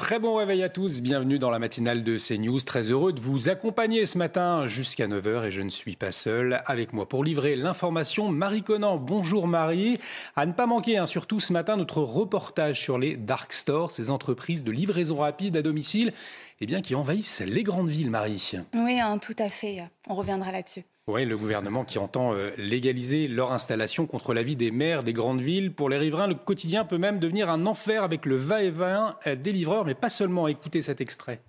[0.00, 2.60] Très bon réveil à tous, bienvenue dans la matinale de CNews.
[2.60, 6.62] Très heureux de vous accompagner ce matin jusqu'à 9h et je ne suis pas seul.
[6.64, 8.96] Avec moi pour livrer l'information, Marie Conan.
[8.96, 10.00] Bonjour Marie.
[10.36, 14.08] À ne pas manquer, hein, surtout ce matin, notre reportage sur les dark stores, ces
[14.08, 16.14] entreprises de livraison rapide à domicile
[16.62, 18.52] eh bien, qui envahissent les grandes villes, Marie.
[18.74, 19.82] Oui, hein, tout à fait.
[20.08, 20.84] On reviendra là-dessus.
[21.10, 25.40] Oui, le gouvernement qui entend euh, légaliser leur installation contre l'avis des maires des grandes
[25.40, 25.72] villes.
[25.72, 29.84] Pour les riverains, le quotidien peut même devenir un enfer avec le va-et-vient des livreurs,
[29.84, 30.46] mais pas seulement.
[30.46, 31.42] Écoutez cet extrait.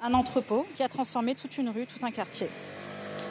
[0.00, 2.48] Un entrepôt qui a transformé toute une rue, tout un quartier.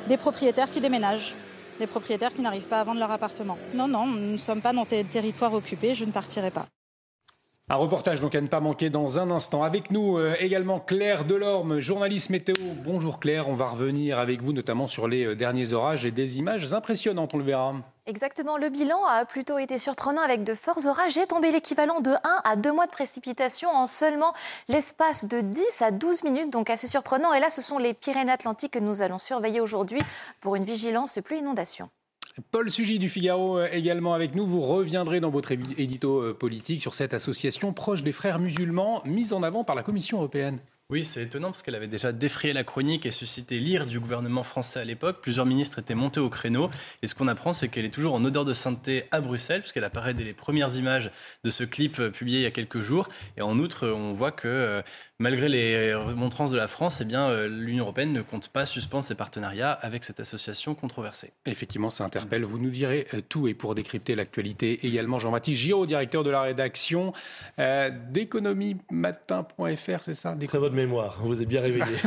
[0.08, 1.36] Des propriétaires qui déménagent,
[1.78, 3.58] des propriétaires qui n'arrivent pas à vendre leur appartement.
[3.76, 6.66] Non, non, nous ne sommes pas dans des territoires occupés, je ne partirai pas.
[7.68, 9.64] Un reportage donc à ne pas manquer dans un instant.
[9.64, 12.54] Avec nous euh, également Claire Delorme, journaliste météo.
[12.84, 16.38] Bonjour Claire, on va revenir avec vous notamment sur les euh, derniers orages et des
[16.38, 17.74] images impressionnantes, on le verra.
[18.06, 22.12] Exactement, le bilan a plutôt été surprenant avec de forts orages et tombé l'équivalent de
[22.12, 24.36] 1 à 2 mois de précipitation en seulement
[24.68, 27.34] l'espace de 10 à 12 minutes, donc assez surprenant.
[27.34, 30.04] Et là, ce sont les Pyrénées-Atlantiques que nous allons surveiller aujourd'hui
[30.40, 31.90] pour une vigilance plus inondation.
[32.52, 34.46] Paul Sugy du Figaro euh, également avec nous.
[34.46, 39.32] Vous reviendrez dans votre édito euh, politique sur cette association proche des frères musulmans mise
[39.32, 40.60] en avant par la Commission européenne.
[40.92, 44.44] Oui, c'est étonnant parce qu'elle avait déjà défrayé la chronique et suscité l'ire du gouvernement
[44.44, 45.18] français à l'époque.
[45.20, 46.70] Plusieurs ministres étaient montés au créneau.
[47.02, 49.84] Et ce qu'on apprend, c'est qu'elle est toujours en odeur de sainteté à Bruxelles, puisqu'elle
[49.84, 51.10] apparaît dès les premières images
[51.44, 53.10] de ce clip euh, publié il y a quelques jours.
[53.36, 54.84] Et en outre, on voit que
[55.20, 59.04] malgré les remontrances de la France, eh bien, euh, l'Union européenne ne compte pas suspendre
[59.04, 61.32] ses partenariats avec cette association controversée.
[61.46, 62.44] Effectivement, ça interpelle.
[62.44, 66.42] Vous nous direz euh, tout et pour décrypter l'actualité également Jean-Baptiste Giraud, directeur de la
[66.42, 67.14] rédaction
[67.60, 70.36] euh, d'économiematin.fr, c'est ça?
[70.48, 71.98] Très bonne mémoire, vous êtes bien réveillé.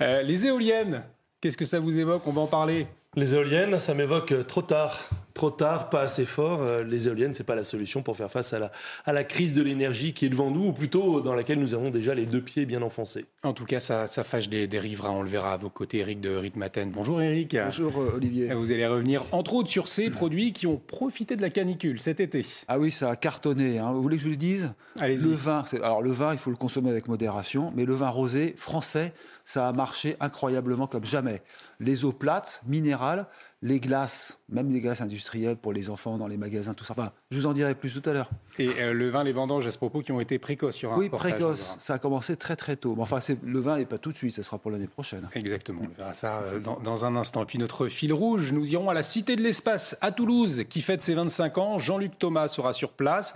[0.00, 1.02] les éoliennes,
[1.40, 2.26] qu'est-ce que ça vous évoque?
[2.26, 2.86] On va en parler.
[3.14, 4.98] Les éoliennes, ça m'évoque trop tard.
[5.34, 6.62] Trop tard, pas assez fort.
[6.62, 8.72] Euh, les éoliennes, c'est pas la solution pour faire face à la,
[9.04, 11.90] à la crise de l'énergie qui est devant nous, ou plutôt dans laquelle nous avons
[11.90, 13.26] déjà les deux pieds bien enfoncés.
[13.42, 15.10] En tout cas, ça, ça fâche des, des, riverains.
[15.10, 16.90] On le verra à vos côtés, Eric de Ritmaten.
[16.90, 17.54] Bonjour Eric.
[17.54, 18.54] Bonjour euh, Olivier.
[18.54, 22.18] Vous allez revenir entre autres sur ces produits qui ont profité de la canicule cet
[22.18, 22.46] été.
[22.68, 23.78] Ah oui, ça a cartonné.
[23.78, 23.92] Hein.
[23.92, 24.72] Vous voulez que je vous le dise?
[25.00, 28.54] Le vin, alors le vin, il faut le consommer avec modération, mais le vin rosé
[28.56, 29.12] français,
[29.44, 31.42] ça a marché incroyablement comme jamais.
[31.80, 33.26] Les eaux plates, minérales,
[33.62, 36.94] les glaces, même les glaces industrielles pour les enfants dans les magasins, tout ça.
[36.98, 38.28] Enfin, je vous en dirai plus tout à l'heure.
[38.58, 40.96] Et euh, le vin, les vendanges à ce propos qui ont été précoces sur un
[40.96, 41.76] Oui, précoces.
[41.78, 42.94] Ça a commencé très très tôt.
[42.96, 45.28] Mais enfin, le vin n'est pas tout de suite, ce sera pour l'année prochaine.
[45.34, 47.46] Exactement, on verra ça euh, dans, dans, un instant.
[47.46, 51.02] Puis notre fil rouge, nous irons à la Cité de l'Espace à Toulouse qui fête
[51.02, 51.78] ses 25 ans.
[51.78, 53.34] Jean-Luc Thomas sera sur place.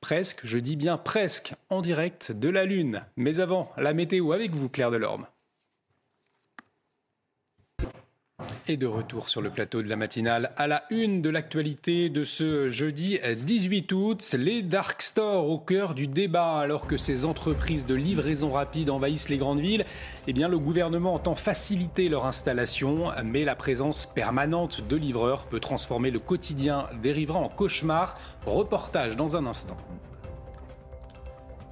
[0.00, 3.02] Presque, je dis bien presque, en direct de la Lune.
[3.16, 5.26] Mais avant, la météo avec vous, Claire Delorme.
[8.68, 12.22] Et de retour sur le plateau de la matinale à la une de l'actualité de
[12.22, 17.86] ce jeudi 18 août, les dark stores au cœur du débat alors que ces entreprises
[17.86, 19.86] de livraison rapide envahissent les grandes villes.
[20.26, 25.60] Eh bien, le gouvernement entend faciliter leur installation, mais la présence permanente de livreurs peut
[25.60, 28.18] transformer le quotidien des riverains en cauchemar.
[28.44, 29.78] Reportage dans un instant.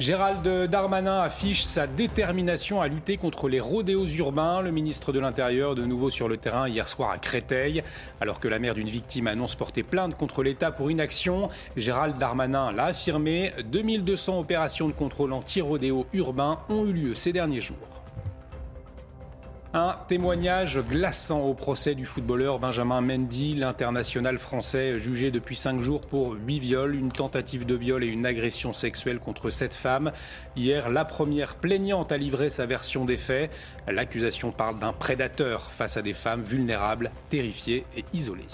[0.00, 4.60] Gérald Darmanin affiche sa détermination à lutter contre les rodéos urbains.
[4.60, 7.84] Le ministre de l'Intérieur, de nouveau sur le terrain hier soir à Créteil.
[8.20, 12.72] Alors que la mère d'une victime annonce porter plainte contre l'État pour inaction, Gérald Darmanin
[12.72, 13.52] l'a affirmé.
[13.70, 17.93] 2200 opérations de contrôle anti-rodéo urbain ont eu lieu ces derniers jours.
[19.76, 26.00] Un témoignage glaçant au procès du footballeur Benjamin Mendy, l'international français jugé depuis cinq jours
[26.02, 30.12] pour huit viols, une tentative de viol et une agression sexuelle contre sept femmes.
[30.54, 33.50] Hier, la première plaignante a livré sa version des faits.
[33.88, 38.46] L'accusation parle d'un prédateur face à des femmes vulnérables, terrifiées et isolées.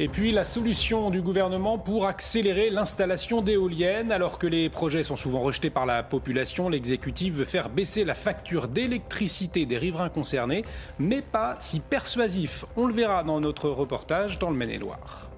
[0.00, 4.10] Et puis la solution du gouvernement pour accélérer l'installation d'éoliennes.
[4.10, 8.14] Alors que les projets sont souvent rejetés par la population, l'exécutif veut faire baisser la
[8.14, 10.64] facture d'électricité des riverains concernés,
[10.98, 12.64] mais pas si persuasif.
[12.76, 15.33] On le verra dans notre reportage dans le Maine-et-Loire.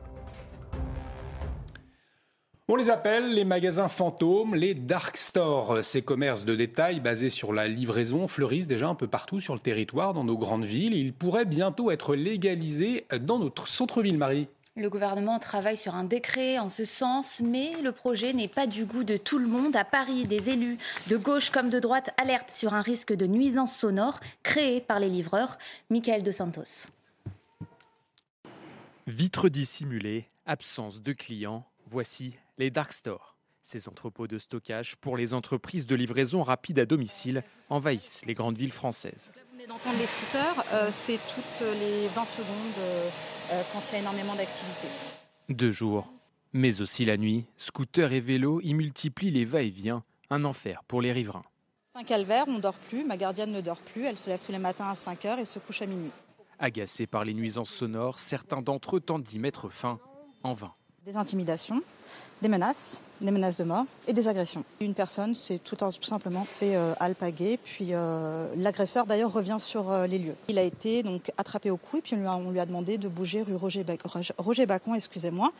[2.68, 5.84] On les appelle les magasins fantômes, les dark stores.
[5.84, 9.60] Ces commerces de détail basés sur la livraison fleurissent déjà un peu partout sur le
[9.60, 10.94] territoire, dans nos grandes villes.
[10.94, 14.48] Ils pourraient bientôt être légalisés dans notre centre-ville, Marie.
[14.74, 18.84] Le gouvernement travaille sur un décret en ce sens, mais le projet n'est pas du
[18.84, 19.76] goût de tout le monde.
[19.76, 20.76] À Paris, des élus
[21.06, 25.08] de gauche comme de droite alertent sur un risque de nuisance sonore créé par les
[25.08, 25.56] livreurs.
[25.88, 26.88] Michael De Santos.
[29.06, 33.36] Vitres dissimulées, absence de clients, voici les dark stores.
[33.62, 38.56] Ces entrepôts de stockage pour les entreprises de livraison rapide à domicile envahissent les grandes
[38.56, 39.32] villes françaises.
[39.34, 42.78] Là, vous venez d'entendre les scooters, euh, c'est toutes les 20 secondes.
[42.78, 43.10] Euh,
[43.52, 44.88] euh, quand il y a énormément d'activité.
[45.48, 46.12] Deux jours,
[46.52, 51.12] mais aussi la nuit, scooters et vélos y multiplient les va-et-vient, un enfer pour les
[51.12, 51.44] riverains.
[51.92, 54.40] C'est un calvaire, on ne dort plus, ma gardienne ne dort plus, elle se lève
[54.44, 56.10] tous les matins à 5 heures et se couche à minuit.
[56.58, 60.00] Agacés par les nuisances sonores, certains d'entre eux tentent d'y mettre fin,
[60.42, 60.74] en vain
[61.06, 61.82] des intimidations,
[62.42, 64.64] des menaces, des menaces de mort et des agressions.
[64.80, 70.08] Une personne s'est tout, simplement fait euh, alpaguer, puis euh, l'agresseur d'ailleurs revient sur euh,
[70.08, 70.34] les lieux.
[70.48, 73.42] Il a été donc attrapé au cou et puis on lui a, demandé de bouger
[73.42, 73.86] rue Roger,
[74.36, 75.52] Roger Bacon, excusez-moi,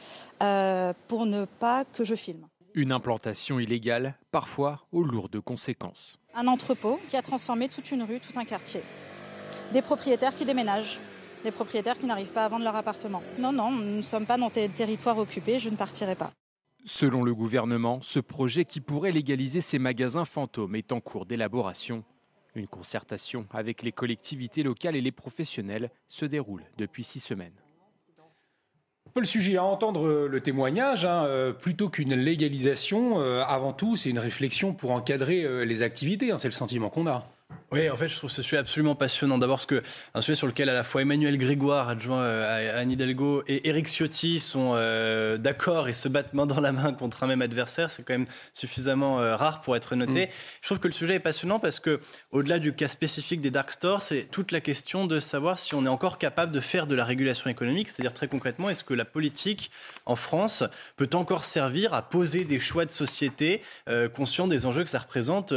[1.07, 2.45] pour ne pas que je filme.
[2.75, 6.19] Une implantation illégale, parfois aux lourdes conséquences.
[6.35, 8.83] Un entrepôt qui a transformé toute une rue, tout un quartier.
[9.73, 10.99] Des propriétaires qui déménagent,
[11.45, 13.23] des propriétaires qui n'arrivent pas à vendre leur appartement.
[13.39, 16.33] Non, non, nous ne sommes pas dans des territoires occupés, je ne partirai pas.
[16.85, 22.05] Selon le gouvernement, ce projet qui pourrait légaliser ces magasins fantômes est en cours d'élaboration.
[22.55, 27.53] Une concertation avec les collectivités locales et les professionnels se déroule depuis six semaines.
[29.15, 34.11] Paul Sujet, à entendre le témoignage, hein, euh, plutôt qu'une légalisation, euh, avant tout, c'est
[34.11, 36.31] une réflexion pour encadrer euh, les activités.
[36.31, 37.27] Hein, c'est le sentiment qu'on a.
[37.73, 39.39] Oui, en fait, je trouve ce sujet absolument passionnant.
[39.39, 39.83] D'abord, parce que
[40.15, 43.69] un sujet sur lequel à la fois Emmanuel Grégoire, adjoint euh, à Anne Hidalgo, et
[43.69, 47.43] Éric Ciotti sont euh, d'accord et se battent main dans la main contre un même
[47.43, 50.27] adversaire, c'est quand même suffisamment euh, rare pour être noté.
[50.27, 50.31] Mm.
[50.61, 52.01] Je trouve que le sujet est passionnant parce que,
[52.31, 55.85] au-delà du cas spécifique des dark stores, c'est toute la question de savoir si on
[55.85, 59.05] est encore capable de faire de la régulation économique, c'est-à-dire très concrètement, est-ce que la
[59.05, 59.73] politique
[60.05, 60.63] en France
[60.97, 63.61] peut encore servir à poser des choix de société
[64.15, 65.53] conscients des enjeux que ça représente,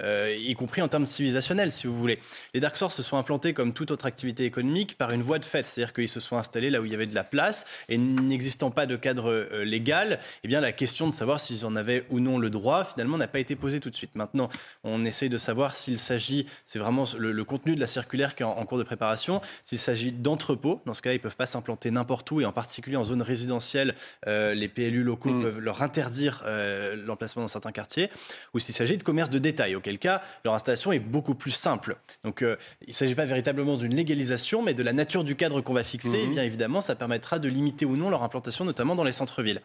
[0.00, 1.08] y compris en termes de
[1.40, 2.18] si vous voulez.
[2.54, 5.44] Les dark stores se sont implantés comme toute autre activité économique par une voie de
[5.44, 7.98] fait, c'est-à-dire qu'ils se sont installés là où il y avait de la place et
[7.98, 12.04] n'existant pas de cadre euh, légal, eh bien la question de savoir s'ils en avaient
[12.10, 14.14] ou non le droit, finalement, n'a pas été posée tout de suite.
[14.14, 14.48] Maintenant,
[14.84, 18.46] on essaye de savoir s'il s'agit, c'est vraiment le, contenu de la circulaire qui est
[18.46, 20.80] en, cours de préparation, s'il s'agit d'entrepôts.
[20.86, 23.94] Dans ce cas-là, ils peuvent pas s'implanter n'importe où et en particulier en zone résidentielle,
[24.26, 25.42] euh, les PLU locaux mm.
[25.42, 28.10] peuvent leur interdire euh, l'emplacement dans certains quartiers,
[28.54, 31.50] ou s'il s'agit de commerce de détail, auquel cas leur installation est beaucoup plus plus
[31.50, 31.96] simple.
[32.24, 35.60] Donc euh, il ne s'agit pas véritablement d'une légalisation, mais de la nature du cadre
[35.60, 36.18] qu'on va fixer.
[36.18, 36.32] Et mhm.
[36.32, 39.62] bien évidemment, ça permettra de limiter ou non leur implantation, notamment dans les centres-villes.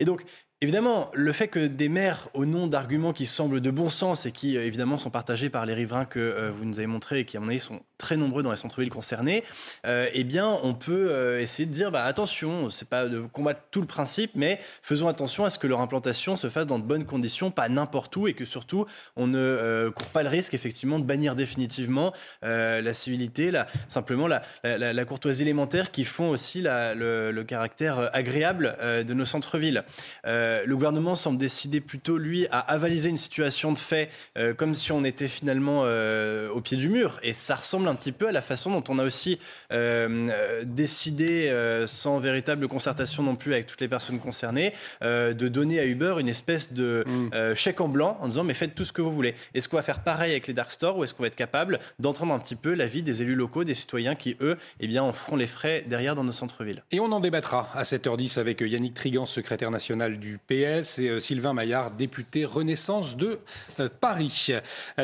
[0.00, 0.24] Et donc,
[0.60, 4.32] Évidemment, le fait que des maires, au nom d'arguments qui semblent de bon sens et
[4.32, 7.24] qui euh, évidemment sont partagés par les riverains que euh, vous nous avez montrés et
[7.24, 9.44] qui à mon avis sont très nombreux dans les centres-villes concernés,
[9.86, 13.80] euh, eh bien on peut essayer de dire bah, attention, c'est pas de combattre tout
[13.80, 17.06] le principe, mais faisons attention à ce que leur implantation se fasse dans de bonnes
[17.06, 21.04] conditions, pas n'importe où, et que surtout on ne court pas le risque effectivement de
[21.04, 22.12] bannir définitivement
[22.42, 23.50] la civilité,
[23.88, 29.84] simplement la, courtoisie élémentaire qui font aussi le, caractère agréable de nos centres-villes.
[30.48, 34.74] Euh, le gouvernement semble décider plutôt, lui, à avaliser une situation de fait euh, comme
[34.74, 37.18] si on était finalement euh, au pied du mur.
[37.22, 39.38] Et ça ressemble un petit peu à la façon dont on a aussi
[39.70, 41.52] décidé,
[41.86, 44.72] sans véritable concertation non plus avec toutes les personnes concernées,
[45.02, 47.54] de donner à Uber une espèce de mm.
[47.54, 49.34] chèque en blanc en disant mais faites tout ce que vous voulez.
[49.54, 51.78] Est-ce qu'on va faire pareil avec les dark stores ou est-ce qu'on va être capable
[51.98, 55.12] d'entendre un petit peu l'avis des élus locaux, des citoyens qui, eux, eh bien, en
[55.12, 56.82] feront les frais derrière dans nos centres-villes?
[56.90, 61.20] Et on en débattra à 7h10 avec Yannick Trigan, secrétaire national du PS et euh,
[61.20, 63.40] Sylvain Maillard, député Renaissance de
[63.80, 64.52] euh, Paris.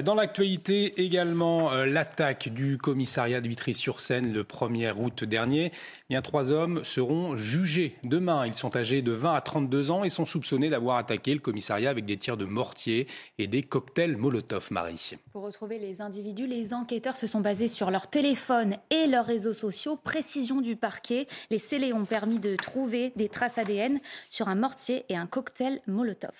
[0.05, 5.73] Dans l'actualité également, euh, l'attaque du commissariat de Vitry-sur-Seine le 1er août dernier.
[6.09, 8.47] Bien, trois hommes seront jugés demain.
[8.47, 11.91] Ils sont âgés de 20 à 32 ans et sont soupçonnés d'avoir attaqué le commissariat
[11.91, 13.07] avec des tirs de mortier
[13.39, 15.17] et des cocktails Molotov, Marie.
[15.35, 19.53] Pour retrouver les individus, les enquêteurs se sont basés sur leur téléphone et leurs réseaux
[19.53, 19.97] sociaux.
[19.97, 23.99] Précision du parquet, les scellés ont permis de trouver des traces ADN
[24.31, 26.31] sur un mortier et un cocktail Molotov.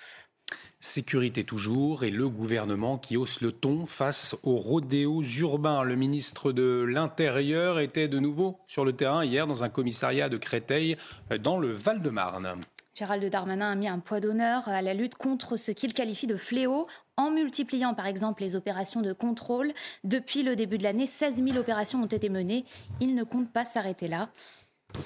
[0.79, 5.83] Sécurité toujours et le gouvernement qui hausse le ton face aux rodéos urbains.
[5.83, 10.37] Le ministre de l'Intérieur était de nouveau sur le terrain hier dans un commissariat de
[10.37, 10.95] Créteil
[11.41, 12.61] dans le Val-de-Marne.
[12.95, 16.37] Gérald Darmanin a mis un poids d'honneur à la lutte contre ce qu'il qualifie de
[16.37, 16.87] fléau
[17.17, 19.73] en multipliant par exemple les opérations de contrôle.
[20.05, 22.63] Depuis le début de l'année, 16 000 opérations ont été menées.
[23.01, 24.29] Il ne compte pas s'arrêter là.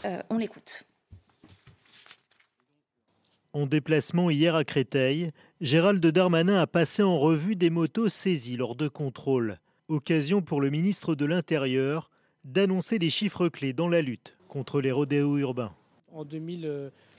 [0.06, 0.84] Euh, on l'écoute.
[3.54, 8.76] En déplacement hier à Créteil, Gérald Darmanin a passé en revue des motos saisies lors
[8.76, 9.58] de contrôles.
[9.88, 12.12] Occasion pour le ministre de l'Intérieur
[12.44, 15.74] d'annoncer des chiffres clés dans la lutte contre les rodéos urbains.
[16.14, 16.24] En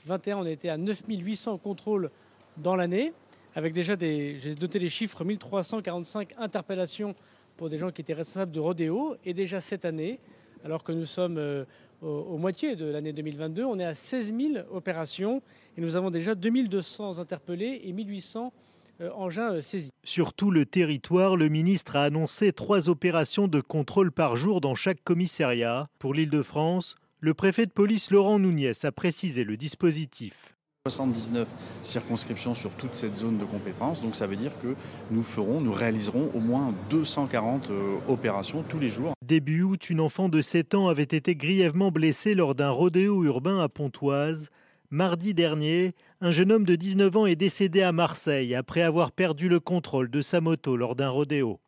[0.05, 2.09] 2021, on était à 9800 contrôles
[2.57, 3.13] dans l'année,
[3.55, 7.15] avec déjà des, j'ai noté les chiffres, 1345 interpellations
[7.57, 9.15] pour des gens qui étaient responsables de rodéo.
[9.25, 10.19] Et déjà cette année,
[10.63, 11.65] alors que nous sommes euh,
[12.01, 15.41] au, moitié de l'année 2022, on est à 16 000 opérations
[15.77, 18.53] et nous avons déjà 2200 interpellés et 1800
[19.01, 19.91] euh, engins euh, saisis.
[20.03, 24.75] Sur tout le territoire, le ministre a annoncé trois opérations de contrôle par jour dans
[24.75, 25.87] chaque commissariat.
[25.99, 30.55] Pour l'Île-de-France, le préfet de police Laurent Nouniès a précisé le dispositif.
[30.87, 31.47] 79
[31.83, 34.01] circonscriptions sur toute cette zone de compétence.
[34.01, 34.75] Donc ça veut dire que
[35.11, 39.13] nous ferons, nous réaliserons au moins 240 euh, opérations tous les jours.
[39.23, 43.59] Début août, une enfant de 7 ans avait été grièvement blessée lors d'un rodéo urbain
[43.59, 44.49] à Pontoise.
[44.89, 49.47] Mardi dernier, un jeune homme de 19 ans est décédé à Marseille après avoir perdu
[49.47, 51.59] le contrôle de sa moto lors d'un rodéo.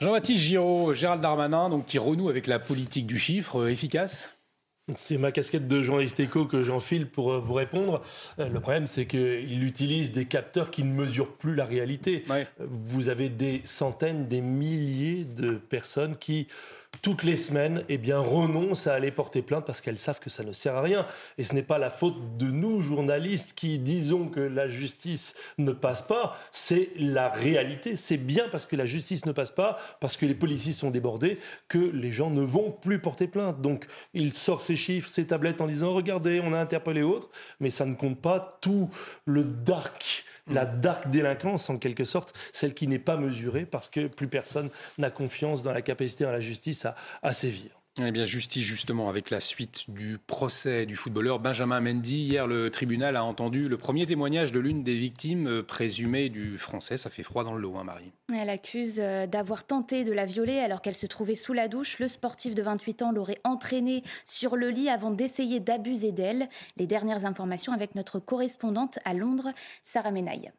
[0.00, 4.38] Jean-Baptiste Giraud, Gérald Darmanin, donc, qui renoue avec la politique du chiffre, euh, efficace?
[4.96, 8.00] C'est ma casquette de journaliste éco que j'enfile pour euh, vous répondre.
[8.38, 12.24] Euh, le problème, c'est qu'il utilise des capteurs qui ne mesurent plus la réalité.
[12.58, 16.48] Vous avez des centaines, des milliers de personnes qui
[17.02, 20.44] toutes les semaines, eh bien, renoncent à aller porter plainte parce qu'elles savent que ça
[20.44, 21.06] ne sert à rien.
[21.38, 25.72] Et ce n'est pas la faute de nous, journalistes, qui disons que la justice ne
[25.72, 27.96] passe pas, c'est la réalité.
[27.96, 31.38] C'est bien parce que la justice ne passe pas, parce que les policiers sont débordés,
[31.68, 33.62] que les gens ne vont plus porter plainte.
[33.62, 37.30] Donc, il sort ses chiffres, ses tablettes en disant, regardez, on a interpellé autres,
[37.60, 38.90] mais ça ne compte pas tout
[39.24, 44.06] le dark la dark délinquance en quelque sorte, celle qui n'est pas mesurée parce que
[44.06, 47.79] plus personne n'a confiance dans la capacité de la justice à, à sévir.
[47.98, 52.20] Eh bien, justice, justement, avec la suite du procès du footballeur Benjamin Mendy.
[52.20, 56.56] Hier, le tribunal a entendu le premier témoignage de l'une des victimes euh, présumées du
[56.56, 56.96] français.
[56.96, 58.12] Ça fait froid dans le lot, hein, Marie.
[58.32, 61.98] Elle accuse euh, d'avoir tenté de la violer alors qu'elle se trouvait sous la douche.
[61.98, 66.48] Le sportif de 28 ans l'aurait entraînée sur le lit avant d'essayer d'abuser d'elle.
[66.76, 70.52] Les dernières informations avec notre correspondante à Londres, Sarah Menaille.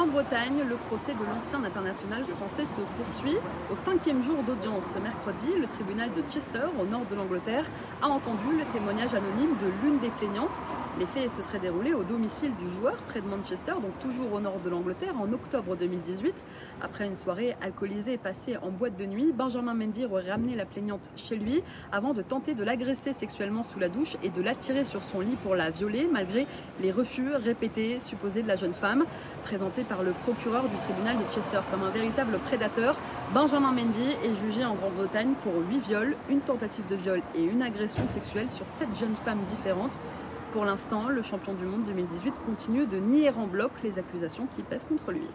[0.00, 3.36] Grande-Bretagne, le procès de l'ancien international français se poursuit.
[3.70, 7.66] Au cinquième jour d'audience ce mercredi, le tribunal de Chester, au nord de l'Angleterre,
[8.00, 10.62] a entendu le témoignage anonyme de l'une des plaignantes.
[10.98, 14.40] Les faits se seraient déroulés au domicile du joueur, près de Manchester, donc toujours au
[14.40, 16.46] nord de l'Angleterre, en octobre 2018.
[16.80, 21.10] Après une soirée alcoolisée passée en boîte de nuit, Benjamin Mendy aurait ramené la plaignante
[21.14, 25.04] chez lui avant de tenter de l'agresser sexuellement sous la douche et de l'attirer sur
[25.04, 26.46] son lit pour la violer, malgré
[26.80, 29.04] les refus répétés supposés de la jeune femme.
[29.44, 32.96] Présenté par le procureur du tribunal de Chester comme un véritable prédateur.
[33.34, 37.60] Benjamin Mendy est jugé en Grande-Bretagne pour 8 viols, une tentative de viol et une
[37.60, 39.98] agression sexuelle sur 7 jeunes femmes différentes.
[40.52, 44.62] Pour l'instant, le champion du monde 2018 continue de nier en bloc les accusations qui
[44.62, 45.26] pèsent contre lui.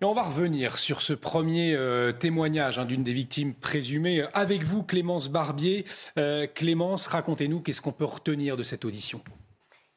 [0.00, 4.64] Et on va revenir sur ce premier euh, témoignage hein, d'une des victimes présumées avec
[4.64, 5.84] vous, Clémence Barbier.
[6.18, 9.20] Euh, Clémence, racontez-nous qu'est-ce qu'on peut retenir de cette audition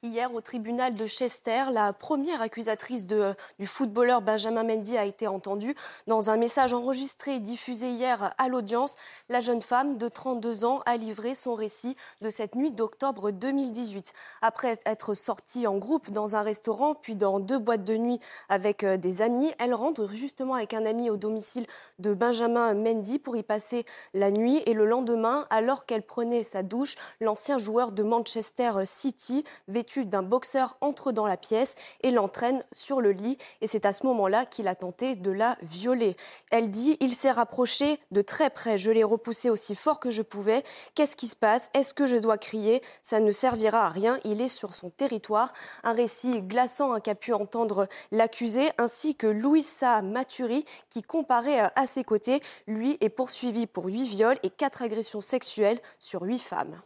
[0.05, 5.73] Hier, au tribunal de Chester, la première accusatrice du footballeur Benjamin Mendy a été entendue.
[6.05, 8.97] Dans un message enregistré et diffusé hier à l'audience,
[9.29, 14.13] la jeune femme de 32 ans a livré son récit de cette nuit d'octobre 2018.
[14.43, 18.83] Après être sortie en groupe dans un restaurant, puis dans deux boîtes de nuit avec
[18.83, 21.65] euh, des amis, elle rentre justement avec un ami au domicile
[21.97, 24.61] de Benjamin Mendy pour y passer la nuit.
[24.67, 30.23] Et le lendemain, alors qu'elle prenait sa douche, l'ancien joueur de Manchester City, vêtu d'un
[30.23, 33.37] boxeur entre dans la pièce et l'entraîne sur le lit.
[33.61, 36.17] Et c'est à ce moment-là qu'il a tenté de la violer.
[36.51, 38.77] Elle dit Il s'est rapproché de très près.
[38.77, 40.63] Je l'ai repoussé aussi fort que je pouvais.
[40.95, 41.69] Qu'est-ce qui se passe?
[41.73, 42.81] Est-ce que je dois crier?
[43.03, 44.19] Ça ne servira à rien.
[44.25, 45.53] Il est sur son territoire.
[45.83, 51.87] Un récit glaçant hein, qu'a pu entendre l'accusé, ainsi que Louisa Maturi, qui comparait à
[51.87, 52.41] ses côtés.
[52.67, 56.81] Lui est poursuivi pour huit viols et quatre agressions sexuelles sur huit femmes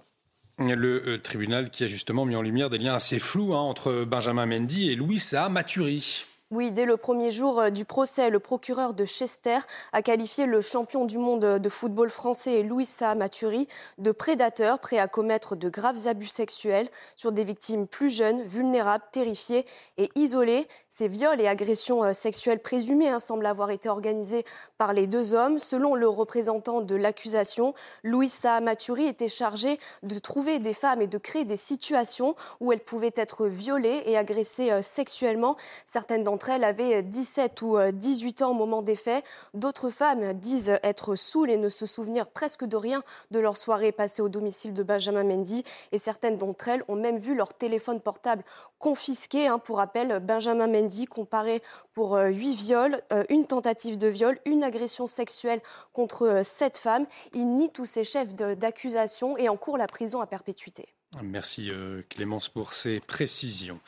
[0.59, 4.03] le euh, tribunal qui a justement mis en lumière des liens assez flous hein, entre
[4.05, 6.25] Benjamin Mendy et Louis Maturi.
[6.51, 9.59] Oui, dès le premier jour euh, du procès, le procureur de Chester
[9.93, 13.67] a qualifié le champion du monde de football français Louis Saha-Maturi
[13.99, 19.03] de prédateur prêt à commettre de graves abus sexuels sur des victimes plus jeunes, vulnérables,
[19.11, 19.67] terrifiées
[19.99, 20.67] et isolées.
[20.87, 24.43] Ces viols et agressions euh, sexuelles présumées hein, semblent avoir été organisés
[24.79, 25.59] par les deux hommes.
[25.59, 31.19] Selon le représentant de l'accusation, Louis Saha-Maturi était chargé de trouver des femmes et de
[31.19, 35.55] créer des situations où elles pouvaient être violées et agressées euh, sexuellement.
[35.85, 39.25] Certaines d'entre d'entre elles avaient 17 ou 18 ans au moment des faits.
[39.53, 43.91] D'autres femmes disent être saoules et ne se souvenir presque de rien de leur soirée
[43.91, 45.65] passée au domicile de Benjamin Mendy.
[45.91, 48.45] Et certaines d'entre elles ont même vu leur téléphone portable
[48.77, 49.47] confisqué.
[49.47, 49.59] Hein.
[49.59, 51.61] Pour rappel, Benjamin Mendy comparé
[51.93, 55.59] pour huit viols, une tentative de viol, une agression sexuelle
[55.91, 57.05] contre sept femmes.
[57.33, 60.87] Il nie tous ses chefs d'accusation et encourt la prison à perpétuité.
[61.23, 63.79] Merci euh, Clémence pour ces précisions.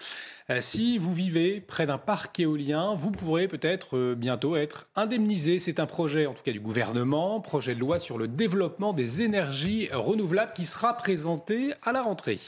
[0.49, 5.59] Euh, si vous vivez près d'un parc éolien, vous pourrez peut-être euh, bientôt être indemnisé.
[5.59, 9.21] C'est un projet, en tout cas du gouvernement, projet de loi sur le développement des
[9.21, 12.39] énergies renouvelables qui sera présenté à la rentrée.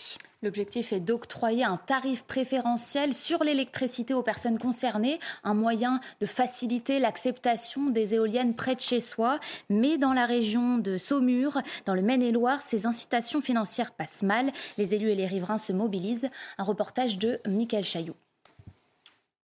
[0.44, 7.00] L'objectif est d'octroyer un tarif préférentiel sur l'électricité aux personnes concernées, un moyen de faciliter
[7.00, 9.40] l'acceptation des éoliennes près de chez soi.
[9.70, 14.52] Mais dans la région de Saumur, dans le Maine-et-Loire, ces incitations financières passent mal.
[14.78, 16.30] Les élus et les riverains se mobilisent.
[16.58, 18.16] Un reportage de Michael Chaillot.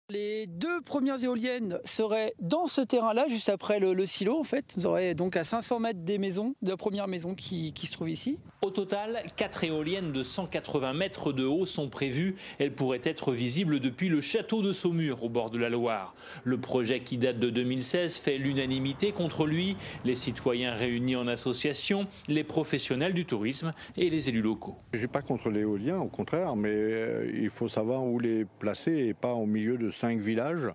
[0.08, 4.72] Les deux premières éoliennes seraient dans ce terrain-là, juste après le, silo en fait.
[4.76, 8.08] Vous aurez donc à 500 mètres des maisons, de la première maison qui, se trouve
[8.08, 8.38] ici.
[8.62, 12.36] Au total, quatre éoliennes de 180 mètres de haut sont prévues.
[12.60, 16.14] Elles pourraient être visibles depuis le château de Saumur, au bord de la Loire.
[16.44, 19.76] Le projet qui date de 2016 fait l'unanimité contre lui.
[20.04, 24.76] Les citoyens réunis en association, les professionnels du tourisme et les élus locaux.
[24.92, 28.44] Je ne suis pas contre l'éolien, au contraire, mais euh, il faut savoir où les
[28.44, 30.68] placer et pas au milieu de cinq villages,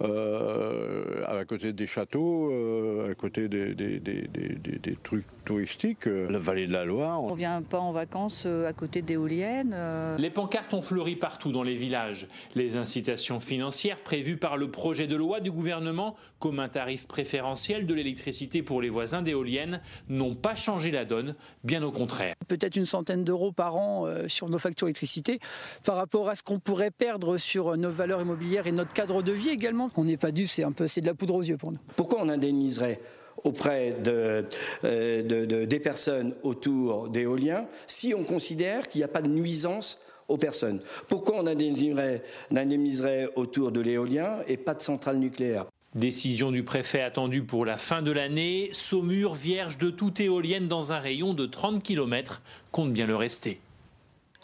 [0.00, 6.66] euh, à côté des châteaux, euh, à côté des, des, trucs touristiques, euh, la vallée
[6.66, 7.22] de la Loire.
[7.22, 9.76] On vient pas en vacances à côté d'éoliennes.
[10.18, 12.28] Les pancartes ont fleuri partout dans les villages.
[12.54, 17.86] Les incitations financières prévues par le projet de loi du gouvernement, comme un tarif préférentiel
[17.86, 22.34] de l'électricité pour les voisins d'éoliennes, n'ont pas changé la donne, bien au contraire.
[22.48, 25.40] Peut-être une centaine d'euros par an sur nos factures d'électricité
[25.84, 29.32] par rapport à ce qu'on pourrait perdre sur nos valeurs immobilières et notre cadre de
[29.32, 29.88] vie également.
[29.96, 31.78] On n'est pas dû, c'est un peu, c'est de la poudre aux yeux pour nous.
[31.96, 33.00] Pourquoi on indemniserait
[33.44, 34.44] auprès de,
[34.84, 40.38] euh, des personnes autour d'éoliens si on considère qu'il n'y a pas de nuisance aux
[40.38, 40.80] personnes?
[41.08, 42.22] Pourquoi on indemniserait,
[42.54, 47.76] indemniserait autour de l'éolien et pas de centrale nucléaire Décision du préfet attendue pour la
[47.76, 48.70] fin de l'année.
[48.72, 52.40] Saumur, vierge de toute éolienne dans un rayon de 30 km,
[52.70, 53.60] compte bien le rester.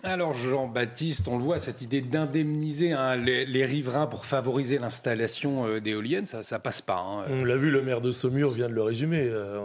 [0.05, 5.81] Alors Jean-Baptiste, on le voit, cette idée d'indemniser hein, les, riverains pour favoriser l'installation euh,
[5.81, 7.01] d'éoliennes, ça, ça passe pas.
[7.01, 7.25] Hein.
[7.29, 9.23] On l'a vu, le maire de Saumur vient de le résumer.
[9.29, 9.59] Euh,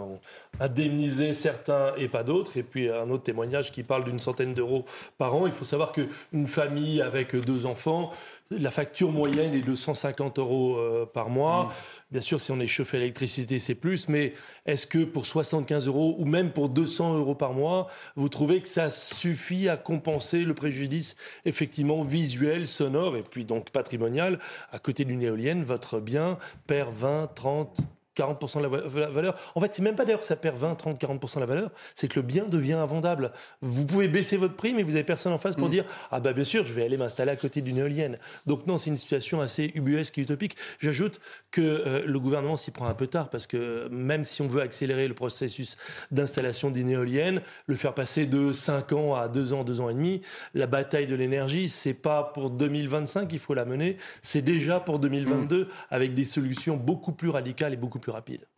[0.60, 2.56] indemniser certains et pas d'autres.
[2.56, 4.84] Et puis un autre témoignage qui parle d'une centaine d'euros
[5.18, 5.46] par an.
[5.46, 8.10] Il faut savoir qu'une famille avec deux enfants,
[8.50, 11.64] la facture moyenne est de 150 euros euh, par mois.
[11.64, 11.70] Mmh.
[12.12, 14.08] Bien sûr, si on est chauffé à l'électricité, c'est plus.
[14.08, 14.34] Mais
[14.66, 18.68] est-ce que pour 75 euros ou même pour 200 euros par mois, vous trouvez que
[18.68, 24.38] ça suffit à compenser le préjudice effectivement visuel, sonore et puis donc patrimonial?
[24.72, 27.80] À côté d'une éolienne, votre bien perd 20, 30,
[28.16, 29.36] 40% de la valeur.
[29.54, 31.70] En fait, c'est même pas d'ailleurs que ça perd 20, 30, 40% de la valeur,
[31.94, 33.32] c'est que le bien devient invendable.
[33.60, 35.72] Vous pouvez baisser votre prix, mais vous avez personne en face pour mm.
[35.72, 38.18] dire Ah, bah bien sûr, je vais aller m'installer à côté d'une éolienne.
[38.46, 40.56] Donc, non, c'est une situation assez ubuesque et utopique.
[40.78, 44.48] J'ajoute que euh, le gouvernement s'y prend un peu tard, parce que même si on
[44.48, 45.76] veut accélérer le processus
[46.10, 49.94] d'installation d'une éolienne, le faire passer de 5 ans à 2 ans, 2 ans et
[49.94, 50.22] demi,
[50.54, 54.98] la bataille de l'énergie, c'est pas pour 2025 qu'il faut la mener, c'est déjà pour
[54.98, 55.68] 2022, mm.
[55.90, 58.03] avec des solutions beaucoup plus radicales et beaucoup plus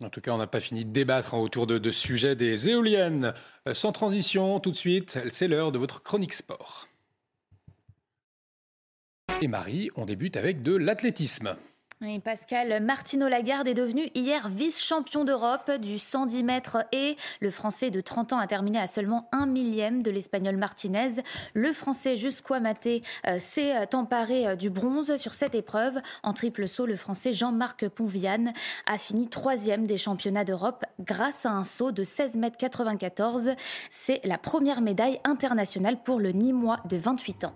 [0.03, 2.69] En tout cas, on n'a pas fini de débattre hein, autour de, de sujet des
[2.69, 3.35] éoliennes.
[3.69, 6.89] Euh, sans transition, tout de suite, c'est l'heure de votre chronique sport.
[9.43, 11.57] Et Marie, on débute avec de l'athlétisme.
[12.23, 18.03] Pascal Martino Lagarde est devenu hier vice-champion d'Europe du 110 mètres et le Français de
[18.03, 21.23] 30 ans a terminé à seulement un millième de l'Espagnol Martinez.
[21.55, 25.99] Le Français Jusqu'ois Maté euh, s'est euh, emparé euh, du bronze sur cette épreuve.
[26.23, 28.53] En triple saut, le Français Jean-Marc Ponviane
[28.85, 33.53] a fini troisième des championnats d'Europe grâce à un saut de 16 mètres 94.
[33.89, 37.55] C'est la première médaille internationale pour le Nîmois de 28 ans.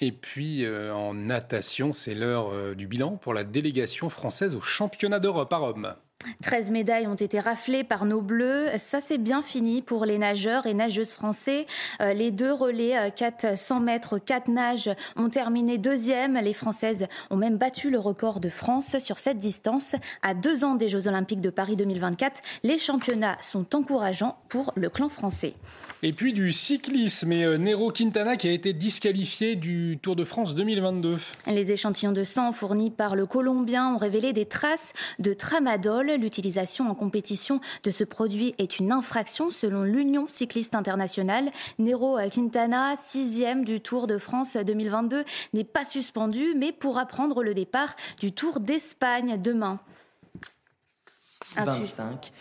[0.00, 4.60] Et puis euh, en natation, c'est l'heure euh, du bilan pour la délégation française au
[4.60, 5.94] championnat d'Europe à Rome.
[6.42, 8.68] 13 médailles ont été raflées par nos Bleus.
[8.78, 11.66] Ça, c'est bien fini pour les nageurs et nageuses français.
[12.02, 16.34] Euh, les deux relais 400 mètres, 4 nages ont terminé deuxième.
[16.34, 19.96] Les Françaises ont même battu le record de France sur cette distance.
[20.22, 24.90] À deux ans des Jeux Olympiques de Paris 2024, les championnats sont encourageants pour le
[24.90, 25.54] clan français.
[26.02, 30.24] Et puis du cyclisme et euh, Nero Quintana qui a été disqualifié du Tour de
[30.24, 31.18] France 2022.
[31.46, 36.12] Les échantillons de sang fournis par le Colombien ont révélé des traces de tramadol.
[36.12, 41.50] L'utilisation en compétition de ce produit est une infraction selon l'Union cycliste internationale.
[41.78, 47.52] Nero Quintana, sixième du Tour de France 2022, n'est pas suspendu, mais pourra prendre le
[47.52, 49.78] départ du Tour d'Espagne demain.
[51.56, 52.32] 25.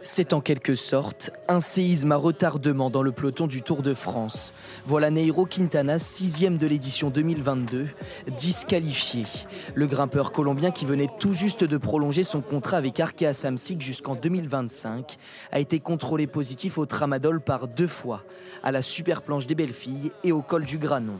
[0.00, 4.54] C'est en quelque sorte un séisme à retardement dans le peloton du Tour de France.
[4.86, 7.88] Voilà Neiro Quintana, sixième de l'édition 2022,
[8.36, 9.26] disqualifié.
[9.74, 14.14] Le grimpeur colombien qui venait tout juste de prolonger son contrat avec Arkea Samsic jusqu'en
[14.14, 15.16] 2025
[15.50, 18.22] a été contrôlé positif au tramadol par deux fois,
[18.62, 21.18] à la super planche des belles filles et au col du Granon.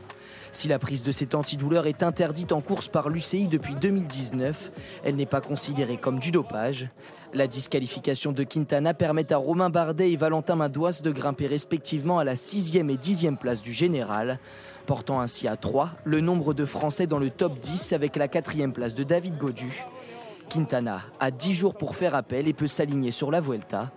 [0.53, 4.71] Si la prise de cet antidouleur est interdite en course par l'UCI depuis 2019,
[5.03, 6.89] elle n'est pas considérée comme du dopage.
[7.31, 12.23] La disqualification de Quintana permet à Romain Bardet et Valentin Madouas de grimper respectivement à
[12.23, 14.39] la 6e et 10e place du général,
[14.87, 18.71] portant ainsi à 3 le nombre de Français dans le top 10 avec la 4e
[18.71, 19.85] place de David Godu.
[20.49, 23.91] Quintana a 10 jours pour faire appel et peut s'aligner sur la Vuelta.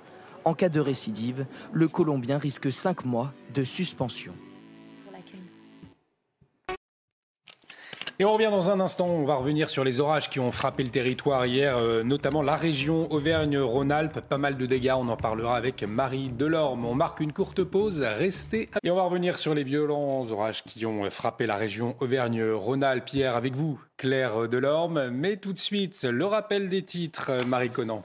[0.45, 4.35] En cas de récidive, le Colombien risque 5 mois de suspension.
[8.19, 10.83] Et on revient dans un instant, on va revenir sur les orages qui ont frappé
[10.83, 14.21] le territoire hier, euh, notamment la région Auvergne-Rhône-Alpes.
[14.21, 16.85] Pas mal de dégâts, on en parlera avec Marie Delorme.
[16.85, 18.69] On marque une courte pause, restez.
[18.85, 23.35] Et on va revenir sur les violents orages qui ont frappé la région Auvergne-Rhône-Alpes hier
[23.35, 25.09] avec vous, Claire Delorme.
[25.11, 28.05] Mais tout de suite, le rappel des titres, Marie Conan.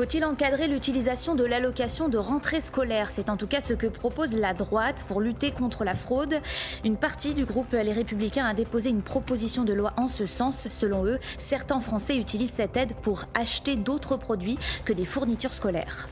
[0.00, 3.10] Faut-il encadrer l'utilisation de l'allocation de rentrée scolaire?
[3.10, 6.40] C'est en tout cas ce que propose la droite pour lutter contre la fraude.
[6.86, 10.68] Une partie du groupe Les Républicains a déposé une proposition de loi en ce sens.
[10.70, 16.08] Selon eux, certains Français utilisent cette aide pour acheter d'autres produits que des fournitures scolaires.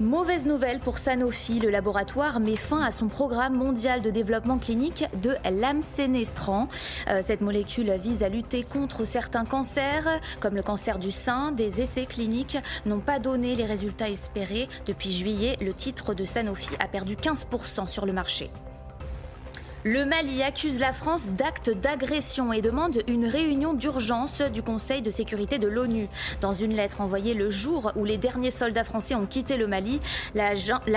[0.00, 5.04] Mauvaise nouvelle pour Sanofi, le laboratoire met fin à son programme mondial de développement clinique
[5.22, 6.68] de l'amsénestran.
[7.08, 11.52] Euh, cette molécule vise à lutter contre certains cancers, comme le cancer du sein.
[11.52, 14.68] Des essais cliniques n'ont pas donné les résultats espérés.
[14.86, 18.50] Depuis juillet, le titre de Sanofi a perdu 15% sur le marché.
[19.84, 25.10] Le Mali accuse la France d'actes d'agression et demande une réunion d'urgence du Conseil de
[25.10, 26.06] sécurité de l'ONU.
[26.40, 29.98] Dans une lettre envoyée le jour où les derniers soldats français ont quitté le Mali,
[30.36, 30.54] la,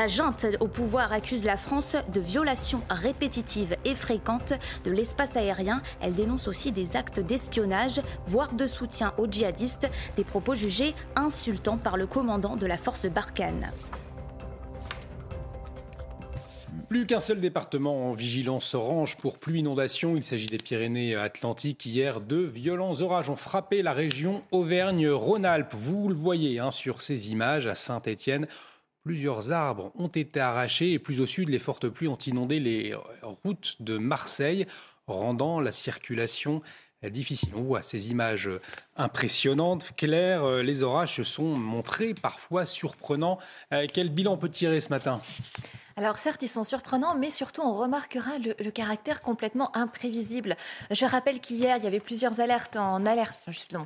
[0.07, 5.81] junte au pouvoir accuse la France de violations répétitives et fréquentes de l'espace aérien.
[5.99, 11.77] Elle dénonce aussi des actes d'espionnage, voire de soutien aux djihadistes, des propos jugés insultants
[11.77, 13.71] par le commandant de la force Barkhane.
[16.87, 20.15] Plus qu'un seul département en vigilance orange pour pluie inondation.
[20.15, 21.85] Il s'agit des Pyrénées-Atlantiques.
[21.85, 25.73] Hier, deux violents orages ont frappé la région Auvergne-Rhône-Alpes.
[25.73, 28.47] Vous le voyez hein, sur ces images à Saint-Étienne.
[29.03, 32.93] Plusieurs arbres ont été arrachés et plus au sud, les fortes pluies ont inondé les
[33.43, 34.67] routes de Marseille,
[35.07, 36.61] rendant la circulation
[37.09, 37.49] difficile.
[37.55, 38.49] On voit ces images
[38.95, 40.63] impressionnantes, claires.
[40.63, 43.37] Les orages se sont montrés parfois surprenants.
[43.73, 45.21] Euh, quel bilan peut tirer ce matin?
[45.97, 50.57] Alors certes, ils sont surprenants, mais surtout on remarquera le, caractère complètement imprévisible.
[50.91, 53.39] Je rappelle qu'hier, il y avait plusieurs alertes en alerte,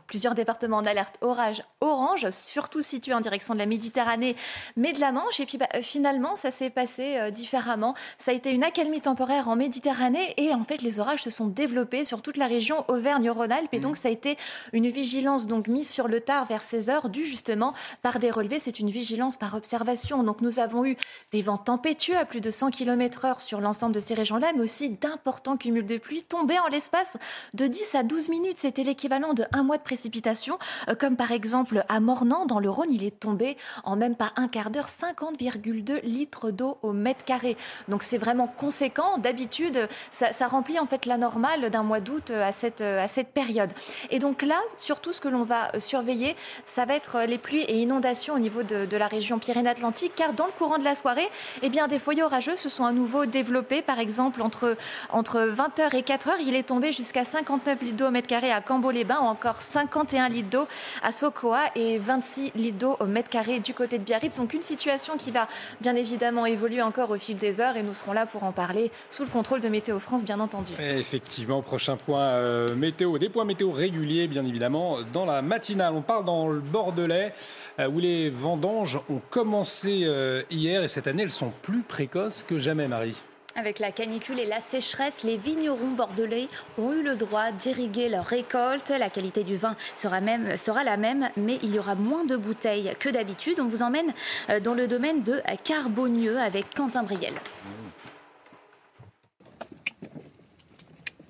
[0.08, 4.36] plusieurs départements en alerte orage orange, surtout situés en direction de la Méditerranée,
[4.76, 5.40] mais de la Manche.
[5.40, 7.94] Et puis bah, finalement, ça s'est passé euh, différemment.
[8.18, 11.46] Ça a été une accalmie temporaire en Méditerranée et en fait, les orages se sont
[11.46, 13.74] développés sur toute la région Auvergne-Rhône-Alpes.
[13.74, 14.36] Et donc, ça a été
[14.74, 18.58] une vigilance donc mise sur le tard vers 16 heures, due justement par des relevés.
[18.58, 20.24] C'est une vigilance par observation.
[20.24, 20.98] Donc, nous avons eu
[21.32, 21.60] des vents
[22.00, 25.86] tempêtueux à plus de 100 km/h sur l'ensemble de ces régions-là, mais aussi d'importants cumuls
[25.86, 27.18] de pluie tombés en l'espace
[27.54, 28.58] de 10 à 12 minutes.
[28.58, 30.58] C'était l'équivalent de un mois de précipitation,
[30.88, 34.32] euh, comme par exemple à Mornan, dans le Rhône, il est tombé en même pas
[34.38, 37.58] un quart d'heure 50,2 litres d'eau au mètre carré.
[37.90, 39.18] Donc c'est vraiment conséquent.
[39.18, 43.10] D'habitude, ça, remplit en fait la normale d'un mois d'août euh, à cette, euh, à
[43.10, 43.74] cette période.
[44.10, 47.82] Et donc là, surtout ce que l'on va surveiller, ça va être les pluies et
[47.82, 51.28] inondations au niveau de, de la région Pyrénées-Atlantiques, car dans le courant de la soirée,
[51.62, 53.82] eh bien, des foyers orageux se sont à nouveau développés.
[53.82, 54.78] Par exemple, entre,
[55.10, 58.62] entre 20h et 4h, il est tombé jusqu'à 59 litres d'eau au mètre carré à
[58.62, 60.68] Cambo-les-Bains encore 51 litres d'eau
[61.04, 64.38] à Sokoa et 26 litres d'eau au mètre carré du côté de Biarritz.
[64.38, 65.48] Donc une situation qui va
[65.82, 68.92] bien évidemment évoluer encore au fil des heures et nous serons là pour en parler
[69.10, 70.74] sous le contrôle de Météo France, bien entendu.
[70.80, 75.94] Effectivement, prochain point euh, météo, des points météo réguliers, bien évidemment, dans la matinale.
[75.96, 77.34] On part dans le Bordelais
[77.80, 82.44] euh, où les vendanges ont commencé euh, hier et cette année elles sont plus précoces
[82.48, 83.22] que jamais, Marie.
[83.56, 88.26] Avec la canicule et la sécheresse, les vignerons bordelais ont eu le droit d'irriguer leur
[88.26, 88.90] récolte.
[88.90, 92.38] La qualité du vin sera, même, sera la même, mais il y aura moins de
[92.38, 93.60] bouteilles que d'habitude.
[93.60, 94.14] On vous emmène
[94.50, 97.34] euh, dans le domaine de Carbonieux avec Quentin Briel.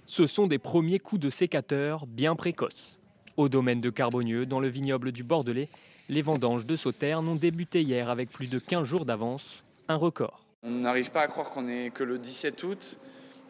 [0.05, 2.99] Ce sont des premiers coups de sécateur bien précoces.
[3.37, 5.69] Au domaine de Carbonieux, dans le vignoble du Bordelais,
[6.09, 10.39] les vendanges de Sauterne ont débuté hier avec plus de 15 jours d'avance, un record.
[10.63, 12.97] On n'arrive pas à croire qu'on est que le 17 août,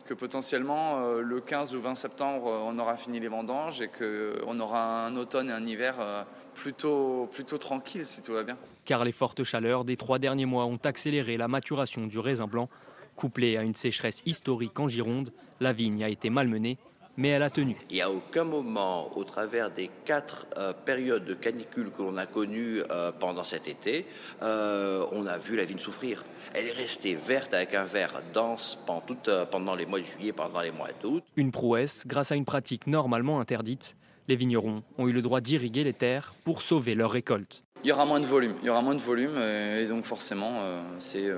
[0.06, 4.60] que potentiellement euh, le 15 ou 20 septembre, on aura fini les vendanges et qu'on
[4.60, 6.24] aura un automne et un hiver euh,
[6.56, 8.58] plutôt, plutôt tranquille si tout va bien.
[8.86, 12.70] Car les fortes chaleurs des trois derniers mois ont accéléré la maturation du raisin blanc.
[13.16, 16.78] Couplée à une sécheresse historique en Gironde, la vigne a été malmenée
[17.20, 17.76] mais elle a tenu.
[17.90, 22.16] Il n'y a aucun moment, au travers des quatre euh, périodes de canicule que l'on
[22.16, 24.06] a connues euh, pendant cet été,
[24.42, 26.24] euh, on a vu la vigne souffrir.
[26.54, 29.18] Elle est restée verte avec un vert dense pendant,
[29.52, 31.22] pendant les mois de juillet, pendant les mois d'août.
[31.36, 33.98] Une prouesse grâce à une pratique normalement interdite.
[34.30, 37.64] Les vignerons ont eu le droit d'irriguer les terres pour sauver leur récolte.
[37.84, 40.54] Il y aura moins de volume, il y aura moins de volume et donc forcément
[41.00, 41.32] c'est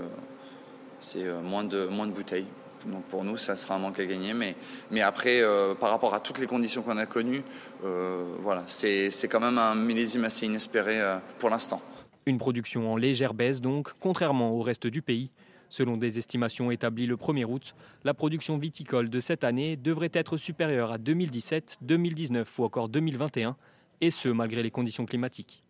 [1.44, 2.48] moins de, moins de bouteilles.
[2.86, 4.34] Donc pour nous, ça sera un manque à gagner.
[4.34, 7.44] Mais, après, euh, par rapport à toutes les conditions qu'on a connues,
[7.84, 11.82] euh, voilà, c'est quand même un millésime assez inespéré euh, pour l'instant.
[12.26, 15.32] Une production en légère baisse donc, contrairement au reste du pays.
[15.70, 20.36] Selon des estimations établies le 1er août, la production viticole de cette année devrait être
[20.36, 23.56] supérieure à 2017, 2019 ou encore 2021,
[24.02, 25.64] et ce malgré les conditions climatiques.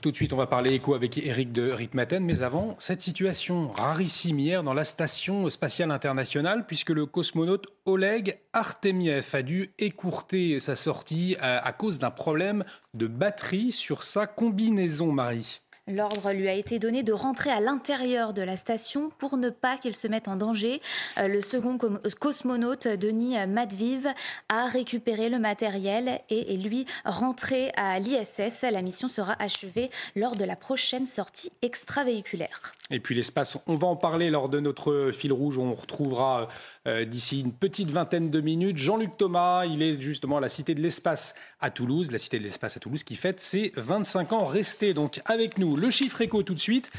[0.00, 2.24] Tout de suite, on va parler écho avec Eric de Ritmaten.
[2.24, 8.40] Mais avant, cette situation rarissime hier dans la station spatiale internationale, puisque le cosmonaute Oleg
[8.54, 15.12] Artemiev a dû écourter sa sortie à, cause d'un problème de batterie sur sa combinaison,
[15.12, 15.60] Marie.
[15.88, 19.76] L'ordre lui a été donné de rentrer à l'intérieur de la station pour ne pas
[19.76, 20.80] qu'il se mette en danger.
[21.18, 21.78] Euh, le second
[22.18, 24.06] cosmonaute, Denis Madviv,
[24.48, 28.62] a récupéré le matériel et est lui rentré à l'ISS.
[28.62, 32.74] La mission sera achevée lors de la prochaine sortie extravéhiculaire.
[32.90, 35.58] Et puis l'espace, on va en parler lors de notre fil rouge.
[35.58, 36.48] On retrouvera
[36.86, 38.78] euh, d'ici une petite vingtaine de minutes.
[38.78, 42.44] Jean-Luc Thomas, il est justement à la Cité de l'Espace à Toulouse, la Cité de
[42.44, 44.44] l'Espace à Toulouse qui fête ses 25 ans.
[44.44, 45.69] Restez donc avec nous.
[45.76, 46.90] Le chiffre éco tout de suite.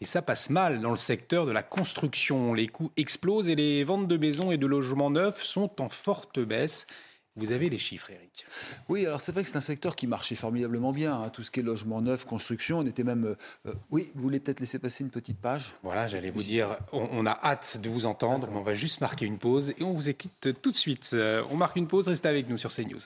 [0.00, 2.54] Et ça passe mal dans le secteur de la construction.
[2.54, 6.40] Les coûts explosent et les ventes de maisons et de logements neufs sont en forte
[6.40, 6.88] baisse.
[7.34, 8.44] Vous avez les chiffres, Eric.
[8.90, 11.14] Oui, alors c'est vrai que c'est un secteur qui marchait formidablement bien.
[11.14, 11.30] Hein.
[11.30, 13.24] Tout ce qui est logement neuf, construction, on était même.
[13.24, 13.34] Euh,
[13.68, 15.72] euh, oui, vous voulez peut-être laisser passer une petite page?
[15.82, 19.24] Voilà, j'allais vous dire, on, a hâte de vous entendre, mais on va juste marquer
[19.24, 21.10] une pause et on vous écoute tout de suite.
[21.14, 23.00] Euh, on marque une pause, restez avec nous sur CNews.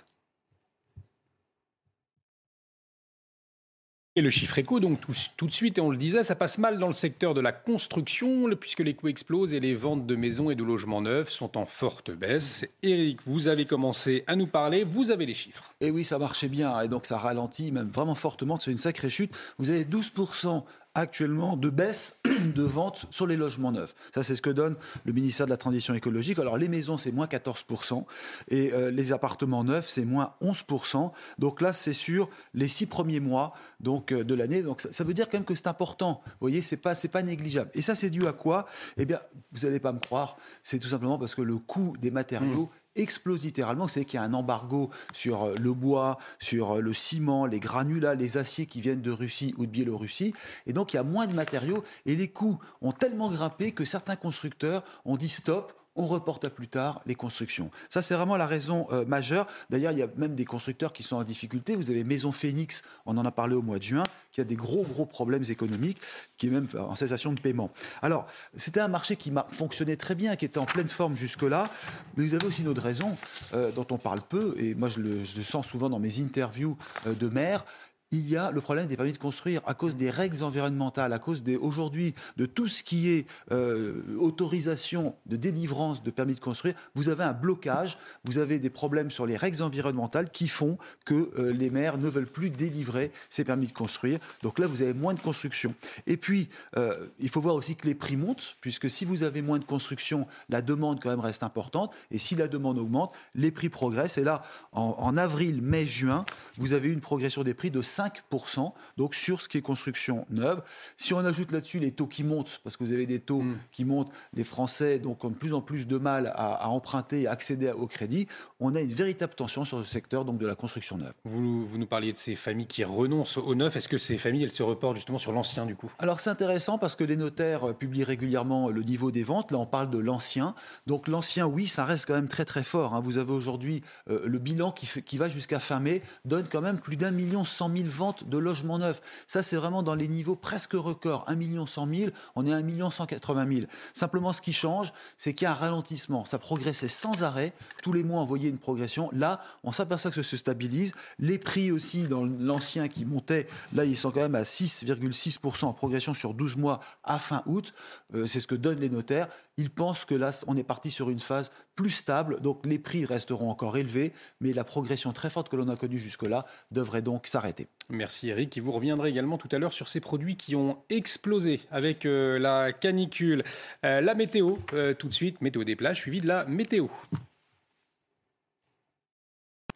[4.18, 4.98] Et le chiffre éco, donc
[5.36, 7.52] tout, de suite, et on le disait, ça passe mal dans le secteur de la
[7.52, 11.58] construction, puisque les coûts explosent et les ventes de maisons et de logements neufs sont
[11.58, 12.66] en forte baisse.
[12.82, 15.74] Eric, vous avez commencé à nous parler, vous avez les chiffres.
[15.82, 19.10] Et oui, ça marchait bien, et donc ça ralentit même vraiment fortement, c'est une sacrée
[19.10, 19.34] chute.
[19.58, 20.64] Vous avez 12%
[20.96, 22.22] actuellement de baisse
[22.54, 23.94] de vente sur les logements neufs.
[24.14, 26.38] Ça, c'est ce que donne le ministère de la Transition écologique.
[26.38, 28.04] Alors, les maisons, c'est moins 14%,
[28.48, 31.12] et euh, les appartements neufs, c'est moins 11%.
[31.38, 34.62] Donc là, c'est sur les six premiers mois donc, euh, de l'année.
[34.62, 36.22] Donc, ça, veut dire quand même que c'est important.
[36.24, 37.70] Vous voyez, c'est pas, pas négligeable.
[37.74, 38.66] Et ça, c'est dû à quoi?
[38.96, 39.20] Eh bien,
[39.52, 42.85] vous n'allez pas me croire, c'est tout simplement parce que le coût des matériaux mmh
[42.96, 43.88] explose littéralement.
[43.88, 47.60] Savez qu'il y a un embargo sur euh, le bois, sur euh, le ciment, les
[47.60, 50.34] granulats, les aciers qui viennent de Russie ou de Biélorussie.
[50.66, 53.84] Et donc il y a moins de matériaux et les coûts ont tellement grimpé que
[53.84, 57.70] certains constructeurs ont dit stop, on reporte à plus tard les constructions.
[57.90, 59.46] Ça, c'est vraiment la raison euh, majeure.
[59.70, 61.74] D'ailleurs, il y a même des constructeurs qui sont en difficulté.
[61.74, 64.56] Vous avez Maison Phoenix, on en a parlé au mois de juin, qui a des
[64.56, 65.98] gros, gros problèmes économiques,
[66.36, 67.70] qui est même en cessation de paiement.
[68.02, 71.70] Alors, c'était un marché qui fonctionnait très bien, qui était en pleine forme jusque-là.
[72.16, 73.16] Mais vous avez aussi une autre raison
[73.54, 77.14] euh, dont on parle peu, et moi je le, sens souvent dans mes interviews euh,
[77.14, 77.64] de maires
[78.12, 81.18] il y a le problème des permis de construire à cause des règles environnementales, à
[81.18, 86.74] cause aujourd'hui de tout ce qui est euh, autorisation de délivrance de permis de construire.
[86.94, 91.32] Vous avez un blocage, vous avez des problèmes sur les règles environnementales qui font que
[91.38, 94.20] euh, les maires ne veulent plus délivrer ces permis de construire.
[94.42, 95.74] Donc là, vous avez moins de construction.
[96.06, 99.42] Et puis, euh, il faut voir aussi que les prix montent, puisque si vous avez
[99.42, 101.92] moins de construction, la demande quand même reste importante.
[102.12, 104.18] Et si la demande augmente, les prix progressent.
[104.18, 104.42] Et là,
[104.72, 106.24] en, en avril, mai, juin,
[106.56, 110.26] vous avez eu une progression des prix de 5%, donc sur ce qui est construction
[110.30, 110.62] neuve.
[110.96, 113.58] Si on ajoute là-dessus les taux qui montent, parce que vous avez des taux mm.
[113.72, 117.26] qui montent, les Français donc, ont de plus en plus de mal à, emprunter et
[117.26, 118.26] accéder au crédit,
[118.60, 121.12] on a une véritable tension sur le secteur donc, de la construction neuve.
[121.24, 123.76] Vous, vous nous parliez de ces familles qui renoncent au neuf.
[123.76, 125.90] Est-ce que ces familles, elles se reportent justement sur l'ancien du coup?
[125.98, 129.52] Alors c'est intéressant parce que les notaires publient régulièrement le niveau des ventes.
[129.52, 130.54] Là, on parle de l'ancien.
[130.86, 132.94] Donc l'ancien, oui, ça reste quand même très très fort.
[132.94, 133.00] Hein.
[133.00, 136.78] Vous avez aujourd'hui euh, le bilan qui, qui va jusqu'à fin mai donne quand même
[136.78, 139.00] plus d'un million cent mille 000 ventes de logements neufs.
[139.26, 141.24] Ça, c'est vraiment dans les niveaux presque records.
[141.26, 143.66] 1 million 100 000, on est à 1 million 180 000.
[143.92, 146.24] Simplement, ce qui change, c'est qu'il y a un ralentissement.
[146.24, 147.52] Ça progressait sans arrêt.
[147.82, 149.08] Tous les mois, on voyait une progression.
[149.12, 150.94] Là, on s'aperçoit que ça se stabilise.
[151.18, 155.72] Les prix aussi, dans l'ancien qui montait, là, ils sont quand même à 6,6% en
[155.72, 157.74] progression sur 12 mois à fin août.
[158.14, 159.28] Euh, c'est ce que donnent les notaires.
[159.56, 163.04] Ils pensent que là, on est parti sur une phase plus stable, donc les prix
[163.04, 167.26] resteront encore élevés, mais la progression très forte que l'on a connue jusque-là devrait donc
[167.26, 167.68] s'arrêter.
[167.90, 171.60] Merci Eric, et vous reviendrez également tout à l'heure sur ces produits qui ont explosé
[171.70, 173.44] avec euh, la canicule.
[173.84, 174.56] Euh, la météo,
[174.98, 176.86] tout de suite, météo des plages, suivi de la météo.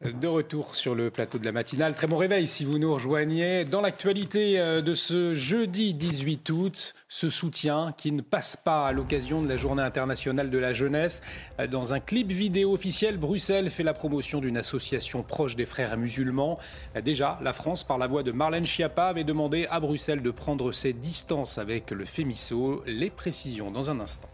[0.02, 1.94] De retour sur le plateau de la matinale.
[1.94, 3.66] Très bon réveil si vous nous rejoignez.
[3.66, 8.92] Dans l'actualité euh, de ce jeudi 18 août, ce soutien qui ne passe pas à
[8.92, 11.20] l'occasion de la Journée internationale de la jeunesse.
[11.58, 15.98] Euh, dans un clip vidéo officiel, Bruxelles fait la promotion d'une association proche des frères
[15.98, 16.58] musulmans.
[16.96, 20.30] Euh, déjà, la France, par la voix de Marlène Schiappa, avait demandé à Bruxelles de
[20.30, 22.84] prendre ses distances avec le FEMISO.
[22.86, 24.30] Les précisions dans un instant.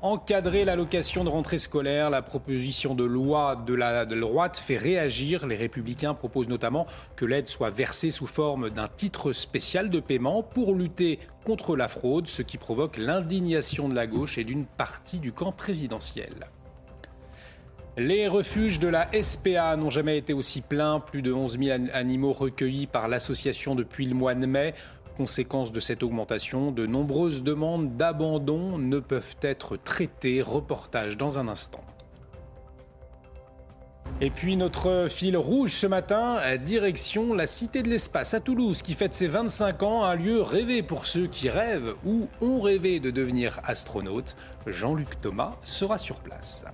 [0.00, 5.44] Encadrer l'allocation de rentrée scolaire, la proposition de loi de la droite fait réagir.
[5.48, 10.44] Les républicains proposent notamment que l'aide soit versée sous forme d'un titre spécial de paiement
[10.44, 15.18] pour lutter contre la fraude, ce qui provoque l'indignation de la gauche et d'une partie
[15.18, 16.46] du camp présidentiel.
[18.00, 21.00] Les refuges de la SPA n'ont jamais été aussi pleins.
[21.00, 24.74] Plus de 11 000 animaux recueillis par l'association depuis le mois de mai.
[25.18, 30.42] Conséquence de cette augmentation, de nombreuses demandes d'abandon ne peuvent être traitées.
[30.42, 31.82] Reportage dans un instant.
[34.20, 38.94] Et puis notre fil rouge ce matin, direction la Cité de l'Espace à Toulouse, qui
[38.94, 43.10] fête ses 25 ans, un lieu rêvé pour ceux qui rêvent ou ont rêvé de
[43.10, 44.36] devenir astronaute.
[44.68, 46.64] Jean-Luc Thomas sera sur place.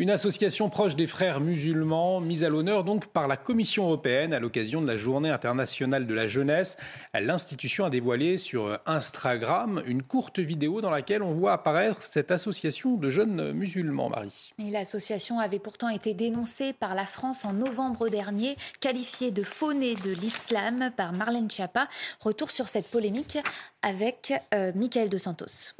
[0.00, 4.38] Une association proche des frères musulmans, mise à l'honneur donc par la Commission européenne à
[4.38, 6.78] l'occasion de la Journée internationale de la jeunesse.
[7.12, 12.96] L'institution a dévoilé sur Instagram une courte vidéo dans laquelle on voit apparaître cette association
[12.96, 14.54] de jeunes musulmans, Marie.
[14.58, 20.12] L'association avait pourtant été dénoncée par la France en novembre dernier, qualifiée de faunée de
[20.12, 21.90] l'islam par Marlène Schiappa.
[22.20, 23.36] Retour sur cette polémique
[23.82, 25.74] avec euh, Michael De Santos.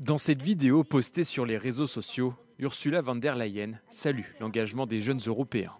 [0.00, 5.00] Dans cette vidéo postée sur les réseaux sociaux, Ursula von der Leyen salue l'engagement des
[5.00, 5.72] jeunes Européens.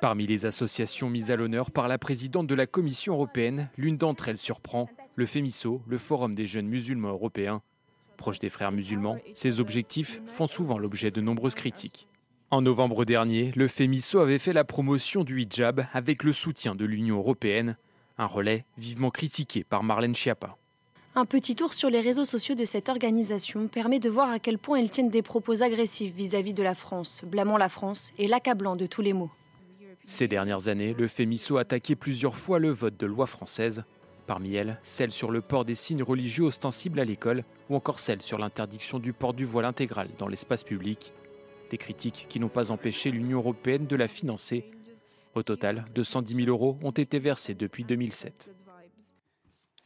[0.00, 4.28] Parmi les associations mises à l'honneur par la présidente de la Commission européenne, l'une d'entre
[4.28, 7.62] elles surprend le FEMISO, le Forum des jeunes musulmans européens.
[8.16, 12.08] Proche des frères musulmans, ces objectifs font souvent l'objet de nombreuses critiques.
[12.50, 16.84] En novembre dernier, le FEMISO avait fait la promotion du hijab avec le soutien de
[16.84, 17.76] l'Union européenne.
[18.20, 20.58] Un relais vivement critiqué par Marlène Schiappa.
[21.14, 24.58] Un petit tour sur les réseaux sociaux de cette organisation permet de voir à quel
[24.58, 28.76] point ils tiennent des propos agressifs vis-à-vis de la France, blâmant la France et l'accablant
[28.76, 29.30] de tous les maux.
[30.04, 33.84] Ces dernières années, le FEMISO a attaqué plusieurs fois le vote de loi française.
[34.26, 38.20] Parmi elles, celle sur le port des signes religieux ostensibles à l'école ou encore celle
[38.20, 41.14] sur l'interdiction du port du voile intégral dans l'espace public.
[41.70, 44.66] Des critiques qui n'ont pas empêché l'Union européenne de la financer
[45.34, 48.50] au total, 210 000 euros ont été versés depuis 2007.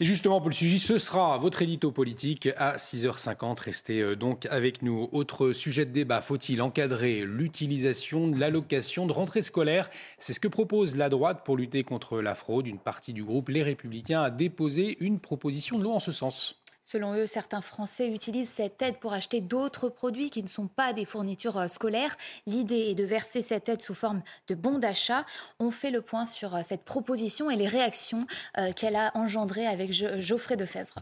[0.00, 3.61] Et justement, le sujet, ce sera votre édito politique à 6h50.
[3.61, 5.09] Restez euh, donc avec nous.
[5.12, 9.88] Autre sujet de débat, faut-il encadrer l'utilisation de l'allocation de rentrée scolaire?
[10.18, 12.66] C'est ce que propose la droite pour lutter contre la fraude.
[12.66, 16.63] Une partie du groupe Les Républicains a déposé une proposition de loi en ce sens.
[16.87, 20.92] Selon eux, certains Français utilisent cette aide pour acheter d'autres produits qui ne sont pas
[20.92, 22.14] des fournitures euh, scolaires.
[22.47, 25.25] L'idée est de verser cette aide sous forme de bons d'achat.
[25.59, 28.27] On fait le point sur euh, cette proposition et les réactions
[28.59, 31.01] euh, qu'elle a engendrées avec Geoffrey Defebvre.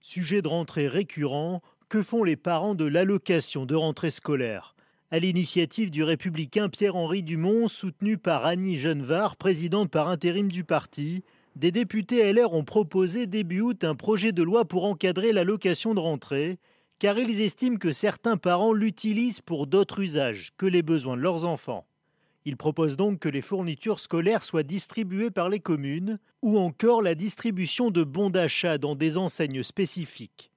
[0.00, 4.74] Sujet de rentrée récurrent, que font les parents de l'allocation de rentrée scolaire?
[5.12, 11.22] À l'initiative du républicain Pierre-Henri Dumont, soutenu par Annie Genevard, présidente par intérim du parti,
[11.56, 16.00] des députés LR ont proposé début août un projet de loi pour encadrer l'allocation de
[16.00, 16.58] rentrée,
[16.98, 21.44] car ils estiment que certains parents l'utilisent pour d'autres usages que les besoins de leurs
[21.44, 21.86] enfants.
[22.44, 27.14] Ils proposent donc que les fournitures scolaires soient distribuées par les communes, ou encore la
[27.14, 30.50] distribution de bons d'achat dans des enseignes spécifiques.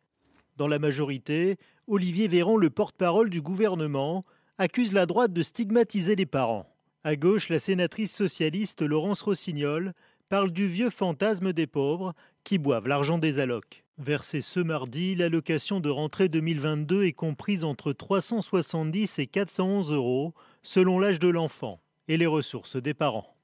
[0.58, 4.26] Dans la majorité, Olivier Véran, le porte-parole du gouvernement,
[4.58, 6.72] accuse la droite de stigmatiser les parents.
[7.04, 9.94] À gauche, la sénatrice socialiste Laurence Rossignol
[10.30, 13.84] parle du vieux fantasme des pauvres qui boivent l'argent des allocs.
[13.98, 20.34] Versée ce mardi, l'allocation de rentrée 2022 est comprise entre 370 et 411 euros
[20.64, 23.36] selon l'âge de l'enfant et les ressources des parents.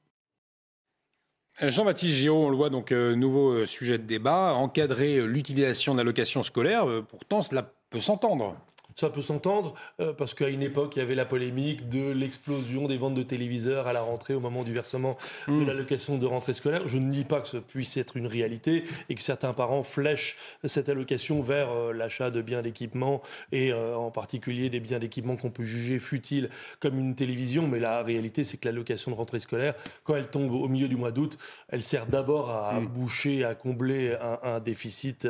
[1.60, 5.96] Jean-Baptiste Giraud, on le voit donc, euh, nouveau euh, sujet de débat, encadrer euh, l'utilisation
[5.96, 6.86] d'allocations scolaires.
[7.08, 8.58] pourtant, cela peut s'entendre.
[8.96, 12.88] Ça peut s'entendre euh, parce qu'à une époque, il y avait la polémique de l'explosion
[12.88, 15.18] des ventes de téléviseurs à la rentrée au moment du versement
[15.48, 15.68] de hmm.
[15.68, 16.88] l'allocation de rentrée scolaire.
[16.88, 20.38] Je ne dis pas que ce puisse être une réalité et que certains parents flèchent
[20.66, 23.22] cette allocation vers euh, l'achat de biens d'équipement
[23.52, 27.68] et euh, en particulier des biens d'équipement qu'on peut juger futiles comme une télévision.
[27.68, 30.98] Mais la réalité, c'est que l'allocation de rentrée scolaire, quand elle tombe au milieu du
[30.98, 31.38] mois d'août,
[31.70, 32.88] elle sert d'abord à hmm.
[32.88, 35.28] boucher, à combler un, déficit,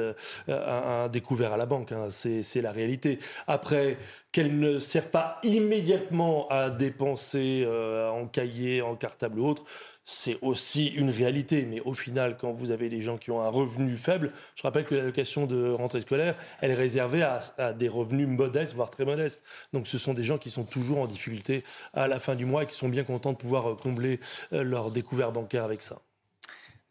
[0.47, 1.91] un, découvert à la banque.
[1.91, 2.07] Hein.
[2.09, 3.19] C'est la réalité
[3.51, 3.97] après
[4.31, 9.65] qu'elle ne sert pas immédiatement à dépenser euh, en cahier, en cartable ou autre,
[10.05, 11.65] c'est aussi une réalité.
[11.65, 14.85] Mais au final, quand vous avez des gens qui ont un revenu faible, je rappelle
[14.85, 19.43] que l'allocation de rentrée scolaire, elle est réservée à, des revenus modestes, voire très modestes.
[19.73, 22.63] Donc ce sont des gens qui sont toujours en difficulté à la fin du mois
[22.63, 24.19] et qui sont bien contents de pouvoir combler
[24.53, 26.01] euh, leur découvert bancaire avec ça.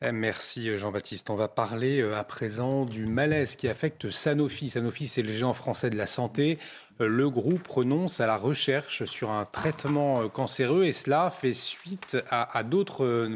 [0.02, 1.28] Eh, merci Jean-Baptiste.
[1.28, 4.70] On va parler euh, à présent du malaise qui affecte Sanofi.
[4.70, 6.58] Sanofi, c'est le géant français de la santé.
[7.02, 11.52] Euh, le groupe renonce à la recherche sur un traitement euh, cancéreux et cela fait
[11.52, 13.28] suite à, à d'autres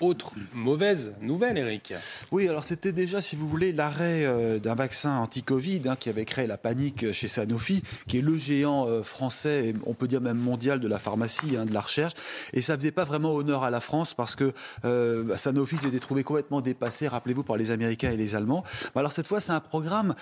[0.00, 1.94] autre mauvaise nouvelle, Eric.
[2.30, 6.24] Oui, alors c'était déjà, si vous voulez, l'arrêt euh, d'un vaccin anti-Covid hein, qui avait
[6.24, 10.38] créé la panique chez Sanofi, qui est le géant euh, français, on peut dire même
[10.38, 12.14] mondial de la pharmacie, hein, de la recherche.
[12.52, 14.52] Et ça faisait pas vraiment honneur à la France parce que
[14.84, 18.64] euh, bah, Sanofi s'était trouvé complètement dépassé, rappelez-vous, par les Américains et les Allemands.
[18.94, 20.14] alors cette fois, c'est un programme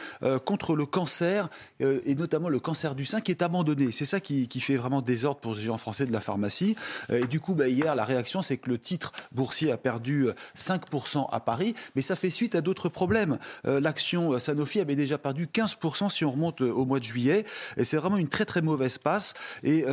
[0.44, 1.48] contre le cancer,
[1.80, 3.92] et notamment le cancer du sein, qui est abandonné.
[3.92, 6.76] C'est ça qui, fait vraiment désordre pour ce géant français de la pharmacie.
[7.11, 11.18] et du coup, bah, hier, la réaction, c'est que le titre boursier a perdu 5%
[11.18, 13.38] euh, à Paris, mais ça fait suite à d'autres problèmes.
[13.66, 17.44] Euh, l'action euh, Sanofi avait déjà perdu 15% si on remonte au mois de juillet,
[17.76, 19.34] et c'est vraiment une très très mauvaise passe.
[19.62, 19.84] Et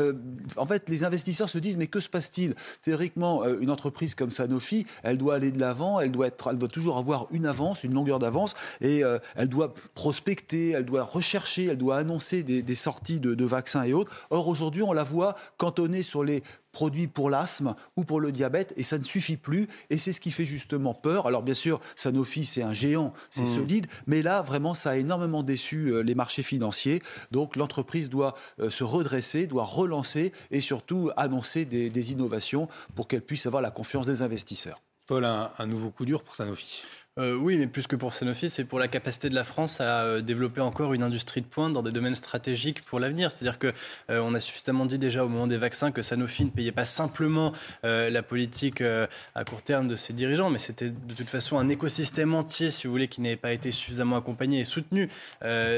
[0.55, 2.55] en fait, les investisseurs se disent mais que se passe-t-il?
[2.82, 6.70] Théoriquement, une entreprise comme Sanofi, elle doit aller de l'avant, elle doit être, elle doit
[6.70, 9.03] toujours avoir une avance, une longueur d'avance, et
[9.36, 14.12] elle doit prospecter, elle doit rechercher, elle doit annoncer des, sorties de vaccins et autres.
[14.30, 16.43] Or aujourd'hui, on la voit cantonnée sur les
[16.78, 20.19] produits pour l'asthme ou pour le diabète, et ça ne suffit plus, et c'est ce
[20.19, 21.25] qui fait justement peur.
[21.25, 23.55] Alors bien sûr, Sanofi, c'est un géant, c'est mmh.
[23.55, 27.01] solide, mais là, vraiment, ça a énormément déçu euh, les marchés financiers.
[27.32, 33.23] Donc l'entreprise doit euh, se redresser, doit relancer, et surtout annoncer des, innovations pour qu'elle
[33.23, 34.80] puisse avoir la confiance des investisseurs.
[35.07, 36.84] Paul, un nouveau coup dur pour Sanofi?
[37.18, 40.03] Euh, oui, mais plus que pour Sanofi, c'est pour la capacité de la France à
[40.03, 43.32] euh, développer encore une industrie de pointe dans des domaines stratégiques pour l'avenir.
[43.32, 43.74] C'est-à-dire que
[44.09, 46.86] euh, on a suffisamment dit déjà au moment des vaccins que Sanofi ne payait pas
[46.86, 47.53] simplement
[47.84, 52.34] la politique à court terme de ses dirigeants, mais c'était de toute façon un écosystème
[52.34, 55.09] entier, si vous voulez, qui n'avait pas été suffisamment accompagné et soutenu.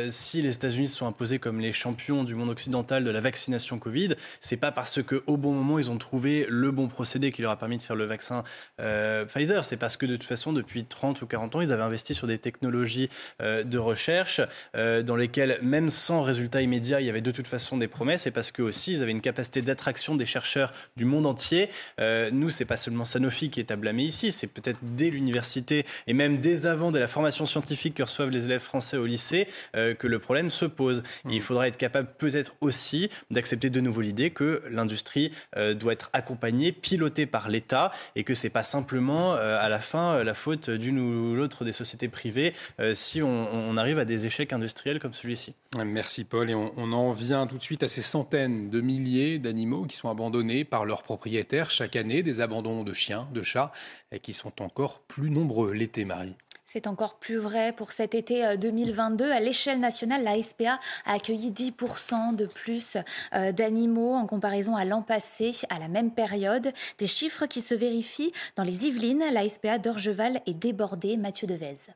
[0.10, 4.16] si les États-Unis sont imposés comme les champions du monde occidental de la vaccination Covid,
[4.40, 7.52] c'est pas parce que au bon moment ils ont trouvé le bon procédé qui leur
[7.52, 8.44] a permis de faire le vaccin
[8.78, 9.64] Pfizer.
[9.64, 12.28] C'est parce que de toute façon depuis 30 ou 40 ans, ils avaient investi sur
[12.28, 13.10] des technologies
[13.42, 14.42] euh, de recherche
[14.76, 18.28] euh, dans lesquelles, même sans résultat immédiat, il y avait de toute façon des promesses
[18.28, 21.70] et parce que aussi ils avaient une capacité d'attraction des chercheurs du monde entier.
[22.00, 25.86] Euh, nous, c'est pas seulement Sanofi qui est à blâmer ici, c'est peut-être dès l'université
[26.08, 29.48] et même dès avant, dès la formation scientifique que reçoivent les élèves français au lycée,
[29.74, 31.04] que le problème se pose.
[31.30, 35.32] il faudra être capable peut-être aussi d'accepter de nouveau l'idée que l'industrie
[35.76, 40.34] doit être accompagnée, pilotée par l'État et que c'est pas simplement à la fin la
[40.34, 45.00] faute d'une ou l'autre des sociétés privées euh, si on, arrive à des échecs industriels
[45.00, 45.54] comme celui-ci.
[45.78, 46.50] Merci Paul.
[46.50, 49.96] Et on, on, en vient tout de suite à ces centaines de milliers d'animaux qui
[49.96, 53.72] sont abandonnés par leurs propriétaires chaque année, des abandons de chiens, de chats,
[54.12, 56.36] et qui sont encore plus nombreux l'été, Marie.
[56.72, 59.26] C'est encore plus vrai pour cet été 2022.
[59.26, 62.96] Euh, à l'échelle nationale, la SPA a accueilli 10% de plus
[63.34, 66.72] euh, d'animaux en comparaison à l'an passé, à la même période.
[67.00, 69.24] Des chiffres qui se vérifient dans les Yvelines.
[69.34, 71.18] La SPA d'Orgeval est débordée.
[71.18, 71.90] Mathieu Devez.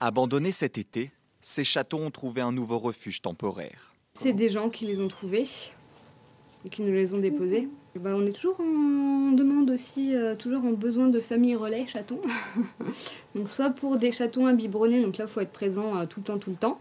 [0.00, 1.12] Abandonnés cet été,
[1.42, 3.92] ces chatons ont trouvé un nouveau refuge temporaire.
[4.14, 5.48] C'est des gens qui les ont trouvés
[6.64, 7.68] et qui nous les ont déposés.
[7.96, 12.20] Bah, on est toujours en demande aussi, euh, toujours en besoin de famille relais chatons.
[13.36, 16.20] donc soit pour des chatons à biberonnés, donc là il faut être présent euh, tout
[16.20, 16.80] le temps, tout le temps.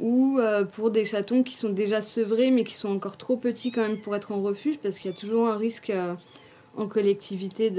[0.00, 3.72] Ou euh, pour des chatons qui sont déjà sevrés mais qui sont encore trop petits
[3.72, 5.92] quand même pour être en refuge parce qu'il y a toujours un risque
[6.76, 7.70] en collectivité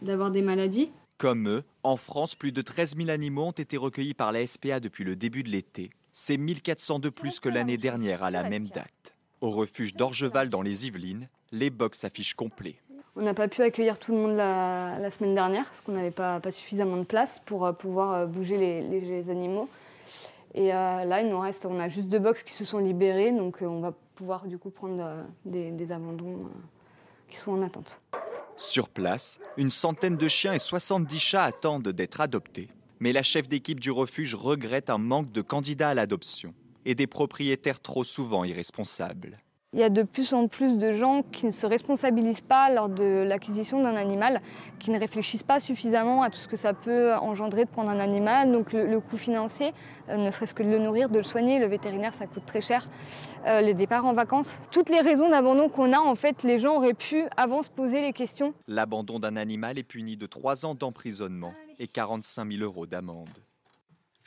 [0.00, 0.90] d'avoir des maladies.
[1.18, 4.80] Comme eux, en France, plus de 13 000 animaux ont été recueillis par la SPA
[4.80, 5.90] depuis le début de l'été.
[6.14, 9.14] C'est 1400 de plus que l'année dernière à la même date.
[9.40, 12.76] Au refuge d'Orgeval dans les Yvelines, les box affichent complets.
[13.16, 16.40] On n'a pas pu accueillir tout le monde la, semaine dernière parce qu'on n'avait pas,
[16.50, 19.68] suffisamment de place pour euh, pouvoir euh, bouger les, animaux.
[20.54, 23.32] Et euh, là, il nous reste, on a juste deux box qui se sont libérées,
[23.32, 26.50] donc on va pouvoir du coup prendre des, des abandons
[27.30, 28.02] qui sont en attente.
[28.58, 32.68] Sur place, une centaine de chiens et 70 chats attendent d'être adoptés.
[32.98, 36.52] Mais la chef d'équipe du refuge regrette un manque de candidats à l'adoption
[36.84, 39.38] et des propriétaires trop souvent irresponsables.
[39.72, 42.88] Il y a de plus en plus de gens qui ne se responsabilisent pas lors
[42.88, 44.42] de l'acquisition d'un animal,
[44.80, 48.00] qui ne réfléchissent pas suffisamment à tout ce que ça peut engendrer de prendre un
[48.00, 48.50] animal.
[48.50, 49.72] Donc le, coût financier,
[50.08, 52.60] euh, ne serait-ce que de le nourrir, de le soigner, le vétérinaire, ça coûte très
[52.60, 52.88] cher.
[53.46, 56.74] Euh, les départs en vacances, toutes les raisons d'abandon qu'on a, en fait, les gens
[56.74, 58.54] auraient pu avant se poser les questions.
[58.66, 63.28] L'abandon d'un animal est puni de 3 ans d'emprisonnement et 45 000 euros d'amende.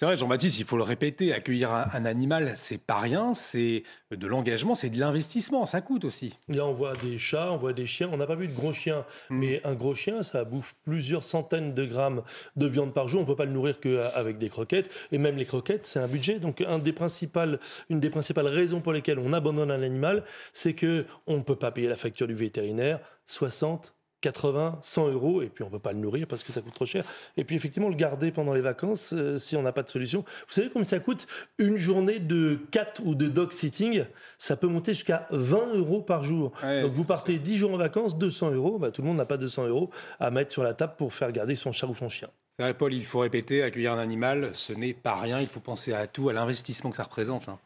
[0.04, 4.28] C'est vrai, Jean-Baptiste, il faut le répéter, accueillir un, animal, c'est pas rien, c'est de
[4.28, 6.38] l'engagement, c'est de l'investissement, ça coûte aussi.
[6.50, 8.74] Là, on voit des chats, on voit des chiens, on n'a pas vu de gros
[8.74, 9.38] chiens, mm.
[9.40, 12.22] mais un gros chien, ça bouffe plusieurs centaines de grammes
[12.58, 15.38] de viande par jour, on ne peut pas le nourrir qu'avec des croquettes, et même
[15.38, 16.40] les croquettes, c'est un budget.
[16.40, 20.76] Donc, un des principales, une des principales raisons pour lesquelles on abandonne un animal, c'est
[20.76, 25.64] qu'on ne peut pas payer la facture du vétérinaire, 60, 80, 100 euros, et puis
[25.64, 27.04] on ne peut pas le nourrir parce que ça coûte trop cher.
[27.36, 30.24] Et puis effectivement, le garder pendant les vacances, euh, si on n'a pas de solution.
[30.48, 34.06] Vous savez combien ça coûte Une journée de cat ou de dog sitting,
[34.38, 36.54] ça peut monter jusqu'à 20 euros par jour.
[36.62, 39.38] Donc vous partez 10 jours en vacances, 200 euros, bah, tout le monde n'a pas
[39.38, 42.30] 200 euros à mettre sur la table pour faire garder son chat ou son chien.
[42.56, 45.60] C'est vrai, Paul, il faut répéter, accueillir un animal, ce n'est pas rien, il faut
[45.60, 47.50] penser à tout, à l'investissement que ça représente.
[47.50, 47.58] Hein.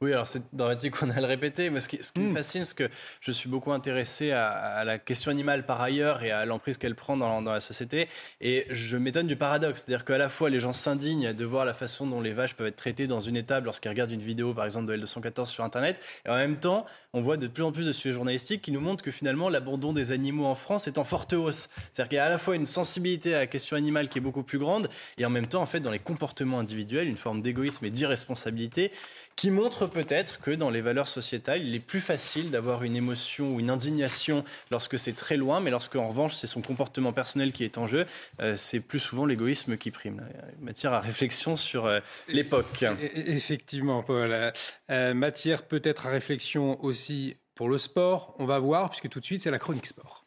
[0.00, 2.34] Oui, alors c'est dramatique qu'on a le répéter, mais ce qui, me hmm.
[2.36, 2.88] fascine, c'est que
[3.20, 7.16] je suis beaucoup intéressé à, la question animale par ailleurs et à l'emprise qu'elle prend
[7.16, 8.06] dans, la société,
[8.40, 11.74] et je m'étonne du paradoxe, c'est-à-dire qu'à la fois les gens s'indignent de voir la
[11.74, 14.66] façon dont les vaches peuvent être traitées dans une étable lorsqu'ils regardent une vidéo, par
[14.66, 17.86] exemple, de L214 sur Internet, et en même temps, on voit de plus en plus
[17.86, 21.04] de sujets journalistiques qui nous montrent que finalement l'abandon des animaux en France est en
[21.04, 21.70] forte hausse.
[21.92, 24.27] C'est-à-dire qu'il y a à la fois une sensibilité à la question animale qui est
[24.28, 27.40] beaucoup plus grande, et en même temps, en fait, dans les comportements individuels, une forme
[27.40, 28.92] d'égoïsme et d'irresponsabilité
[29.36, 33.54] qui montre peut-être que dans les valeurs sociétales, il est plus facile d'avoir une émotion
[33.54, 37.52] ou une indignation lorsque c'est très loin, mais lorsque en revanche c'est son comportement personnel
[37.52, 38.04] qui est en jeu,
[38.40, 40.28] euh, c'est plus souvent l'égoïsme qui prime.
[40.60, 42.84] Matière à réflexion sur euh, l'époque.
[43.14, 44.52] Effectivement, Paul.
[44.90, 48.34] Euh, matière peut-être à réflexion aussi pour le sport.
[48.40, 50.24] On va voir, puisque tout de suite c'est la chronique sport.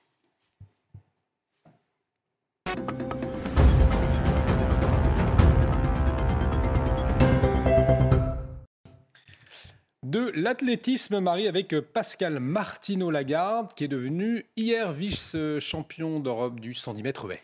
[10.03, 17.31] De l'athlétisme, Marie, avec Pascal Martino-Lagarde, qui est devenu hier vice-champion d'Europe du 110 mètres
[17.31, 17.41] haies.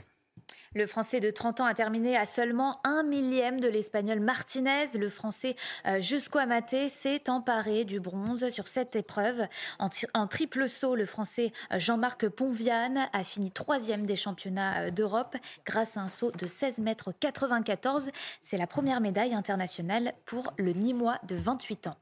[0.74, 4.86] Le Français de 30 ans a terminé à seulement un millième de l'Espagnol Martinez.
[4.96, 5.56] Le Français
[5.88, 9.48] euh, Jusco Amaté s'est emparé du bronze sur cette épreuve.
[9.80, 15.38] En, triple saut, le Français euh, Jean-Marc Ponviane a fini troisième des championnats euh, d'Europe
[15.66, 18.10] grâce à un saut de 16 mètres 94.
[18.42, 21.98] C'est la première médaille internationale pour le Nîmois de 28 ans.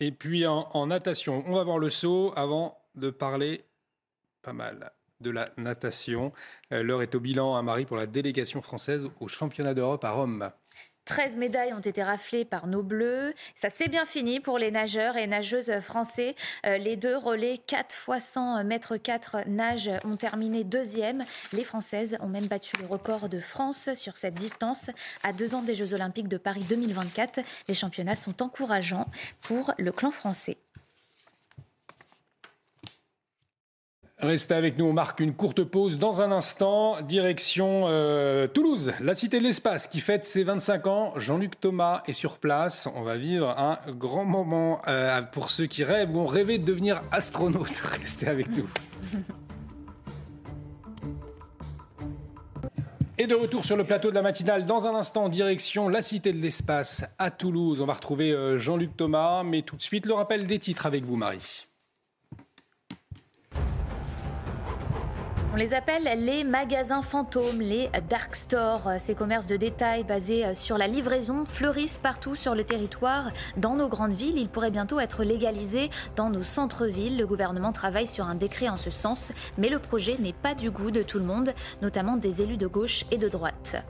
[0.00, 3.64] Et puis en, natation, on va voir le saut avant de parler
[4.42, 6.32] pas mal de la natation.
[6.72, 10.12] Euh, l'heure est au bilan à Marie pour la délégation française au championnat d'Europe à
[10.12, 10.50] Rome.
[11.10, 13.32] 13 médailles ont été raflées par nos Bleus.
[13.56, 16.36] Ça s'est bien fini pour les nageurs et nageuses français.
[16.64, 21.24] Euh, les deux relais 4 x 100 mètres 4 nage ont terminé deuxième.
[21.52, 24.88] Les Françaises ont même battu le record de France sur cette distance
[25.24, 27.40] à deux ans des Jeux Olympiques de Paris 2024.
[27.66, 29.08] Les championnats sont encourageants
[29.40, 30.58] pour le clan français.
[34.22, 37.00] Restez avec nous, on marque une courte pause dans un instant.
[37.00, 41.12] Direction euh, Toulouse, la cité de l'espace qui fête ses 25 ans.
[41.16, 42.86] Jean-Luc Thomas est sur place.
[42.96, 46.64] On va vivre un grand moment euh, pour ceux qui rêvent ou ont rêvé de
[46.64, 47.70] devenir astronaute.
[47.82, 48.68] Restez avec nous.
[53.16, 56.32] Et de retour sur le plateau de la matinale, dans un instant, direction la Cité
[56.32, 57.80] de l'Espace à Toulouse.
[57.80, 61.04] On va retrouver euh, Jean-Luc Thomas, mais tout de suite le rappel des titres avec
[61.04, 61.69] vous, Marie.
[65.52, 68.88] On les appelle les magasins fantômes, les dark stores.
[69.00, 73.32] Ces commerces de détail basés sur la livraison fleurissent partout sur le territoire.
[73.56, 77.16] Dans nos grandes villes, ils pourraient bientôt être légalisés dans nos centres-villes.
[77.16, 80.70] Le gouvernement travaille sur un décret en ce sens, mais le projet n'est pas du
[80.70, 83.82] goût de tout le monde, notamment des élus de gauche et de droite.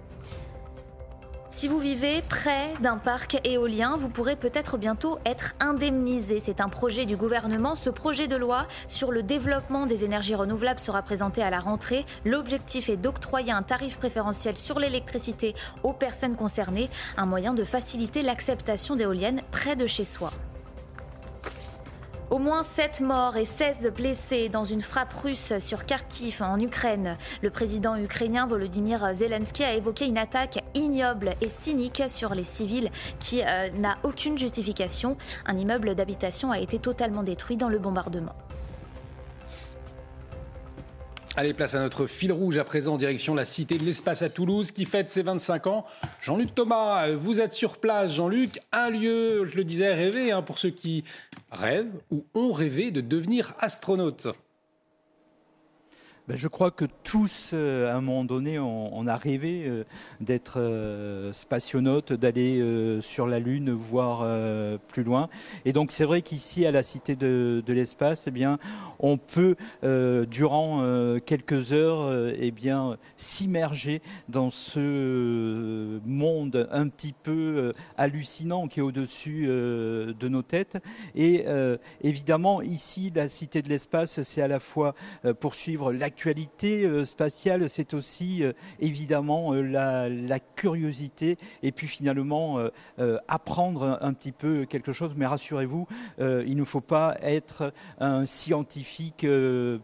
[1.53, 6.39] Si vous vivez près d'un parc éolien, vous pourrez peut-être bientôt être indemnisé.
[6.39, 7.75] C'est un projet du gouvernement.
[7.75, 12.05] Ce projet de loi sur le développement des énergies renouvelables sera présenté à la rentrée.
[12.25, 18.23] L'objectif est d'octroyer un tarif préférentiel sur l'électricité aux personnes concernées, un moyen de faciliter
[18.23, 20.31] l'acceptation d'éoliennes près de chez soi.
[22.31, 27.17] Au moins 7 morts et 16 blessés dans une frappe russe sur Kharkiv en Ukraine.
[27.43, 32.91] Le président ukrainien Volodymyr Zelensky a évoqué une attaque ignoble et cynique sur les civils
[33.19, 35.17] qui euh, n'a aucune justification.
[35.45, 38.37] Un immeuble d'habitation a été totalement détruit dans le bombardement.
[41.37, 44.73] Allez, place à notre fil rouge à présent, direction la Cité de l'Espace à Toulouse
[44.73, 45.87] qui fête ses 25 ans.
[46.21, 48.13] Jean-Luc Thomas, vous êtes sur place.
[48.15, 51.05] Jean-Luc, un lieu, je le disais, rêvé hein, pour ceux qui
[51.53, 54.27] rêvent ou ont rêvé de devenir astronaute.
[56.29, 59.85] Ben, je crois que tous, euh, à un moment donné, on, a rêvé euh,
[60.21, 61.33] d'être euh,
[62.11, 64.27] d'aller sur la Lune, voir
[64.89, 65.29] plus loin.
[65.65, 68.59] Et donc, c'est vrai qu'ici, à la Cité de, l'Espace, eh bien,
[68.99, 78.69] on peut, durant quelques heures, eh bien, s'immerger dans ce monde un petit peu hallucinant
[78.69, 80.79] qui est au-dessus de nos têtes.
[81.15, 81.45] Et
[82.03, 84.95] évidemment, ici, la Cité de l'Espace, c'est à la fois
[85.41, 92.59] poursuivre l'actualité l'actualité euh, spatiale, c'est aussi euh, évidemment euh, la, curiosité et puis finalement
[93.29, 95.13] apprendre un petit peu quelque chose.
[95.17, 95.87] Mais rassurez-vous,
[96.19, 99.27] il ne faut pas être un scientifique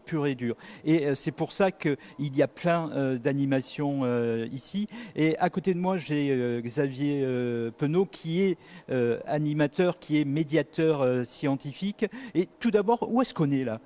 [0.05, 0.55] pur et dur.
[0.85, 4.03] Et c'est pour ça qu'il y a plein d'animations
[4.51, 4.87] ici.
[5.15, 7.25] Et à côté de moi, j'ai Xavier
[7.77, 8.57] Penaud qui est
[9.25, 12.05] animateur, qui est médiateur scientifique.
[12.35, 13.79] Et tout d'abord, où est-ce qu'on est là?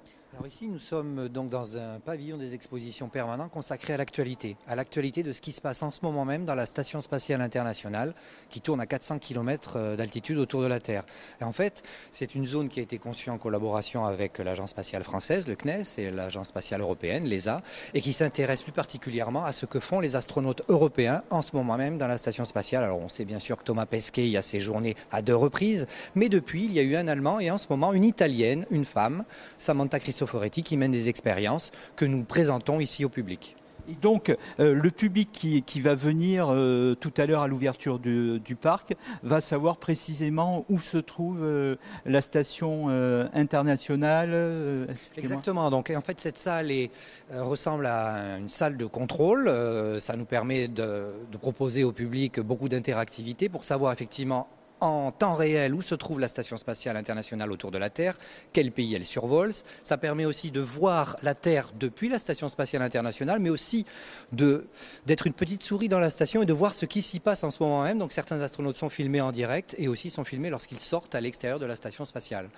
[0.48, 5.24] Ici, nous sommes donc dans un pavillon des expositions permanents consacré à l'actualité, à l'actualité
[5.24, 8.14] de ce qui se passe en ce moment même dans la Station spatiale internationale,
[8.50, 11.04] qui tourne à 400 km euh, d'altitude autour de la Terre.
[11.40, 15.04] Et en fait, c'est une zone qui a été conçue en collaboration avec l'Agence spatiale
[15.04, 17.62] française, le CNES, et l'Agence spatiale européenne, l'ESA,
[17.94, 21.78] et qui s'intéresse plus particulièrement à ce que font les astronautes européens en ce moment
[21.78, 22.84] même dans la Station spatiale.
[22.84, 26.30] Alors on sait bien sûr que Thomas Pesquet y a séjourné à deux reprises, mais
[26.30, 29.24] depuis, il y a eu un Allemand et en ce moment une Italienne, une femme,
[29.58, 33.56] Samantha Christophe Foretti qui mène des expériences que nous présentons ici au public.
[33.90, 38.40] Et donc, euh, le public qui, va venir euh, tout à l'heure à l'ouverture du,
[38.60, 41.76] parc va savoir précisément où se trouve euh,
[42.06, 42.90] la station
[43.34, 44.88] internationale.
[45.18, 45.70] Exactement.
[45.72, 46.92] Donc, en fait, cette salle est,
[47.34, 49.52] ressemble à une salle de contrôle.
[50.00, 54.48] ça nous permet de proposer au public beaucoup d'interactivité pour savoir effectivement
[54.82, 58.18] en temps réel où se trouve la Station spatiale internationale autour de la Terre,
[58.52, 59.52] quel pays elle survole.
[59.84, 63.86] Ça permet aussi de voir la Terre depuis la Station spatiale internationale, mais aussi
[64.32, 67.52] d'être une petite souris dans la station et de voir ce qui s'y passe en
[67.52, 68.00] ce moment même.
[68.00, 71.60] Donc certains astronautes sont filmés en direct et aussi sont filmés lorsqu'ils sortent à l'extérieur
[71.60, 72.50] de la Station spatiale.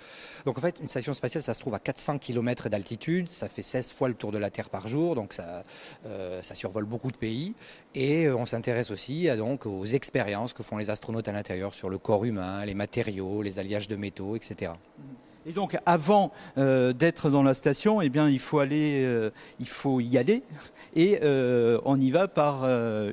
[0.46, 3.62] Donc en fait, une station spatiale, ça se trouve à 400 km d'altitude, ça fait
[3.62, 5.64] 16 fois le tour de la Terre par jour, donc ça,
[6.06, 7.54] euh, ça survole beaucoup de pays.
[7.94, 9.28] Et euh, on s'intéresse aussi
[9.66, 13.58] aux expériences que font les astronautes à l'intérieur sur le corps humain, les matériaux, les
[13.58, 14.72] alliages de métaux, etc.
[15.46, 19.30] Et donc, avant euh, d'être dans la station, eh bien, il faut euh,
[20.00, 20.42] y aller,
[20.96, 22.64] et euh, on y va par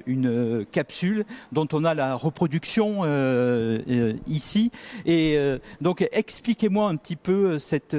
[0.05, 3.03] une capsule dont on a la reproduction
[4.27, 4.71] ici.
[5.05, 5.37] Et
[5.81, 7.95] donc, expliquez-moi un petit peu cette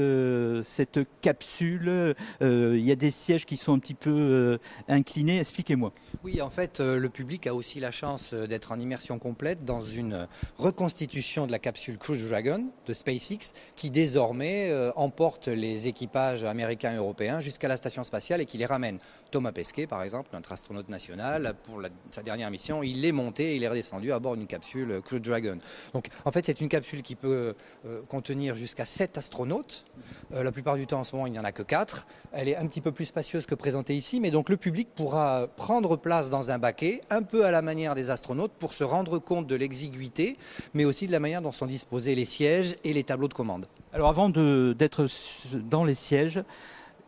[0.65, 2.15] cette capsule.
[2.41, 4.59] il y a des sièges qui sont un petit peu
[4.89, 5.41] inclinés.
[5.41, 5.93] Expliquez-moi.
[6.25, 10.27] Oui, en fait, le public a aussi la chance d'être en immersion complète dans une
[10.59, 16.45] reconstitution de la capsule Crew Dragon de SpaceX, qui désormais désormais euh, emporte les équipages
[16.45, 19.01] américains et européens jusqu'à la station spatiale et qui les ramène.
[19.33, 23.57] Thomas Pesquet, par exemple, notre astronaute national, pour sa dernière mission, il est monté et
[23.57, 25.59] il est redescendu à bord d'une capsule Crew Dragon.
[25.93, 29.87] Donc en fait, c'est une capsule qui peut euh, contenir jusqu'à 7 astronautes.
[30.33, 32.07] Euh, la plupart du temps, en ce moment, il n'y en a que 4.
[32.31, 35.49] Elle est un petit peu plus spacieuse que présentée ici, mais donc le public pourra
[35.57, 39.19] prendre place dans un baquet, un peu à la manière des astronautes, pour se rendre
[39.19, 40.37] compte de l'exiguïté,
[40.75, 43.67] mais aussi de la manière dont sont disposés les sièges et les tableaux de commande.
[43.93, 45.07] Alors avant d'être
[45.55, 46.43] dans les sièges,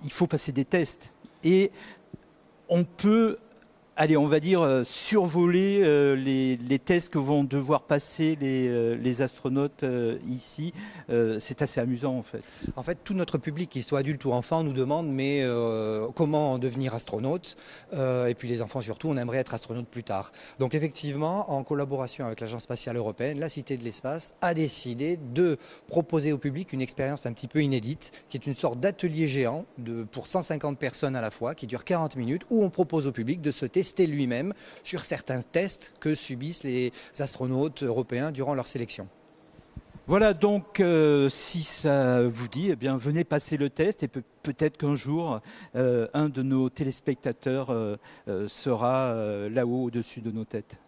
[0.05, 1.15] il faut passer des tests.
[1.43, 1.71] Et
[2.69, 3.39] on peut
[3.97, 9.21] allez, on va dire, euh, survoler euh, les, tests que vont devoir passer les, euh,
[9.21, 9.85] astronautes
[10.27, 10.75] ici.
[11.39, 12.43] c'est assez amusant en fait.
[12.75, 15.47] En fait, tout notre public, qu'il soit adulte ou enfant, nous demande mais
[16.17, 17.57] comment devenir astronaute
[17.93, 20.33] Et puis les enfants surtout, on aimerait être astronaute plus tard.
[20.59, 25.59] Donc effectivement, en collaboration avec l'Agence spatiale européenne, la Cité de l'espace a décidé de
[25.87, 29.65] proposer au public une expérience un petit peu inédite, qui est une sorte d'atelier géant
[30.11, 33.41] pour 150 personnes à la fois, qui dure 40 minutes, où on propose au public
[33.41, 38.67] de se tester tester lui-même sur certains tests que subissent les astronautes européens durant leur
[38.67, 39.07] sélection.
[40.07, 44.79] Voilà donc, euh, si ça vous dit, eh bien, venez passer le test et peut-être
[44.79, 45.41] qu'un jour,
[45.77, 47.97] euh, un de nos téléspectateurs euh,
[48.49, 49.15] sera
[49.51, 50.79] là-haut au-dessus de nos têtes.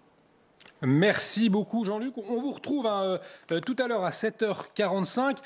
[0.83, 2.17] Merci beaucoup Jean-Luc.
[2.17, 3.19] On vous retrouve hein,
[3.65, 5.37] tout à l'heure à 7h45.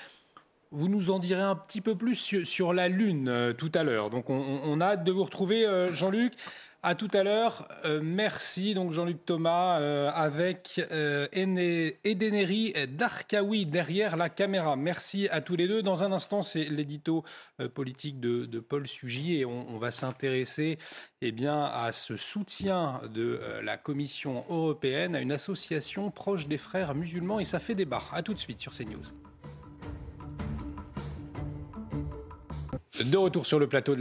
[0.72, 4.10] Vous nous en direz un petit peu plus sur, la Lune tout à l'heure.
[4.10, 6.34] Donc on, on, a hâte de vous retrouver Jean-Luc.
[6.82, 7.68] À tout à l'heure.
[7.84, 14.76] Euh, merci donc Jean-Luc Thomas euh, avec euh, Edeneri Darkawi derrière la caméra.
[14.76, 15.82] Merci à tous les deux.
[15.82, 17.22] Dans un instant, c'est l'édito
[17.74, 20.78] politique de, Paul Sugy et on, va s'intéresser
[21.20, 26.94] eh bien, à ce soutien de la Commission européenne à une association proche des frères
[26.94, 28.02] musulmans et ça fait débat.
[28.12, 29.29] À tout de suite sur CNews.
[33.04, 34.00] De retour sur le plateau de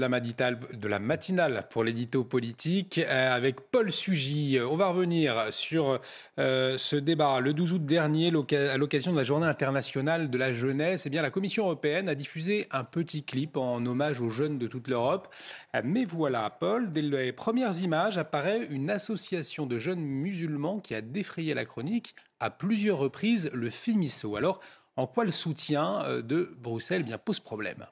[0.87, 4.59] la, matinale pour l'édito politique euh, avec Paul Sugy.
[4.59, 6.01] On va revenir sur
[6.37, 7.39] euh, ce débat.
[7.39, 11.21] Le 12 août dernier, à l'occasion de la Journée internationale de la jeunesse, eh bien,
[11.21, 15.33] la Commission européenne a diffusé un petit clip en hommage aux jeunes de toute l'Europe.
[15.75, 20.93] Euh, mais voilà, Paul, dès les premières images apparaît une association de jeunes musulmans qui
[20.93, 24.35] a défrayé la chronique à plusieurs reprises, le FIMISO.
[24.35, 24.59] Alors,
[24.99, 27.85] en quoi le soutien de Bruxelles bien, pose problème?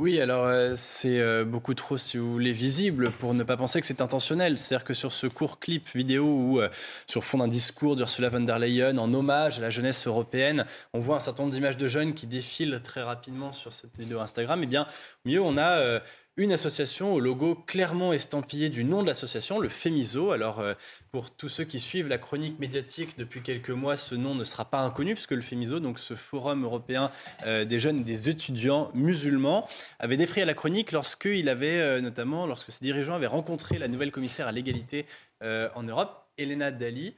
[0.00, 3.82] Oui, alors euh, c'est euh, beaucoup trop, si vous voulez, visible pour ne pas penser
[3.82, 4.58] que c'est intentionnel.
[4.58, 6.70] C'est-à-dire que sur ce court clip vidéo ou euh,
[7.06, 10.64] sur fond d'un discours d'Ursula von der Leyen en hommage à la jeunesse européenne,
[10.94, 14.20] on voit un certain nombre d'images de jeunes qui défilent très rapidement sur cette vidéo
[14.20, 14.62] Instagram.
[14.62, 14.86] Eh bien,
[15.26, 16.00] milieu, on a
[16.40, 20.30] une association au logo clairement estampillé du nom de l'association, le FEMISO.
[20.32, 20.64] Alors,
[21.12, 24.64] pour tous ceux qui suivent la chronique médiatique depuis quelques mois, ce nom ne sera
[24.64, 27.10] pas inconnu puisque le FEMISO, donc ce forum européen
[27.46, 29.68] euh, des jeunes et des étudiants musulmans,
[29.98, 34.12] avait défrayé la chronique lorsqu'il avait euh, notamment, lorsque ses dirigeants avaient rencontré la nouvelle
[34.12, 35.04] commissaire à l'égalité
[35.42, 37.14] euh, en Europe, Elena Dali,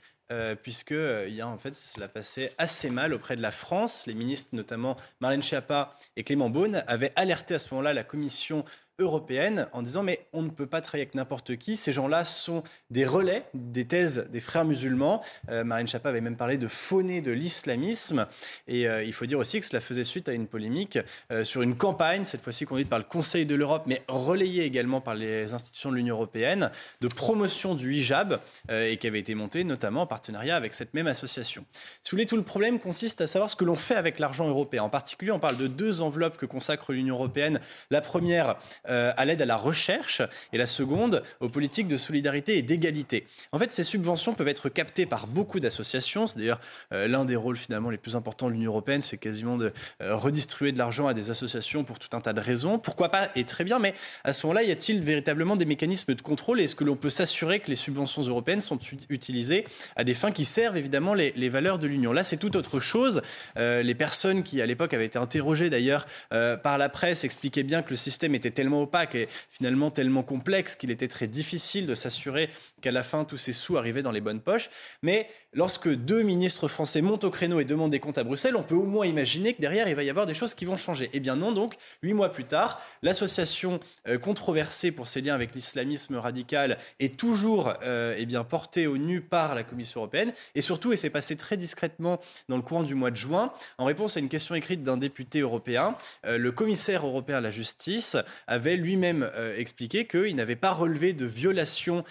[0.62, 4.06] puisque il en fait, cela passait assez mal auprès de la France.
[4.06, 8.64] Les ministres, notamment Marlène Schiappa et Clément Beaune, avaient alerté à ce moment-là la Commission
[9.02, 11.76] européenne en disant mais on ne peut pas travailler avec n'importe qui.
[11.76, 15.22] Ces gens-là sont des relais des thèses des frères musulmans.
[15.50, 18.26] Euh, Marine Chapa avait même parlé de fauner de l'islamisme.
[18.68, 20.98] Et euh, il faut dire aussi que cela faisait suite à une polémique
[21.30, 25.00] euh, sur une campagne, cette fois-ci conduite par le Conseil de l'Europe, mais relayée également
[25.00, 28.40] par les institutions de l'Union européenne, de promotion du hijab
[28.70, 31.64] et qui avait été montée notamment en partenariat avec cette même association.
[32.02, 34.48] Si vous voulez, tout le problème consiste à savoir ce que l'on fait avec l'argent
[34.48, 34.82] européen.
[34.82, 37.60] En particulier, on parle de deux enveloppes que consacre l'Union européenne.
[37.90, 38.56] La première,
[38.92, 40.20] euh, à l'aide à la recherche
[40.52, 43.26] et la seconde aux politiques de solidarité et d'égalité.
[43.50, 46.26] En fait, ces subventions peuvent être captées par beaucoup d'associations.
[46.26, 46.60] C'est d'ailleurs
[46.92, 49.72] euh, l'un des rôles finalement les plus importants de l'Union européenne, c'est quasiment de
[50.02, 52.78] euh, redistribuer de l'argent à des associations pour tout un tas de raisons.
[52.78, 56.20] Pourquoi pas Et très bien, mais à ce moment-là, y a-t-il véritablement des mécanismes de
[56.20, 58.78] contrôle est-ce que l'on peut s'assurer que les subventions européennes sont
[59.08, 59.64] utilisées
[59.96, 62.12] à des fins qui servent évidemment les, les valeurs de l'Union?
[62.12, 63.22] Là, c'est tout autre chose.
[63.56, 67.90] les personnes qui, à l'époque, avaient été interrogées d'ailleurs par la presse expliquaient bien que
[67.90, 72.48] le système était tellement opaque et finalement tellement complexe qu'il était très difficile de s'assurer
[72.82, 74.68] qu'à la fin, tous ces sous arrivaient dans les bonnes poches.
[75.02, 78.62] Mais lorsque deux ministres français montent au créneau et demandent des comptes à Bruxelles, on
[78.62, 81.08] peut au moins imaginer que derrière, il va y avoir des choses qui vont changer.
[81.12, 85.54] Eh bien non, donc, huit mois plus tard, l'association euh, controversée pour ses liens avec
[85.54, 90.32] l'islamisme radical est toujours euh, eh bien, portée au nu par la Commission européenne.
[90.54, 93.84] Et surtout, et c'est passé très discrètement dans le courant du mois de juin, en
[93.84, 98.16] réponse à une question écrite d'un député européen, euh, le commissaire européen à la justice
[98.46, 102.04] avait lui-même expliqué qu'il n'avait pas relevé de violation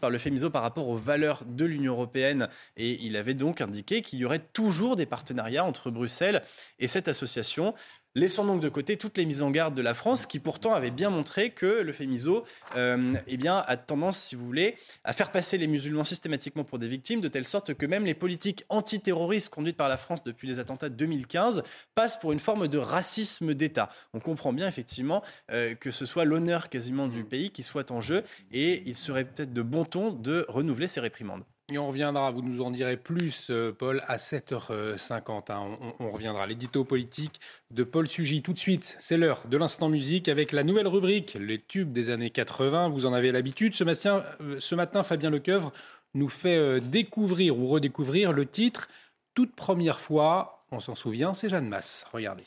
[0.00, 2.48] par le FEMISO par rapport aux valeurs de l'Union européenne.
[2.76, 6.42] Et il avait donc indiqué qu'il y aurait toujours des partenariats entre Bruxelles
[6.78, 7.74] et cette association.
[8.14, 10.90] Laissons donc de côté toutes les mises en garde de la France, qui pourtant avaient
[10.90, 12.44] bien montré que le FEMISO
[12.76, 16.78] euh, eh bien, a tendance, si vous voulez, à faire passer les musulmans systématiquement pour
[16.78, 20.46] des victimes, de telle sorte que même les politiques antiterroristes conduites par la France depuis
[20.46, 21.62] les attentats de 2015
[21.94, 23.88] passent pour une forme de racisme d'État.
[24.12, 28.02] On comprend bien effectivement euh, que ce soit l'honneur quasiment du pays qui soit en
[28.02, 31.44] jeu, et il serait peut-être de bon ton de renouveler ces réprimandes.
[31.78, 35.50] On reviendra, vous nous en direz plus, euh, Paul, à 7h50.
[35.52, 35.78] Hein.
[35.98, 36.46] On, reviendra.
[36.46, 38.42] L'édito politique de Paul Sugy.
[38.42, 42.10] Tout de suite, c'est l'heure de l'instant musique avec la nouvelle rubrique, les tubes des
[42.10, 42.88] années 80.
[42.88, 43.74] Vous en avez l'habitude.
[43.74, 45.72] Ce, euh, ce, matin, Fabien Lecoeuvre
[46.14, 48.88] nous fait euh, découvrir ou redécouvrir le titre
[49.34, 50.66] Toute première fois.
[50.70, 52.06] On s'en souvient, c'est Jeanne Masse.
[52.12, 52.44] Regardez.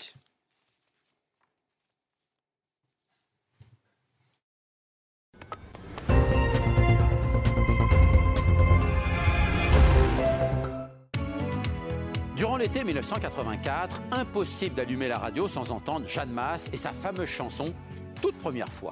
[12.36, 17.74] Durant l'été 1984, impossible d'allumer la radio sans entendre Jeanne Masse et sa fameuse chanson
[18.22, 18.92] Toute première fois.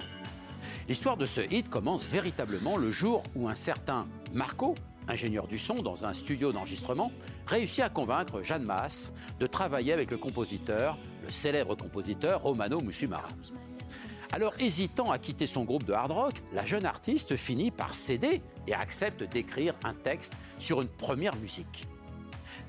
[0.87, 4.75] L'histoire de ce hit commence véritablement le jour où un certain Marco,
[5.09, 7.11] ingénieur du son dans un studio d'enregistrement,
[7.45, 13.27] réussit à convaincre Jeanne Masse de travailler avec le compositeur, le célèbre compositeur Romano Musumara.
[14.31, 18.41] Alors hésitant à quitter son groupe de hard rock, la jeune artiste finit par céder
[18.67, 21.87] et accepte d'écrire un texte sur une première musique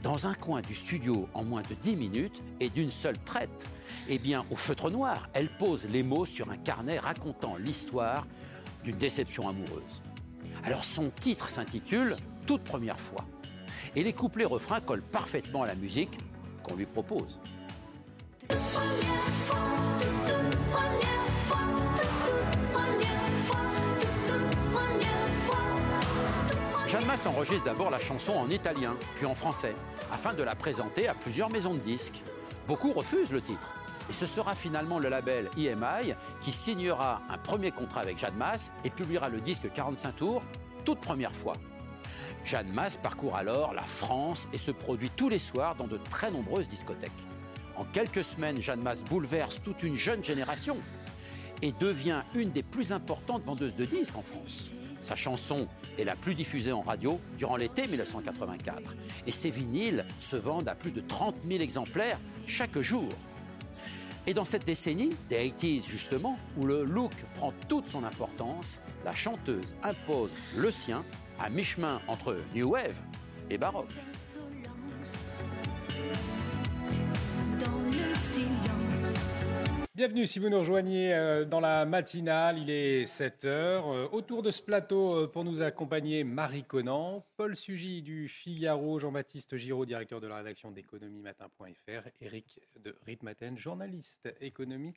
[0.04, 3.66] dans un coin du studio en moins de 10 minutes et d'une seule traite.
[4.06, 8.26] Eh bien, au feutre noir, elle pose les mots sur un carnet racontant l'histoire
[8.84, 10.02] d'une déception amoureuse.
[10.62, 13.24] Alors son titre s'intitule Toute première fois.
[13.96, 16.18] Et les couplets refrains collent parfaitement à la musique
[16.62, 17.40] qu'on lui propose.
[27.26, 29.74] Enregistre d'abord la chanson en italien, puis en français,
[30.12, 32.20] afin de la présenter à plusieurs maisons de disques.
[32.66, 33.74] Beaucoup refusent le titre.
[34.10, 36.12] Et ce sera finalement le label EMI
[36.42, 40.42] qui signera un premier contrat avec Jeanne Masse et publiera le disque 45 tours,
[40.84, 41.54] toute première fois.
[42.44, 46.30] Jeanne Masse parcourt alors la France et se produit tous les soirs dans de très
[46.30, 47.10] nombreuses discothèques.
[47.76, 50.76] En quelques semaines, Jeanne Masse bouleverse toute une jeune génération
[51.62, 54.74] et devient une des plus importantes vendeuses de disques en France.
[55.04, 58.96] Sa chanson est la plus diffusée en radio durant l'été 1984
[59.26, 63.10] et ses vinyles se vendent à plus de 30 000 exemplaires chaque jour.
[64.26, 69.12] Et dans cette décennie, des 80s justement, où le look prend toute son importance, la
[69.12, 71.04] chanteuse impose le sien
[71.38, 72.96] à mi-chemin entre New Wave
[73.50, 73.92] et baroque.
[79.96, 83.46] Bienvenue si vous nous rejoignez euh, dans la matinale, il est 7h.
[83.46, 88.98] Euh, autour de ce plateau euh, pour nous accompagner Marie Conan, Paul Sugy du Figaro,
[88.98, 94.94] Jean-Baptiste Giraud, directeur de la rédaction d'économie-matin.fr, Eric de Ritmaten, journaliste économie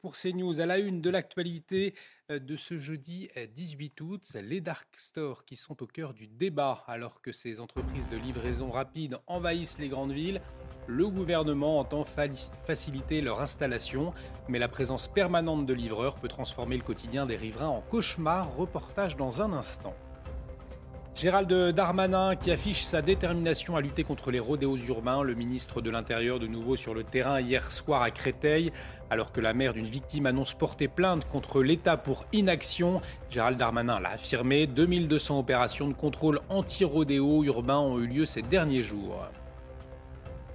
[0.00, 0.60] pour CNews.
[0.60, 1.94] À la une de l'actualité
[2.28, 7.20] de ce jeudi 18 août, les dark stores qui sont au cœur du débat alors
[7.20, 10.40] que ces entreprises de livraison rapide envahissent les grandes villes.
[10.86, 14.12] Le gouvernement entend faciliter leur installation,
[14.48, 18.56] mais la présence permanente de livreurs peut transformer le quotidien des riverains en cauchemar.
[18.56, 19.94] Reportage dans un instant.
[21.14, 25.90] Gérald Darmanin qui affiche sa détermination à lutter contre les rodéos urbains, le ministre de
[25.90, 28.72] l'Intérieur de nouveau sur le terrain hier soir à Créteil,
[29.10, 33.02] alors que la mère d'une victime annonce porter plainte contre l'État pour inaction.
[33.28, 38.82] Gérald Darmanin l'a affirmé, 2200 opérations de contrôle anti-rodéo urbains ont eu lieu ces derniers
[38.82, 39.28] jours.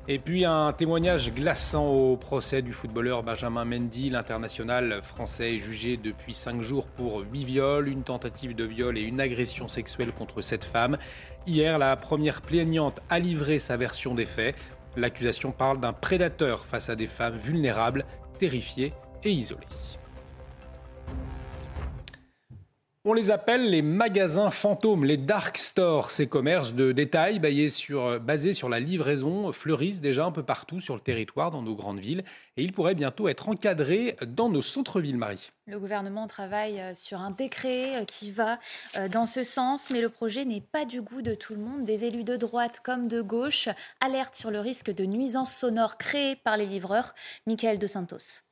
[0.10, 4.10] Et puis un témoignage glaçant au procès du footballeur Benjamin Mendy.
[4.10, 9.20] L'international français jugé depuis cinq jours pour huit viols, une tentative de viol et une
[9.20, 10.98] agression sexuelle contre cette femme.
[11.46, 14.56] Hier, la première plaignante a livré sa version des faits.
[14.96, 18.06] L'accusation parle d'un prédateur face à des femmes vulnérables,
[18.40, 18.94] terrifiées
[19.26, 19.68] et isolées.
[23.10, 28.20] On les appelle les magasins fantômes, les dark stores, ces commerces de détail basés sur,
[28.68, 32.26] la livraison fleurissent déjà un peu partout sur le territoire, dans nos grandes villes,
[32.58, 35.50] et ils pourraient bientôt être encadrés dans nos centres-villes, Marie.
[35.68, 38.60] Le gouvernement travaille euh, sur un décret euh, qui va
[38.98, 41.86] euh, dans ce sens, mais le projet n'est pas du goût de tout le monde.
[41.86, 43.70] Des élus de droite comme de gauche
[44.02, 47.16] alertent sur le risque de nuisances sonores créées par les livreurs.
[47.46, 48.47] Michael De Santos.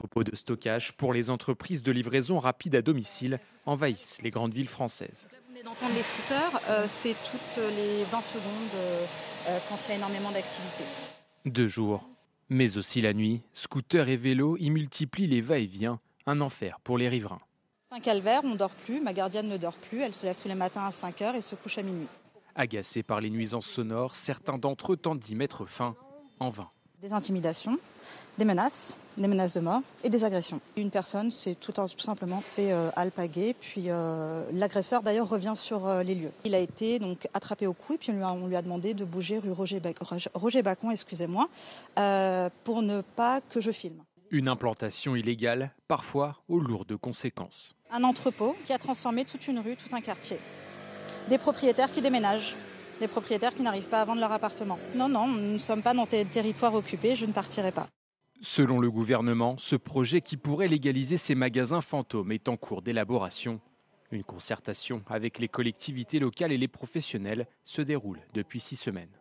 [0.00, 4.66] Propos de stockage pour les entreprises de livraison rapide à domicile envahissent les grandes villes
[4.66, 5.28] françaises.
[5.30, 9.04] vous venez d'entendre les scooters, euh, c'est toutes les 20 secondes euh,
[9.48, 10.84] euh, quand il y a énormément d'activité.
[11.44, 12.08] Deux jours,
[12.48, 17.10] mais aussi la nuit, scooters et vélos y multiplient les va-et-vient, un enfer pour les
[17.10, 17.42] riverains.
[17.90, 20.36] C'est un calvaire, on ne dort plus, ma gardienne ne dort plus, elle se lève
[20.40, 22.08] tous les matins à 5 h et se couche à minuit.
[22.54, 25.94] Agacés par les nuisances sonores, certains d'entre eux tentent d'y mettre fin,
[26.38, 26.70] en vain.
[27.02, 27.78] Des intimidations,
[28.36, 30.60] des menaces, des menaces de mort et des agressions.
[30.76, 36.02] Une personne s'est tout, simplement fait euh, alpaguer, puis euh, l'agresseur d'ailleurs revient sur euh,
[36.02, 36.32] les lieux.
[36.44, 39.38] Il a été donc attrapé au cou et puis on lui a, demandé de bouger
[39.38, 39.80] rue Roger,
[40.34, 41.48] Roger Bacon, excusez-moi,
[42.64, 44.02] pour ne pas que je filme.
[44.30, 47.74] Une implantation illégale, parfois aux lourdes conséquences.
[47.90, 50.38] Un entrepôt qui a transformé toute une rue, tout un quartier.
[51.28, 52.54] Des propriétaires qui déménagent,
[53.00, 54.78] des propriétaires qui n'arrivent pas à vendre leur appartement.
[54.94, 57.88] Non, non, nous ne sommes pas dans des territoires occupés, je ne partirai pas.
[58.42, 63.60] Selon le gouvernement, ce projet qui pourrait légaliser ces magasins fantômes est en cours d'élaboration.
[64.12, 69.19] Une concertation avec les collectivités locales et les professionnels se déroule depuis six semaines.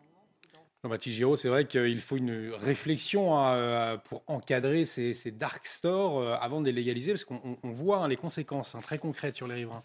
[0.84, 6.22] Jean-Baptiste Giraud, c'est vrai qu'il faut une réflexion hein, euh, pour encadrer ces, dark stores
[6.22, 9.48] euh, avant de les légaliser, parce qu'on voit hein, les conséquences hein, très concrètes sur
[9.48, 9.84] les riverains.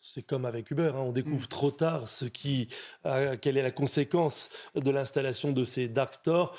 [0.00, 1.48] C'est comme avec Uber, on découvre mm.
[1.48, 2.68] trop tard ce qui,
[3.42, 6.56] quelle est la conséquence de l'installation de ces dark stores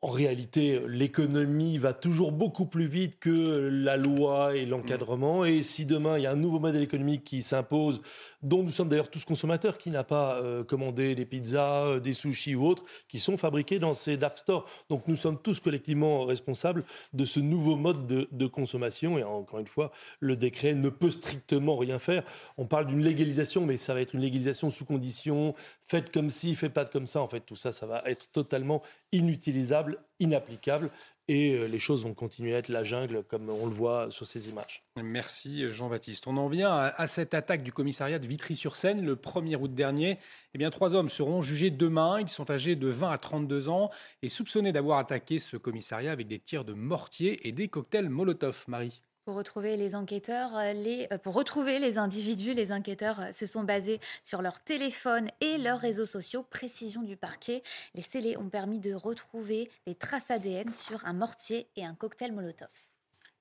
[0.00, 5.44] en réalité, l'économie va toujours beaucoup plus vite que la loi et l'encadrement.
[5.44, 8.00] Et si demain, il y a un nouveau modèle économique qui s'impose,
[8.40, 12.12] dont nous sommes d'ailleurs tous consommateurs, qui n'a pas euh, commandé des pizzas, euh, des
[12.12, 14.66] sushis ou autres, qui sont fabriqués dans ces dark stores.
[14.88, 19.18] Donc nous sommes tous collectivement responsables de ce nouveau mode de, de consommation.
[19.18, 19.90] Et encore une fois,
[20.20, 22.22] le décret ne peut strictement rien faire.
[22.56, 25.56] On parle d'une légalisation, mais ça va être une légalisation sous conditions,
[25.88, 27.20] faites comme ci, faites pas comme ça.
[27.20, 28.80] En fait, tout ça, ça va être totalement
[29.12, 30.90] inutilisable, inapplicable.
[31.30, 34.26] Et euh, les choses vont continuer à être la jungle, comme on le voit sur
[34.26, 34.82] ces images.
[35.02, 36.26] Merci Jean-Baptiste.
[36.26, 40.18] On en vient à, cette attaque du commissariat de Vitry-sur-Seine le 1er août dernier.
[40.54, 42.18] Eh bien, trois hommes seront jugés demain.
[42.20, 43.90] Ils sont âgés de 20 à 32 ans
[44.22, 48.64] et soupçonnés d'avoir attaqué ce commissariat avec des tirs de mortier et des cocktails Molotov.
[48.66, 49.02] Marie.
[49.28, 50.72] Pour retrouver les enquêteurs, euh,
[51.12, 55.58] euh, pour retrouver les individus, les enquêteurs euh, se sont basés sur leur téléphone et
[55.58, 56.46] leurs réseaux sociaux.
[56.48, 57.62] Précision du parquet,
[57.94, 62.32] les scellés ont permis de retrouver des traces ADN sur un mortier et un cocktail
[62.32, 62.70] Molotov.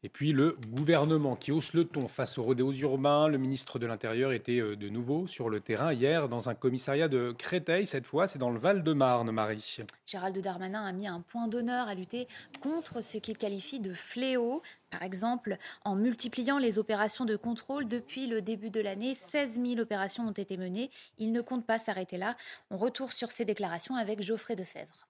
[0.07, 3.27] Et puis le gouvernement qui hausse le ton face aux rodéos urbains.
[3.27, 7.09] Le ministre de l'Intérieur était euh, de nouveau sur le terrain hier dans un commissariat
[7.09, 7.85] de Créteil.
[7.85, 9.79] Cette fois, c'est dans le Val-de-Marne, Marie.
[10.05, 12.25] Gérald Darmanin a mis un point d'honneur à lutter
[12.61, 14.61] contre ce qu'il qualifie de fléau.
[14.91, 19.81] Par exemple, en multipliant les opérations de contrôle depuis le début de l'année, 16 000
[19.81, 20.89] opérations ont été menées.
[21.17, 22.37] Il ne compte pas s'arrêter là.
[22.71, 25.09] On retourne sur ces déclarations avec Geoffrey Defebvre.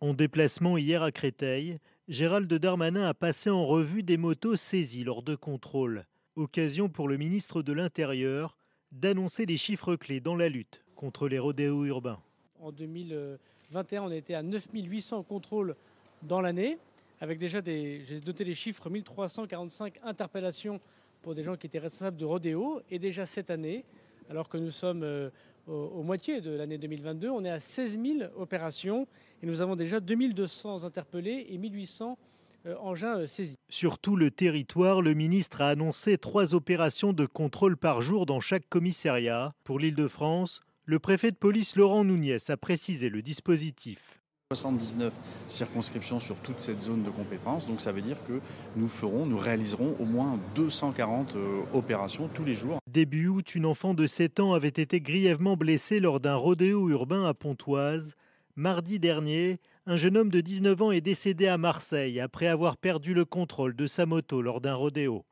[0.00, 1.78] En déplacement hier à Créteil,
[2.08, 6.04] Gérald Darmanin a passé en revue des motos saisies lors de contrôles.
[6.36, 8.58] Occasion pour le ministre de l'Intérieur
[8.92, 12.20] d'annoncer des chiffres clés dans la lutte contre les rodéos urbains.
[12.60, 15.76] En 2021, on était à 9800 contrôles
[16.22, 16.76] dans l'année,
[17.22, 20.82] avec déjà des, j'ai noté les chiffres, 1345 interpellations
[21.22, 22.82] pour des gens qui étaient responsables de rodéos.
[22.90, 23.82] Et déjà cette année,
[24.28, 25.30] alors que nous sommes
[25.66, 29.06] au, moitié de l'année 2022, on est à 16 000 opérations
[29.42, 32.18] et nous avons déjà 2200 interpellés et 1800
[32.66, 33.56] euh, engins euh, saisis.
[33.68, 38.40] Sur tout le territoire, le ministre a annoncé trois opérations de contrôle par jour dans
[38.40, 39.52] chaque commissariat.
[39.64, 44.23] Pour l'Île-de-France, le préfet de police Laurent Nouniès a précisé le dispositif.
[44.52, 45.12] 79
[45.48, 47.66] circonscriptions sur toute cette zone de compétence.
[47.66, 48.40] Donc ça veut dire que
[48.76, 52.78] nous ferons, nous réaliserons au moins 240 euh, opérations tous les jours.
[52.86, 57.24] Début août, une enfant de 7 ans avait été grièvement blessée lors d'un rodéo urbain
[57.24, 58.14] à Pontoise.
[58.54, 63.14] Mardi dernier, un jeune homme de 19 ans est décédé à Marseille après avoir perdu
[63.14, 65.24] le contrôle de sa moto lors d'un rodéo.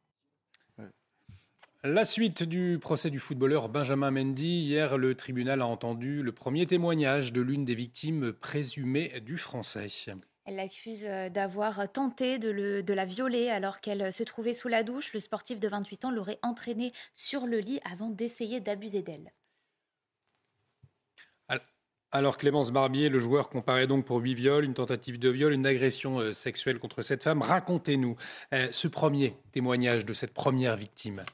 [1.85, 4.61] La suite du procès du footballeur Benjamin Mendy.
[4.61, 9.89] Hier, le tribunal a entendu le premier témoignage de l'une des victimes présumées du Français.
[10.45, 15.13] Elle l'accuse euh, d'avoir tenté de, la violer alors qu'elle se trouvait sous la douche.
[15.13, 19.33] Le sportif de 28 ans l'aurait entraînée sur le lit avant d'essayer d'abuser d'elle.
[22.13, 25.67] Alors Clémence Barbier, le joueur comparaît donc pour huit viols, une tentative de viol, une
[25.67, 27.43] agression euh, sexuelle contre cette femme.
[27.43, 28.17] Racontez-nous
[28.53, 31.25] euh, ce premier témoignage de cette première victime.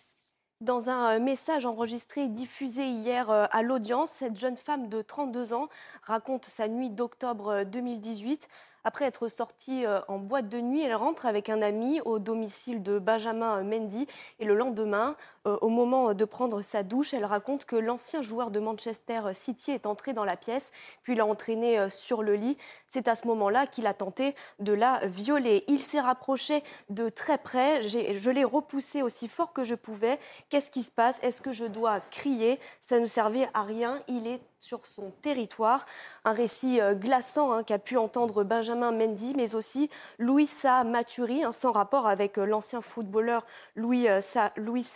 [0.61, 5.03] Dans un euh, message enregistré et diffusé hier euh, à l'audience, cette jeune femme de
[5.03, 5.69] 32 ans
[6.03, 8.49] raconte sa nuit d'octobre 2018.
[8.85, 12.83] Après être sortie euh, en boîte de nuit, elle rentre avec un ami au domicile
[12.83, 14.07] de Benjamin Mendy.
[14.39, 15.17] Et le lendemain,
[15.47, 19.73] euh, au moment de prendre sa douche, elle raconte que l'ancien joueur de Manchester City
[19.73, 20.71] est entré dans la pièce,
[21.03, 22.57] puis l'a entraînée euh, sur le lit.
[22.89, 25.65] C'est à ce moment-là qu'il a tenté de la violer.
[25.69, 27.83] Il s'est rapproché de très près.
[27.83, 30.19] Je l'ai repoussé aussi fort que je pouvais.
[30.49, 31.19] Qu'est-ce qui se passe?
[31.23, 32.59] Est-ce que je dois crier?
[32.81, 33.99] Ça ne servait à rien.
[34.09, 35.87] Il est sur son territoire.
[36.25, 39.89] Un récit euh, glaçant hein, qu'a pu entendre Benjamin Mendy, mais aussi
[40.19, 43.45] Louisa Maturi, hein, sans rapport avec euh, l'ancien footballeur
[43.77, 44.87] Louis, euh, Sa, Louis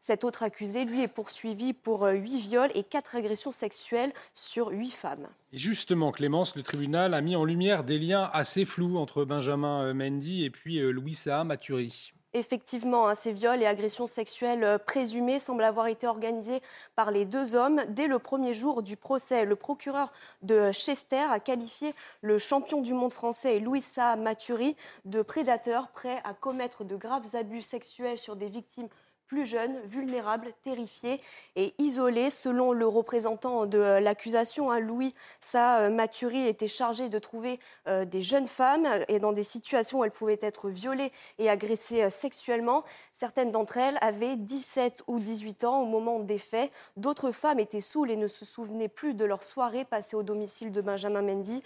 [0.00, 4.90] Cet autre accusé, lui, est poursuivi pour huit viols et quatre agressions sexuelles sur huit
[4.92, 5.28] femmes.
[5.52, 10.44] justement, Clémence, le tribunal a mis en lumière des liens assez flous entre Benjamin Mendy
[10.44, 12.12] et puis Louisa Maturi.
[12.34, 16.62] Effectivement, hein, ces viols et agressions sexuelles euh, présumées semblent avoir été organisés
[16.96, 17.82] par les deux hommes.
[17.88, 22.94] Dès le premier jour du procès, le procureur de Chester a qualifié le champion du
[22.94, 28.48] monde français, Louisa Maturi, de prédateur prêt à commettre de graves abus sexuels sur des
[28.48, 28.88] victimes
[29.32, 31.18] plus jeunes, vulnérables, terrifiés
[31.56, 32.28] et isolés.
[32.28, 37.58] Selon le représentant de l'accusation, hein, Louis Sa euh, Maturi était chargé de trouver
[37.88, 42.02] euh, des jeunes femmes et dans des situations où elles pouvaient être violées et agressées
[42.02, 42.84] euh, sexuellement.
[43.12, 46.72] Certaines d'entre elles avaient 17 ou 18 ans au moment des faits.
[46.96, 50.72] D'autres femmes étaient saoules et ne se souvenaient plus de leur soirée passée au domicile
[50.72, 51.62] de Benjamin Mendy.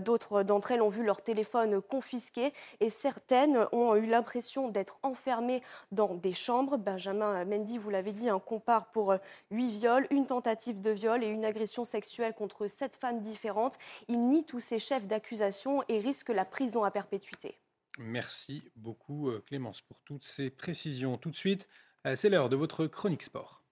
[0.00, 5.62] D'autres d'entre elles ont vu leur téléphone confisqué et certaines ont eu l'impression d'être enfermées
[5.90, 6.76] dans des chambres.
[6.76, 9.14] Benjamin Mendy, vous l'avez dit, un compare pour
[9.50, 13.78] huit viols, une tentative de viol et une agression sexuelle contre sept femmes différentes.
[14.08, 17.56] Il nie tous ces chefs d'accusation et risque la prison à perpétuité.
[18.02, 21.18] Merci beaucoup Clémence pour toutes ces précisions.
[21.18, 21.68] Tout de suite,
[22.14, 23.62] c'est l'heure de votre chronique sport.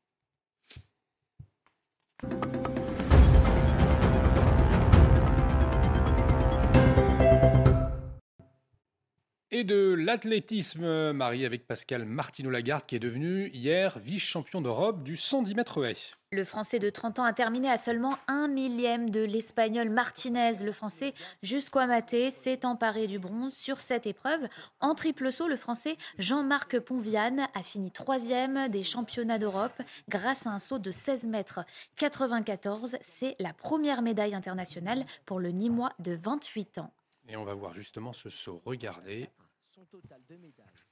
[9.51, 15.55] Et de l'athlétisme, Marie, avec Pascal Martino-Lagarde, qui est devenu hier vice-champion d'Europe du 110
[15.55, 16.18] mètres haies.
[16.31, 20.62] Le Français de 30 ans a terminé à seulement un millième de l'Espagnol Martinez.
[20.62, 24.47] Le Français Jusqu'au Maté s'est emparé du bronze sur cette épreuve.
[24.81, 30.51] En triple saut, le Français Jean-Marc Ponviane a fini troisième des championnats d'Europe grâce à
[30.51, 31.61] un saut de 16 mètres
[31.97, 32.99] 94.
[33.01, 36.93] C'est la première médaille internationale pour le Nîmois de 28 ans.
[37.26, 38.61] Et on va voir justement ce saut.
[38.66, 39.31] Regardez.
[39.74, 40.88] Son total de médailles.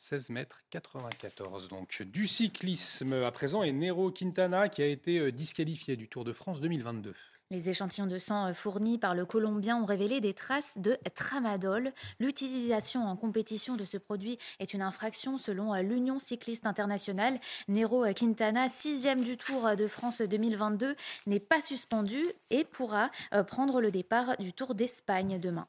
[0.00, 1.68] 16 mètres 94.
[1.68, 6.24] Donc du cyclisme à présent et Nero Quintana qui a été euh, disqualifié du Tour
[6.24, 7.14] de France 2022.
[7.50, 11.92] Les échantillons de sang euh, fournis par le Colombien ont révélé des traces de tramadol.
[12.18, 17.38] L'utilisation en compétition de ce produit est une infraction selon euh, l'Union cycliste internationale.
[17.68, 20.96] Nero Quintana, sixième du Tour de France 2022,
[21.26, 23.10] n'est pas suspendu et pourra
[23.46, 25.68] prendre le départ du Tour d'Espagne demain.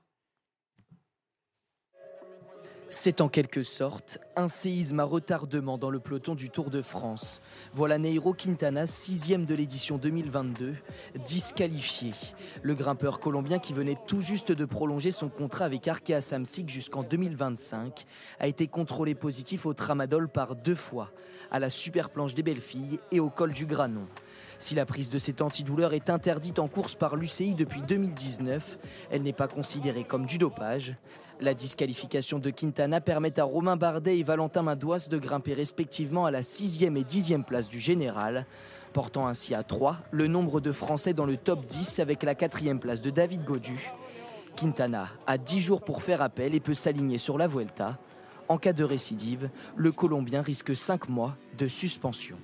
[2.93, 7.41] C'est en quelque sorte un séisme à retardement dans le peloton du Tour de France.
[7.73, 10.75] Voilà Neiro Quintana, sixième de l'édition 2022,
[11.25, 12.11] disqualifié.
[12.61, 17.03] Le grimpeur colombien qui venait tout juste de prolonger son contrat avec Arkea Samsic jusqu'en
[17.03, 18.05] 2025
[18.41, 21.13] a été contrôlé positif au tramadol par deux fois,
[21.49, 24.07] à la super planche des belles filles et au col du Granon.
[24.59, 28.77] Si la prise de cet antidouleur est interdite en course par l'UCI depuis 2019,
[29.09, 30.97] elle n'est pas considérée comme du dopage.
[31.41, 36.31] La disqualification de Quintana permet à Romain Bardet et Valentin Madouas de grimper respectivement à
[36.31, 38.45] la 6e et 10e place du général,
[38.93, 42.77] portant ainsi à 3 le nombre de Français dans le top 10 avec la 4e
[42.77, 43.91] place de David Godu.
[44.55, 47.97] Quintana a 10 jours pour faire appel et peut s'aligner sur la Vuelta.
[48.47, 52.37] En cas de récidive, le Colombien risque 5 mois de suspension.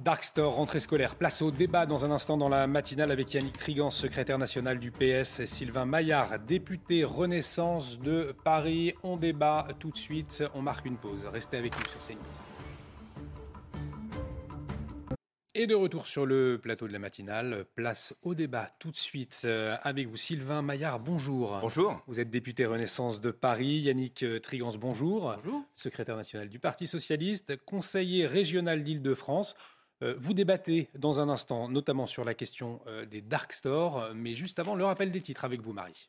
[0.00, 1.14] Dark Store, rentrée scolaire.
[1.14, 4.90] Place au débat dans un instant dans la matinale avec Yannick Trigans, secrétaire national du
[4.90, 8.94] PS, et Sylvain Maillard, député Renaissance de Paris.
[9.02, 10.42] On débat tout de suite.
[10.54, 11.26] On marque une pause.
[11.26, 12.18] Restez avec nous sur CNews.
[15.54, 19.42] Et de retour sur le plateau de la matinale, place au débat tout de suite
[19.44, 21.58] euh, avec vous Sylvain Maillard, bonjour.
[21.60, 22.00] Bonjour.
[22.06, 25.32] Vous êtes député Renaissance de Paris, Yannick euh, Trigans, bonjour.
[25.34, 25.62] Bonjour.
[25.74, 29.56] Secrétaire national du Parti Socialiste, conseiller régional d'Île-de-France.
[30.02, 34.34] Euh, vous débattez dans un instant, notamment sur la question euh, des dark stores, mais
[34.34, 36.08] juste avant, le rappel des titres avec vous, Marie.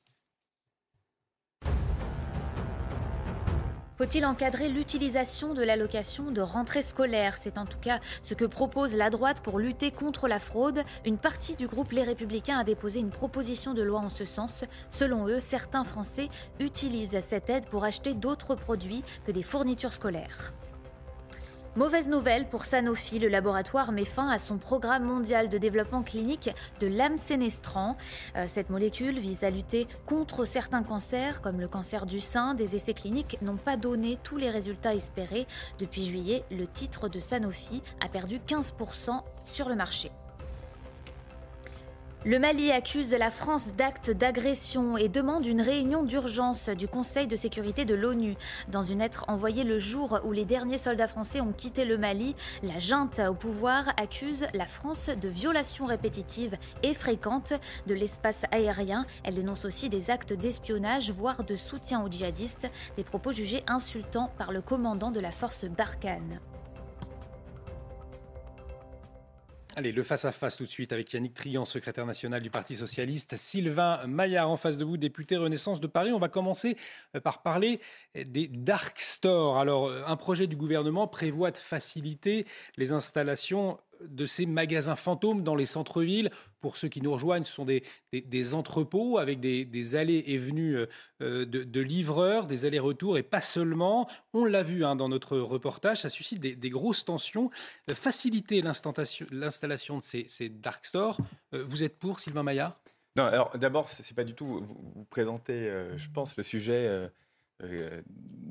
[4.02, 7.38] Faut-il encadrer l'utilisation de l'allocation de rentrée scolaire?
[7.38, 10.82] C'est en tout cas ce que propose la droite pour lutter contre la fraude.
[11.06, 14.66] Une partie du groupe Les Républicains a déposé une proposition de loi en ce sens.
[14.90, 16.30] Selon eux, certains Français
[16.60, 20.52] utilisent cette aide pour acheter d'autres produits que des fournitures scolaires.
[21.78, 26.50] Mauvaise nouvelle pour Sanofi, le laboratoire met fin à son programme mondial de développement clinique
[26.82, 27.96] de l'amsénestran.
[28.36, 32.56] Euh, cette molécule vise à lutter contre certains cancers, comme le cancer du sein.
[32.56, 35.48] Des essais cliniques n'ont pas donné tous les résultats espérés.
[35.80, 40.12] Depuis juillet, le titre de Sanofi a perdu 15% sur le marché.
[42.24, 47.36] Le Mali accuse la France d'actes d'agression et demande une réunion d'urgence du Conseil de
[47.36, 48.36] sécurité de l'ONU.
[48.68, 52.36] Dans une lettre envoyée le jour où les derniers soldats français ont quitté le Mali,
[52.62, 57.54] la junte au pouvoir accuse la France de violations répétitives et fréquentes
[57.88, 59.08] de l'espace aérien.
[59.24, 64.30] Elle dénonce aussi des actes d'espionnage, voire de soutien aux djihadistes, des propos jugés insultants
[64.38, 66.40] par le commandant de la force Barkhane.
[69.78, 74.06] Allez, le face-à-face tout de suite avec Yannick Trian, secrétaire national du Parti Socialiste, Sylvain
[74.06, 76.12] Maillard en face de vous, député Renaissance de Paris.
[76.12, 76.76] On va commencer
[77.16, 77.80] euh, par parler
[78.14, 79.58] des dark stores.
[79.58, 82.46] Alors, euh, un projet du gouvernement prévoit de faciliter
[82.76, 86.32] les installations de ces magasins fantômes dans les centres-villes.
[86.60, 90.78] Pour ceux qui nous rejoignent, ce sont des, des, entrepôts avec des, allées et venues
[90.78, 90.86] euh,
[91.22, 94.08] euh, de, livreurs, des allers-retours et pas seulement.
[94.34, 97.50] On l'a vu hein, dans notre reportage, ça suscite des, grosses tensions.
[97.90, 101.18] Euh, faciliter l'installation de ces, ces, dark stores,
[101.52, 102.80] vous êtes pour, Sylvain Maillard?
[103.16, 104.46] Non, alors d'abord, c'est pas du tout.
[104.46, 107.10] Vous, vous présentez, je pense, le sujet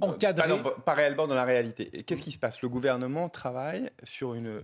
[0.00, 0.48] Encadré.
[0.84, 2.02] Pas, réellement dans la réalité.
[2.04, 2.62] Qu'est-ce qui se passe?
[2.62, 4.62] Le gouvernement travaille sur une,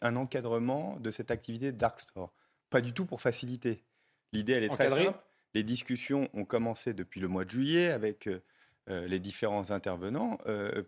[0.00, 2.32] un, encadrement de cette activité de dark store.
[2.70, 3.84] Pas du tout pour faciliter.
[4.32, 5.18] L'idée, elle est très simple.
[5.54, 8.40] Les discussions ont commencé depuis le mois de juillet avec euh,
[9.06, 10.38] les différents intervenants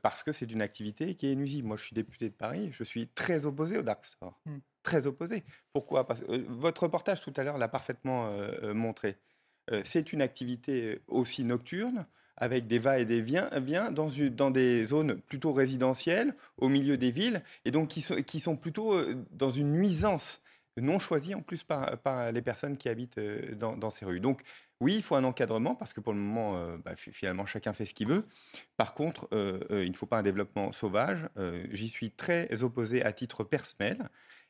[0.02, 1.68] parce que c'est une activité qui est nuisible.
[1.68, 4.38] Moi, je suis député de Paris, je suis très opposé au dark store.
[4.44, 4.58] Hmm.
[4.82, 5.44] Très opposé.
[5.72, 6.06] Pourquoi?
[6.06, 8.30] Parce que votre reportage tout à l'heure l'a parfaitement
[8.74, 9.18] montré.
[9.84, 12.06] c'est une activité aussi nocturne
[12.40, 13.48] avec des va et des viens,
[13.92, 18.96] dans, dans, des zones plutôt résidentielles, au milieu des villes, et donc qui sont, plutôt
[19.30, 20.40] dans une nuisance
[20.80, 23.20] non choisie en plus par, les personnes qui habitent
[23.58, 24.20] dans, dans, ces rues.
[24.20, 24.42] Donc
[24.80, 27.84] oui, il faut un encadrement parce que pour le moment, euh, bah, finalement, chacun fait
[27.84, 28.26] ce qu'il veut.
[28.78, 31.28] Par contre, euh, euh, il ne faut pas un développement sauvage.
[31.70, 34.08] J'y suis très opposé à titre personnel.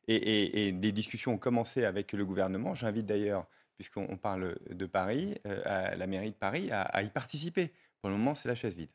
[0.09, 2.75] Et, des discussions ont commencé avec le gouvernement.
[2.75, 3.47] J'invite d'ailleurs,
[3.81, 7.73] puisqu'on parle de Paris, à la mairie de Paris à, y participer.
[8.01, 8.91] Pour le moment, c'est la chaise vide.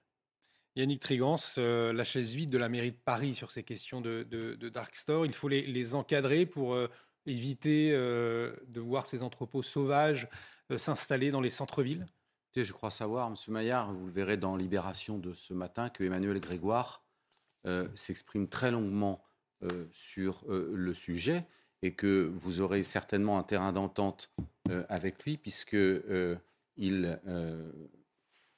[0.76, 4.24] Yannick Trigance, la chaise vide de la mairie de Paris sur ces questions de,
[4.70, 6.78] dark store, il faut les, les encadrer pour
[7.26, 10.30] éviter de voir ces entrepôts sauvages
[10.72, 12.08] euh, s'installer dans les centres-villes
[12.56, 13.36] Je crois savoir, M.
[13.50, 17.04] Maillard, vous le verrez dans Libération de ce matin, que Emmanuel Grégoire
[17.68, 19.24] euh, s'exprime très longuement
[19.64, 21.48] euh, sur le sujet
[21.82, 24.34] et que vous aurez certainement un terrain d'entente
[24.90, 27.20] avec lui puisqu'il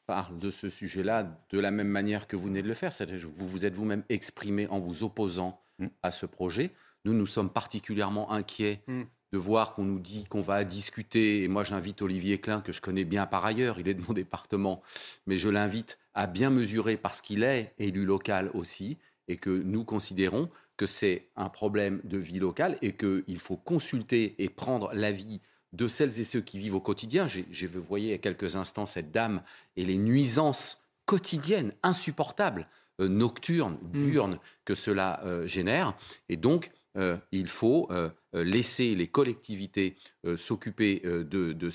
[0.06, 2.92] parle de ce sujet-là de la même manière que vous venez de le faire.
[3.34, 5.88] Vous vous êtes vous-même exprimé en vous opposant mmh.
[6.04, 6.72] à ce projet.
[7.06, 11.44] Nous, nous sommes particulièrement inquiets mmh de voir qu'on nous dit qu'on va discuter.
[11.44, 14.14] Et moi, j'invite Olivier Klein, que je connais bien par ailleurs, il est de mon
[14.14, 14.82] département,
[15.26, 18.98] mais je l'invite à bien mesurer parce qu'il est élu local aussi,
[19.28, 24.36] et que nous considérons que c'est un problème de vie locale et qu'il faut consulter
[24.38, 25.42] et prendre l'avis
[25.73, 27.27] de celles et ceux qui vivent au quotidien.
[27.27, 29.41] J'ai vu, voyez, il y a quelques instants cette dame
[29.76, 32.68] et les nuisances quotidiennes, insupportables,
[32.99, 33.91] euh, nocturnes, mmh.
[33.91, 35.95] diurnes, que cela euh, génère.
[36.30, 37.89] Et donc, euh, il faut
[38.34, 39.95] laisser les collectivités
[40.35, 41.69] s'occuper de,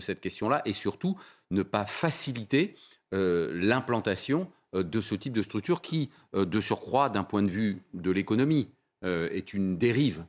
[0.00, 1.16] cette question-là et surtout
[1.50, 2.76] ne pas faciliter
[3.12, 8.70] l'implantation de ce type de structure qui, de surcroît, d'un point de vue de l'économie,
[9.02, 10.24] est une dérive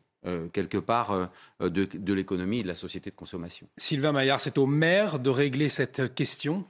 [0.53, 1.29] quelque part
[1.59, 3.67] de, de l'économie et de la société de consommation.
[3.77, 6.65] Sylvain Maillard, c'est au maire de régler cette question?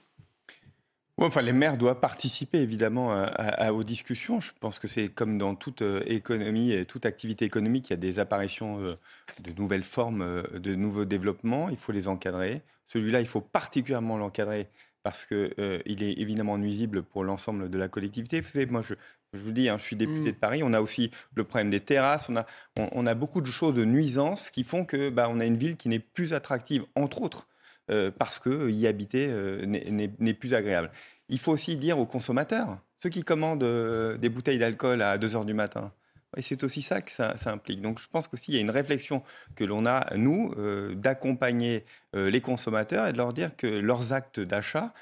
[1.22, 3.26] Enfin, les maires doivent participer évidemment
[3.72, 4.40] aux discussions.
[4.40, 7.94] Je pense que c'est comme dans toute euh, économie et toute activité économique, il y
[7.94, 8.96] a des apparitions euh,
[9.42, 11.68] de nouvelles formes, euh, de nouveaux développements.
[11.70, 12.62] Il faut les encadrer.
[12.88, 14.70] Celui-là, il faut particulièrement l'encadrer
[15.04, 15.54] parce qu'il
[15.86, 18.40] il est évidemment nuisible pour l'ensemble de la collectivité.
[18.40, 18.96] Vous savez, moi, je,
[19.38, 20.34] vous dis, hein, je suis député mm.
[20.34, 20.62] de Paris.
[20.64, 22.30] On a aussi le problème des terrasses.
[22.30, 22.46] On a,
[22.76, 25.78] on, a beaucoup de choses de nuisance qui font que bah, on a une ville
[25.78, 27.48] qui n'est plus attractive, entre autres,
[27.92, 30.92] euh, parce que y habiter euh, n'est plus agréable.
[31.28, 35.36] Il faut aussi dire aux consommateurs, ceux qui commandent euh, des bouteilles d'alcool à 2
[35.36, 35.92] heures du matin,
[36.38, 37.82] et c'est aussi ça que ça, implique.
[37.82, 39.24] Donc je pense qu'aussi il y a une réflexion
[39.56, 40.54] que l'on a, nous,
[40.94, 44.94] d'accompagner les consommateurs et de leur dire que leurs actes d'achat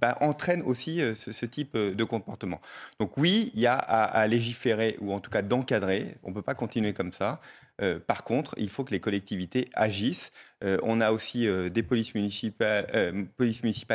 [0.00, 2.60] bah, entraînent aussi ce, type de comportement.
[2.98, 6.16] Donc oui, il y a à légiférer ou en tout cas d'encadrer.
[6.22, 7.40] On ne peut pas continuer comme ça.
[7.82, 10.32] Euh, par contre, il faut que les collectivités agissent.
[10.62, 12.84] Euh, on a aussi euh, des polices municipales,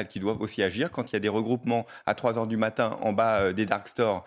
[0.07, 0.91] qui doivent aussi agir.
[0.91, 3.87] Quand il y a des regroupements à 3 heures du matin en bas des dark
[3.87, 4.25] stores,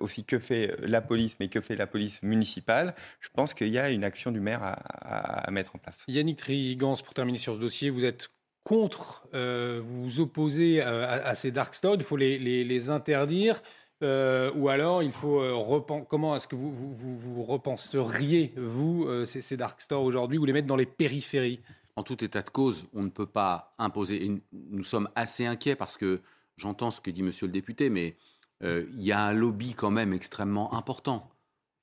[0.00, 3.78] aussi que fait la police, mais que fait la police municipale, je pense qu'il y
[3.78, 6.04] a une action du maire à, mettre en place.
[6.08, 8.30] Yannick Trigance, pour terminer sur ce dossier, vous êtes
[8.64, 13.60] contre, vous vous opposez à, ces dark stores, il faut les interdire.
[14.04, 19.56] Euh, ou alors, il faut euh, comment est-ce que vous, vous, repenseriez, vous, euh, ces,
[19.56, 21.60] dark stores aujourd'hui, ou les mettre dans les périphéries?
[21.96, 24.42] En tout état de cause, on ne peut pas imposer.
[24.52, 26.20] nous sommes assez inquiets parce que
[26.56, 28.16] j'entends ce que dit Monsieur le député, mais
[28.62, 31.30] il y a un lobby quand même extrêmement important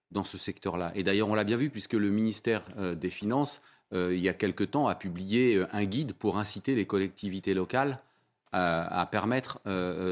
[0.10, 0.92] dans ce secteur-là.
[0.96, 2.64] Et d'ailleurs, on l'a bien vu puisque le ministère
[2.96, 3.62] des Finances,
[3.94, 8.00] il y a quelque temps, a publié un guide pour inciter les collectivités locales
[8.54, 9.60] à permettre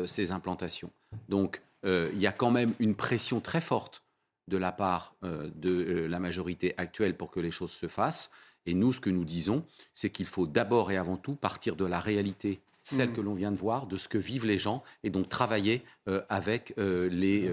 [0.05, 0.91] ces implantations.
[1.27, 4.03] Donc, euh, il y a quand même une pression très forte
[4.47, 8.31] de la part euh, de euh, la majorité actuelle pour que les choses se fassent.
[8.65, 11.85] Et nous, ce que nous disons, c'est qu'il faut d'abord et avant tout partir de
[11.85, 13.13] la réalité celle mmh.
[13.13, 15.83] que l'on vient de voir, de ce que vivent les gens, et donc travailler
[16.27, 17.47] avec, les,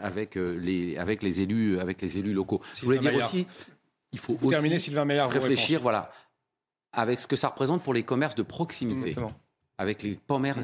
[0.00, 2.60] avec, les, avec, les élus, avec les élus locaux.
[2.74, 3.46] Je voulais dire aussi,
[4.12, 6.10] il faut aussi réfléchir voilà,
[6.92, 9.14] avec ce que ça représente pour les commerces de proximité
[9.80, 10.18] avec les,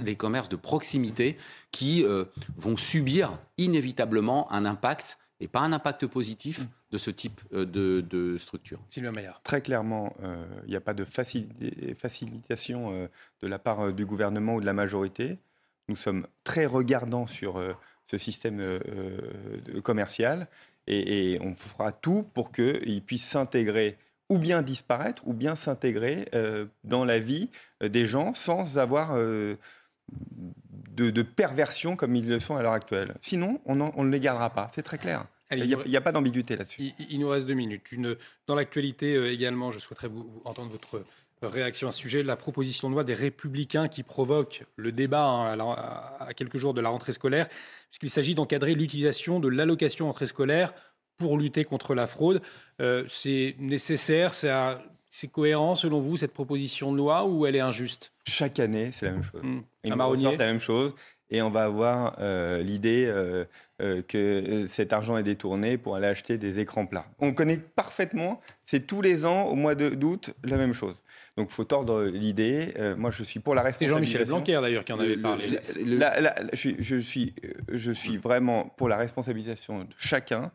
[0.05, 1.39] les commerces de proximité
[1.73, 2.27] qui euh,
[2.59, 8.37] vont subir inévitablement un impact, et pas un impact positif, de ce type euh, de,
[8.37, 8.79] structure.
[8.91, 9.41] Sylvain Maillard.
[9.43, 13.09] Très clairement, euh, il n'y a pas de facilitation
[13.41, 15.39] de la part du gouvernement ou de la majorité.
[15.89, 17.59] Nous sommes très regardants sur
[18.05, 18.61] ce système
[19.83, 20.47] commercial
[20.87, 23.99] et, et, on fera tout pour qu'il puisse s'intégrer
[24.29, 26.29] ou bien disparaître, ou bien s'intégrer
[26.83, 27.49] dans la vie
[27.81, 29.17] des gens sans avoir
[30.97, 33.15] de, perversion comme ils le sont à l'heure actuelle.
[33.21, 35.27] Sinon, on, ne les gardera pas, c'est très clair.
[35.53, 36.91] Il n'y a, pas d'ambiguïté là-dessus.
[36.99, 37.93] Il, nous reste deux minutes.
[37.93, 38.17] Une,
[38.49, 41.05] dans l'actualité également, je souhaiterais vous entendre votre
[41.43, 45.59] réaction à ce sujet, la proposition de loi des Républicains qui provoque le débat hein,
[45.59, 47.49] à, quelques jours de la rentrée scolaire,
[47.91, 50.73] puisqu'il s'agit d'encadrer l'utilisation de l'allocation rentrée scolaire
[51.19, 52.43] pour lutter contre la fraude.
[52.81, 58.13] Euh, c'est nécessaire, c'est cohérent selon vous cette proposition de loi ou elle est injuste?
[58.27, 59.43] Chaque année, c'est la même chose.
[59.43, 59.61] Mmh.
[59.85, 60.95] Ils la même chose
[61.31, 63.45] et on va avoir euh, l'idée euh,
[63.83, 67.07] euh, que cet argent est détourné pour aller acheter des écrans plats.
[67.19, 71.03] On connaît parfaitement, c'est tous les ans, au mois d'août, la même chose.
[71.37, 72.73] Donc il faut tordre l'idée.
[72.97, 74.05] moi, je suis pour la responsabilisation.
[74.05, 75.45] C'est Jean-Michel Blanquer, d'ailleurs, qui en avait parlé.
[76.53, 77.35] je, suis,
[77.71, 80.53] je suis vraiment pour la responsabilisation de chacun.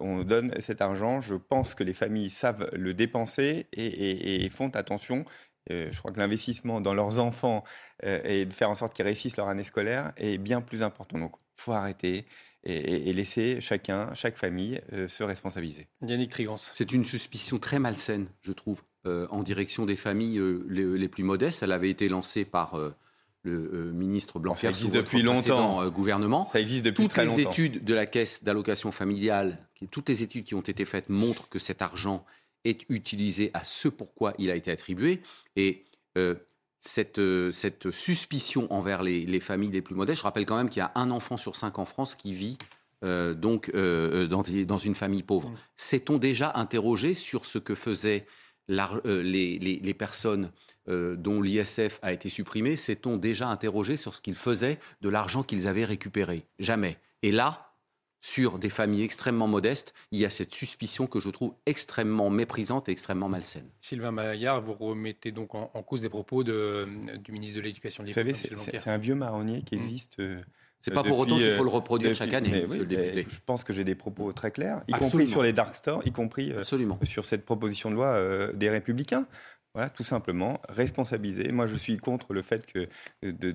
[0.00, 1.20] on donne cet argent.
[1.20, 5.24] Je pense que les familles savent le dépenser et, et font attention.
[5.68, 7.64] Je crois que l'investissement dans leurs enfants
[8.02, 11.18] et de faire en sorte qu'ils réussissent leur année scolaire est bien plus important.
[11.18, 12.24] Donc faut arrêter
[12.64, 15.86] et, laisser chacun, chaque famille euh, se responsabiliser.
[16.02, 16.70] Yannick Trigance.
[16.74, 21.24] C'est une suspicion très malsaine, je trouve, euh, en direction des familles euh, les, plus
[21.24, 21.62] modestes.
[21.62, 22.78] Elle avait été lancée par
[23.44, 25.88] le ministre Blanquer ça existe depuis longtemps.
[25.88, 26.46] gouvernement.
[26.52, 30.44] Ça existe depuis toutes très les études de la caisse d'allocation familiale, toutes les études
[30.44, 32.26] qui ont été faites montrent que cet argent
[32.64, 35.20] est utilisé à ce pourquoi il a été attribué.
[35.56, 35.84] Et
[36.80, 40.18] cette, euh, cette suspicion envers les, familles les plus modestes.
[40.18, 42.58] Je rappelle quand même qu'il y a un enfant sur cinq en France qui vit
[43.04, 45.52] euh, donc euh, dans, dans, une famille pauvre.
[45.76, 48.26] S'est-on déjà interrogé sur ce que faisaient
[48.68, 50.52] les, les, personnes
[50.86, 52.76] dont l'ISF a été supprimé?
[52.76, 56.44] S'est-on déjà interrogé sur ce qu'ils faisaient de l'argent qu'ils avaient récupéré?
[56.58, 56.98] Jamais.
[57.22, 57.67] Et là,
[58.20, 62.88] sur des familles extrêmement modestes, il y a cette suspicion que je trouve extrêmement méprisante
[62.88, 63.68] et extrêmement malsaine.
[63.80, 66.86] Sylvain Maillard, vous remettez donc en, cause des propos de,
[67.18, 69.80] du ministre de l'Éducation Vous savez, c'est un vieux marronnier qui mmh.
[69.80, 70.20] existe.
[70.20, 70.40] Euh,
[70.80, 73.26] c'est pas pour autant qu'il faut le reproduire chaque année, monsieur le député.
[73.28, 76.12] Je pense que j'ai des propos très clairs, y compris sur les dark stores, y
[76.12, 79.26] compris euh, sur cette proposition de loi euh, des Républicains.
[79.74, 81.52] Voilà, tout simplement, responsabiliser.
[81.52, 82.88] Moi, je suis contre le fait que,
[83.22, 83.54] de,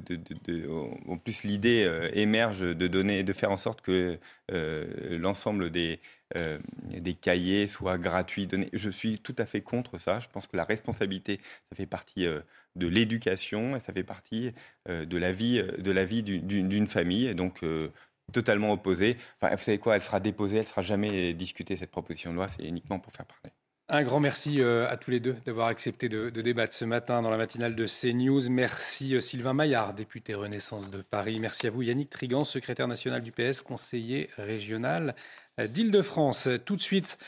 [1.08, 4.20] en plus, l'idée euh, émerge de donner, de faire en sorte que
[4.52, 6.00] euh, l'ensemble des,
[6.38, 8.48] euh, des cahiers soient gratuits.
[8.48, 8.70] Donnés.
[8.74, 10.20] Je suis tout à fait contre ça.
[10.20, 12.26] Je pense que la responsabilité, ça fait partie
[12.76, 14.54] de l'éducation et ça fait partie
[14.88, 17.28] de la vie, de la vie d'une famille.
[17.28, 17.62] Et donc,
[18.32, 19.18] totalement opposé.
[19.42, 22.48] Enfin, vous savez quoi, elle sera déposée, elle sera jamais discutée, cette proposition de loi.
[22.48, 23.52] C'est uniquement pour faire parler.
[23.94, 27.30] Un grand merci euh, à tous les deux d'avoir accepté de, débattre ce matin dans
[27.30, 28.50] la matinale de CNews.
[28.50, 31.38] Merci euh, Sylvain Maillard, député Renaissance de Paris.
[31.40, 35.14] Merci à vous Yannick Trigan, secrétaire national du PS, conseiller régional
[35.60, 36.50] euh, d'Île-de-France.
[36.66, 37.20] Tout de suite,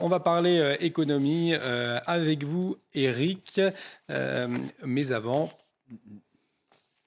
[0.00, 3.60] on va parler économie avec vous, Eric.
[4.08, 5.50] Mais avant,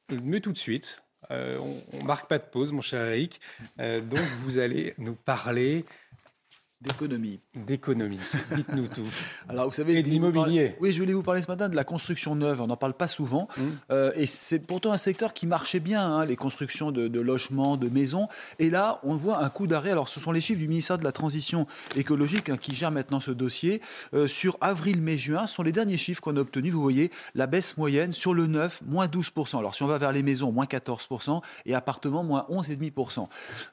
[0.10, 3.40] mais tout de suite, on, ne marque pas de pause, mon cher Eric.
[3.78, 5.86] donc, vous allez nous parler
[6.86, 7.40] D'économie.
[7.56, 8.20] D'économie.
[8.56, 9.08] Dites-nous tout.
[9.50, 9.96] Alors, vous savez.
[9.96, 10.76] Et de l'immobilier.
[10.80, 12.62] Oui, je voulais vous parler ce matin de la construction neuve.
[12.62, 13.48] On n'en parle pas souvent.
[13.58, 13.76] Hum.
[13.92, 17.90] Euh, et c'est pourtant un secteur qui marchait bien, hein, les constructions de, logements, de
[17.90, 18.28] maisons.
[18.60, 19.92] Et là, on voit un coup d'arrêt.
[19.92, 23.20] Alors, ce sont les chiffres du ministère de la Transition écologique hein, qui gère maintenant
[23.20, 23.82] ce dossier.
[24.14, 26.72] Euh, sur avril, mai, juin, ce sont les derniers chiffres qu'on a obtenus.
[26.72, 29.58] Vous voyez, la baisse moyenne sur le neuf, moins 12%.
[29.58, 31.42] Alors, si on va vers les maisons, moins 14%.
[31.66, 33.28] Et appartements, moins 11,5%.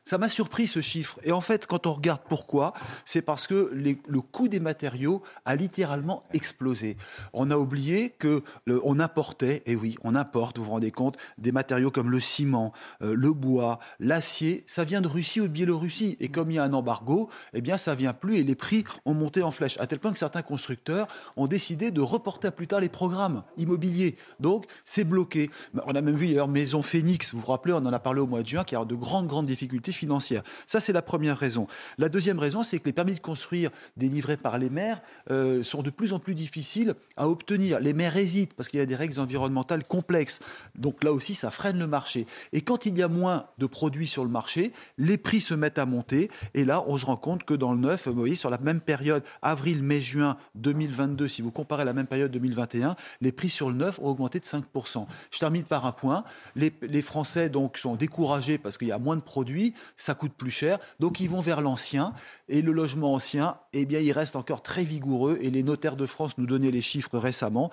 [0.04, 1.20] Ça m'a surpris ce chiffre.
[1.24, 2.72] Et en fait, quand on regarde pourquoi,
[3.04, 6.96] c'est parce que le coût des matériaux a littéralement explosé.
[7.32, 11.52] On a oublié que on importait, et oui, on importe, vous vous rendez compte, des
[11.52, 12.72] matériaux comme le ciment,
[13.02, 16.16] euh, le bois, l'acier, ça vient de Russie ou de Biélorussie.
[16.20, 18.84] Et comme il y a un embargo, eh bien, ça vient plus et les prix
[19.04, 22.52] ont monté en flèche, à tel point que certains constructeurs ont décidé de reporter à
[22.52, 24.16] plus tard les programmes immobiliers.
[24.40, 25.50] Donc, c'est bloqué.
[25.86, 28.26] On a même vu d'ailleurs Maison Phoenix, vous vous rappelez, on en a parlé au
[28.26, 30.42] mois de juin, qui a de grandes, grandes difficultés financières.
[30.66, 31.66] Ça, c'est la première raison.
[31.98, 35.00] La deuxième raison, c'est que les permis de construire délivrés par les maires
[35.30, 37.80] euh, sont de plus en plus difficiles à obtenir.
[37.80, 40.40] Les maires hésitent parce qu'il y a des règles environnementales complexes.
[40.74, 42.26] Donc là aussi, ça freine le marché.
[42.52, 45.78] Et quand il y a moins de produits sur le marché, les prix se mettent
[45.78, 46.30] à monter.
[46.54, 48.80] Et là, on se rend compte que dans le neuf, vous voyez, sur la même
[48.80, 53.68] période, avril, mai, juin 2022, si vous comparez la même période 2021, les prix sur
[53.68, 55.06] le neuf ont augmenté de 5%.
[55.30, 56.24] Je termine par un point.
[56.56, 60.32] Les, les Français donc sont découragés parce qu'il y a moins de produits, ça coûte
[60.32, 62.12] plus cher, donc ils vont vers l'ancien.
[62.48, 65.96] Et le le logement ancien, eh bien, il reste encore très vigoureux et les notaires
[65.96, 67.70] de France nous donnaient les chiffres récemment.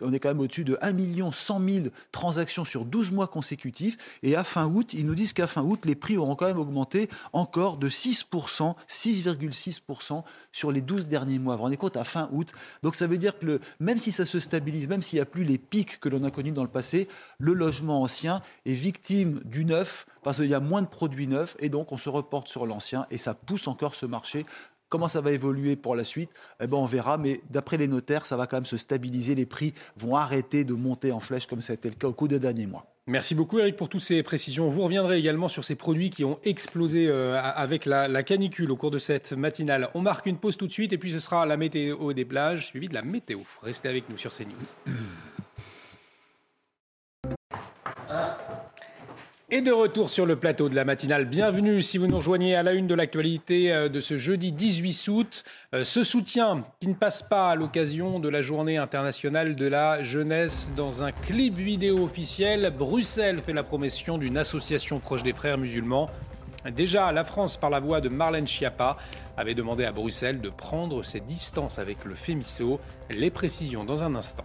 [0.00, 4.34] On est quand même au-dessus de 1 100 000 transactions sur 12 mois consécutifs et
[4.34, 7.08] à fin août, ils nous disent qu'à fin août, les prix auront quand même augmenté
[7.32, 10.22] encore de 6%, 6,6%
[10.52, 11.54] sur les 12 derniers mois.
[11.54, 12.52] Vous vous rendez compte, à fin août.
[12.82, 15.44] Donc ça veut dire que même si ça se stabilise, même s'il n'y a plus
[15.44, 17.08] les pics que l'on a connus dans le passé,
[17.38, 21.56] le logement ancien est victime du neuf parce qu'il y a moins de produits neufs
[21.58, 24.44] et donc on se reporte sur l'ancien et ça pousse encore ce marché
[24.90, 26.28] Comment ça va évoluer pour la suite?
[26.60, 29.34] Eh ben, On verra, mais d'après les notaires, ça va quand même se stabiliser.
[29.34, 32.12] Les prix vont arrêter de monter en flèche comme ça a été le cas au
[32.12, 32.86] cours des derniers mois.
[33.06, 34.68] Merci beaucoup Eric pour toutes ces précisions.
[34.68, 38.76] Vous reviendrez également sur ces produits qui ont explosé euh, avec la, la, canicule au
[38.76, 39.88] cours de cette matinale.
[39.94, 42.66] On marque une pause tout de suite et puis ce sera la météo des plages
[42.66, 43.40] suivie de la météo.
[43.62, 44.92] Restez avec nous sur CNews.
[49.50, 52.62] Et de retour sur le plateau de la matinale, bienvenue si vous nous rejoignez à
[52.62, 55.44] la une de l'actualité euh, de ce jeudi 18 août.
[55.74, 60.02] Euh, ce soutien qui ne passe pas à l'occasion de la journée internationale de la
[60.02, 62.70] jeunesse dans un clip vidéo officiel.
[62.76, 66.10] Bruxelles fait la promotion d'une association proche des frères musulmans.
[66.70, 68.98] Déjà, la France, par la voix de Marlène Schiappa,
[69.38, 72.80] avait demandé à Bruxelles de prendre ses distances avec le FEMISO.
[73.08, 74.44] Les précisions dans un instant.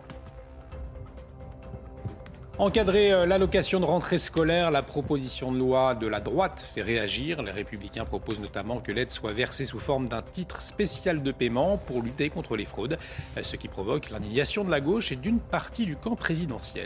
[2.59, 7.41] Encadrer euh, l'allocation de rentrée scolaire, la proposition de loi de la droite fait réagir.
[7.41, 11.77] Les républicains proposent notamment que l'aide soit versée sous forme d'un titre spécial de paiement
[11.77, 12.99] pour lutter contre les fraudes,
[13.37, 16.85] euh, ce qui provoque l'indignation de la gauche et d'une partie du camp présidentiel.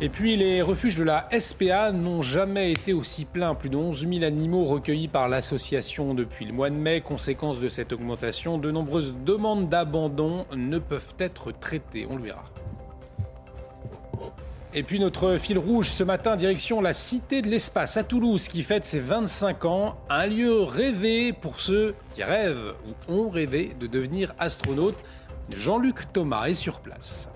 [0.00, 3.54] Et puis les refuges de la SPA n'ont jamais été aussi pleins.
[3.54, 7.00] Plus de 11 000 animaux recueillis par l'association depuis le mois de mai.
[7.00, 12.08] Conséquence de cette augmentation, de nombreuses demandes d'abandon ne peuvent être traitées.
[12.10, 12.44] On le verra.
[14.78, 18.62] Et puis notre fil rouge ce matin, direction la Cité de l'Espace à Toulouse qui
[18.62, 19.96] fête ses 25 ans.
[20.10, 24.98] Un lieu rêvé pour ceux qui rêvent ou ont rêvé de devenir astronaute.
[25.48, 27.30] Jean-Luc Thomas est sur place.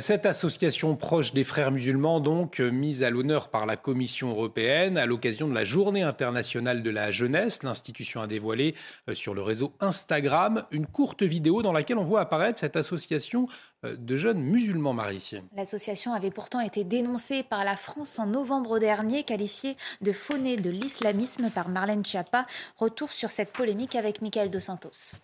[0.00, 5.04] Cette association proche des frères musulmans, donc, mise à l'honneur par la Commission européenne à
[5.04, 8.74] l'occasion de la Journée internationale de la jeunesse, l'institution a dévoilé
[9.10, 13.48] euh, sur le réseau Instagram une courte vidéo dans laquelle on voit apparaître cette association
[13.84, 15.42] de jeunes musulmans mariés.
[15.56, 20.70] L'association avait pourtant été dénoncée par la France en novembre dernier, qualifiée de faunée de
[20.70, 22.46] l'islamisme par Marlène Schiappa.
[22.76, 25.16] Retour sur cette polémique avec Michael Dos Santos.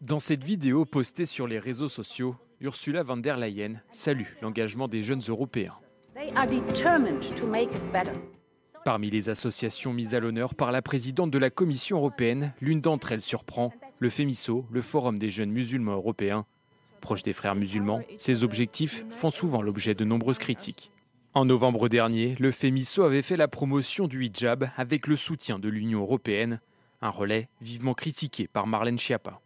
[0.00, 5.02] Dans cette vidéo postée sur les réseaux sociaux, Ursula von der Leyen salue l'engagement des
[5.02, 5.74] jeunes Européens.
[8.84, 13.12] Parmi les associations mises à l'honneur par la présidente de la Commission européenne, l'une d'entre
[13.12, 16.46] elles surprend, le FEMISO, le Forum des jeunes musulmans européens.
[17.02, 20.90] Proche des frères musulmans, ces objectifs font souvent l'objet de nombreuses critiques.
[21.34, 25.68] En novembre dernier, le FEMISO avait fait la promotion du hijab avec le soutien de
[25.68, 26.60] l'Union européenne,
[27.02, 29.40] un relais vivement critiqué par Marlène Schiappa.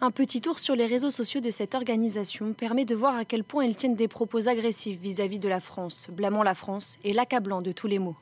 [0.00, 3.44] Un petit tour sur les réseaux sociaux de cette organisation permet de voir à quel
[3.44, 7.62] point ils tiennent des propos agressifs vis-à-vis de la France, blâmant la France et l'accablant
[7.62, 8.16] de tous les maux.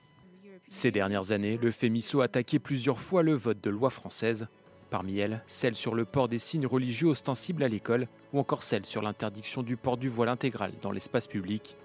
[0.68, 4.46] Ces dernières années, le FEMISO a attaqué plusieurs fois le vote de loi française,
[4.90, 8.84] parmi elles celle sur le port des signes religieux ostensibles à l'école ou encore celle
[8.84, 11.76] sur l'interdiction du port du voile intégral dans l'espace public.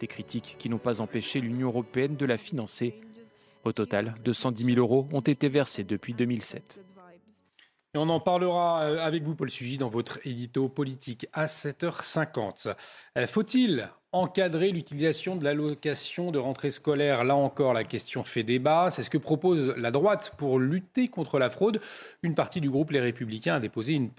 [0.00, 3.00] Des critiques qui n'ont pas empêché l'Union européenne de la financer
[3.64, 6.80] au total, 210 000 euros ont été versés depuis 2007.
[7.94, 12.74] Et on en parlera euh, avec vous, Paul Sugy, dans votre édito politique à 7h50.
[13.16, 18.88] Euh, faut-il encadrer l'utilisation de l'allocation de rentrée scolaire Là encore, la question fait débat.
[18.90, 21.80] C'est ce que propose la droite pour lutter contre la fraude.
[22.22, 24.10] Une partie du groupe Les Républicains a déposé une,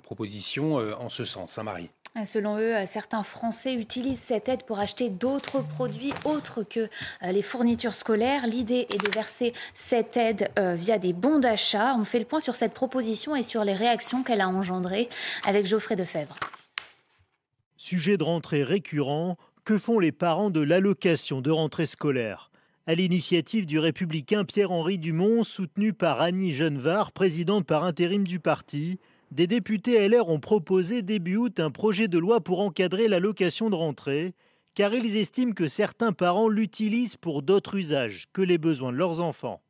[0.00, 1.52] proposition euh, en ce sens.
[1.52, 1.90] Saint-Marie.
[2.24, 6.88] Selon eux, certains Français utilisent cette aide pour acheter d'autres produits autres que euh,
[7.32, 8.46] les fournitures scolaires.
[8.46, 11.94] L'idée est de verser cette aide euh, via des bons d'achat.
[11.98, 15.10] On fait le point sur cette proposition et sur les réactions qu'elle a engendrées
[15.44, 16.36] avec Geoffrey Defebvre.
[17.78, 22.50] Sujet de rentrée récurrent, que font les parents de l'allocation de rentrée scolaire?
[22.86, 28.98] À l'initiative du républicain Pierre-Henri Dumont, soutenu par Annie Genevard, présidente par intérim du parti,
[29.30, 33.74] des députés LR ont proposé début août un projet de loi pour encadrer l'allocation de
[33.74, 34.32] rentrée,
[34.74, 39.20] car ils estiment que certains parents l'utilisent pour d'autres usages que les besoins de leurs
[39.20, 39.60] enfants.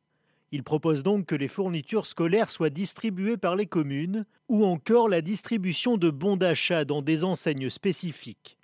[0.51, 5.21] Ils proposent donc que les fournitures scolaires soient distribuées par les communes, ou encore la
[5.21, 8.57] distribution de bons d'achat dans des enseignes spécifiques.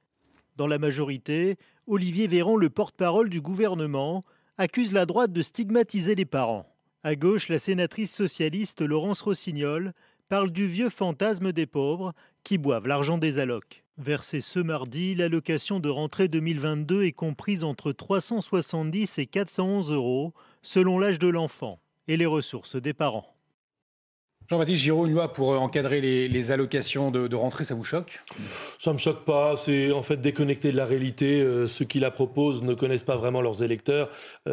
[0.56, 1.58] Dans la majorité,
[1.88, 4.24] Olivier Véran, le porte-parole du gouvernement,
[4.58, 6.70] accuse la droite de stigmatiser les parents.
[7.04, 9.94] À gauche, la sénatrice socialiste Laurence Rossignol
[10.30, 13.84] parle du vieux fantasme des pauvres qui boivent l'argent des allocs.
[13.98, 20.34] Versée ce mardi, l'allocation de rentrée 2022 est comprise entre 370 et 411 euros
[20.64, 23.34] selon l'âge de l'enfant et les ressources des parents.
[24.50, 28.22] Jean-Baptiste Giraud, une loi pour encadrer les, allocations de, rentrée, ça vous choque?
[28.78, 29.56] Ça ne me choque pas.
[29.56, 31.42] C'est en fait déconnecté de la réalité.
[31.42, 34.10] Euh, ceux qui la proposent ne connaissent pas vraiment leurs électeurs.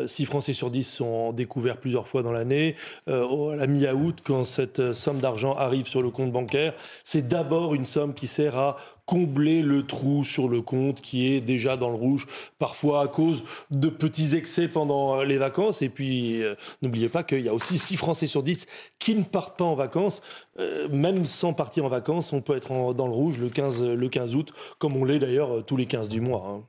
[0.06, 2.76] 6 euh, Français sur 10 sont découverts plusieurs fois dans l'année.
[3.08, 7.74] Euh, à la mi-août, quand cette somme d'argent arrive sur le compte bancaire, c'est d'abord
[7.74, 8.76] une somme qui sert à
[9.10, 12.28] combler le trou sur le compte qui est déjà dans le rouge,
[12.60, 13.42] parfois à cause
[13.72, 15.82] de petits excès pendant euh, les vacances.
[15.82, 18.68] Et puis, euh, n'oubliez pas qu'il y a aussi 6 Français sur 10
[19.00, 20.22] qui ne partent pas en vacances.
[20.60, 24.08] Euh, même sans partir en vacances, on peut être dans le rouge le 15, le
[24.08, 26.46] 15 août, comme on l'est d'ailleurs tous les 15 du mois.
[26.48, 26.62] Hein.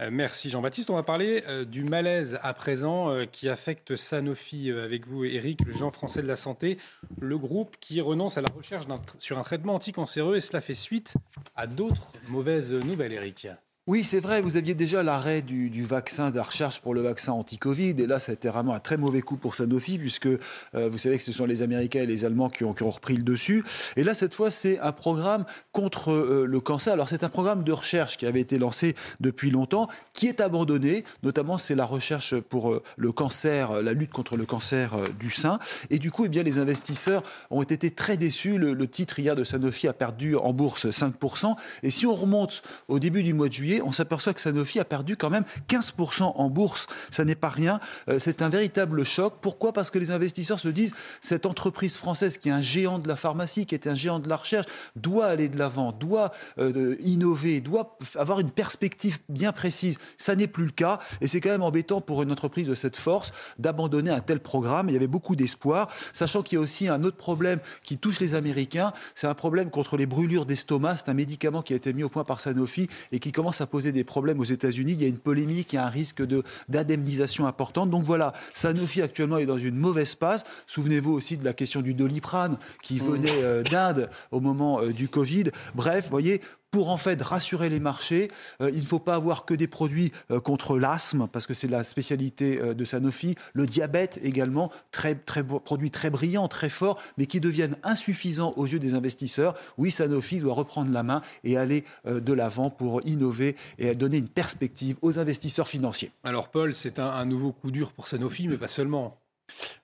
[0.00, 0.90] Euh, merci Jean-Baptiste.
[0.90, 5.64] On va parler euh, du malaise à présent euh, qui affecte Sanofi avec vous, Eric,
[5.66, 6.78] le géant français de la santé,
[7.20, 8.86] le groupe qui renonce à la recherche
[9.18, 11.14] sur un traitement anticancéreux et cela fait suite
[11.56, 13.48] à d'autres mauvaises nouvelles, Eric.
[13.88, 17.32] Oui, c'est vrai, vous aviez déjà l'arrêt du, vaccin, de la recherche pour le vaccin
[17.32, 20.38] anti-Covid, et là, ça a été vraiment un très mauvais coup pour Sanofi, puisque euh,
[20.74, 23.64] vous savez que ce sont les Américains et les Allemands qui ont, repris le dessus.
[23.96, 26.92] Et là, cette fois, c'est un programme contre euh, le cancer.
[26.92, 31.02] Alors, c'est un programme de recherche qui avait été lancé depuis longtemps, qui est abandonné,
[31.22, 35.58] notamment, c'est la recherche pour euh, le cancer, la lutte contre le cancer du sein.
[35.88, 38.58] Et du coup, eh bien, les investisseurs ont été très déçus.
[38.58, 41.56] Le, le titre hier de Sanofi a perdu en bourse 5%.
[41.82, 44.84] Et si on remonte au début du mois de juillet, on s'aperçoit que Sanofi a
[44.84, 46.86] perdu quand même 15% en bourse.
[47.10, 47.80] Ça n'est pas rien.
[48.08, 49.34] Euh, c'est un véritable choc.
[49.40, 49.72] Pourquoi?
[49.72, 53.16] Parce que les investisseurs se disent cette entreprise française qui est un géant de la
[53.16, 57.60] pharmacie, qui est un géant de la recherche, doit aller de l'avant, doit euh, innover,
[57.60, 59.98] doit avoir une perspective bien précise.
[60.16, 60.98] Ça n'est plus le cas.
[61.20, 64.88] Et c'est quand même embêtant pour une entreprise de cette force d'abandonner un tel programme.
[64.88, 68.20] Il y avait beaucoup d'espoir, sachant qu'il y a aussi un autre problème qui touche
[68.20, 68.92] les Américains.
[69.14, 70.98] C'est un problème contre les brûlures d'estomac.
[70.98, 73.66] C'est un médicament qui a été mis au point par Sanofi et qui commence à
[73.68, 74.92] poser des problèmes aux États-Unis.
[74.92, 76.22] Il y a une polémique, il y a un risque
[76.68, 77.90] d'indemnisation importante.
[77.90, 80.44] Donc voilà, Sanofi actuellement est dans une mauvaise passe.
[80.66, 83.10] Souvenez-vous aussi de la question du doliprane qui mmh.
[83.10, 85.50] venait euh, d'Inde au moment euh, du Covid.
[85.74, 86.40] Bref, vous voyez,
[86.70, 88.30] pour en fait rassurer les marchés.
[88.60, 91.68] Euh, il ne faut pas avoir que des produits euh, contre l'asthme, parce que c'est
[91.68, 93.34] la spécialité euh, de Sanofi.
[93.52, 98.66] Le diabète également, très, très, produit très brillant, très fort, mais qui deviennent insuffisants aux
[98.66, 99.54] yeux des investisseurs.
[99.76, 104.28] Oui, Sanofi doit reprendre la main et aller de l'avant pour innover et donner une
[104.28, 106.10] perspective aux investisseurs financiers.
[106.24, 109.18] Alors Paul, c'est un nouveau coup dur pour Sanofi, mais pas seulement.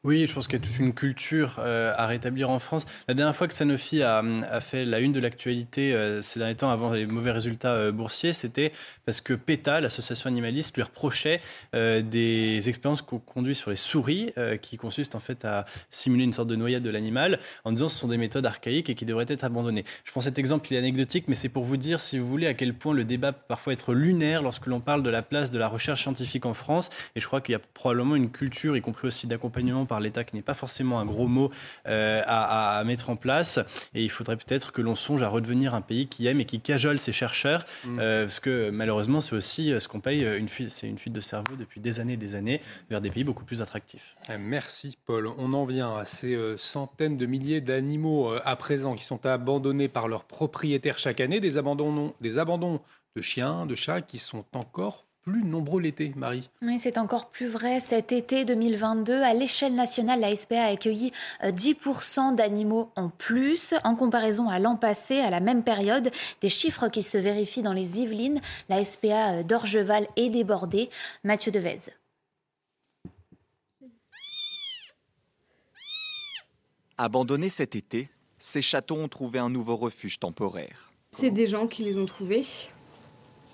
[0.05, 2.85] Oui, je pense qu'il y a toute une culture euh, à rétablir en France.
[3.09, 4.23] La dernière fois que Sanofi a,
[4.61, 8.35] fait la une de l'actualité euh, ces derniers temps avant les mauvais résultats euh, boursiers,
[8.35, 8.73] c'était
[9.07, 11.41] parce que PETA, l'association animaliste, lui reprochait
[11.73, 14.33] des expériences qu'on conduit sur les souris,
[14.63, 17.93] qui consistent en fait à simuler une sorte de noyade de l'animal, en disant que
[17.93, 19.85] ce sont des méthodes archaïques et qui devraient être abandonnées.
[20.05, 22.47] Je prends cet exemple, il est anecdotique, mais c'est pour vous dire, si vous voulez,
[22.47, 25.51] à quel point le débat peut parfois être lunaire lorsque l'on parle de la place
[25.51, 26.91] de la recherche scientifique en France.
[27.17, 29.54] Et je crois qu'il y a probablement une culture, y compris aussi d'accompagnement
[29.89, 31.51] par l'État qui n'est pas forcément un gros mot
[31.87, 33.59] euh, à, mettre en place.
[33.95, 36.61] Et il faudrait peut-être que l'on songe à redevenir un pays qui aime et qui
[36.61, 37.99] cajole ses chercheurs, mm.
[38.01, 41.13] euh, parce que malheureusement, c'est aussi euh, ce qu'on paye, une fuite, c'est une fuite
[41.13, 42.61] de cerveau depuis des années et des années
[42.91, 44.17] vers des pays beaucoup plus attractifs.
[44.39, 45.29] Merci Paul.
[45.39, 50.09] On en vient à ces centaines de milliers d'animaux à présent qui sont abandonnés par
[50.09, 52.81] leurs propriétaires chaque année, des abandons, des abandons
[53.17, 56.51] de chiens, de chats qui sont encore plus nombreux l'été, Marie.
[56.63, 57.81] Oui, c'est encore plus vrai.
[57.81, 63.75] Cet été 2022, à l'échelle nationale, la SPA a accueilli 10% euh, d'animaux en plus.
[63.85, 66.11] En comparaison à l'an passé, à la même période,
[66.43, 68.41] des chiffres qui se vérifient dans les Yvelines.
[68.69, 70.91] La SPA euh, d'Orgeval est débordée.
[71.25, 71.79] Mathieu Devez.
[76.99, 80.93] Abandonnés cet été, ces chatons ont trouvé un nouveau refuge temporaire.
[81.13, 82.45] C'est des gens qui les ont trouvés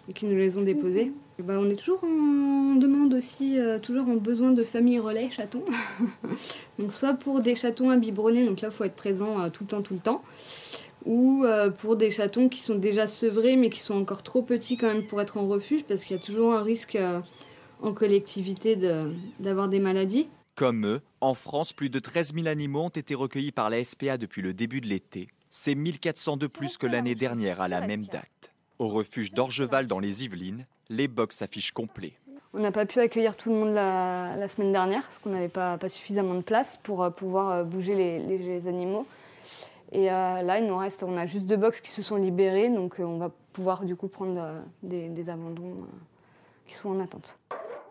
[0.09, 1.13] et qui nous les ont déposés.
[1.43, 5.65] Bah, on est toujours en demande aussi, euh, toujours en besoin de famille relais chatons.
[6.79, 9.65] donc soit pour des chatons à biberonner, donc là il faut être présent euh, tout
[9.65, 10.23] le temps, tout le temps.
[11.07, 14.77] Ou euh, pour des chatons qui sont déjà sevrés mais qui sont encore trop petits
[14.77, 16.99] quand même pour être en refuge parce qu'il y a toujours un risque
[17.81, 18.77] en collectivité
[19.39, 20.29] d'avoir des maladies.
[20.57, 24.19] Comme eux, en France, plus de 13 000 animaux ont été recueillis par la SPA
[24.19, 25.29] depuis le début de l'été.
[25.49, 28.50] C'est 1400 de plus que l'année dernière à la même date.
[28.81, 32.15] Au refuge d'Orgeval dans les Yvelines, les box s'affichent complets.
[32.55, 35.79] On n'a pas pu accueillir tout le monde la, semaine dernière parce qu'on n'avait pas,
[35.91, 39.07] suffisamment de place pour euh, pouvoir euh, bouger les, animaux.
[39.93, 42.71] Et euh, là, il nous reste, on a juste deux box qui se sont libérées,
[42.71, 45.77] donc on va pouvoir du coup prendre des, des abandons
[46.67, 47.39] qui sont en attente.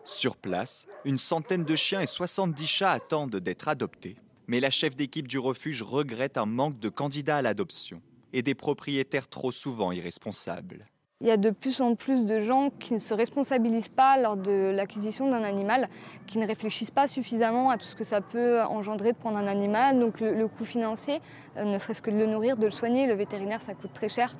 [0.02, 4.16] Sur place, une centaine de chiens et 70 chats attendent d'être adoptés.
[4.48, 8.02] Mais la chef d'équipe du refuge regrette un manque de candidats à l'adoption.
[8.32, 10.86] Et des propriétaires trop souvent irresponsables.
[11.22, 14.38] Il y a de plus en plus de gens qui ne se responsabilisent pas lors
[14.38, 15.90] de l'acquisition d'un animal,
[16.26, 19.46] qui ne réfléchissent pas suffisamment à tout ce que ça peut engendrer de prendre un
[19.46, 20.00] animal.
[20.00, 21.20] Donc le, coût financier,
[21.58, 24.08] euh, ne serait-ce que de le nourrir, de le soigner, le vétérinaire, ça coûte très
[24.08, 24.34] cher.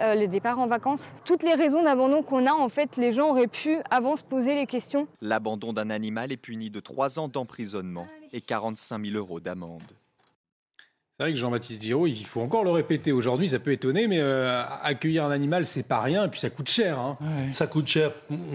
[0.00, 3.30] Euh, les départs en vacances, toutes les raisons d'abandon qu'on a, en fait, les gens
[3.30, 5.06] auraient pu avant se poser les questions.
[5.20, 9.92] L'abandon d'un animal est puni de 3 ans d'emprisonnement et 45 000 euros d'amende.
[11.18, 14.18] C'est vrai que Jean-Baptiste Giraud, il faut encore le répéter aujourd'hui, ça peut étonner, mais
[14.20, 16.98] euh, accueillir un animal, c'est pas rien, et puis ça coûte cher.
[16.98, 17.16] Hein.
[17.54, 18.12] Ça coûte cher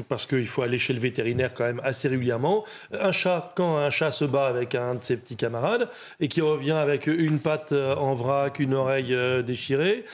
[0.08, 2.64] parce qu'il faut aller chez le vétérinaire quand même assez régulièrement.
[2.92, 5.90] Un chat, quand un chat se bat avec un de ses petits camarades
[6.20, 10.06] et qui revient avec une patte euh, en vrac, une oreille euh, déchirée,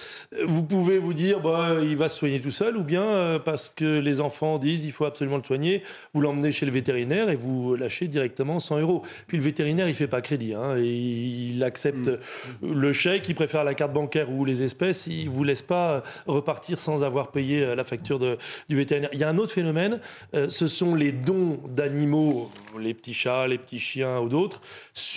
[0.45, 3.99] vous pouvez vous dire, bah, il va se soigner tout seul, ou bien parce que
[3.99, 5.83] les enfants disent, il faut absolument le soigner,
[6.13, 9.03] vous l'emmenez chez le vétérinaire et vous lâchez directement 100 euros.
[9.27, 12.07] Puis le vétérinaire, il fait pas crédit, hein, et il accepte.
[12.07, 12.19] Mm
[12.61, 16.03] le chèque, il préfère la carte bancaire ou les espèces, il ne vous laisse pas
[16.25, 19.09] repartir sans avoir payé euh, la facture du vétérinaire.
[19.13, 19.99] Il y a un autre phénomène,
[20.33, 24.61] euh, ce sont les dons d'animaux, les petits chats, les petits chiens ou d'autres,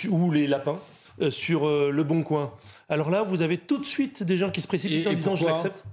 [0.09, 0.79] ou les lapins
[1.21, 2.53] euh, sur le bon coin.
[2.89, 5.47] Alors là, vous avez tout de suite des gens qui se précipitent en disant je
[5.47, 5.85] l'accepte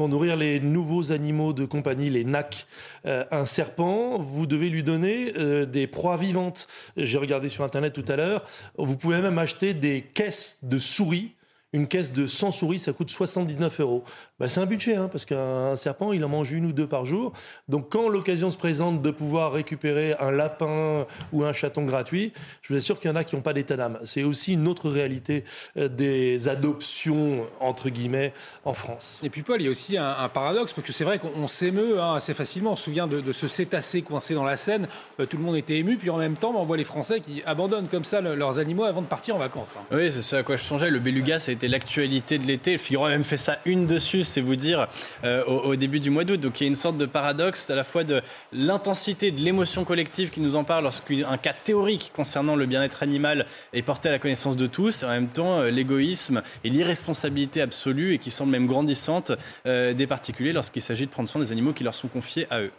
[0.00, 2.64] pour nourrir les nouveaux animaux de compagnie, les NAC.
[3.04, 6.68] Euh, un serpent, vous devez lui donner euh, des proies vivantes.
[6.96, 8.46] J'ai regardé sur Internet tout à l'heure.
[8.78, 11.34] Vous pouvez même acheter des caisses de souris
[11.72, 14.04] une caisse de 100 souris, ça coûte 79 euros.
[14.40, 17.04] Bah, c'est un budget, hein, parce qu'un serpent, il en mange une ou deux par
[17.04, 17.34] jour.
[17.68, 22.72] Donc quand l'occasion se présente de pouvoir récupérer un lapin ou un chaton gratuit, je
[22.72, 23.98] vous assure qu'il y en a qui n'ont pas d'état d'âme.
[24.02, 25.44] C'est aussi une autre réalité
[25.76, 28.32] euh, des adoptions, entre guillemets,
[28.64, 29.20] en France.
[29.22, 32.00] Et puis Paul, il y a aussi un, paradoxe, parce que c'est vrai qu'on s'émeut
[32.00, 32.72] hein, assez facilement.
[32.72, 34.88] On se souvient de, ce cétacé coincé dans la Seine.
[35.20, 37.42] Euh, tout le monde était ému, puis en même temps, on voit les Français qui
[37.44, 39.76] abandonnent comme ça leurs animaux avant de partir en vacances.
[39.78, 39.84] Hein.
[39.92, 40.88] Oui, c'est ce à quoi je songeais.
[40.88, 42.72] Le beluga, ça c'était l'actualité de l'été.
[42.72, 44.88] Le Figaro a même fait ça une dessus, c'est vous dire,
[45.24, 46.40] euh, au, début du mois d'août.
[46.40, 49.84] Donc il y a une sorte de paradoxe à la fois de l'intensité de l'émotion
[49.84, 54.12] collective qui nous en parle lorsqu'un cas théorique concernant le bien-être animal est porté à
[54.12, 58.30] la connaissance de tous, et en même temps euh, l'égoïsme et l'irresponsabilité absolue et qui
[58.30, 59.32] semble même grandissante
[59.66, 62.62] euh, des particuliers lorsqu'il s'agit de prendre soin des animaux qui leur sont confiés à
[62.62, 62.70] eux.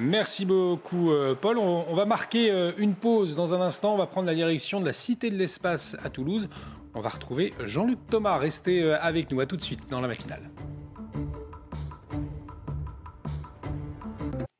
[0.00, 1.12] Merci beaucoup,
[1.42, 1.58] Paul.
[1.58, 3.92] On, va marquer une pause dans un instant.
[3.92, 6.48] On va prendre la direction de la Cité de l'Espace à Toulouse.
[6.94, 8.38] On va retrouver Jean-Luc Thomas.
[8.38, 9.40] Restez avec nous.
[9.40, 10.48] À tout de suite dans la matinale.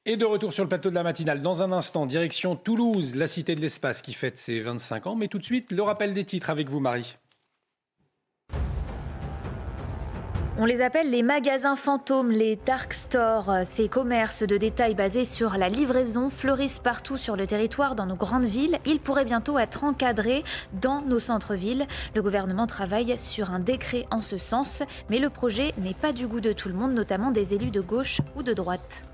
[0.07, 1.41] Et de retour sur le plateau de la matinale.
[1.41, 5.17] Dans un instant, direction Toulouse, la cité de l'espace qui fête ses 25 ans.
[5.17, 7.17] Mais tout de suite, le rappel des titres avec vous, Marie.
[10.59, 13.51] On les appelle les magasins fantômes, les dark stores.
[13.65, 18.15] Ces commerces de détail basés sur la livraison fleurissent partout sur le territoire dans nos
[18.15, 18.79] grandes villes.
[18.85, 20.45] Ils pourraient bientôt être encadrés
[20.83, 21.87] dans nos centres-villes.
[22.15, 26.27] Le gouvernement travaille sur un décret en ce sens, mais le projet n'est pas du
[26.27, 29.07] goût de tout le monde, notamment des élus de gauche ou de droite.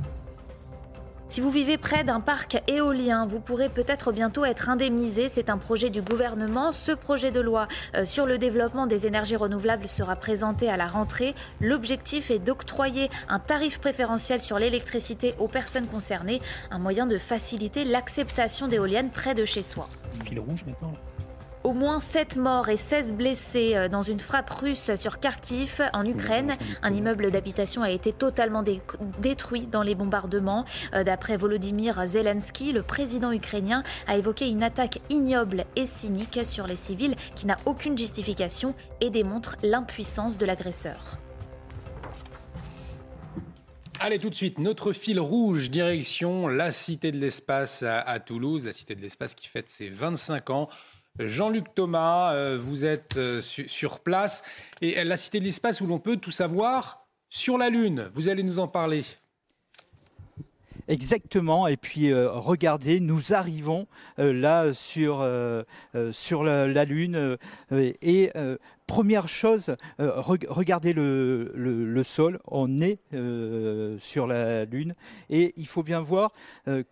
[1.30, 5.28] Si vous vivez près d'un parc éolien, vous pourrez peut-être bientôt être indemnisé.
[5.28, 6.72] C'est un projet du gouvernement.
[6.72, 10.88] Ce projet de loi euh, sur le développement des énergies renouvelables sera présenté à la
[10.88, 11.36] rentrée.
[11.60, 16.42] L'objectif est d'octroyer un tarif préférentiel sur l'électricité aux personnes concernées,
[16.72, 19.88] un moyen de faciliter l'acceptation d'éoliennes près de chez soi.
[21.62, 26.06] Au moins 7 morts et 16 blessés euh, dans une frappe russe sur Kharkiv, en
[26.06, 26.56] Ukraine.
[26.82, 28.64] Un immeuble d'habitation a été totalement
[29.18, 30.64] détruit dans les bombardements.
[30.94, 36.66] Euh, d'après Volodymyr Zelensky, le président ukrainien a évoqué une attaque ignoble et cynique sur
[36.66, 41.18] les civils qui n'a aucune justification et démontre l'impuissance de l'agresseur.
[44.02, 48.72] Allez tout de suite, notre fil rouge, direction la Cité de l'Espace à Toulouse, la
[48.72, 50.70] Cité de l'Espace qui fête ses 25 ans.
[51.18, 54.42] Jean-Luc Thomas, euh, vous êtes euh, sur place
[54.80, 58.10] et la Cité de l'Espace où l'on peut tout savoir sur la Lune.
[58.14, 59.02] Vous allez nous en parler.
[60.88, 61.66] Exactement.
[61.66, 65.26] Et puis euh, regardez, nous arrivons là sur
[66.12, 67.36] sur la, Lune
[67.70, 68.32] et
[68.90, 72.98] première chose, regardez le, sol, on est
[74.00, 74.96] sur la Lune
[75.28, 76.32] et il faut bien voir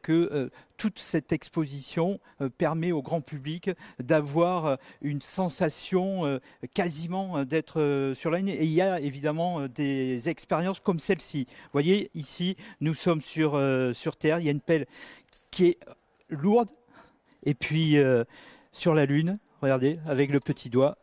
[0.02, 6.38] que toute cette exposition euh, permet au grand public d'avoir euh, une sensation euh,
[6.72, 8.48] quasiment d'être sur la ligne.
[8.50, 11.46] Et il y a évidemment des expériences comme celle-ci.
[11.48, 13.60] Vous voyez, ici, nous sommes sur,
[13.92, 14.38] sur Terre.
[14.38, 14.86] Il y a une pelle
[15.50, 15.78] qui est
[16.28, 16.70] lourde.
[17.42, 17.96] Et puis,
[18.72, 20.96] sur la Lune, regardez, avec le petit doigt,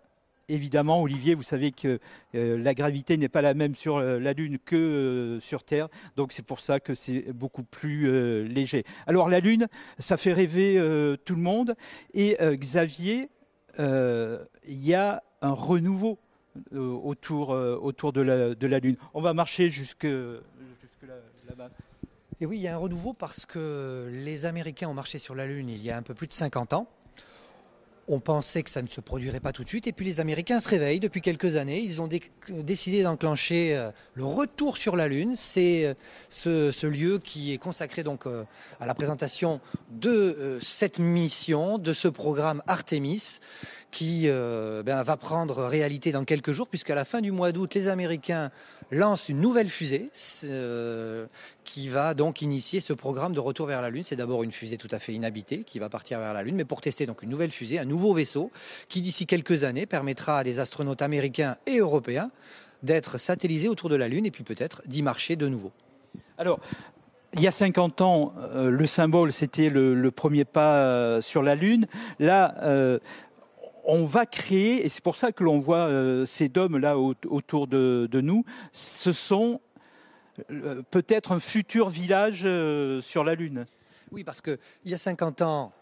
[0.50, 2.00] évidemment, Olivier, vous savez que
[2.36, 5.88] euh, la gravité n'est pas la même sur euh, la Lune que euh, sur Terre,
[6.16, 8.84] donc c'est pour ça que c'est beaucoup plus léger.
[9.08, 9.68] Alors la Lune,
[10.00, 10.76] ça fait rêver
[11.26, 11.76] tout le monde,
[12.14, 13.30] et Xavier,
[13.78, 16.20] il y a un renouveau
[16.76, 18.98] autour, autour de, la, Lune.
[19.14, 21.04] On va marcher jusque, jusque
[21.48, 21.70] là-bas.
[22.42, 25.46] Et oui, il y a un renouveau parce que les Américains ont marché sur la
[25.46, 26.88] Lune il y a un peu plus de 50 ans.
[28.08, 29.88] On pensait que ça ne se produirait pas tout de suite.
[29.88, 31.80] Et puis les Américains se réveillent depuis quelques années.
[31.80, 32.10] Ils ont
[32.50, 35.34] décidé d'enclencher euh, le retour sur la Lune.
[35.36, 35.86] C'est
[36.46, 38.44] euh, ce, lieu qui est consacré donc euh,
[38.80, 39.60] à la présentation
[39.90, 43.40] de cette mission, de ce programme Artemis
[43.96, 47.88] qui ben, va prendre réalité dans quelques jours, puisqu'à la fin du mois d'août, les
[47.88, 48.52] Américains
[48.92, 50.10] lance une nouvelle fusée
[50.46, 51.26] euh,
[51.64, 54.04] qui va donc initier ce programme de retour vers la Lune.
[54.04, 56.66] C'est d'abord une fusée tout à fait inhabitée qui va partir vers la Lune, mais
[56.66, 58.52] pour tester donc une nouvelle fusée, un nouveau vaisseau
[58.90, 62.30] qui d'ici quelques années permettra à des astronautes américains et européens
[62.84, 65.72] d'être satellisés autour de la Lune et puis peut-être d'y marcher de nouveau.
[66.38, 66.60] Alors,
[67.34, 71.56] il y a 50 ans, euh, le symbole, c'était le, premier pas euh, sur la
[71.56, 71.86] Lune.
[72.20, 72.56] Là,
[73.86, 77.68] on va créer, et c'est pour ça que l'on voit euh, ces dômes là autour
[77.68, 79.62] de, nous, ce sont
[80.52, 83.66] euh, peut-être un futur village euh, sur la Lune.
[84.12, 85.74] Oui, parce qu'il y a 50 ans,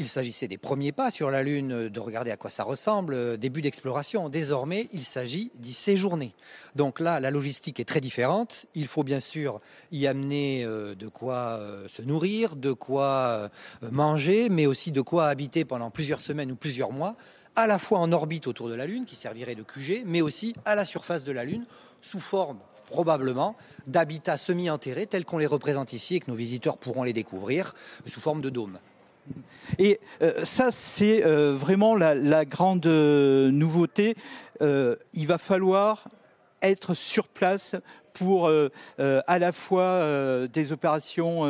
[0.00, 3.60] il s'agissait des premiers pas sur la Lune, de regarder à quoi ça ressemble, début
[3.60, 4.30] d'exploration.
[4.30, 6.34] Désormais, il s'agit d'y séjourner.
[6.74, 8.64] Donc là, la logistique est très différente.
[8.74, 9.60] Il faut bien sûr
[9.92, 13.50] y amener de quoi se nourrir, de quoi
[13.90, 17.14] manger, mais aussi de quoi habiter pendant plusieurs semaines ou plusieurs mois
[17.54, 20.54] à la fois en orbite autour de la Lune, qui servirait de QG, mais aussi
[20.64, 21.66] à la surface de la Lune,
[22.00, 23.54] sous forme probablement
[23.86, 27.74] d'habitats semi-enterrés tels qu'on les représente ici et que nos visiteurs pourront les découvrir
[28.06, 28.78] sous forme de dômes.
[29.78, 34.14] Et euh, ça, c'est euh, vraiment la, grande euh, nouveauté.
[34.60, 36.08] il va falloir
[36.62, 37.76] être sur place
[38.12, 38.50] pour
[38.98, 41.46] à la fois des opérations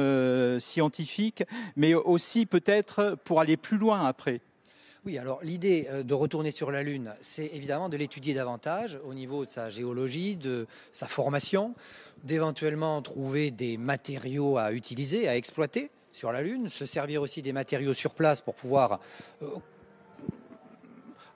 [0.61, 1.43] scientifiques,
[1.75, 4.41] mais aussi peut-être pour aller plus loin après.
[5.05, 9.45] Oui, alors l'idée de retourner sur la Lune, c'est évidemment de l'étudier davantage au niveau
[9.45, 11.75] de sa géologie, de sa formation,
[12.23, 17.53] d'éventuellement trouver des matériaux à utiliser, à exploiter sur la Lune, se servir aussi des
[17.53, 19.01] matériaux sur place pour pouvoir
[19.43, 19.47] euh,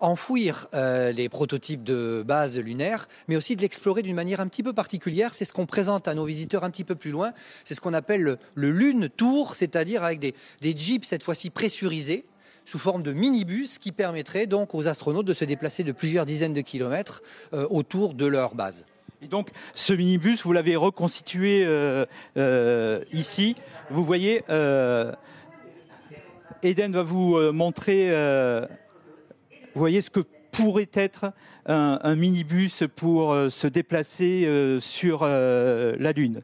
[0.00, 4.62] enfouir euh, les prototypes de base lunaire, mais aussi de l'explorer d'une manière un petit
[4.62, 5.34] peu particulière.
[5.34, 7.32] C'est ce qu'on présente à nos visiteurs un petit peu plus loin.
[7.64, 8.22] C'est ce qu'on appelle
[8.54, 12.24] le, Lune Tour, c'est-à-dire avec des, des jeeps cette fois-ci pressurisés
[12.64, 16.54] sous forme de minibus qui permettrait donc aux astronautes de se déplacer de plusieurs dizaines
[16.54, 17.22] de kilomètres
[17.52, 18.84] euh, autour de leur base.
[19.24, 22.04] Et donc, ce minibus, vous l'avez reconstitué euh,
[22.36, 23.56] euh, ici.
[23.90, 24.42] Vous voyez,
[26.62, 28.10] Eden va vous montrer,
[29.74, 30.20] vous voyez ce que
[30.52, 31.32] pourrait être
[31.66, 36.42] un minibus pour se déplacer sur la Lune.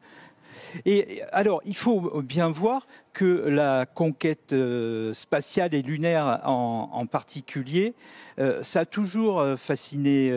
[0.86, 7.94] Il faut bien voir que la conquête euh, spatiale et lunaire en, particulier,
[8.38, 10.32] euh, ça a toujours euh, fasciné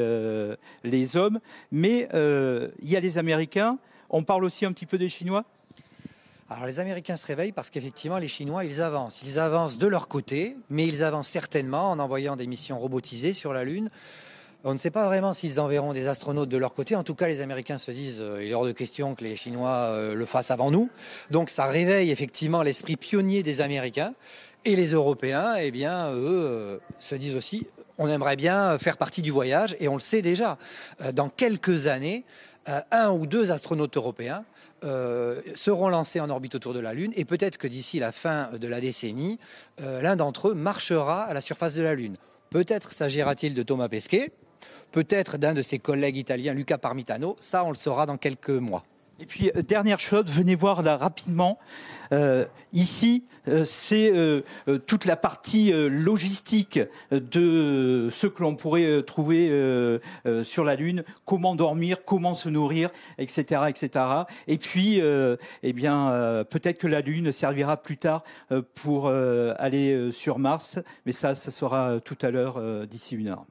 [0.83, 1.39] les hommes,
[1.71, 3.77] mais il y a les Américains.
[4.09, 5.43] On parle aussi un petit peu des Chinois?
[6.49, 9.23] Alors les Américains se réveillent parce qu'effectivement les Chinois ils avancent.
[9.23, 13.53] Ils avancent de leur côté, mais ils avancent certainement en envoyant des missions robotisées sur
[13.53, 13.89] la Lune.
[14.65, 16.95] On ne sait pas vraiment s'ils enverront des astronautes de leur côté.
[16.95, 19.35] En tout cas, les Américains se disent euh, il est hors de question que les
[19.35, 20.89] Chinois euh, le fassent avant nous.
[21.31, 24.13] Donc ça réveille effectivement l'esprit pionnier des Américains.
[24.63, 27.67] Et les Européens, eh bien, eux, euh, se disent aussi
[27.97, 29.75] on aimerait bien faire partie du voyage.
[29.81, 30.57] Et on le sait déjà,
[31.13, 32.23] dans quelques années,
[32.89, 34.45] un ou deux astronautes européens
[35.53, 38.67] seront lancés en orbite autour de la Lune et peut-être que d'ici la fin de
[38.67, 39.37] la décennie,
[39.77, 42.15] l'un d'entre eux marchera à la surface de la Lune.
[42.49, 44.31] Peut-être s'agira-t-il de Thomas Pesquet,
[44.93, 47.35] peut-être d'un de ses collègues italiens, Luca Parmitano.
[47.41, 48.85] Ça, on le saura dans quelques mois.
[49.19, 51.59] Et puis, euh, dernière chose, venez voir là rapidement.
[52.11, 54.11] Euh, ici, euh, c'est
[54.85, 56.79] toute la partie logistique
[57.11, 59.49] de ce que l'on pourrait trouver
[60.43, 64.05] sur la Lune, comment dormir, comment se nourrir, etc., etc.
[64.47, 65.01] Et puis,
[65.63, 68.23] eh bien, peut-être que la Lune servira plus tard
[68.75, 73.45] pour aller sur Mars, mais ça, ça sera tout à l'heure d'ici une heure.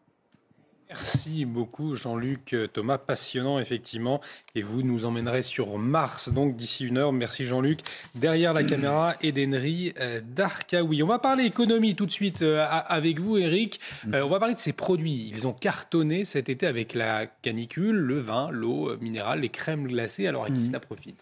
[0.92, 4.20] Merci beaucoup Jean-Luc Thomas, passionnant effectivement.
[4.54, 7.14] Et vous nous emmènerez sur Mars donc d'ici une heure.
[7.14, 7.80] Merci Jean-Luc.
[8.14, 11.02] Derrière la caméra, Edenry euh, Darkaoui.
[11.02, 13.80] On va parler économie tout de suite euh, avec vous Eric.
[14.12, 15.30] Euh, on va parler de ces produits.
[15.34, 20.26] Ils ont cartonné cet été avec la canicule, le vin, l'eau minérale, les crèmes glacées.
[20.26, 21.18] Alors à qui ça profite?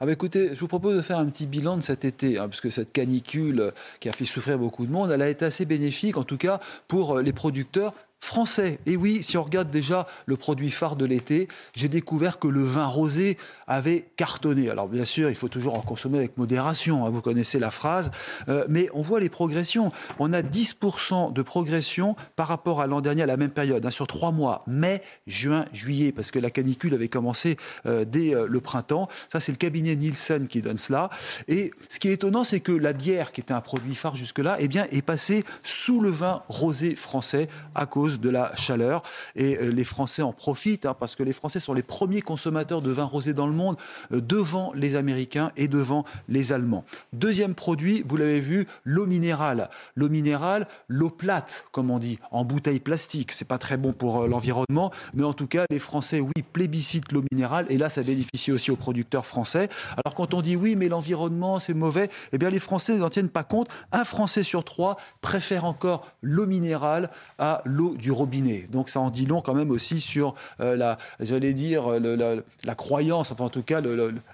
[0.00, 2.48] Ah bah écoutez, je vous propose de faire un petit bilan de cet été, hein,
[2.48, 6.16] puisque cette canicule qui a fait souffrir beaucoup de monde, elle a été assez bénéfique,
[6.16, 7.92] en tout cas pour les producteurs
[8.24, 8.78] français.
[8.86, 12.64] Et oui, si on regarde déjà le produit phare de l'été, j'ai découvert que le
[12.64, 13.36] vin rosé
[13.66, 14.70] avait cartonné.
[14.70, 18.10] Alors bien sûr, il faut toujours en consommer avec modération, hein, vous connaissez la phrase,
[18.48, 19.92] euh, mais on voit les progressions.
[20.18, 23.90] On a 10% de progression par rapport à l'an dernier à la même période, hein,
[23.90, 28.46] sur trois mois, mai, juin, juillet, parce que la canicule avait commencé euh, dès euh,
[28.48, 29.08] le printemps.
[29.30, 31.10] Ça, c'est le cabinet Nielsen qui donne cela.
[31.46, 34.56] Et ce qui est étonnant, c'est que la bière, qui était un produit phare jusque-là,
[34.60, 39.02] eh bien, est passée sous le vin rosé français à cause de la chaleur.
[39.36, 42.90] Et les Français en profitent, hein, parce que les Français sont les premiers consommateurs de
[42.90, 43.76] vin rosé dans le monde,
[44.10, 46.84] devant les Américains et devant les Allemands.
[47.12, 49.70] Deuxième produit, vous l'avez vu, l'eau minérale.
[49.96, 53.32] L'eau minérale, l'eau plate, comme on dit, en bouteille plastique.
[53.32, 57.12] C'est pas très bon pour euh, l'environnement, mais en tout cas, les Français, oui, plébiscitent
[57.12, 59.68] l'eau minérale, et là, ça bénéficie aussi aux producteurs français.
[60.04, 63.28] Alors quand on dit oui, mais l'environnement, c'est mauvais, eh bien, les Français n'en tiennent
[63.28, 63.68] pas compte.
[63.92, 68.66] Un Français sur trois préfère encore l'eau minérale à l'eau du robinet.
[68.70, 73.30] Donc ça en dit long quand même aussi sur euh, la, j'allais dire, la, croyance,
[73.30, 73.80] enfin en tout cas,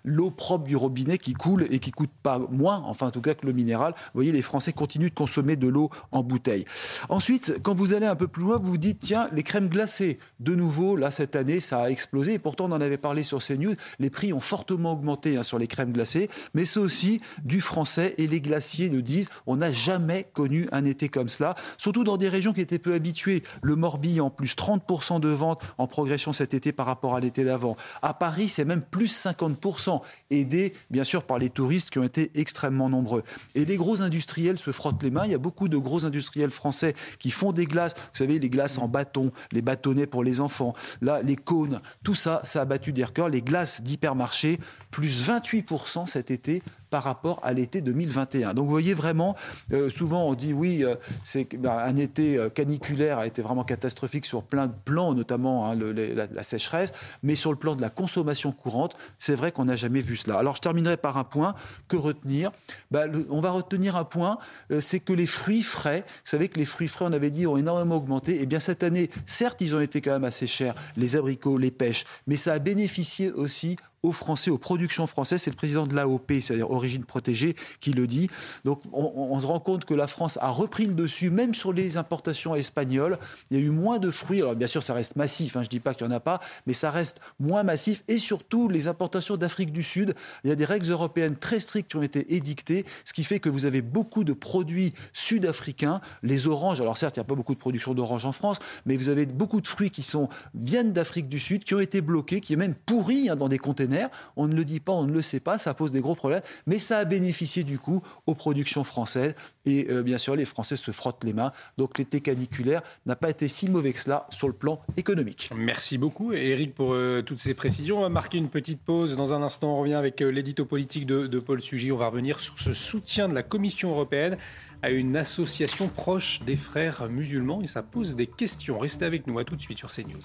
[0.05, 3.35] l'eau propre du robinet qui coule et qui coûte pas moins, enfin en tout cas
[3.35, 3.93] que le minéral.
[3.97, 6.65] Vous voyez, les Français continuent de consommer de l'eau en bouteille.
[7.09, 10.19] Ensuite, quand vous allez un peu plus loin, vous vous dites, tiens, les crèmes glacées,
[10.41, 12.35] de nouveau, là, cette année, ça a explosé.
[12.35, 15.59] Et pourtant, on en avait parlé sur CNews, les prix ont fortement augmenté hein, sur
[15.59, 18.15] les crèmes glacées, mais c'est aussi du français.
[18.19, 22.17] Et les glaciers nous disent, on n'a jamais connu un été comme cela, surtout dans
[22.17, 23.43] des régions qui étaient peu habituées.
[23.63, 27.77] Le Morbihan, plus 30% de ventes en progression cet été par rapport à l'été d'avant.
[28.03, 30.01] À Paris, c'est même plus 50%,
[30.31, 33.23] aidés bien sûr par les touristes qui ont été extrêmement nombreux.
[33.55, 35.25] Et les gros industriels se frottent les mains.
[35.25, 37.95] Il y a beaucoup de gros industriels français qui font des glaces.
[37.95, 42.15] Vous savez, les glaces en bâton, les bâtonnets pour les enfants, là, les cônes, tout
[42.15, 43.29] ça, ça a battu des records.
[43.29, 44.59] Les glaces d'hypermarché,
[44.91, 48.55] plus 28% cet été par rapport à l'été 2021.
[48.55, 49.37] Donc vous voyez vraiment,
[49.73, 53.65] euh, souvent on dit oui, euh, c'est ben, un été euh, caniculaire a été vraiment
[53.65, 56.93] catastrophique sur plein de plans, notamment hein, la, sécheresse,
[57.23, 60.39] mais sur le plan de la consommation courante, c'est vrai qu'on n'a jamais vu cela.
[60.39, 61.55] Alors je terminerai par un point
[61.89, 62.51] que retenir?
[62.91, 64.39] Ben, on va retenir un point,
[64.81, 67.57] c'est que les fruits frais, vous savez que les fruits frais, on avait dit, ont
[67.57, 68.37] énormément augmenté.
[68.37, 71.59] Et eh bien cette année, certes, ils ont été quand même assez chers, les abricots,
[71.59, 75.43] les pêches, mais ça a bénéficié aussi aux Français, aux productions françaises.
[75.43, 78.31] C'est le président de l'AOP, c'est-à-dire Origine Protégée, qui le dit.
[78.65, 81.97] Donc on, se rend compte que la France a repris le dessus, même sur les
[81.97, 83.19] importations espagnoles.
[83.51, 84.41] Il y a eu moins de fruits.
[84.41, 86.21] Alors bien sûr, ça reste massif, hein, je ne dis pas qu'il n'y en a
[86.21, 88.03] pas, mais ça reste moins massif.
[88.09, 90.15] Et surtout, les importations d'Afrique du Sud,
[90.45, 93.41] il y a des règles européennes très strictes qui ont été édictées, ce qui fait
[93.41, 96.01] que vous avez beaucoup de produits sud-africains.
[96.23, 98.97] Les oranges, alors certes, il n'y a pas beaucoup de production d'oranges en France, mais
[98.97, 102.41] vous avez beaucoup de fruits qui sont, viennent d'Afrique du Sud, qui ont été bloqués,
[102.41, 103.90] qui est même pourris hein, dans des containers
[104.37, 106.43] on ne le dit pas, on ne le sait pas, ça pose des gros problèmes,
[106.67, 109.35] mais ça a bénéficié du coup aux productions françaises.
[109.67, 111.53] Et euh, bien sûr, les Français se frottent les mains.
[111.77, 115.51] Donc l'été caniculaire n'a pas été si mauvais que cela sur le plan économique.
[115.55, 117.99] Merci beaucoup, Eric, pour euh, toutes ces précisions.
[117.99, 119.17] On va marquer une petite pause.
[119.17, 121.93] Dans un instant, on revient avec euh, l'édito politique de, de Paul Sugy.
[121.93, 124.39] On va revenir sur ce soutien de la Commission européenne
[124.83, 128.79] à une association proche des frères musulmans et ça pose des questions.
[128.79, 130.21] Restez avec nous, à tout de suite sur CNews.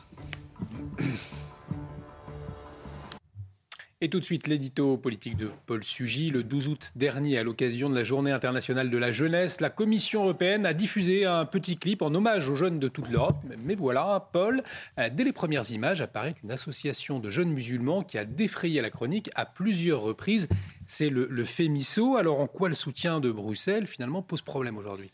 [4.01, 6.29] Et tout de suite, l'édito politique de Paul Sugy.
[6.29, 10.23] Le 12 août dernier, à l'occasion de la Journée internationale de la jeunesse, la Commission
[10.23, 13.37] européenne a diffusé un petit clip en hommage aux jeunes de toute l'Europe.
[13.63, 14.63] Mais voilà, Paul,
[14.97, 19.29] dès les premières images apparaît une association de jeunes musulmans qui a défrayé la chronique
[19.33, 20.49] à plusieurs reprises.
[20.85, 22.17] C'est le, le FEMISO.
[22.17, 25.09] Alors en quoi le soutien de Bruxelles finalement pose problème aujourd'hui?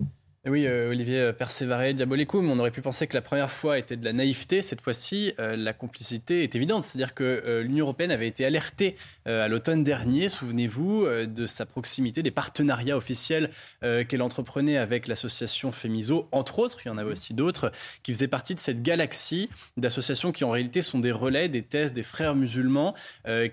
[0.48, 3.96] Oui, euh, Olivier euh, Persévaré, Diabolicum, on aurait pu penser que la première fois était
[3.96, 4.64] de la naïveté.
[4.64, 6.84] Cette fois-ci, euh, la complicité est évidente.
[6.84, 8.96] C'est-à-dire que l'Union européenne avait été alertée
[9.26, 13.52] à l'automne dernier, souvenez-vous, de sa proximité, des partenariats officiels
[13.82, 17.72] qu'elle entreprenait avec l'association FEMISO, entre autres, il y en avait aussi d'autres,
[18.04, 21.94] qui faisaient partie de cette galaxie d'associations qui en réalité sont des relais des thèses
[21.94, 22.96] des frères musulmans,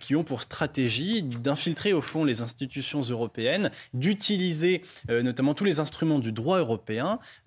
[0.00, 6.18] qui ont pour stratégie d'infiltrer au fond les institutions européennes, d'utiliser notamment tous les instruments
[6.18, 6.77] du droit européen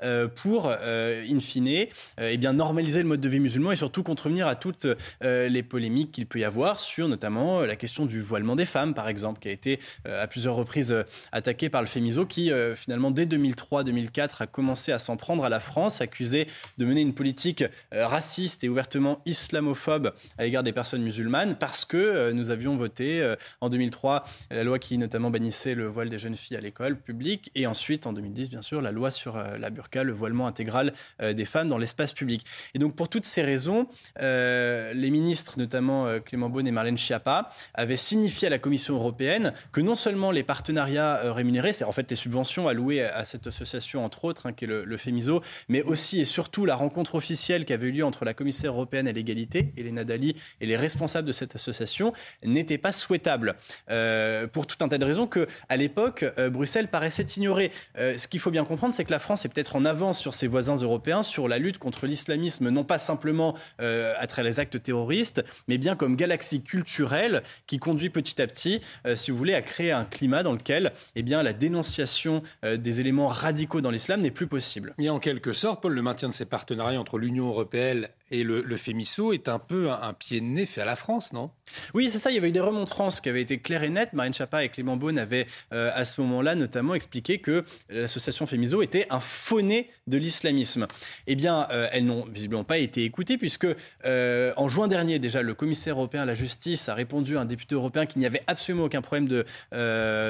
[0.03, 3.75] euh, pour, euh, in fine, euh, eh bien, normaliser le mode de vie musulman et
[3.75, 4.87] surtout contrevenir à toutes
[5.21, 9.07] les polémiques qu'il peut y avoir sur notamment la question du voilement des femmes, par
[9.07, 10.95] exemple, qui a été à plusieurs reprises
[11.31, 15.59] attaqué par le FEMISO, qui finalement, dès 2003-2004, a commencé à s'en prendre à la
[15.59, 16.47] France, accusé
[16.77, 22.31] de mener une politique raciste et ouvertement islamophobe à l'égard des personnes musulmanes, parce que
[22.31, 26.57] nous avions voté en 2003 la loi qui notamment bannissait le voile des jeunes filles
[26.57, 30.03] à l'école publique, et ensuite en 2010, bien sûr, la loi sur sur la burqa,
[30.03, 32.45] le voilement intégral des femmes dans l'espace public.
[32.73, 33.87] Et donc pour toutes ces raisons,
[34.19, 39.81] les ministres, notamment Clément Beaune et Marlène Schiappa, avaient signifié à la Commission européenne que
[39.81, 44.25] non seulement les partenariats rémunérés, c'est en fait les subventions allouées à cette association entre
[44.25, 47.87] autres, hein, qui est le, FEMISO, mais aussi et surtout la rencontre officielle qui avait
[47.87, 51.55] eu lieu entre la commissaire européenne à l'égalité, Elena Dali, et les responsables de cette
[51.55, 53.55] association n'était pas souhaitable.
[53.89, 57.71] Euh, pour tout un tas de raisons que, à l'époque, euh, Bruxelles paraissait ignorer.
[57.97, 60.33] Euh, ce qu'il faut bien comprendre, c'est que la France est peut-être en avance sur
[60.33, 64.81] ses voisins européens sur la lutte contre l'islamisme, non pas simplement à travers les actes
[64.81, 68.81] terroristes, mais bien comme galaxie culturelle qui conduit petit à petit,
[69.13, 73.27] si vous voulez, à créer un climat dans lequel eh bien, la dénonciation des éléments
[73.27, 74.95] radicaux dans l'islam n'est plus possible.
[74.97, 78.61] Et en quelque sorte, Paul, le maintien de ces partenariats entre l'Union européenne et le,
[78.61, 81.51] le FEMISO est un peu un, pied de nez fait à la France, non?
[81.93, 82.31] Oui, c'est ça.
[82.31, 84.13] Il y avait eu des remontrances qui avaient été claires et nettes.
[84.13, 88.81] Marine Chapa et Clément Beaune avaient, euh, à ce moment-là, notamment expliqué que l'association FEMISO
[88.81, 90.87] était un fauné de l'islamisme.
[91.27, 93.67] Eh bien, euh, elles n'ont visiblement pas été écoutées, puisque
[94.05, 97.45] euh, en juin dernier, déjà, le commissaire européen à la justice a répondu à un
[97.45, 99.45] député européen qu'il n'y avait absolument aucun problème de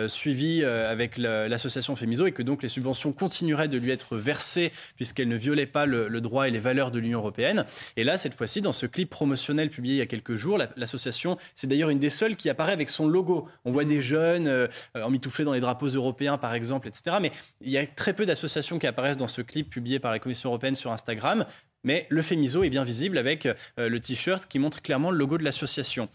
[0.08, 5.28] suivi avec l'association FEMISO et que donc les subventions continueraient de lui être versées puisqu'elles
[5.28, 7.66] ne violaient pas le droit et les valeurs de l'Union européenne.
[7.98, 11.38] Et là, cette fois-ci, dans ce clip promotionnel publié il y a quelques jours, l'association,
[11.56, 13.48] c'est d'ailleurs une des seules qui apparaît avec son logo.
[13.66, 17.18] On voit des jeunes euh, emmitouflés dans les drapeaux européens, par exemple, etc.
[17.22, 17.32] Mais
[17.62, 20.50] il y a très peu d'associations qui apparaissent dans ce clip publié par la Commission
[20.50, 21.46] européenne sur Instagram.
[21.84, 25.38] Mais le Fémiso est bien visible avec euh, le t-shirt qui montre clairement le logo
[25.38, 26.10] de l'association.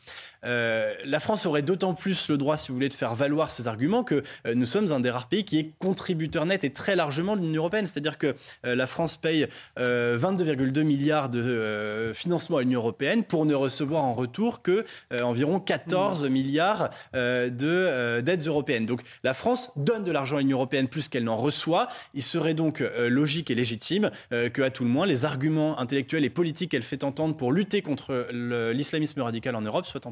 [0.44, 3.68] Euh, la France aurait d'autant plus le droit, si vous voulez, de faire valoir ces
[3.68, 6.96] arguments que euh, nous sommes un des rares pays qui est contributeur net et très
[6.96, 7.86] largement de l'Union européenne.
[7.86, 8.34] C'est-à-dire que
[8.64, 9.48] la France paye
[9.78, 16.28] 22,2 milliards de financement à l'Union européenne pour ne recevoir en retour que environ 14
[16.28, 18.86] milliards d'aides européennes.
[18.86, 21.88] Donc la France donne de l'argent à l'Union européenne plus qu'elle n'en reçoit.
[22.14, 26.30] Il serait donc logique et légitime que, à tout le moins, les arguments intellectuelle et
[26.30, 30.06] politique qu'elle fait entendre pour lutter contre l'islamisme radical en Europe soit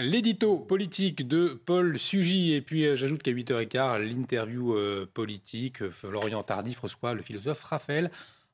[0.00, 2.54] L'édito politique de Paul Sugy.
[2.54, 7.62] Et puis euh, j'ajoute qu'à 8h15, l'interview euh, politique, euh, Lorient Tardif reçoit le philosophe
[7.64, 8.10] Raphaël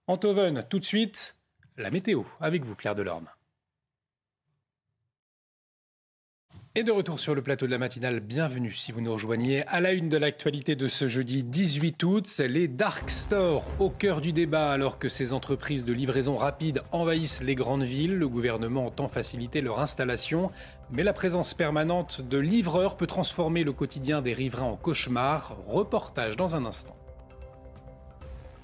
[0.09, 0.65] Antoven.
[0.69, 1.37] Tout de suite,
[1.77, 3.29] la météo avec vous, Claire Delorme.
[6.75, 9.67] Et de retour sur le plateau de la matinale, bienvenue si vous nous rejoignez.
[9.67, 14.21] À la une de l'actualité de ce jeudi 18 août, les dark stores au cœur
[14.21, 18.17] du débat alors que ces entreprises de livraison rapide envahissent les grandes villes.
[18.17, 20.51] Le gouvernement entend faciliter leur installation,
[20.93, 25.57] mais la présence permanente de livreurs peut transformer le quotidien des riverains en cauchemar.
[25.67, 26.99] Reportage dans un instant.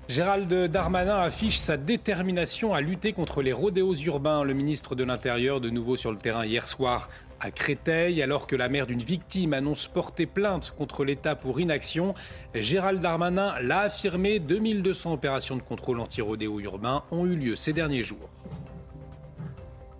[0.06, 4.44] Gérald Darmanin affiche sa détermination à lutter contre les rodéos urbains.
[4.44, 7.08] Le ministre de l'Intérieur, de nouveau sur le terrain hier soir,
[7.44, 12.14] à Créteil, alors que la mère d'une victime annonce porter plainte contre l'État pour inaction,
[12.54, 18.02] Gérald Darmanin l'a affirmé, 2200 opérations de contrôle anti-rodéo urbain ont eu lieu ces derniers
[18.02, 18.30] jours.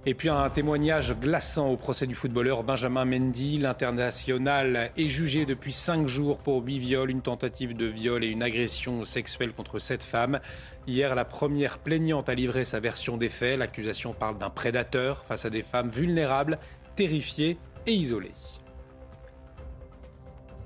[0.07, 3.57] Et puis un témoignage glaçant au procès du footballeur Benjamin Mendy.
[3.57, 8.43] L'international est jugé depuis cinq jours pour huit viols, une tentative de viol et une
[8.43, 10.41] agression sexuelle contre sept femmes.
[10.87, 13.59] Hier, la première plaignante a livré sa version des faits.
[13.59, 16.59] L'accusation parle d'un prédateur face à des femmes vulnérables
[16.95, 18.33] terrifiés et isolés.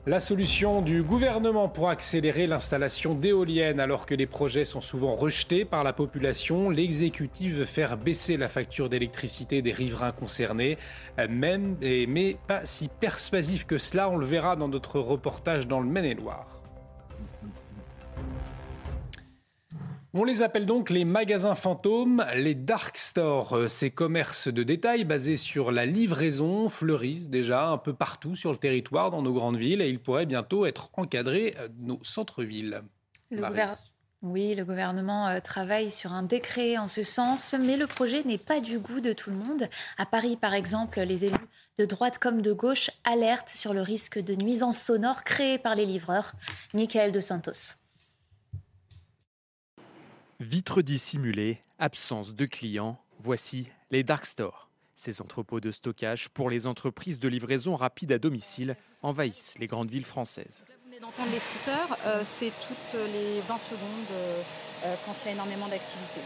[0.09, 5.67] La solution du gouvernement pour accélérer l'installation d'éoliennes alors que les projets sont souvent rejetés
[5.67, 10.79] par la population, l'exécutif veut faire baisser la facture d'électricité des riverains concernés,
[11.29, 15.91] même, mais pas si persuasif que cela, on le verra dans notre reportage dans le
[15.91, 16.58] Maine-et-Loire.
[20.15, 23.55] On les appelle donc les magasins fantômes, les dark stores.
[23.55, 28.51] Euh, ces commerces de détail basés sur la livraison fleurissent déjà un peu partout sur
[28.51, 32.81] le territoire dans nos grandes villes et ils pourraient bientôt être encadrés euh, nos centres-villes.
[34.23, 38.39] Oui, le gouvernement euh, travaille sur un décret en ce sens, mais le projet n'est
[38.39, 39.69] pas du goût de tout le monde.
[39.99, 41.37] À Paris, par exemple, les élus
[41.79, 45.87] de droite comme de gauche alertent sur le risque de nuisances sonores créées par les
[45.87, 46.33] livreurs.
[46.73, 47.78] Michael De Santos.
[50.41, 54.71] Vitres dissimulées, absence de clients, voici les dark stores.
[54.95, 59.91] Ces entrepôts de stockage pour les entreprises de livraison rapide à domicile envahissent les grandes
[59.91, 60.65] villes françaises.
[60.69, 63.81] Là, vous venez d'entendre les scooters, euh, c'est toutes les 20 secondes
[64.13, 64.43] euh,
[64.85, 66.21] euh, quand il y a énormément d'activité.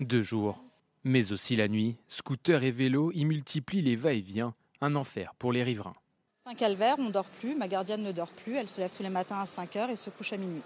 [0.00, 0.62] Deux jours,
[1.02, 5.62] mais aussi la nuit, scooters et vélos y multiplient les va-et-vient, un enfer pour les
[5.62, 5.96] riverains.
[6.44, 8.90] C'est un calvaire, on ne dort plus, ma gardienne ne dort plus, elle se lève
[8.94, 10.60] tous les matins à 5 h et se couche à minuit.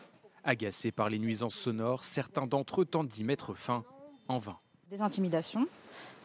[0.45, 3.85] Agacés par les nuisances sonores, certains d'entre eux tentent d'y mettre fin
[4.29, 4.57] en vain.
[4.89, 5.67] Des intimidations,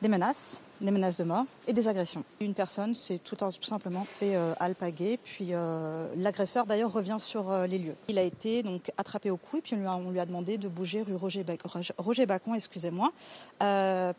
[0.01, 2.23] des menaces, des menaces de mort et des agressions.
[2.39, 7.67] Une personne s'est tout, simplement fait euh, alpaguer, puis euh, l'agresseur d'ailleurs revient sur euh,
[7.67, 7.95] les lieux.
[8.07, 11.01] Il a été donc attrapé au cou et puis on lui a, demandé de bouger
[11.01, 13.11] rue Roger, Bacon, excusez-moi,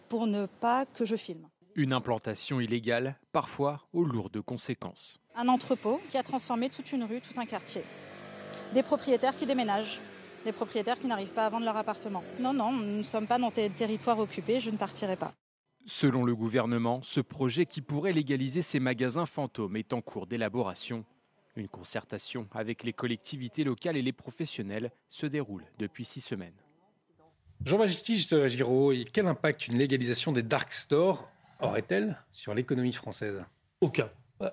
[0.09, 1.47] pour ne pas que je filme.
[1.75, 5.19] Une implantation illégale, parfois aux lourdes conséquences.
[5.37, 7.83] Un entrepôt qui a transformé toute une rue, tout un quartier.
[8.73, 10.01] Des propriétaires qui déménagent,
[10.45, 12.23] des propriétaires qui n'arrivent pas à vendre leur appartement.
[12.41, 15.33] Non, non, nous ne sommes pas dans des territoires occupés, je ne partirai pas.
[15.87, 21.05] Selon le gouvernement, ce projet qui pourrait légaliser ces magasins fantômes est en cours d'élaboration.
[21.55, 26.53] Une concertation avec les collectivités locales et les professionnels se déroule depuis six semaines.
[27.65, 31.29] Jean-Baptiste Giraud, quel impact une légalisation des dark stores
[31.61, 33.43] aurait-elle sur l'économie française?
[33.81, 34.11] Aucun.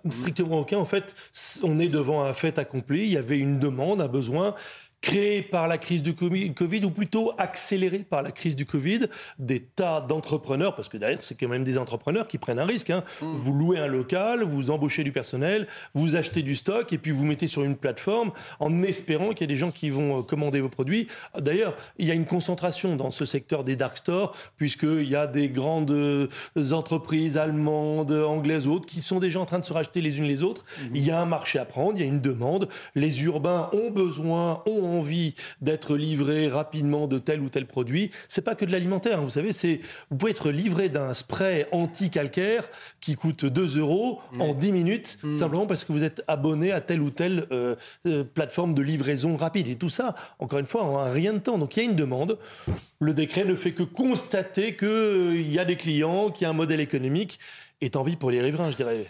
[0.10, 0.78] Strictement aucun.
[0.78, 1.16] En fait,
[1.64, 3.04] on est devant un fait accompli.
[3.04, 4.56] Il y avait une demande, un besoin
[5.04, 9.02] créé par la crise du Covid, ou plutôt accéléré par la crise du Covid,
[9.38, 12.90] des tas d'entrepreneurs, parce que derrière, c'est quand même des entrepreneurs qui prennent un risque.
[12.90, 13.04] Hein.
[13.22, 13.36] Mm.
[13.36, 17.26] Vous louez un local, vous embauchez du personnel, vous achetez du stock, et puis vous
[17.26, 18.32] mettez sur une plateforme
[18.62, 21.08] en espérant qu'il y a des gens qui vont euh, commander vos produits.
[21.38, 25.28] D'ailleurs, il y a une concentration dans ce secteur des dark stores, puisqu'il y a
[25.28, 26.30] des grandes euh,
[26.72, 30.44] entreprises allemandes, anglaises, autres, qui sont déjà en train de se racheter les unes les
[30.44, 30.64] autres.
[30.64, 30.92] Mm-hmm.
[30.96, 32.70] Il y a un marché à prendre, il y a une demande.
[32.96, 38.42] Les urbains ont besoin, ont envie d'être livré rapidement de tel ou tel produit, c'est
[38.42, 39.20] pas que de l'alimentaire.
[39.20, 39.24] Hein.
[39.24, 39.80] Vous savez, c'est
[40.10, 42.70] vous pouvez être livré d'un spray anti-calcaire
[43.02, 45.34] qui coûte 2 euros en 10 minutes, mm.
[45.34, 47.76] simplement parce que vous êtes abonné à telle ou telle euh,
[48.08, 49.68] euh, plateforme de livraison rapide.
[49.68, 51.58] Et tout ça, encore une fois, en rien de temps.
[51.58, 52.38] Donc il y a une demande.
[53.00, 56.50] Le décret ne fait que constater qu'il euh, y a des clients, qu'il y a
[56.50, 57.40] un modèle économique.
[57.82, 59.06] Et tant pis pour les riverains, je dirais.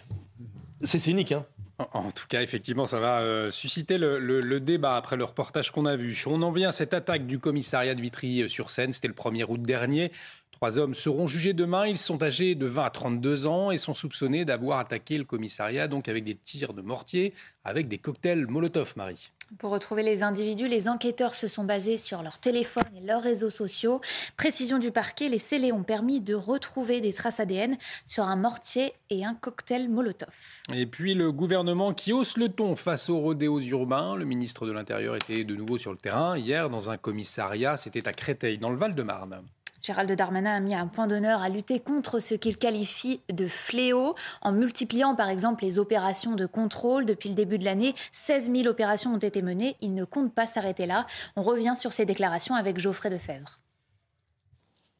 [0.82, 1.46] C'est cynique, hein
[1.78, 5.96] en tout cas, effectivement, ça va euh, susciter le, débat après le reportage qu'on a
[5.96, 6.22] vu.
[6.26, 8.92] On en vient à cette attaque du commissariat de Vitry-sur-Seine.
[8.92, 10.12] C'était le 1er août dernier.
[10.52, 11.86] Trois hommes seront jugés demain.
[11.86, 15.88] Ils sont âgés de 20 à 32 ans et sont soupçonnés d'avoir attaqué le commissariat
[15.88, 17.34] donc avec des tirs de mortier,
[17.64, 19.30] avec des cocktails Molotov, Marie.
[19.58, 23.50] Pour retrouver les individus, les enquêteurs se sont basés sur leur téléphone et leurs réseaux
[23.50, 24.00] sociaux.
[24.36, 27.76] Précision du parquet, les scellés ont permis de retrouver des traces ADN
[28.06, 30.34] sur un mortier et un cocktail Molotov.
[30.72, 34.16] Et puis le gouvernement qui hausse le ton face aux rodéos urbains.
[34.16, 37.76] Le ministre de l'Intérieur était de nouveau sur le terrain hier dans un commissariat.
[37.76, 39.42] C'était à Créteil, dans le Val-de-Marne.
[39.84, 44.14] Gérald Darmanin a mis un point d'honneur à lutter contre ce qu'il qualifie de fléau
[44.40, 47.04] en multipliant par exemple les opérations de contrôle.
[47.04, 49.76] Depuis le début de l'année, 16 000 opérations ont été menées.
[49.82, 51.06] Il ne compte pas s'arrêter là.
[51.36, 53.60] On revient sur ces déclarations avec Geoffrey Defebvre.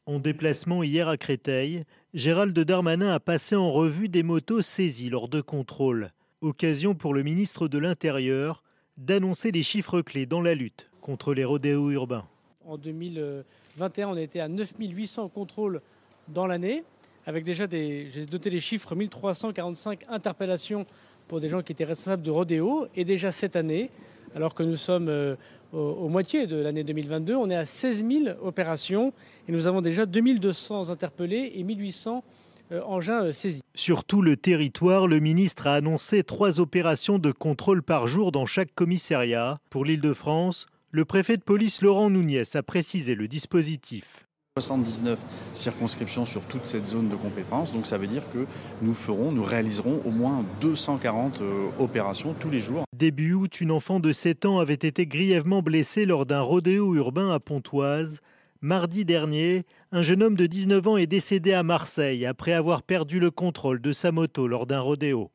[0.05, 5.29] En déplacement hier à Créteil, Gérald Darmanin a passé en revue des motos saisies lors
[5.29, 6.11] de contrôles.
[6.41, 8.61] Occasion pour le ministre de l'Intérieur
[8.97, 12.27] d'annoncer des chiffres clés dans la lutte contre les rodéos urbains.
[12.63, 13.43] En 2000
[13.77, 15.81] 21, on été à 9800 contrôles
[16.27, 16.83] dans l'année,
[17.25, 20.85] avec déjà des, j'ai noté les chiffres, 1345 interpellations
[21.27, 22.87] pour des gens qui étaient responsables de rodéo.
[22.95, 23.89] Et déjà cette année,
[24.35, 25.35] alors que nous sommes euh,
[25.73, 29.13] au, moitié de l'année 2022, on est à 16 000 opérations
[29.47, 32.23] et nous avons déjà 2200 interpellés et 1800
[32.71, 33.61] euh, engins euh, saisis.
[33.75, 38.45] Sur tout le territoire, le ministre a annoncé trois opérations de contrôle par jour dans
[38.45, 39.59] chaque commissariat.
[39.69, 44.25] Pour l'île de France, le préfet de police Laurent Nouniès a précisé le dispositif.
[44.57, 45.19] 79
[45.51, 47.73] circonscriptions sur toute cette zone de compétence.
[47.73, 48.45] Donc ça veut dire que
[48.81, 52.85] nous ferons, nous réaliserons au moins 240 euh, opérations tous les jours.
[52.95, 57.29] Début août, une enfant de 7 ans avait été grièvement blessée lors d'un rodéo urbain
[57.29, 58.21] à Pontoise.
[58.61, 63.19] Mardi dernier, un jeune homme de 19 ans est décédé à Marseille après avoir perdu
[63.19, 65.29] le contrôle de sa moto lors d'un rodéo.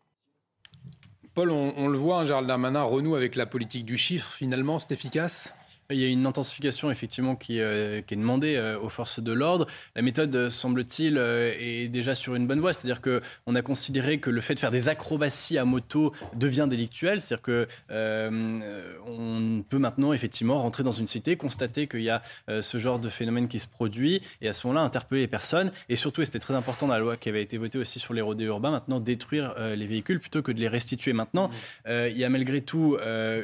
[1.49, 4.33] On, le voit, hein, Gérald Darmanin renoue avec la politique du chiffre.
[4.33, 5.55] Finalement, c'est efficace?
[5.91, 9.67] Il y a une intensification effectivement qui, euh, est demandée euh, aux forces de l'ordre.
[9.97, 12.73] La méthode, euh, semble-t-il, est déjà sur une bonne voie.
[12.73, 17.21] C'est-à-dire qu'on a considéré que le fait de faire des acrobaties à moto devient délictuel.
[17.21, 22.79] C'est-à-dire que on peut maintenant effectivement rentrer dans une cité, constater qu'il y a ce
[22.79, 25.73] genre de phénomène qui se produit et à ce moment-là interpeller les personnes.
[25.89, 28.15] Et surtout, et c'était très important dans la loi qui avait été votée aussi sur
[28.15, 31.13] les rodéos urbains, maintenant détruire les véhicules plutôt que de les restituer.
[31.13, 31.91] Maintenant, mmh.
[32.11, 32.97] il y a malgré tout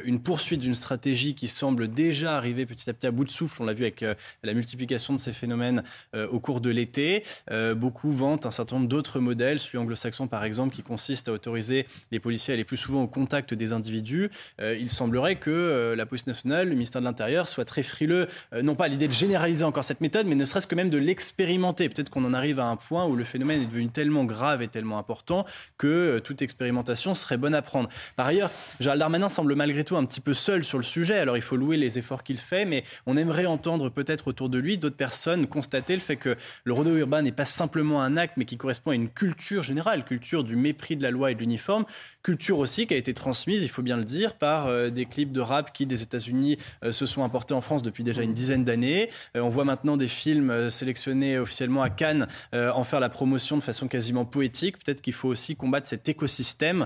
[0.05, 3.61] une poursuite d'une stratégie qui semble déjà arriver petit à petit à bout de souffle.
[3.61, 5.83] On l'a vu avec euh, la multiplication de ces phénomènes
[6.15, 7.23] euh, au cours de l'été.
[7.51, 11.33] Euh, beaucoup vantent un certain nombre d'autres modèles, celui anglo-saxon par exemple, qui consiste à
[11.33, 14.29] autoriser les policiers à aller plus souvent au contact des individus.
[14.59, 18.27] il semblerait que la police nationale, le ministère de l'Intérieur, soit très frileux,
[18.61, 20.97] non pas à l'idée de généraliser encore cette méthode, mais ne serait-ce que même de
[20.97, 21.89] l'expérimenter.
[21.89, 24.67] Peut-être qu'on en arrive à un point où le phénomène est devenu tellement grave et
[24.67, 25.45] tellement important
[25.77, 27.89] que toute expérimentation serait bonne à prendre.
[28.15, 31.17] Par ailleurs, Gérald Darmanin semble malgré tout un petit peu seul sur le sujet.
[31.17, 34.77] Alors il faut louer les efforts fait, mais on aimerait entendre peut-être autour de lui
[34.77, 36.35] d'autres personnes constater le fait que
[36.65, 40.03] le rodéo urbain n'est pas simplement un acte, mais qui correspond à une culture générale,
[40.03, 41.85] culture du mépris de la loi et de l'uniforme,
[42.27, 45.31] culture aussi qui a été transmise, il faut bien le dire, par euh, des clips
[45.31, 48.65] de rap qui des États-Unis euh, se sont importés en France depuis déjà une dizaine
[48.65, 49.09] d'années.
[49.37, 53.61] Euh, on voit maintenant des films sélectionnés officiellement à Cannes en faire la promotion de
[53.61, 54.77] façon quasiment poétique.
[54.83, 56.85] Peut-être qu'il faut aussi combattre cet écosystème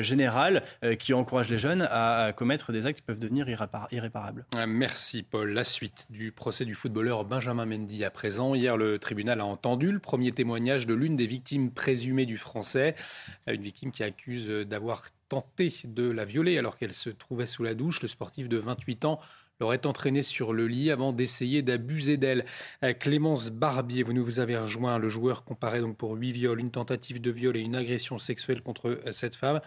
[0.00, 0.62] général
[0.98, 4.46] qui encourage les jeunes à, commettre des actes qui peuvent devenir irréparables.
[4.66, 5.52] Merci Paul.
[5.52, 8.54] La suite du procès du footballeur Benjamin Mendy à présent.
[8.54, 12.94] Hier, le tribunal a entendu le premier témoignage de l'une des victimes présumées du français,
[13.46, 14.77] une victime qui accuse d'avoir
[15.28, 18.02] tenté de la violer alors qu'elle se trouvait sous la douche.
[18.02, 19.20] Le sportif de 28 ans
[19.60, 22.44] l'aurait entraînée sur le lit avant d'essayer d'abuser d'elle.
[22.82, 24.98] Euh, Clémence Barbier, vous nous avez rejoint.
[24.98, 28.62] Le joueur comparé donc pour huit viols, une tentative de viol et une agression sexuelle
[28.62, 29.60] contre euh, cette femme.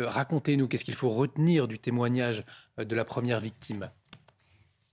[0.00, 2.44] Euh, racontez-nous, qu'est-ce qu'il faut retenir du témoignage
[2.78, 3.90] de la première victime?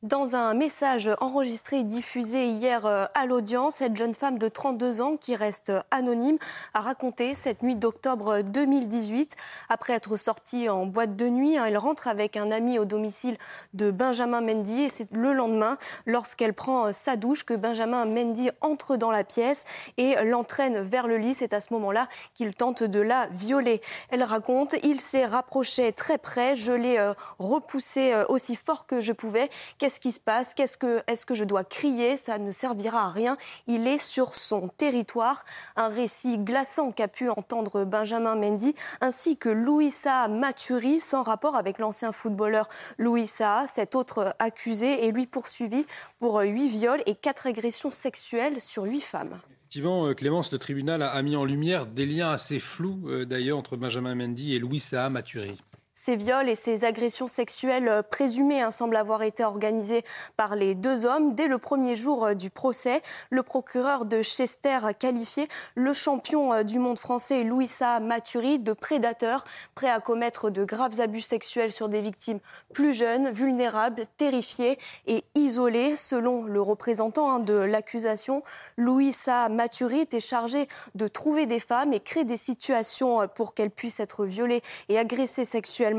[0.03, 4.99] Dans un message enregistré et diffusé hier euh, à l'audience, cette jeune femme de 32
[4.99, 6.37] ans qui reste anonyme
[6.73, 9.37] a raconté cette nuit d'octobre 2018.
[9.69, 13.37] Après être sortie en boîte de nuit, hein, elle rentre avec un ami au domicile
[13.73, 18.49] de Benjamin Mendy et c'est le lendemain, lorsqu'elle prend euh, sa douche, que Benjamin Mendy
[18.59, 19.63] entre dans la pièce
[19.95, 21.33] et l'entraîne vers le lit.
[21.33, 23.81] C'est à ce moment-là qu'il tente de la violer.
[24.09, 29.13] Elle raconte, il s'est rapproché très près, je l'ai euh, repoussé aussi fort que je
[29.13, 29.49] pouvais
[29.93, 30.53] qu'est-ce qui se passe?
[30.55, 32.17] Qu'est-ce que, Est-ce que je dois crier?
[32.17, 33.37] Ça ne servira à rien.
[33.67, 35.45] Il est sur son territoire.
[35.75, 41.77] Un récit glaçant qu'a pu entendre Benjamin Mendy, ainsi que Louisa Maturi, sans rapport avec
[41.77, 43.67] l'ancien footballeur Louis Saha.
[43.67, 45.85] Cet autre accusé est lui poursuivi
[46.19, 49.39] pour huit viols et quatre agressions sexuelles sur huit femmes.
[49.51, 53.59] Effectivement, euh, Clémence, le tribunal a mis en lumière des liens assez flous euh, d'ailleurs
[53.59, 55.61] entre Benjamin Mendy et Louis Saha Maturi.
[56.05, 60.03] Ces viols et ces agressions sexuelles euh, présumées hein, semblent avoir été organisés
[60.35, 61.33] par les deux hommes.
[61.33, 66.63] Dès le premier jour euh, du procès, le procureur de Chester qualifié le champion euh,
[66.63, 71.87] du monde français Louisa Maturi de prédateur, prêt à commettre de graves abus sexuels sur
[71.87, 72.39] des victimes
[72.73, 74.77] plus jeunes, vulnérables, terrifiées
[75.07, 75.95] et isolées.
[75.95, 78.43] Selon le représentant hein, de l'accusation,
[78.75, 84.01] Louisa Maturi était chargé de trouver des femmes et créer des situations pour qu'elles puissent
[84.01, 85.92] être violées et agressées sexuellement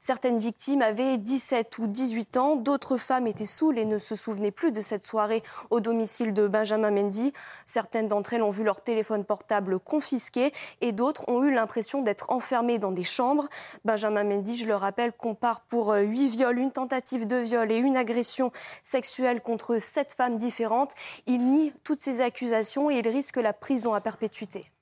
[0.00, 4.50] Certaines victimes avaient 17 ou 18 ans, d'autres femmes étaient saoules et ne se souvenaient
[4.50, 7.32] plus de cette soirée au domicile de Benjamin Mendy.
[7.66, 12.30] Certaines d'entre elles ont vu leur téléphone portable confisqué et d'autres ont eu l'impression d'être
[12.30, 13.48] enfermées dans des chambres.
[13.84, 17.96] Benjamin Mendy, je le rappelle, compare pour 8 viols, une tentative de viol et une
[17.96, 18.52] agression
[18.82, 20.92] sexuelle contre 7 femmes différentes.
[21.26, 24.73] Il nie toutes ces accusations et il risque la prison à perpétuité.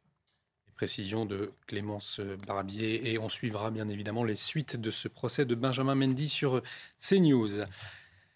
[0.82, 5.54] Précision de Clémence Barbier et on suivra bien évidemment les suites de ce procès de
[5.54, 6.60] Benjamin Mendy sur
[6.98, 7.50] CNews.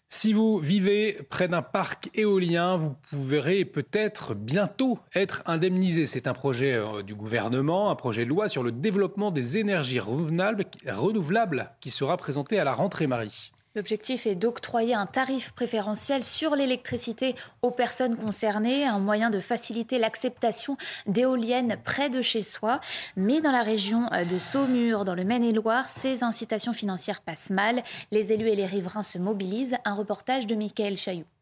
[0.07, 6.05] Si vous vivez près d'un parc éolien, vous pourrez peut-être bientôt être indemnisé.
[6.05, 9.99] C'est un projet euh, du gouvernement, un projet de loi sur le développement des énergies
[9.99, 13.51] renouvelables qui sera présenté à la rentrée Marie.
[13.77, 19.99] L'objectif est d'octroyer un tarif préférentiel sur l'électricité aux personnes concernées, un moyen de faciliter
[19.99, 22.81] l'acceptation d'éoliennes près de chez soi.
[23.15, 27.83] Mais dans la région de Saumur, dans le Maine-et-Loire, ces incitations financières passent mal.
[28.11, 29.77] Les élus et les riverains se mobilisent.
[29.85, 31.36] Un reportage de Michael Chailloux.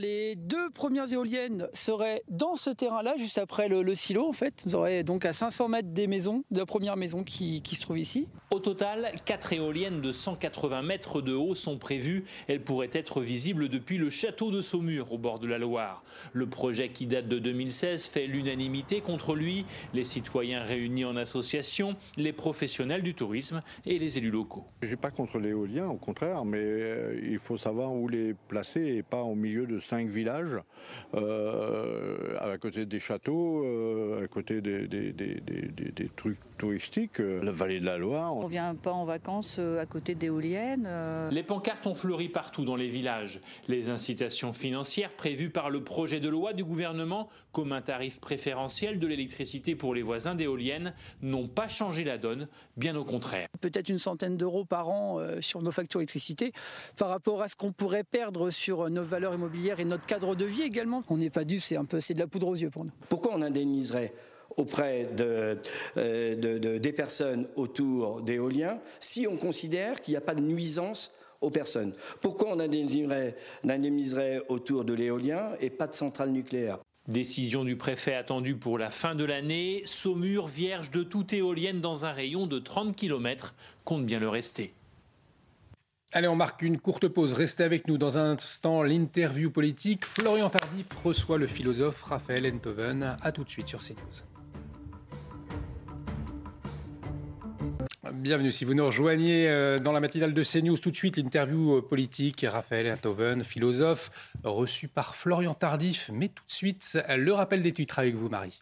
[0.00, 4.62] Les deux premières éoliennes seraient dans ce terrain-là, juste après le, silo, en fait.
[4.64, 7.98] Vous aurez donc à 500 mètres des maisons, de la première maison qui, se trouve
[7.98, 8.26] ici.
[8.50, 12.24] Au total, quatre éoliennes de 180 mètres de haut sont prévues.
[12.48, 16.02] Elles pourraient être visibles depuis le château de Saumur, au bord de la Loire.
[16.32, 19.66] Le projet qui date de 2016 fait l'unanimité contre lui.
[19.92, 24.64] Les citoyens réunis en association, les professionnels du tourisme et les élus locaux.
[24.80, 28.32] Je ne suis pas contre l'éolien, au contraire, mais euh, il faut savoir où les
[28.48, 30.56] placer et pas au milieu de cinq villages,
[31.14, 37.84] euh, à côté des châteaux, euh, à côté des, des, trucs euh, la vallée de
[37.84, 38.36] la Loire.
[38.36, 40.88] On vient pas en vacances à côté d'éoliennes.
[41.30, 43.40] Les pancartes ont fleuri partout dans les villages.
[43.68, 48.98] Les incitations financières prévues par le projet de loi du gouvernement, comme un tarif préférentiel
[48.98, 53.48] de l'électricité pour les voisins d'éoliennes, n'ont pas changé la donne, bien au contraire.
[53.60, 56.52] Peut-être une centaine d'euros par an sur nos factures d'électricité
[56.96, 60.44] par rapport à ce qu'on pourrait perdre sur nos valeurs immobilières et notre cadre de
[60.44, 61.02] vie également.
[61.08, 62.92] On n'est pas dû, c'est un peu c'est de la poudre aux yeux pour nous.
[63.08, 64.12] Pourquoi on indemniserait
[64.56, 65.58] auprès de,
[65.96, 71.50] euh, des personnes autour d'éoliens si on considère qu'il n'y a pas de nuisance aux
[71.50, 73.36] personnes Pourquoi on indemniserait,
[73.66, 76.78] indemniserait autour de l'éolien et pas de centrale nucléaire?
[77.08, 79.82] Décision du préfet attendue pour la fin de l'année.
[79.86, 83.54] Saumur, vierge de toute éolienne dans un rayon de 30 km,
[83.84, 84.74] compte bien le rester.
[86.12, 87.32] Allez, on marque une courte pause.
[87.32, 88.82] Restez avec nous dans un instant.
[88.82, 90.04] L'interview politique.
[90.04, 93.16] Florian Tardif reçoit le philosophe Raphaël Enthoven.
[93.22, 94.29] A tout de suite sur CNews.
[98.08, 100.78] Bienvenue si vous nous rejoignez euh, dans la matinale de CNews.
[100.78, 102.46] Tout de suite, l'interview euh, politique.
[102.48, 104.10] Raphaël Enthoven, philosophe,
[104.42, 106.10] reçu par Florian Tardif.
[106.10, 108.58] Mais tout de suite, le rappel des titres avec vous, Marie.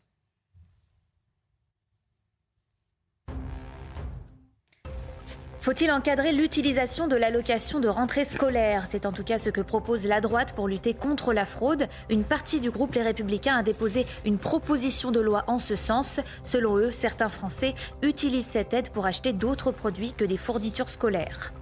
[5.68, 8.86] Faut-il encadrer l'utilisation de l'allocation de rentrée scolaire?
[8.88, 11.88] C'est en tout cas ce que propose la droite pour lutter contre la fraude.
[12.08, 16.20] Une partie du groupe Les Républicains a déposé une proposition de loi en ce sens.
[16.42, 21.52] Selon eux, certains Français utilisent cette aide pour acheter d'autres produits que des fournitures scolaires.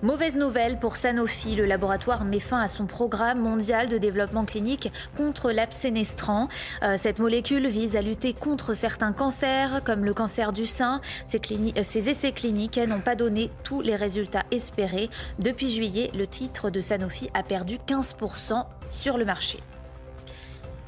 [0.00, 4.92] Mauvaise nouvelle pour Sanofi, le laboratoire met fin à son programme mondial de développement clinique
[5.16, 6.46] contre l'absénestran.
[6.84, 11.00] Euh, cette molécule vise à lutter contre certains cancers comme le cancer du sein.
[11.26, 15.10] Ces, euh, ces essais cliniques n'ont pas donné tous les résultats espérés.
[15.40, 19.58] Depuis juillet, le titre de Sanofi a perdu 15% sur le marché.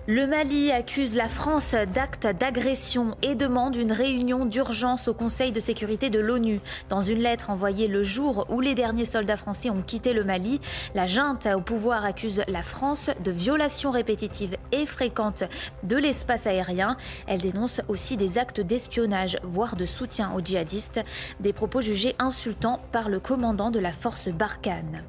[0.07, 5.61] Le Mali accuse la France d'actes d'agression et demande une réunion d'urgence au Conseil de
[5.61, 6.61] sécurité de l'ONU.
[6.89, 10.59] Dans une lettre envoyée le jour où les derniers soldats français ont quitté le Mali,
[10.95, 15.45] la junte au pouvoir accuse la France de violations répétitives et fréquentes
[15.83, 16.97] de l'espace aérien.
[17.27, 21.01] Elle dénonce aussi des actes d'espionnage, voire de soutien aux djihadistes,
[21.41, 25.05] des propos jugés insultants par le commandant de la force Barkhane.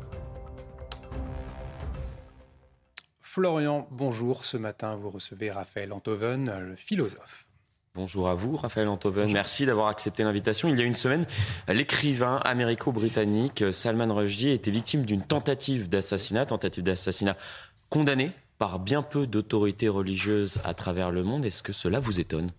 [3.34, 4.44] Florian, bonjour.
[4.44, 7.45] Ce matin, vous recevez Raphaël Antoven, le philosophe.
[7.95, 9.32] Bonjour à vous, Raphaël Antoven.
[9.32, 10.68] Merci d'avoir accepté l'invitation.
[10.68, 11.26] Il y a une semaine,
[11.70, 17.38] l'écrivain américo-britannique Salman Rushdie était victime d'une tentative d'assassinat, tentative d'assassinat
[17.88, 21.45] condamnée par bien peu d'autorités religieuses à travers le monde.
[21.45, 22.52] Est-ce que cela vous étonne?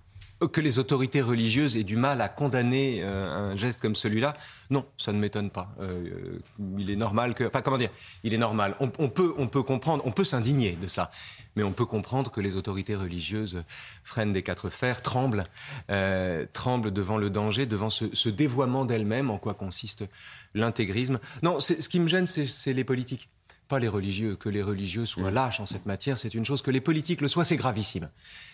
[0.47, 4.37] Que les autorités religieuses aient du mal à condamner euh, un geste comme celui-là,
[4.71, 5.75] non, ça ne m'étonne pas.
[5.81, 6.39] Euh,
[6.79, 7.91] il est normal que, enfin, comment dire,
[8.23, 8.75] il est normal.
[8.81, 11.11] On, peut, on peut comprendre, on peut s'indigner de ça,
[11.57, 13.65] mais on peut comprendre que les autorités religieuses
[14.03, 15.45] freinent des quatre fers, tremblent,
[15.91, 20.05] euh, tremblent devant le danger, devant ce, dévoiement d'elles-mêmes, en quoi consiste
[20.55, 21.19] l'intégrisme.
[21.43, 23.29] Non, ce qui me gêne, c'est les politiques
[23.73, 24.37] pas les religieux.
[24.37, 26.61] Que les religieux soient lâches en cette matière, c'est une chose.
[26.61, 28.11] Que les politiques le soient, c'est gravissime.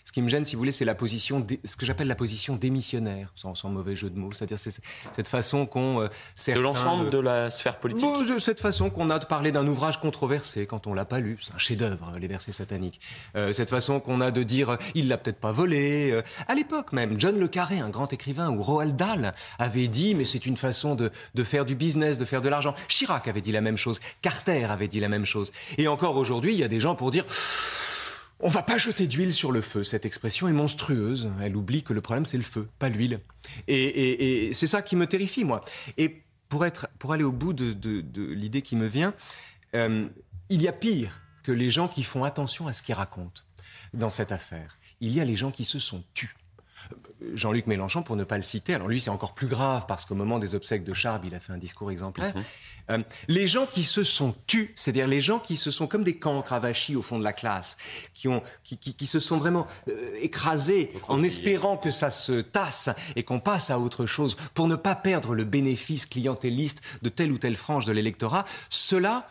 [0.08, 2.56] Ce qui me gêne, si vous voulez, c'est la position, ce que j'appelle la position
[2.56, 4.32] démissionnaire, sans, mauvais jeu de mots.
[4.32, 6.00] C'est-à-dire cette façon qu'on...
[6.00, 6.08] Euh,
[6.46, 8.08] de l'ensemble de la sphère politique
[8.40, 11.36] Cette façon qu'on a de parler d'un ouvrage controversé quand on l'a pas lu.
[11.42, 13.02] C'est un chef-d'œuvre, les versets sataniques.
[13.36, 16.18] Euh, cette façon qu'on a de dire, euh, il l'a peut-être pas volé.
[16.46, 20.24] à l'époque même, John Le Carré, un grand écrivain, ou Roald Dahl, avait dit, mais
[20.24, 22.74] c'est une façon de, de faire du business, de faire de l'argent.
[22.88, 24.00] Chirac avait dit la même chose.
[24.22, 25.52] Carter avait dit la même chose.
[25.76, 27.26] Et encore aujourd'hui, il y a des gens pour dire
[28.40, 29.82] on va pas jeter d'huile sur le feu.
[29.82, 31.30] Cette expression est monstrueuse.
[31.42, 33.20] Elle oublie que le problème c'est le feu, pas l'huile.
[33.66, 35.64] Et, c'est ça qui me terrifie moi.
[35.96, 39.14] Et pour être, pour aller au bout de, l'idée qui me vient,
[39.74, 40.08] euh,
[40.48, 43.42] il y a pire que les gens qui font attention à ce qu'ils racontent
[43.92, 44.78] dans cette affaire.
[45.00, 46.34] Il y a les gens qui se sont tus.
[47.34, 50.14] Jean-Luc Mélenchon, pour ne pas le citer, alors lui c'est encore plus grave parce qu'au
[50.14, 52.34] moment des obsèques de Charb, il a fait un discours exemplaire.
[52.36, 52.44] Mhm.
[52.90, 56.16] Euh, les gens qui se sont tus, c'est-à-dire les gens qui se sont comme des
[56.16, 57.76] cancres avachis au fond de la classe,
[58.14, 62.88] qui, ont, qui, qui, se sont vraiment euh, écrasés en espérant que ça se tasse
[63.16, 67.32] et qu'on passe à autre chose pour ne pas perdre le bénéfice clientéliste de telle
[67.32, 69.28] ou telle frange de l'électorat, cela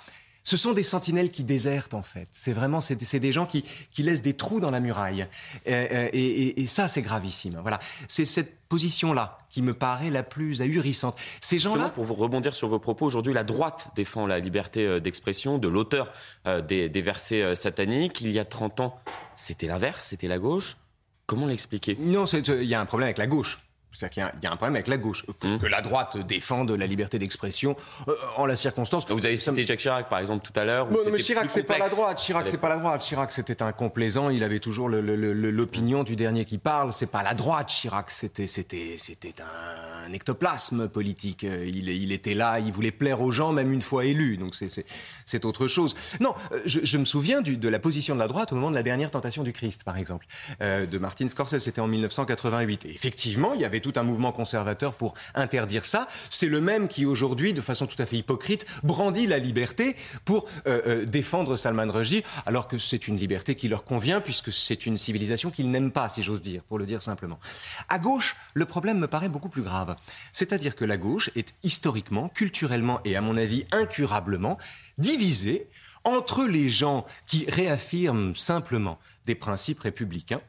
[0.48, 2.30] ce sont des sentinelles qui désertent en fait.
[2.32, 5.28] C'est vraiment c'est des gens qui, qui, laissent des trous dans la muraille.
[5.68, 7.60] Euh, euh, et, et, et ça c'est gravissime.
[7.62, 11.20] Voilà, c'est cette position là qui me paraît la plus ahurissante.
[11.42, 11.90] Ces gens-là.
[11.90, 15.68] Pour vous rebondir sur vos propos, aujourd'hui la droite défend la liberté euh, d'expression de
[15.68, 16.14] l'auteur
[16.46, 18.22] des, des, versets sataniques.
[18.22, 18.98] Il y a 30 ans,
[19.36, 20.78] c'était l'inverse, c'était la gauche.
[21.26, 21.98] Comment l'expliquer?
[22.00, 23.60] Non, il y a un problème avec la gauche.
[23.98, 25.26] C'est-à-dire qu'il y, a un problème avec la gauche.
[25.40, 25.68] Que, mmh.
[25.68, 27.76] la droite défende la liberté d'expression
[28.08, 29.08] euh, en la circonstance.
[29.10, 30.86] Vous avez cité Jacques Chirac, par exemple, tout à l'heure.
[30.86, 32.20] Bon, mais Chirac, c'est pas la droite.
[32.20, 33.02] Chirac, c'est pas la droite.
[33.02, 34.30] Chirac, c'était un complaisant.
[34.30, 36.94] Il avait toujours l'opinion du dernier qui parle.
[36.94, 37.70] C'est pas la droite.
[37.70, 41.42] Chirac, c'était, c'était un, ectoplasme politique.
[41.44, 42.60] Il, il, était là.
[42.60, 44.38] Il voulait plaire aux gens, même une fois élu.
[44.38, 45.96] Donc c'est, autre chose.
[46.20, 48.70] Non, euh, je, je me souviens du, de la position de la droite au moment
[48.70, 50.28] de la dernière tentation du Christ, par exemple,
[50.62, 51.64] euh, de Martin Scorsese.
[51.64, 52.86] C'était en 1988.
[52.86, 56.08] Et effectivement, il y avait tout un mouvement conservateur pour interdire ça.
[56.30, 59.96] C'est le même qui aujourd'hui, de façon tout à fait hypocrite, brandit la liberté
[60.26, 64.52] pour euh, euh, défendre Salman Rushdie, alors que c'est une liberté qui leur convient puisque
[64.52, 67.40] c'est une civilisation qu'ils n'aiment pas, si j'ose dire, pour le dire simplement.
[67.88, 69.96] À gauche, le problème me paraît beaucoup plus grave.
[70.34, 74.58] C'est-à-dire que la gauche est historiquement, culturellement et à mon avis incurablement
[74.98, 75.70] divisée
[76.04, 80.42] entre les gens qui réaffirment simplement des principes républicains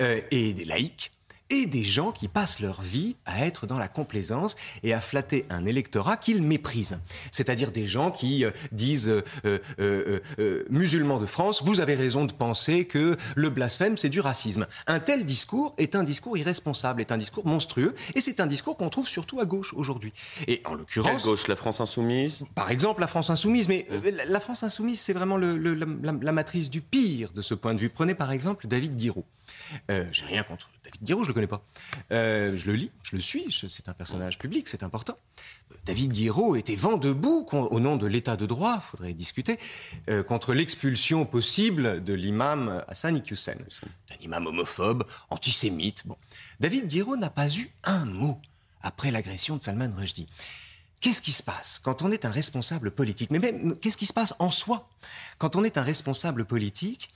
[0.00, 1.12] euh, et des laïcs
[1.50, 5.44] et des gens qui passent leur vie à être dans la complaisance et à flatter
[5.50, 6.98] un électorat qu'ils méprisent.
[7.32, 12.32] C'est-à-dire des gens qui euh, disent euh, euh, musulmans de France, vous avez raison de
[12.32, 14.66] penser que le blasphème c'est du racisme.
[14.86, 18.76] Un tel discours est un discours irresponsable, est un discours monstrueux et c'est un discours
[18.76, 20.12] qu'on trouve surtout à gauche aujourd'hui.
[20.46, 22.44] Et en l'occurrence, Quelle gauche, la France insoumise?
[22.54, 23.86] Par exemple, la France insoumise, mais
[24.28, 25.86] la France insoumise c'est vraiment le, la,
[26.20, 27.88] la, matrice du pire de ce point de vue.
[27.88, 29.24] Prenez par exemple David Guiraud.
[29.88, 31.62] J'ai rien contre David Guiraud, je le connais pas.
[32.12, 35.16] Euh, je le lis, je le suis, c'est un personnage public, c'est important.
[35.84, 39.58] David Guiraud était vent debout au nom de l'état de droit, faudrait discuter,
[40.08, 43.58] euh, contre l'expulsion possible de l'imam Hassan Iqiyoussen,
[44.10, 46.06] un imam homophobe, antisémite.
[46.06, 46.16] Bon.
[46.60, 48.40] David Guiraud n'a pas eu un mot
[48.80, 50.26] après l'agression de Salman Rushdie.
[51.00, 53.30] Qu'est-ce qui se passe quand on est un responsable politique?
[53.30, 54.88] Mais même, qu'est-ce qui se passe en soi
[55.38, 57.10] Quand on est un responsable politique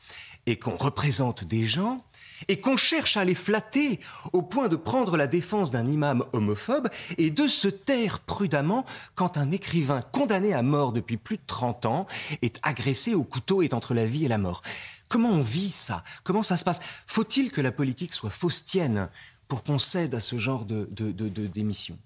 [0.47, 2.05] et qu'on représente des gens
[2.49, 4.01] et qu'on cherche à les flatter
[4.33, 6.89] au point de prendre la défense d'un imam homophobe
[7.19, 11.87] et de se taire prudemment quand un écrivain condamné à mort depuis plus de 30
[11.87, 12.07] ans
[12.43, 14.63] est agressé au couteau et entre la vie et la mort.
[15.09, 16.03] Comment on vit ça?
[16.25, 16.81] Comment ça se passe?
[17.07, 19.09] Faut-il que la politique soit faustienne?
[19.49, 20.87] Pour qu'on cède à ce genre de,
[21.47, 21.99] d'émission.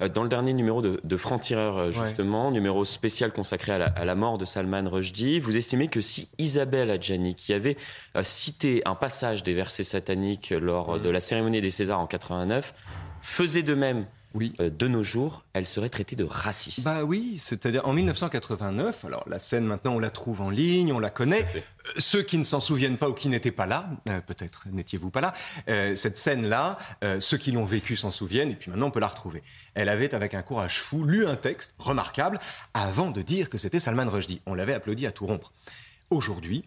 [0.00, 4.14] Euh, dans le dernier numéro de, de Franc-Tireur, euh, justement, numéro spécial consacré à la,
[4.14, 7.76] mort de Salman Rushdie, vous estimez que si Isabelle Adjani, qui avait
[8.16, 12.72] euh, cité un passage des versets sataniques lors de la cérémonie des Césars en 89,
[13.20, 14.52] faisait de même oui.
[14.60, 16.82] Euh, de nos jours, elle serait traitée de raciste.
[16.82, 20.98] Bah oui, c'est-à-dire en 1989, alors la scène maintenant on la trouve en ligne, on
[20.98, 21.44] la connaît.
[21.54, 21.60] Euh,
[21.98, 25.20] ceux qui ne s'en souviennent pas ou qui n'étaient pas là, euh, peut-être n'étiez-vous pas
[25.20, 25.34] là,
[25.94, 26.78] cette scène-là,
[27.20, 29.42] ceux qui l'ont vécue s'en souviennent et puis maintenant on peut la retrouver.
[29.74, 32.38] Elle avait avec un courage fou lu un texte remarquable
[32.74, 34.40] avant de dire que c'était Salman Rushdie.
[34.46, 35.52] On l'avait applaudi à tout rompre.
[36.10, 36.64] Aujourd'hui,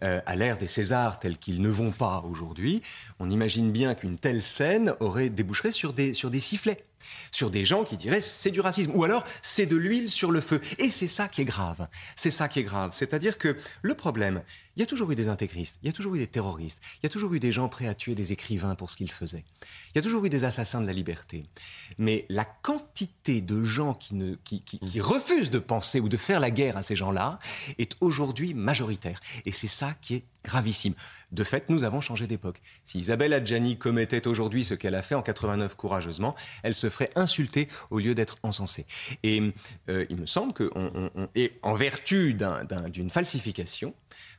[0.00, 2.82] à l'ère des Césars tels qu'ils ne vont pas aujourd'hui,
[3.18, 6.84] on imagine bien qu'une telle scène aurait débouché sur des, sur des sifflets
[7.30, 10.40] sur des gens qui diraient c'est du racisme ou alors c'est de l'huile sur le
[10.40, 10.60] feu.
[10.78, 11.88] Et c'est ça qui est grave.
[12.16, 12.90] C'est ça qui est grave.
[12.92, 14.42] C'est-à-dire que le problème,
[14.76, 17.00] il y a toujours eu des intégristes, il y a toujours eu des terroristes, il
[17.02, 19.44] y a toujours eu des gens prêts à tuer des écrivains pour ce qu'ils faisaient.
[19.92, 21.42] Il y a toujours eu des assassins de la liberté.
[21.98, 26.16] Mais la quantité de gens qui, ne, qui, qui, qui refusent de penser ou de
[26.16, 27.40] faire la guerre à ces gens-là
[27.78, 29.20] est aujourd'hui majoritaire.
[29.46, 30.94] Et c'est ça qui est gravissime.
[31.30, 32.62] De fait, nous avons changé d'époque.
[32.84, 37.10] Si Isabelle Adjani commettait aujourd'hui ce qu'elle a fait en 89 courageusement, elle se ferait
[37.16, 38.86] insulter au lieu d'être encensée.
[39.22, 39.52] Et
[39.90, 40.70] euh, il me semble que,
[41.34, 42.36] et en vertu
[42.90, 43.94] d'une falsification,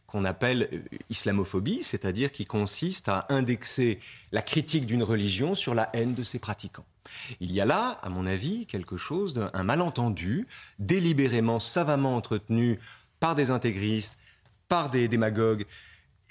[0.08, 4.00] qu'on appelle euh, islamophobie, c'est-à-dire qui consiste à indexer
[4.32, 6.86] la critique d'une religion sur la haine de ses pratiquants.
[7.40, 10.46] Il y a là, à mon avis, quelque chose d'un malentendu,
[10.78, 12.80] délibérément, savamment entretenu
[13.20, 14.18] par des intégristes,
[14.68, 15.66] par des démagogues,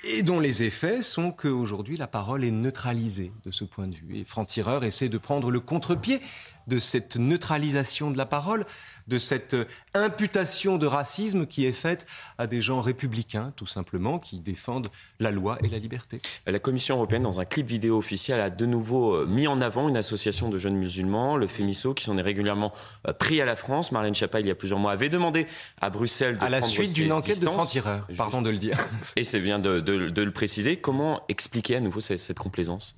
[0.05, 4.17] et dont les effets sont qu'aujourd'hui la parole est neutralisée de ce point de vue.
[4.17, 6.21] Et Franc-Tireur essaie de prendre le contre-pied
[6.67, 8.67] de cette neutralisation de la parole,
[9.09, 9.57] de cette
[9.95, 12.07] imputation de racisme qui est faite
[12.37, 16.21] à des gens républicains, tout simplement, qui défendent la loi et la liberté.
[16.47, 19.89] La Commission européenne, dans un clip vidéo officiel, a de nouveau euh, mis en avant
[19.89, 22.73] une association de jeunes musulmans, le FEMISO, qui s'en est régulièrement
[23.07, 23.93] euh, pris à la France.
[23.93, 25.47] Marlène Chapa, il y a plusieurs mois, avait demandé
[25.81, 28.79] à Bruxelles de À la suite d'une enquête de franc-tireur, pardon de le dire.
[29.17, 30.77] Et c'est bien de, le préciser.
[30.77, 32.97] Comment expliquer à nouveau cette, complaisance?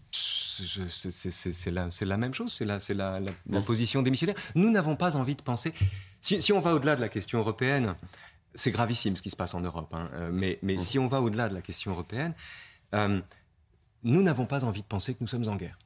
[0.63, 4.37] C'est la, la, même chose, c'est la, la, la, position démissionnaire.
[4.55, 5.73] Nous n'avons pas envie de penser
[6.21, 7.95] si, on va au-delà de la question européenne,
[8.55, 10.81] c'est gravissime ce qui se passe en Europe, hein, euh, mais, mmh.
[10.81, 12.35] si on va au-delà de la question européenne,
[12.95, 13.21] euh,
[14.03, 15.79] nous n'avons pas envie de penser que nous sommes en guerre.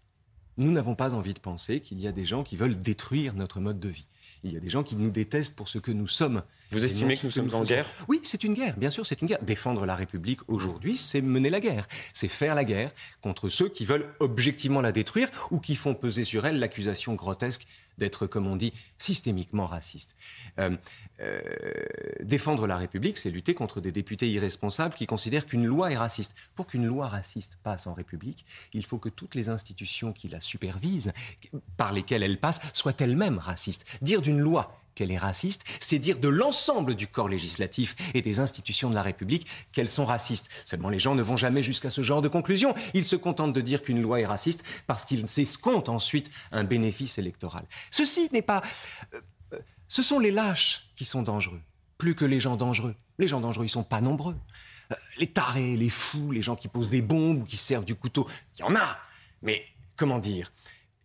[0.56, 3.60] Nous n'avons pas envie de penser qu'il y a des gens qui veulent détruire notre
[3.60, 4.06] mode de vie.
[4.44, 6.42] Il y a des gens qui nous détestent pour ce que nous sommes.
[6.70, 7.88] Vous estimez que nous sommes en guerre?
[8.08, 9.42] Oui, c'est une guerre, bien sûr, c'est une guerre.
[9.42, 11.88] Défendre la République aujourd'hui, c'est mener la guerre.
[12.12, 12.92] C'est faire la guerre
[13.22, 17.66] contre ceux qui veulent objectivement la détruire ou qui font peser sur elle l'accusation grotesque
[17.96, 20.14] d'être, comme on dit, systémiquement raciste.
[20.58, 20.76] Euh,
[21.20, 21.40] euh,
[22.20, 26.34] défendre la République, c'est lutter contre des députés irresponsables qui considèrent qu'une loi est raciste.
[26.54, 30.40] Pour qu'une loi raciste passe en République, il faut que toutes les institutions qui la
[30.40, 31.12] supervisent,
[31.76, 33.84] par lesquelles elle passe, soient elles-mêmes racistes.
[34.02, 38.40] Dire d'une loi qu'elle est raciste, c'est dire de l'ensemble du corps législatif et des
[38.40, 40.48] institutions de la République qu'elles sont racistes.
[40.64, 42.74] Seulement les gens ne vont jamais jusqu'à ce genre de conclusion.
[42.94, 47.18] Ils se contentent de dire qu'une loi est raciste parce qu'ils s'escomptent ensuite un bénéfice
[47.18, 47.64] électoral.
[47.90, 48.62] Ceci n'est pas...
[49.88, 51.60] Ce sont les lâches qui sont dangereux,
[51.98, 52.94] plus que les gens dangereux.
[53.18, 54.36] Les gens dangereux, ils sont pas nombreux.
[54.92, 57.94] Euh, les tarés, les fous, les gens qui posent des bombes ou qui servent du
[57.94, 58.98] couteau, il y en a.
[59.42, 59.64] Mais
[59.96, 60.52] comment dire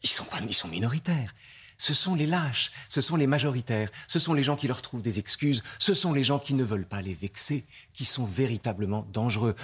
[0.01, 1.34] ils sont, ils sont minoritaires
[1.80, 5.01] ce sont les lâches, ce sont les majoritaires, ce sont les gens qui leur trouvent
[5.01, 9.07] des excuses, ce sont les gens qui ne veulent pas les vexer, qui sont véritablement
[9.14, 9.56] dangereux.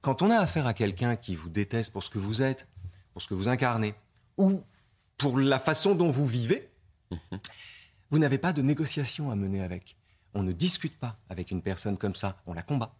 [0.00, 2.68] Quand on a affaire à quelqu'un qui vous déteste pour ce que vous êtes,
[3.12, 3.94] pour ce que vous incarnez,
[4.38, 4.62] ou
[5.18, 6.68] pour la façon dont vous vivez,
[7.10, 7.40] mhm.
[8.14, 9.96] Vous n'avez pas de négociation à mener avec.
[10.34, 12.94] On ne discute pas avec une personne comme ça, on la combat.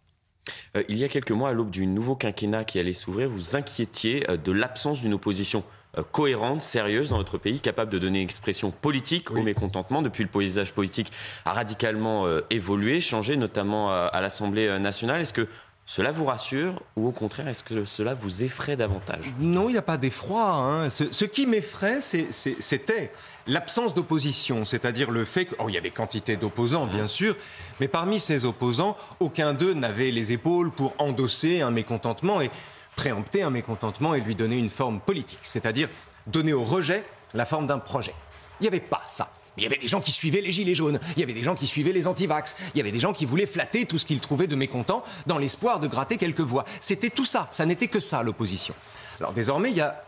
[0.75, 3.55] Euh, il y a quelques mois, à l'aube du nouveau quinquennat qui allait s'ouvrir, vous
[3.55, 5.63] inquiétiez euh, de l'absence d'une opposition
[5.97, 10.01] euh, cohérente, sérieuse dans notre pays, capable de donner expression politique au mécontentement.
[10.01, 11.13] Depuis, le paysage politique
[11.45, 15.21] a radicalement évolué, changé, notamment à l'Assemblée nationale.
[15.21, 15.47] Est-ce que
[15.87, 19.31] cela vous rassure ou au contraire, est-ce que cela vous effraie davantage?
[19.39, 20.49] Non, il n'y a pas d'effroi.
[20.49, 20.89] Hein.
[20.89, 23.11] Ce, qui m'effraie, c'était
[23.45, 27.35] l'absence d'opposition, c'est-à-dire le fait qu'il oh, y avait quantité d'opposants, bien sûr,
[27.79, 32.49] mais parmi ces opposants, aucun d'eux n'avait les épaules pour endosser un mécontentement et
[32.95, 35.87] préempter un mécontentement et lui donner une forme politique, c'est-à-dire
[36.25, 37.03] donner au rejet
[37.35, 38.15] la forme d'un projet.
[38.59, 39.34] Il n'y avait pas ça.
[39.57, 41.55] Il y avait des gens qui suivaient les gilets jaunes, il y avait des gens
[41.55, 44.19] qui suivaient les antivax, il y avait des gens qui voulaient flatter tout ce qu'ils
[44.19, 46.65] trouvaient de mécontent dans l'espoir de gratter quelques voix.
[46.79, 48.75] C'était tout ça, ça n'était que ça l'opposition.
[49.19, 50.04] Alors désormais, il y a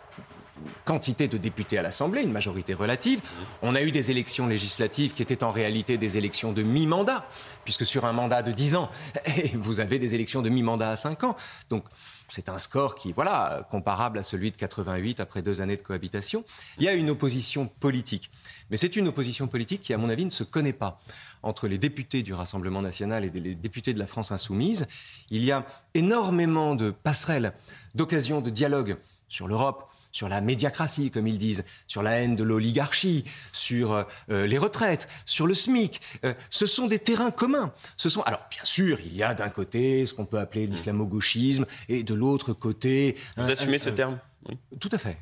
[0.85, 3.21] quantité de députés à l'Assemblée, une majorité relative.
[3.61, 7.27] On a eu des élections législatives qui étaient en réalité des élections de mi-mandat,
[7.63, 8.89] puisque sur un mandat de 10 ans,
[9.55, 11.35] vous avez des élections de mi-mandat à 5 ans.
[11.69, 11.83] Donc
[12.29, 16.43] c'est un score qui, voilà, comparable à celui de 88 après deux années de cohabitation.
[16.77, 18.29] Il y a une opposition politique.
[18.69, 20.99] Mais c'est une opposition politique qui, à mon avis, ne se connaît pas.
[21.41, 24.87] Entre les députés du Rassemblement national et les députés de la France insoumise,
[25.29, 27.53] il y a énormément de passerelles,
[27.95, 28.97] d'occasions de dialogue
[29.29, 33.93] sur l'Europe, sur la médiacratie, comme ils disent, sur la haine de l'oligarchie, sur
[34.31, 36.01] euh, les retraites, sur le SMIC.
[36.25, 37.71] Euh, ce sont des terrains communs.
[37.97, 41.67] Ce sont alors bien sûr, il y a d'un côté ce qu'on peut appeler l'islamo-gauchisme
[41.87, 43.15] et de l'autre côté.
[43.37, 44.17] Vous assumez ce terme?
[44.49, 44.57] Oui.
[44.79, 45.17] Tout à fait,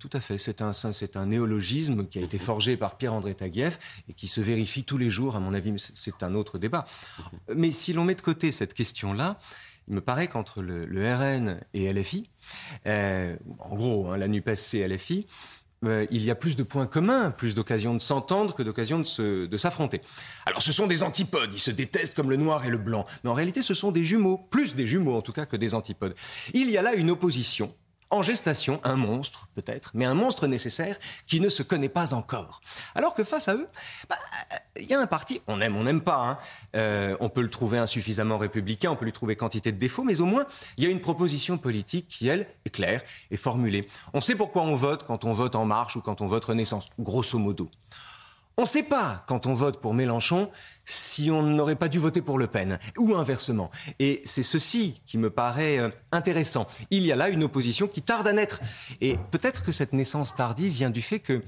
[0.00, 0.38] tout à fait.
[0.38, 3.78] C'est un, c'est un néologisme qui a été forgé par Pierre-André Taguieff
[4.08, 6.86] et qui se vérifie tous les jours, à mon avis, c'est un autre débat.
[7.54, 9.38] Mais si l'on met de côté cette question-là,
[9.90, 12.30] il me paraît qu'entre le, RN et LFI,
[12.86, 15.26] euh, en gros, hein, la NUPES c'est LFI,
[15.84, 19.56] euh, il y a plus de points communs, plus d'occasions de s'entendre que d'occasions de
[19.56, 20.00] s'affronter.
[20.46, 23.30] Alors ce sont des antipodes, ils se détestent comme le noir et le blanc, mais
[23.30, 26.14] en réalité ce sont des jumeaux, plus des jumeaux en tout cas que des antipodes.
[26.54, 27.74] Il y a là une opposition
[28.10, 32.60] en gestation un monstre, peut-être, mais un monstre nécessaire qui ne se connaît pas encore.
[32.94, 33.68] Alors que face à eux,
[34.08, 34.16] bah,
[34.78, 36.38] il y a un parti, on aime, on n'aime pas, hein.
[36.76, 40.20] euh, on peut le trouver insuffisamment républicain, on peut lui trouver quantité de défauts, mais
[40.20, 40.44] au moins,
[40.76, 43.86] il y a une proposition politique qui, elle, est claire et formulée.
[44.12, 46.88] On sait pourquoi on vote quand on vote En Marche ou quand on vote Renaissance,
[46.98, 47.70] grosso modo.
[48.56, 50.50] On ne sait pas, quand on vote pour Mélenchon,
[50.84, 53.70] si on n'aurait pas dû voter pour Le Pen, ou inversement.
[53.98, 56.68] Et c'est ceci qui me paraît euh, intéressant.
[56.90, 58.60] Il y a là une opposition qui tarde à naître.
[59.00, 61.42] Et peut-être que cette naissance tardive vient du fait que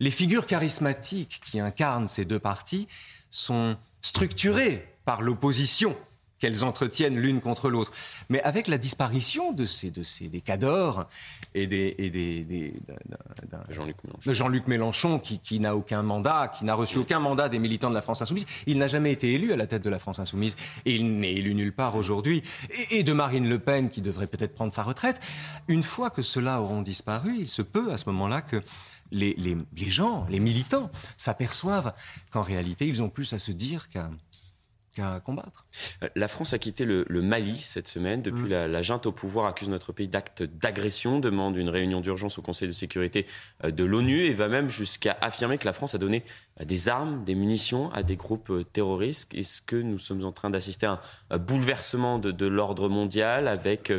[0.00, 2.88] les figures charismatiques qui incarnent ces deux partis
[3.30, 5.96] sont structurées par l'opposition
[6.38, 7.92] qu'elles entretiennent l'une contre l'autre.
[8.28, 11.06] Mais avec la disparition de ces, de ces des cadors
[11.54, 12.74] et des, et des, des
[13.68, 17.48] Jean-Luc Mélenchon, de Jean-Luc Mélenchon qui, qui n'a aucun mandat, qui n'a reçu aucun mandat
[17.48, 19.90] des militants de la France insoumise, il n'a jamais été élu à la tête de
[19.90, 22.42] la France insoumise et il n'est élu nulle part aujourd'hui.
[22.90, 25.20] Et, et, de Marine Le Pen qui devrait peut-être prendre sa retraite.
[25.68, 28.60] Une fois que ceux-là auront disparu, il se peut à ce moment-là que
[29.10, 31.94] les, les, les gens, les militants, s'aperçoivent
[32.30, 34.10] qu'en réalité, ils ont plus à se dire qu'à
[35.24, 35.64] combattre.
[36.02, 38.22] Euh, la France a quitté le, Mali cette semaine.
[38.22, 38.66] Depuis, mm.
[38.66, 42.68] la, junte au pouvoir accuse notre pays d'actes d'agression, demande une réunion d'urgence au Conseil
[42.68, 43.26] de sécurité
[43.64, 46.24] euh, de l'ONU et va même jusqu'à affirmer que la France a donné
[46.60, 49.34] euh, des armes, des munitions à des groupes terroristes.
[49.34, 51.00] Est-ce que nous sommes en train d'assister à
[51.30, 53.92] un bouleversement de, de l'ordre mondial avec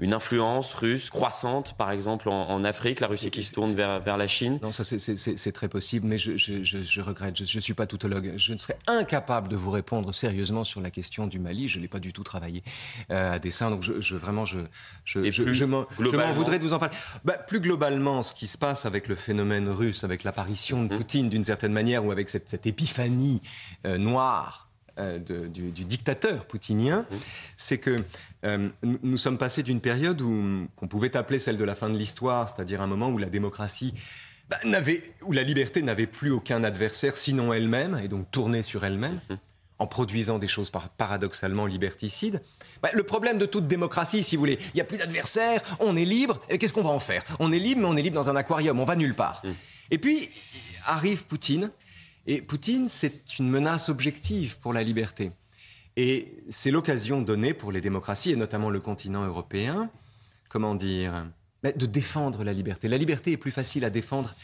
[0.00, 4.16] une influence russe croissante, par exemple en, Afrique, la Russie qui se tourne vers, vers
[4.16, 7.74] la Chine Non, ça c'est très possible, mais je, je, je, regrette, je ne suis
[7.74, 8.32] pas toutologue.
[8.36, 11.68] Je ne serais incapable de vous répondre sérieusement sur la question du Mali.
[11.68, 12.62] Je ne l'ai pas du tout travaillé
[13.10, 14.60] euh, à dessein, donc je, vraiment, je,
[15.04, 15.86] je, je m'en
[16.32, 16.94] voudrais de vous en parler.
[17.24, 20.98] Bah, plus globalement, ce qui se passe avec le phénomène russe, avec l'apparition de mhm.
[20.98, 23.40] Poutine d'une certaine manière, ou avec cette, cette épiphanie
[23.86, 27.16] euh, noire euh, du, dictateur poutinien, mmh.
[27.56, 28.04] c'est que
[28.44, 31.96] euh, nous, sommes passés d'une période où qu'on pouvait appeler celle de la fin de
[31.96, 33.94] l'histoire, c'est-à-dire un moment où la démocratie
[34.50, 38.84] bah, n'avait, où la liberté n'avait plus aucun adversaire sinon elle-même, et donc tournée sur
[38.84, 39.20] elle-même.
[39.30, 39.34] Mmh.
[39.78, 42.40] en produisant des choses paradoxalement liberticides.
[42.82, 45.96] Bah, le problème de toute démocratie, si vous voulez, il n'y a plus d'adversaires, on
[45.96, 47.24] est libre, et qu'est-ce qu'on va en faire?
[47.40, 49.42] On est libre, mais on est libre dans un aquarium, on va nulle part.
[49.44, 49.50] Mmh.
[49.90, 50.30] Et puis
[50.86, 51.70] arrive Poutine,
[52.26, 55.32] et Poutine, c'est une menace objective pour la liberté.
[55.96, 59.90] Et c'est l'occasion donnée pour les démocraties, et notamment le continent européen,
[60.48, 61.26] comment dire,
[61.62, 62.88] de défendre la liberté.
[62.88, 64.34] La liberté est plus facile à défendre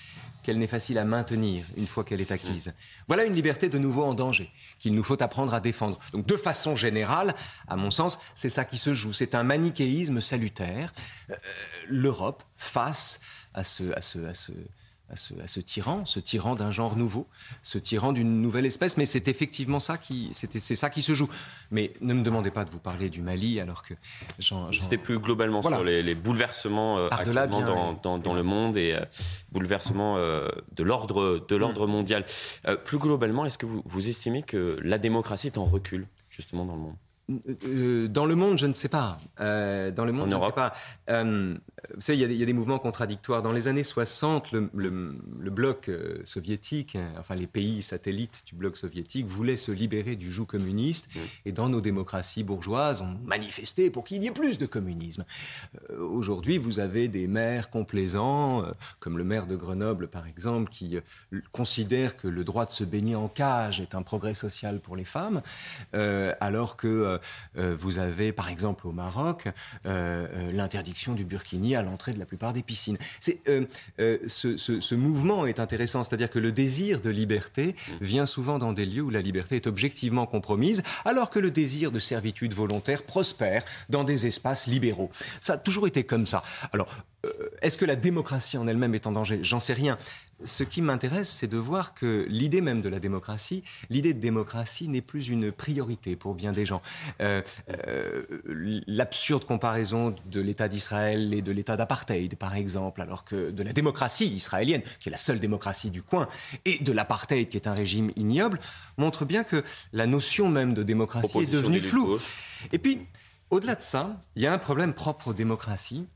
[0.43, 2.73] qu'elle n'est facile à maintenir une fois qu'elle est acquise.
[3.07, 5.99] Voilà une liberté de nouveau en danger, qu'il nous faut apprendre à défendre.
[6.13, 7.35] Donc de façon générale,
[7.67, 9.13] à mon sens, c'est ça qui se joue.
[9.13, 10.95] C'est un manichéisme salutaire.
[11.31, 11.35] Euh,
[11.89, 13.21] L'Europe face
[13.53, 14.53] à ce, à ce, à ce,
[15.11, 15.17] à
[15.47, 17.27] ce, tyran, ce tyran d'un genre nouveau,
[17.63, 18.97] ce tyran d'une nouvelle espèce.
[18.97, 21.29] Mais c'est effectivement ça qui, c'est ça qui se joue.
[21.71, 23.95] Mais ne me demandez pas de vous parler du Mali alors que
[24.73, 29.01] C'était plus globalement sur les, bouleversements euh, actuellement dans, le monde et euh,
[29.53, 31.91] bouleversements euh, de l'ordre de l'ordre mm.
[31.91, 32.25] mondial.
[32.85, 36.75] plus globalement, est-ce que vous, vous estimez que la démocratie est en recul justement dans
[36.75, 36.97] le monde?
[38.11, 39.19] Dans le monde, je ne sais pas.
[39.39, 40.75] Dans le monde, je ne sais pas.
[41.79, 43.43] Euh, vous savez, il y, a des mouvements contradictoires.
[43.43, 45.91] Dans les années 60, le, bloc
[46.25, 51.11] soviétique, hein, enfin les pays satellites du bloc soviétique, voulaient se libérer du joug communiste.
[51.45, 55.25] Et dans nos démocraties bourgeoises, on manifestait pour qu'il y ait plus de communisme.
[55.99, 58.65] Aujourd'hui, vous avez des maires complaisants,
[59.01, 60.99] comme le maire de Grenoble, par exemple, qui
[61.53, 65.05] considère que le droit de se baigner en cage est un progrès social pour les
[65.05, 65.43] femmes,
[65.93, 67.19] alors que
[67.57, 69.53] euh, vous avez, par exemple, au Maroc, euh,
[69.87, 72.99] euh, l'interdiction du burkini à l'entrée de la plupart des piscines.
[73.21, 79.03] ce, mouvement est intéressant, c'est-à-dire que le désir de liberté vient souvent dans des lieux
[79.03, 84.05] où la liberté est objectivement compromise, alors que le désir de servitude volontaire prospère dans
[84.05, 85.11] des espaces libéraux.
[85.41, 86.43] Ça a toujours été comme ça.
[86.73, 86.89] Alors,
[87.63, 89.41] est-ce que la démocratie en elle-même est en danger?
[89.43, 89.99] J'en sais rien
[90.45, 94.89] ce qui m'intéresse, c'est de voir que l'idée même de la démocratie, l'idée de démocratie
[94.89, 96.81] n'est plus une priorité pour bien des gens.
[97.21, 97.43] Euh,
[97.87, 98.23] euh,
[98.87, 103.73] l'absurde comparaison de l'État d'Israël et de l'État d'apartheid, par exemple, alors que de la
[103.73, 106.29] démocratie israélienne, qui est la seule démocratie du coin,
[106.65, 108.61] et de l'apartheid, qui est un régime ignoble,
[108.97, 112.19] montre bien que la notion même de démocratie est devenue floue.
[112.73, 113.01] Et puis,
[113.51, 116.07] au-delà de ça, il y a un problème propre aux démocraties.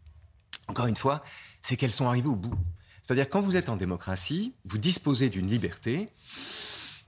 [0.72, 1.22] Encore une fois,
[1.60, 2.54] c'est qu'elles sont arrivées au bout.
[3.02, 6.08] C'est-à-dire quand vous êtes en démocratie, vous disposez d'une liberté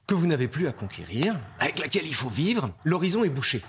[0.06, 3.62] que vous n'avez plus à conquérir, avec laquelle il faut vivre, l'horizon est bouché.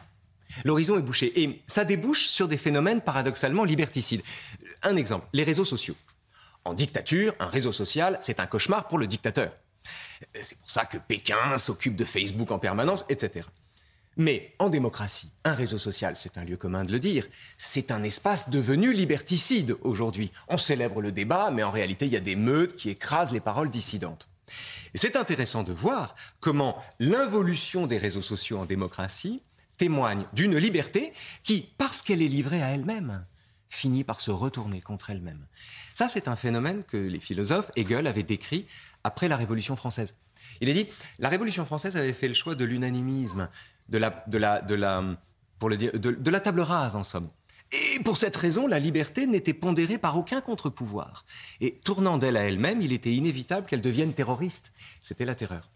[0.66, 1.42] L'horizon est bouché.
[1.42, 4.22] Et ça débouche sur des phénomènes paradoxalement liberticides.
[4.84, 5.96] Un exemple, les réseaux sociaux.
[6.66, 9.54] En dictature, un réseau social, c'est un cauchemar pour le dictateur.
[10.34, 13.46] C'est pour ça que Pékin s'occupe de Facebook en permanence, etc.
[14.18, 17.28] Mais en démocratie, un réseau social, c'est un lieu commun de le dire,
[17.58, 20.32] c'est un espace devenu liberticide aujourd'hui.
[20.48, 23.42] On célèbre le débat, mais en réalité, il y a des meutes qui écrasent les
[23.42, 24.30] paroles dissidentes.
[24.94, 29.42] C'est intéressant de voir comment l'involution des réseaux sociaux en démocratie
[29.76, 31.12] témoigne d'une liberté
[31.44, 33.26] qui, parce qu'elle est livrée à elle-même,
[33.68, 35.46] finit par se retourner contre elle-même.
[35.94, 38.66] Ça, c'est un phénomène que les philosophes, Hegel avait décrit
[39.04, 40.16] après la Révolution française.
[40.62, 40.88] Il a dit,
[41.20, 43.50] la Révolution française avait fait le choix de l'unanimisme,
[43.90, 45.04] de la, de la, de la,
[45.60, 47.30] pour le dire, de, la table rase, en somme.
[47.72, 51.26] Et pour cette raison, la liberté n'était pondérée par aucun contre-pouvoir.
[51.62, 54.72] Et tournant d'elle à elle-même, il était inévitable qu'elle devienne terroriste.
[55.02, 55.70] C'était la terreur.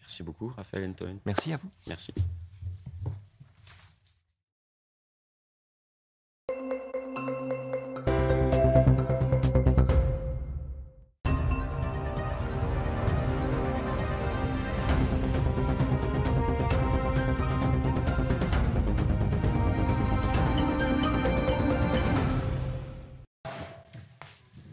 [0.00, 1.18] Merci beaucoup, Raphaël Antoine.
[1.26, 1.70] Merci à vous.
[1.86, 2.12] Merci.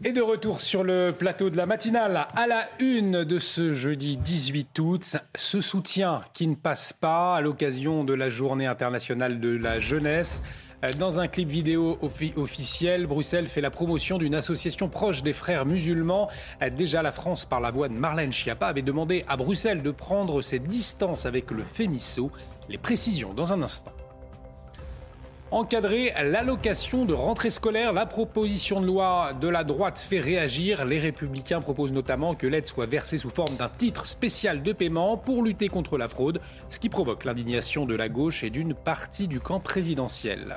[0.04, 4.16] Et de retour sur le plateau de la matinale, à la une de ce jeudi
[4.16, 9.56] 18 août, ce soutien qui ne passe pas à l'occasion de la journée internationale de
[9.56, 10.42] la jeunesse.
[10.98, 12.00] Dans un clip vidéo
[12.34, 16.28] officiel, Bruxelles fait la promotion d'une association proche des frères musulmans.
[16.76, 20.42] Déjà, la France, par la voix de Marlène Schiappa, avait demandé à Bruxelles de prendre
[20.42, 22.32] ses distances avec le FEMISO.
[22.68, 23.92] Les précisions dans un instant.
[25.52, 30.86] Encadrer l'allocation de rentrée scolaire, la proposition de loi de la droite fait réagir.
[30.86, 35.18] Les républicains proposent notamment que l'aide soit versée sous forme d'un titre spécial de paiement
[35.18, 39.28] pour lutter contre la fraude, ce qui provoque l'indignation de la gauche et d'une partie
[39.28, 40.56] du camp présidentiel.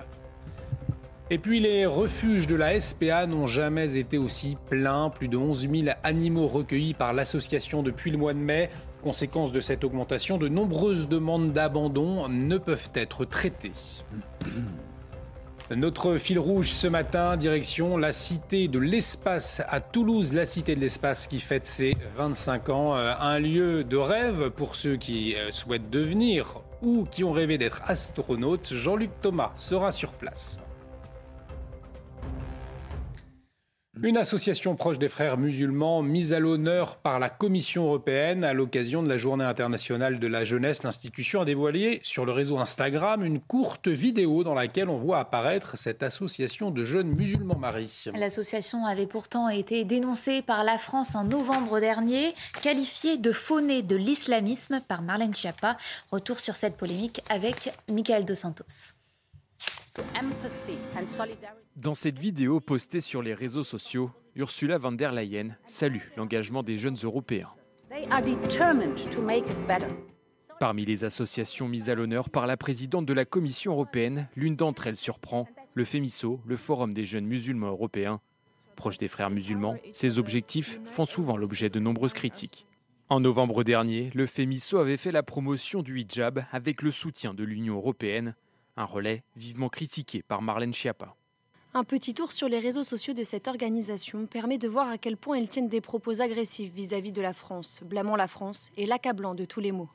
[1.29, 5.09] Et puis les refuges de la SPA n'ont jamais été aussi pleins.
[5.09, 5.73] Plus de 11 000
[6.03, 8.69] animaux recueillis par l'association depuis le mois de mai.
[9.03, 13.73] Conséquence de cette augmentation, de nombreuses demandes d'abandon ne peuvent être traitées.
[15.71, 20.79] Notre fil rouge ce matin, direction la Cité de l'Espace à Toulouse, la Cité de
[20.79, 25.49] l'Espace qui fête ses 25 ans, euh, un lieu de rêve pour ceux qui euh,
[25.49, 28.73] souhaitent devenir ou qui ont rêvé d'être astronautes.
[28.73, 30.59] Jean-Luc Thomas sera sur place.
[34.03, 39.01] Une association proche des frères musulmans mise à l'honneur par la Commission européenne à l'occasion
[39.01, 40.83] de la Journée internationale de la jeunesse.
[40.83, 45.77] L'institution a dévoilé sur le réseau Instagram une courte vidéo dans laquelle on voit apparaître
[45.77, 48.03] cette association de jeunes musulmans Marie.
[48.19, 53.95] L'association avait pourtant été dénoncée par la France en novembre dernier, qualifiée de faunée de
[53.95, 55.77] l'islamisme par Marlène Schiappa.
[56.11, 58.93] Retour sur cette polémique avec Michael Dos Santos.
[61.75, 66.77] Dans cette vidéo postée sur les réseaux sociaux, Ursula von der Leyen salue l'engagement des
[66.77, 67.49] jeunes Européens.
[70.57, 74.87] Parmi les associations mises à l'honneur par la présidente de la Commission européenne, l'une d'entre
[74.87, 78.21] elles surprend, le FEMISO, le Forum des jeunes musulmans européens.
[78.77, 82.67] Proche des frères musulmans, ces objectifs font souvent l'objet de nombreuses critiques.
[83.09, 87.43] En novembre dernier, le FEMISO avait fait la promotion du hijab avec le soutien de
[87.43, 88.33] l'Union européenne,
[88.77, 91.17] un relais vivement critiqué par Marlène Schiappa.
[91.77, 95.17] Un petit tour sur les réseaux sociaux de cette organisation permet de voir à quel
[95.17, 99.35] point ils tiennent des propos agressifs vis-à-vis de la France, blâmant la France et l'accablant
[99.35, 99.89] de tous les maux.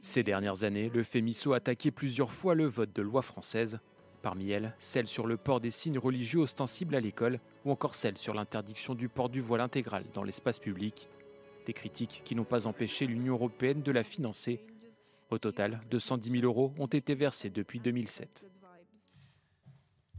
[0.00, 3.78] Ces dernières années, le FEMISO a attaqué plusieurs fois le vote de loi française,
[4.22, 8.16] parmi elles celle sur le port des signes religieux ostensibles à l'école ou encore celle
[8.16, 11.10] sur l'interdiction du port du voile intégral dans l'espace public.
[11.66, 14.60] Des critiques qui n'ont pas empêché l'Union européenne de la financer
[15.28, 18.46] au total, 210 000 euros ont été versés depuis 2007.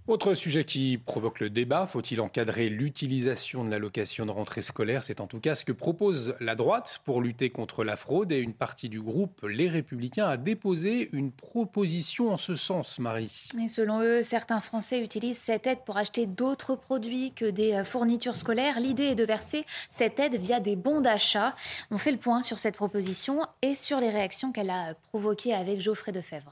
[0.05, 5.01] Autre sujet qui provoque le débat, faut-il encadrer l'utilisation de l'allocation de rentrée scolaire?
[5.01, 8.39] C'est en tout cas ce que propose la droite pour lutter contre la fraude et
[8.39, 13.47] une partie du groupe Les Républicains a déposé une proposition en ce sens, Marie.
[13.63, 17.85] Et selon eux, certains Français utilisent cette aide pour acheter d'autres produits que des euh,
[17.85, 18.81] fournitures scolaires.
[18.81, 21.55] L'idée est de verser cette aide via des bons d'achat.
[21.91, 25.79] On fait le point sur cette proposition et sur les réactions qu'elle a provoquées avec
[25.79, 26.51] Geoffrey Defebvre.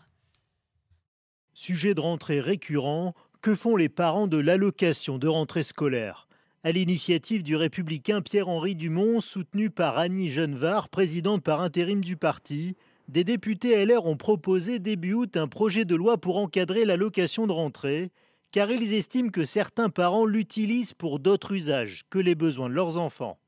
[1.54, 6.28] Sujet de rentrée récurrent, que font les parents de l'allocation de rentrée scolaire?
[6.64, 12.76] À l'initiative du républicain Pierre-Henri Dumont, soutenu par Annie Genevard, présidente par intérim du parti,
[13.08, 17.52] des députés LR ont proposé début août un projet de loi pour encadrer l'allocation de
[17.52, 18.11] rentrée,
[18.52, 22.98] car ils estiment que certains parents l'utilisent pour d'autres usages que les besoins de leurs
[22.98, 23.40] enfants.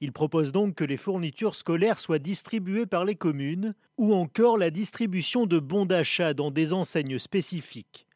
[0.00, 4.70] Ils proposent donc que les fournitures scolaires soient distribuées par les communes ou encore la
[4.70, 8.06] distribution de bons d'achat dans des enseignes spécifiques.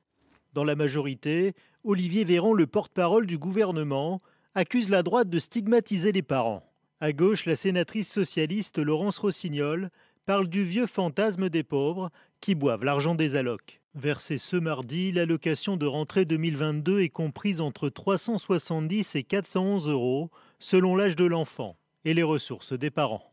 [0.58, 1.54] Dans la majorité,
[1.84, 4.20] Olivier Véran, le porte-parole du gouvernement,
[4.56, 6.68] accuse la droite de stigmatiser les parents.
[6.98, 9.90] À gauche, la sénatrice socialiste Laurence Rossignol
[10.26, 13.80] parle du vieux fantasme des pauvres qui boivent l'argent des allocs.
[13.94, 20.28] Versée ce mardi, l'allocation de rentrée 2022 est comprise entre 370 et 411 euros
[20.58, 23.32] selon l'âge de l'enfant et les ressources des parents.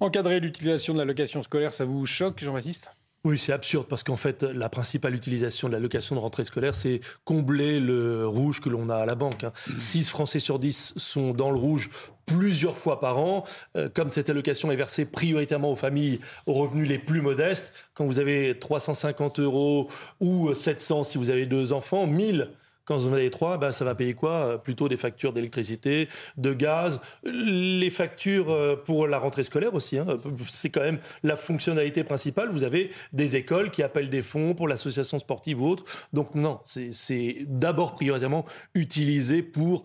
[0.00, 2.92] Encadrer l'utilisation de l'allocation scolaire, ça vous choque, Jean-Baptiste?
[3.22, 7.00] Oui, c'est absurde parce qu'en fait, la principale utilisation de l'allocation de rentrée scolaire, c'est
[7.24, 9.44] combler le rouge que l'on a à la banque.
[9.76, 10.10] 6 hein.
[10.10, 11.90] Français sur 10 sont dans le rouge
[12.24, 13.44] plusieurs fois par an.
[13.76, 18.06] Euh, comme cette allocation est versée prioritairement aux familles aux revenus les plus modestes, quand
[18.06, 19.88] vous avez 350 euros
[20.20, 22.48] ou 700 si vous avez deux enfants, 1000
[22.90, 24.60] quand vous en avez trois, ben, ça va payer quoi?
[24.60, 29.96] Plutôt des factures d'électricité, de gaz, les factures euh, pour la rentrée scolaire aussi.
[29.96, 30.08] Hein.
[30.48, 32.50] C'est quand même la fonctionnalité principale.
[32.50, 35.84] Vous avez des écoles qui appellent des fonds pour l'association sportive ou autre.
[36.12, 38.44] Donc non, c'est d'abord prioritairement
[38.74, 39.84] utilisé pour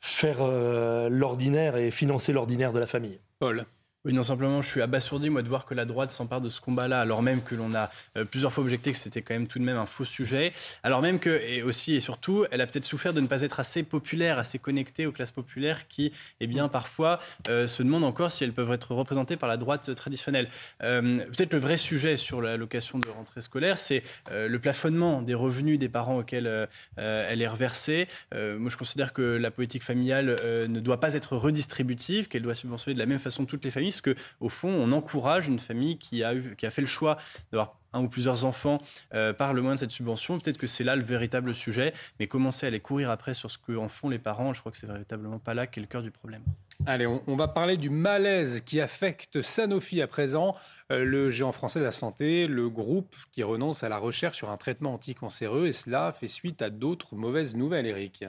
[0.00, 3.20] faire euh, l'ordinaire et financer l'ordinaire de la famille.
[3.38, 3.64] Paul
[4.04, 6.60] oui, non, simplement, je suis abasourdi, moi, de voir que la droite s'empare de ce
[6.60, 9.58] combat-là, alors même que l'on a euh, plusieurs fois objecté que c'était quand même tout
[9.58, 10.52] de même un faux sujet,
[10.84, 13.58] alors même que, et aussi et surtout, elle a peut-être souffert de ne pas être
[13.58, 17.18] assez populaire, assez connectée aux classes populaires qui, eh bien, parfois,
[17.48, 20.48] euh, se demandent encore si elles peuvent être représentées par la droite traditionnelle.
[20.84, 25.76] Euh, peut-être le vrai sujet sur l'allocation de rentrée scolaire, c'est le plafonnement des revenus
[25.78, 28.06] des parents auxquels elle est reversée.
[28.32, 30.36] moi, je considère que la politique familiale
[30.68, 33.88] ne doit pas être redistributive, qu'elle doit subventionner de la même façon toutes les familles
[34.00, 37.18] que au fond, on encourage une famille qui a, qui a fait le choix
[37.52, 38.80] d'avoir un ou plusieurs enfants
[39.14, 40.38] euh, par le moins de cette subvention.
[40.38, 43.58] Peut-être que c'est là le véritable sujet, mais commencer à aller courir après sur ce
[43.58, 46.10] qu'en font les parents, je crois que c'est véritablement pas là qu'est le cœur du
[46.10, 46.42] problème.
[46.86, 50.54] Allez, on, va parler du malaise qui affecte Sanofi à présent,
[50.90, 54.56] le géant français de la santé, le groupe qui renonce à la recherche sur un
[54.56, 58.24] traitement anticancéreux, et cela fait suite à d'autres mauvaises nouvelles, Eric.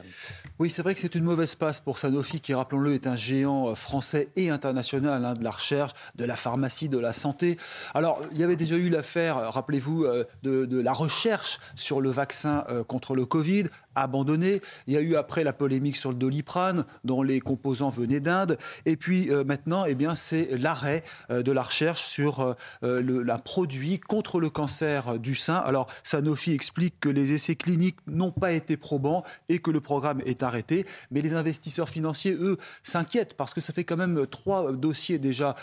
[0.60, 3.70] Oui, c'est vrai que c'est une mauvaise passe pour Sanofi, qui, rappelons-le, est un géant
[3.70, 7.58] euh, français et international hein, de la recherche, de la pharmacie, de la santé.
[7.94, 10.06] Alors, il y avait déjà eu l'affaire rappelez-vous,
[10.44, 13.66] de, la recherche sur le vaccin contre le Covid,
[14.00, 14.62] abandonné.
[14.88, 18.58] Il y a eu après la polémique sur le doliprane, dont les composants venaient d'Inde.
[18.86, 22.49] Et puis euh, maintenant, eh c'est l'arrêt euh, de la recherche sur
[22.84, 25.56] euh, le, la produit contre le cancer du sein.
[25.56, 30.22] Alors, Sanofi explique que les essais cliniques n'ont pas été probants et que le programme
[30.26, 30.86] est arrêté.
[31.12, 35.56] Mais les investisseurs financiers, eux, s'inquiètent parce que ça fait quand même trois dossiers déjà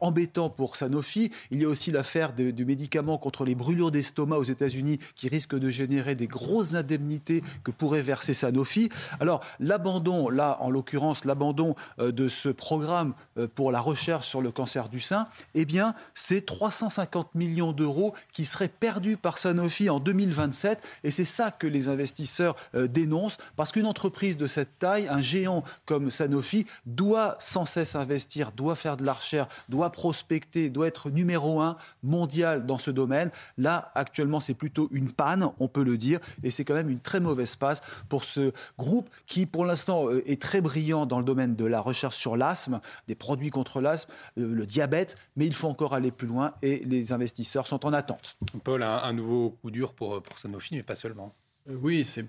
[0.00, 1.30] embêtants pour Sanofi.
[1.50, 5.56] Il y a aussi l'affaire du médicament contre les brûlures d'estomac aux États-Unis qui risque
[5.58, 8.88] de générer des grosses indemnités que pourrait verser Sanofi.
[9.20, 14.40] Alors l'abandon, là en l'occurrence l'abandon euh, de ce programme euh, pour la recherche sur
[14.40, 19.90] le cancer du sein, eh bien c'est 350 millions d'euros qui seraient perdus par Sanofi
[19.90, 24.78] en 2027 et c'est ça que les investisseurs euh, dénoncent parce qu'une entreprise de cette
[24.78, 29.90] taille, un géant comme Sanofi, doit sans cesse investir, doit faire de la recherche, doit
[29.90, 33.30] prospecter, doit être numéro un mondial dans ce domaine.
[33.58, 37.00] Là actuellement c'est plutôt une panne, on peut le dire, et c'est quand même une
[37.00, 41.24] très mauvaise passe pour ce groupe qui, pour l'instant, euh, est très brillant dans le
[41.24, 45.54] domaine de la recherche sur l'asthme, des produits contre l'asthme, euh, le diabète, mais il
[45.54, 48.36] faut encore aller plus loin et les investisseurs sont en attente.
[48.64, 51.34] Paul, un, un nouveau coup dur pour, pour Sanofi, mais pas seulement.
[51.66, 52.26] Oui, c'est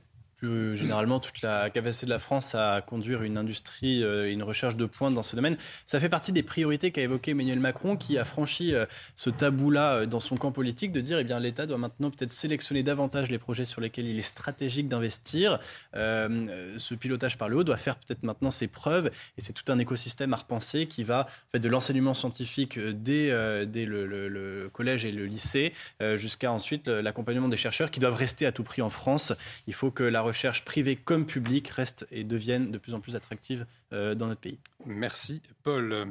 [0.76, 4.86] généralement toute la capacité de la France à conduire une industrie et une recherche de
[4.86, 5.58] pointe dans ce domaine.
[5.86, 9.94] Ça fait partie des priorités qu'a évoqué Emmanuel Macron, qui a franchi euh, ce tabou-là
[9.94, 13.30] euh, dans son camp politique, de dire eh bien l'État doit maintenant peut-être sélectionner davantage
[13.30, 15.60] les projets sur lesquels il est stratégique d'investir.
[15.96, 19.72] Euh, ce pilotage par le haut doit faire peut-être maintenant ses preuves, et c'est tout
[19.72, 24.70] un écosystème à repenser qui va en fait, de l'enseignement scientifique dès, dès le, le,
[24.72, 25.74] collège et le lycée
[26.16, 29.34] jusqu'à ensuite l'accompagnement des chercheurs qui doivent rester à tout prix en France.
[29.68, 33.16] Il faut que la recherche privée comme publique reste et devienne de plus en plus
[33.16, 34.60] attractive euh, dans notre pays.
[34.86, 35.94] Merci Paul.
[35.94, 36.06] Euh,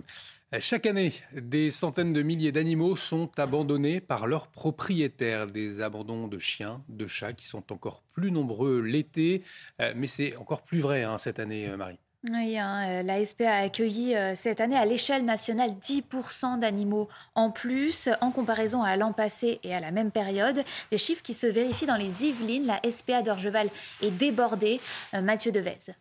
[0.60, 5.46] chaque année, des centaines de milliers d'animaux sont abandonnés par leurs propriétaires.
[5.46, 9.42] Des abandons de chiens, de chats qui sont encore plus nombreux l'été.
[9.80, 11.98] Euh, mais c'est encore plus vrai hein, cette année, Marie.
[12.32, 17.08] Oui, hein, euh, la SPA a accueilli euh, cette année à l'échelle nationale 10% d'animaux
[17.34, 20.64] en plus en comparaison à l'an passé et à la même période.
[20.90, 22.64] Des chiffres qui se vérifient dans les Yvelines.
[22.64, 23.68] La SPA d'Orgeval
[24.00, 24.80] est débordée.
[25.12, 25.92] Euh, Mathieu Devez.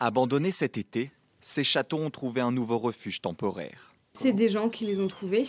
[0.00, 1.10] Abandonnés cet été,
[1.42, 3.92] ces chatons ont trouvé un nouveau refuge temporaire.
[4.14, 5.46] C'est des gens qui les ont trouvés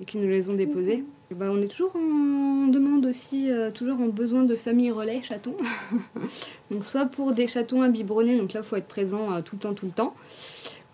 [0.00, 1.04] et qui nous les ont déposés.
[1.30, 5.56] Bah, on est toujours en demande aussi, euh, toujours en besoin de familles relais chatons.
[6.70, 9.56] donc soit pour des chatons à biberonner, donc là il faut être présent euh, tout
[9.56, 10.14] le temps, tout le temps.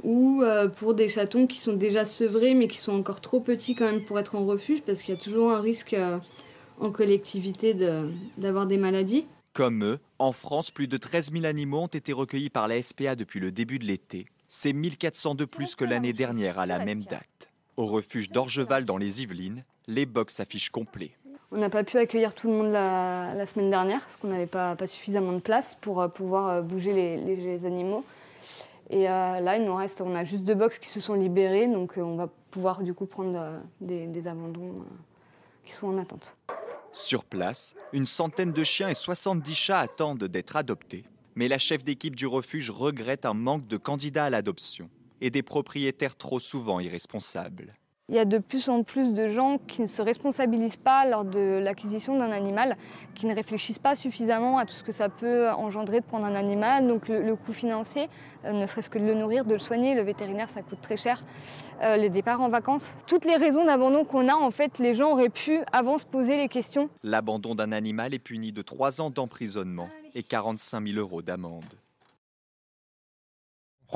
[0.03, 3.77] Ou euh, pour des chatons qui sont déjà sevrés mais qui sont encore trop petits
[3.77, 5.97] quand même pour être en refuge parce qu'il y a toujours un risque
[6.81, 7.75] en collectivité
[8.37, 9.27] d'avoir des maladies.
[9.55, 13.15] Comme eux, en France, plus de 13 000 animaux ont été recueillis par la SPA
[13.15, 14.27] depuis le début de l'été.
[14.49, 17.51] C'est 1400 de plus que l'année dernière à la même date.
[17.77, 21.13] Au refuge d'Orgeval dans les Yvelines, les box affichent complets.
[21.53, 24.77] On n'a pas pu accueillir tout le monde la, semaine dernière parce qu'on n'avait pas,
[24.87, 28.05] suffisamment de place pour euh, pouvoir euh, bouger les, animaux.
[28.91, 31.69] Et euh, là, il nous reste, on a juste deux box qui se sont libérées,
[31.69, 34.85] donc on va pouvoir du coup prendre des, des abandons
[35.65, 36.37] qui sont en attente.
[36.93, 41.05] Sur place, une centaine de chiens et 70 chats attendent d'être adoptés.
[41.37, 44.89] Mais la chef d'équipe du refuge regrette un manque de candidats à l'adoption
[45.21, 47.75] et des propriétaires trop souvent irresponsables.
[48.11, 51.25] Il y a de plus en plus de gens qui ne se responsabilisent pas lors
[51.25, 52.77] de l'acquisition d'un animal,
[53.15, 56.35] qui ne réfléchissent pas suffisamment à tout ce que ça peut engendrer de prendre un
[56.35, 56.87] animal.
[56.87, 58.11] Donc le, coût financier,
[58.45, 60.99] euh, ne serait-ce que de le nourrir, de le soigner, le vétérinaire, ça coûte très
[60.99, 61.25] cher.
[61.81, 65.13] Euh, les départs en vacances, toutes les raisons d'abandon qu'on a, en fait, les gens
[65.13, 66.91] auraient pu avant se poser les questions.
[67.03, 71.65] L'abandon d'un animal est puni de 3 ans d'emprisonnement et 45 000 euros d'amende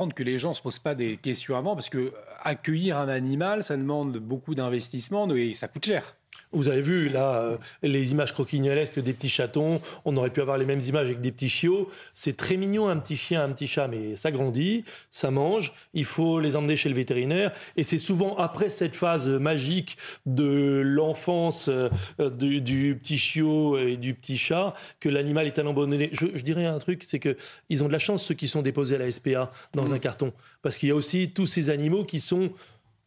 [0.07, 3.63] que les gens ne se posent pas des questions avant, parce que accueillir un animal,
[3.63, 6.15] ça demande beaucoup d'investissement et ça coûte cher.
[6.51, 9.81] Vous avez vu là euh, les images croquignolesques des petits chatons.
[10.05, 11.89] On aurait pu avoir les mêmes images avec des petits chiots.
[12.15, 15.73] C'est très mignon un petit chien, un petit chat, mais ça grandit, ça mange.
[15.93, 17.51] Il faut les emmener chez le vétérinaire.
[17.77, 21.89] Et c'est souvent après cette phase magique de l'enfance euh,
[22.31, 26.09] du, petit chiot et du petit chat que l'animal est abandonné.
[26.13, 27.37] Je, je dirais un truc, c'est que
[27.69, 29.93] ils ont de la chance ceux qui sont déposés à la SPA dans mmh.
[29.93, 32.51] un carton, parce qu'il y a aussi tous ces animaux qui sont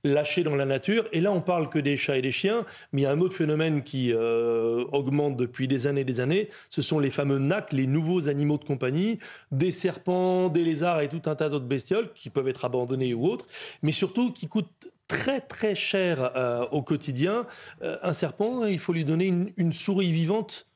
[0.04, 1.06] lâchés dans la nature.
[1.12, 3.20] Et là, on parle que des chats et des chiens, mais il y a un
[3.20, 6.48] autre phénomène qui euh, augmente depuis des années et des années.
[6.70, 9.18] Ce sont les fameux NAC, les nouveaux animaux de compagnie,
[9.50, 13.26] des serpents, des lézards et tout un tas d'autres bestioles qui peuvent être abandonnés ou
[13.26, 13.46] autres,
[13.82, 17.46] mais surtout qui coûtent très très cher euh, au quotidien.
[17.82, 20.71] Euh, un serpent, il faut lui donner une souris vivante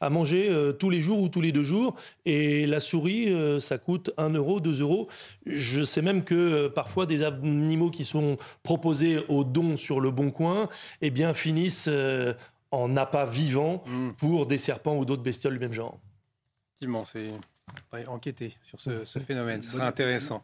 [0.00, 1.94] à manger tous les jours ou tous les deux jours.
[2.24, 5.08] Et la souris, ça coûte 1 euro, 2 euros.
[5.46, 10.30] Je sais même que parfois des animaux qui sont proposés au don sur le bon
[10.30, 10.68] coin,
[11.02, 11.88] eh bien, finissent
[12.70, 14.10] en appât vivant mm.
[14.12, 15.98] pour des serpents ou d'autres bestioles du même genre.
[16.80, 17.30] Effectivement, c'est
[18.08, 19.62] enquêter sur ce, phénomène.
[19.62, 20.40] Ce serait intéressant.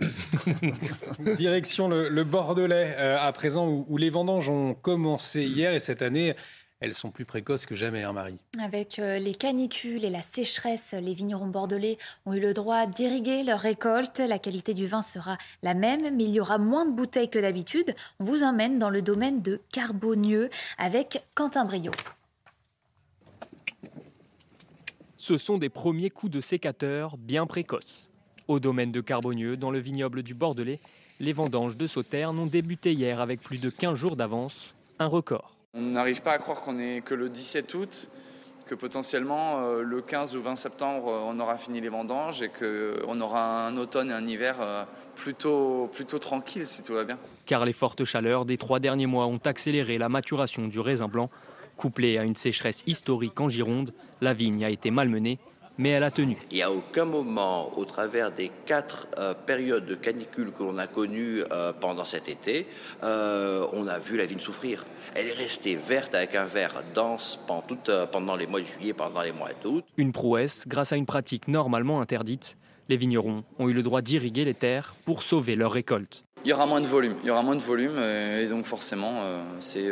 [1.37, 6.35] Direction le, Bordelais, euh, à présent, où, les vendanges ont commencé hier et cette année.
[6.81, 8.39] Elles sont plus précoces que jamais, hein, Marie.
[8.63, 11.97] Avec euh, les canicules et la sécheresse, les vignerons bordelais
[12.27, 14.19] ont eu le droit d'irriguer leur récolte.
[14.19, 17.39] La qualité du vin sera la même, mais il y aura moins de bouteilles que
[17.39, 17.95] d'habitude.
[18.21, 21.93] On vous emmène dans le domaine de Carbonieux avec Quentin Brio.
[25.17, 28.07] Ce sont des premiers coups de sécateur bien précoces.
[28.49, 30.79] Au domaine de Carbonieux, dans le vignoble du Bordelais,
[31.21, 35.56] les vendanges de Sauterne ont débuté hier avec plus de 15 jours d'avance, un record.
[35.77, 38.09] On n'arrive pas à croire qu'on est que le 17 août,
[38.67, 42.49] que potentiellement euh, le 15 ou 20 septembre, euh, on aura fini les vendanges et
[42.49, 47.19] qu'on aura un automne et un hiver euh, plutôt, plutôt tranquille si tout va bien.
[47.45, 51.31] Car les fortes chaleurs des trois derniers mois ont accéléré la maturation du raisin blanc
[51.77, 55.39] Couplée à une sécheresse historique en Gironde, la vigne a été malmenée,
[55.79, 56.37] mais elle a tenu.
[56.51, 60.79] Il n'y a aucun moment, au travers des quatre euh, périodes de canicule que l'on
[60.79, 62.67] a connues euh, pendant cet été,
[63.03, 64.87] euh, on a vu la vigne souffrir.
[65.15, 69.23] Elle est restée verte avec un vert dense pendant, pendant les mois de juillet, pendant
[69.23, 69.85] les mois d'août.
[69.97, 72.57] Une prouesse grâce à une pratique normalement interdite.
[72.89, 76.25] Les vignerons ont eu le droit d'irriguer les terres pour sauver leur récolte.
[76.45, 79.15] Il y aura moins de volume, il y aura moins de volume et donc forcément
[79.59, 79.91] c'est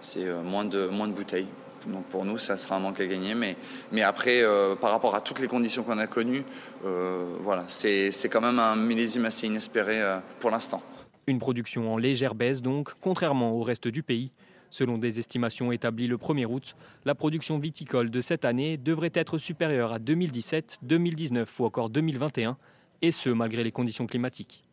[0.00, 1.48] c'est moins de, moins de bouteilles.
[1.88, 3.34] Donc pour nous, ça sera un manque à gagner.
[3.34, 3.56] Mais,
[3.92, 6.44] mais après, euh, par rapport à toutes les conditions qu'on a connues,
[6.84, 10.00] euh, voilà, c'est quand même un millésime assez inespéré
[10.40, 10.82] pour l'instant.
[11.26, 14.30] Une production en légère baisse donc, contrairement au reste du pays.
[14.70, 16.76] Selon des estimations établies le 1er août,
[17.06, 22.58] la production viticole de cette année devrait être supérieure à 2017, 2019 ou encore 2021,
[23.00, 24.67] et ce malgré les conditions climatiques.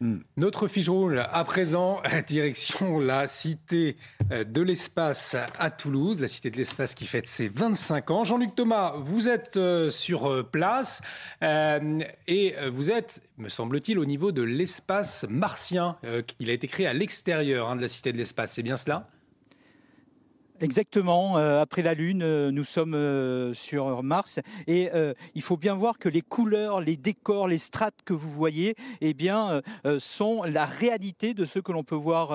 [0.00, 0.18] Hmm.
[0.36, 3.96] Notre fiche rouge, à présent, direction la Cité
[4.32, 8.24] euh, de l'Espace à Toulouse, la Cité de l'Espace qui fête ses 25 ans.
[8.24, 11.02] Jean-Luc Thomas, vous êtes euh, sur euh, place
[12.26, 15.96] et vous êtes, me semble-t-il, au niveau de l'espace martien.
[16.38, 19.08] Il a été créé à l'extérieur hein, de la Cité de l'Espace, c'est bien cela?
[20.60, 24.88] Exactement, euh, après la Lune, euh, nous sommes euh, sur Mars et
[25.34, 29.14] il faut bien voir que les couleurs, les décors, les strates que vous voyez, eh
[29.14, 29.60] bien,
[29.98, 32.28] sont la réalité de ce que l'on peut voir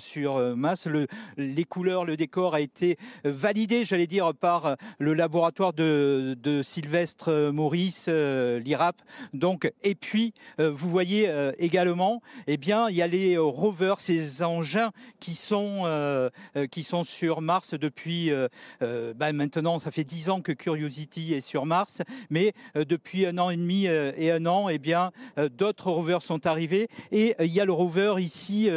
[0.00, 0.86] sur Mars.
[0.86, 6.62] Le, les couleurs, le décor a été validé, j'allais dire, par le laboratoire de, de
[6.62, 8.96] Sylvestre Maurice, l'IRAP.
[9.32, 14.92] Donc, et puis, vous voyez également, eh bien, il y a les rovers, ces engins
[15.18, 16.30] qui sont,
[16.70, 18.48] qui sont sur Mars depuis euh,
[18.82, 23.26] euh, bah, maintenant, ça fait dix ans que Curiosity est sur Mars, mais euh, depuis
[23.26, 25.10] un an et demi et un an, eh bien,
[25.56, 26.88] d'autres rovers sont arrivés.
[27.12, 28.68] Et il y a le rover ici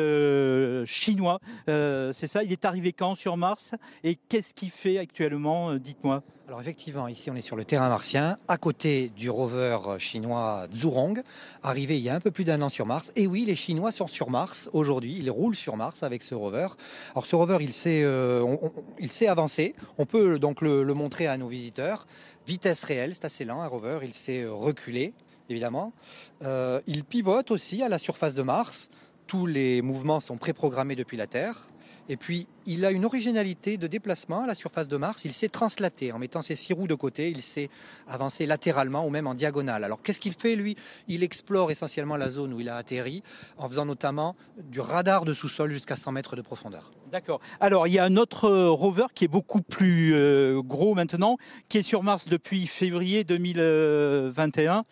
[0.85, 1.39] chinois.
[1.67, 3.75] C'est ça, il est arrivé quand sur Mars?
[4.03, 6.23] Et qu'est-ce qu'il fait actuellement Dites-moi?
[6.49, 11.21] Alors effectivement, ici on est sur le terrain martien, à côté du rover chinois Zhurong,
[11.61, 13.11] arrivé il y a un peu plus d'un an sur Mars.
[13.15, 16.69] Et oui, les Chinois sont sur Mars aujourd'hui, ils roulent sur Mars avec ce rover.
[17.11, 18.57] Alors ce rover, il s'est, euh,
[19.27, 22.07] avancé, on peut donc le, montrer à nos visiteurs.
[22.47, 25.13] Vitesse réelle, c'est assez lent un rover, il s'est reculé
[25.51, 25.93] évidemment.
[26.41, 28.89] Euh, il pivote aussi à la surface de Mars.
[29.27, 31.68] Tous les mouvements sont préprogrammés depuis la Terre.
[32.11, 35.25] Et puis, il a une originalité de déplacement à la surface de Mars.
[35.25, 37.29] Il s'est translaté en mettant ses six roues de côté.
[37.29, 37.69] Il s'est
[38.07, 39.83] avancé latéralement ou même en diagonale.
[39.83, 40.75] Alors, qu'est-ce qu'il fait, lui?
[41.07, 43.21] Il explore essentiellement la zone où il a atterri,
[43.59, 46.91] en faisant notamment du radar de sous-sol jusqu'à 100 mètres de profondeur.
[47.11, 47.41] D'accord.
[47.59, 51.37] Alors, il y a un autre euh, rover qui est beaucoup plus euh, gros maintenant,
[51.69, 54.83] qui est sur Mars depuis février 2021.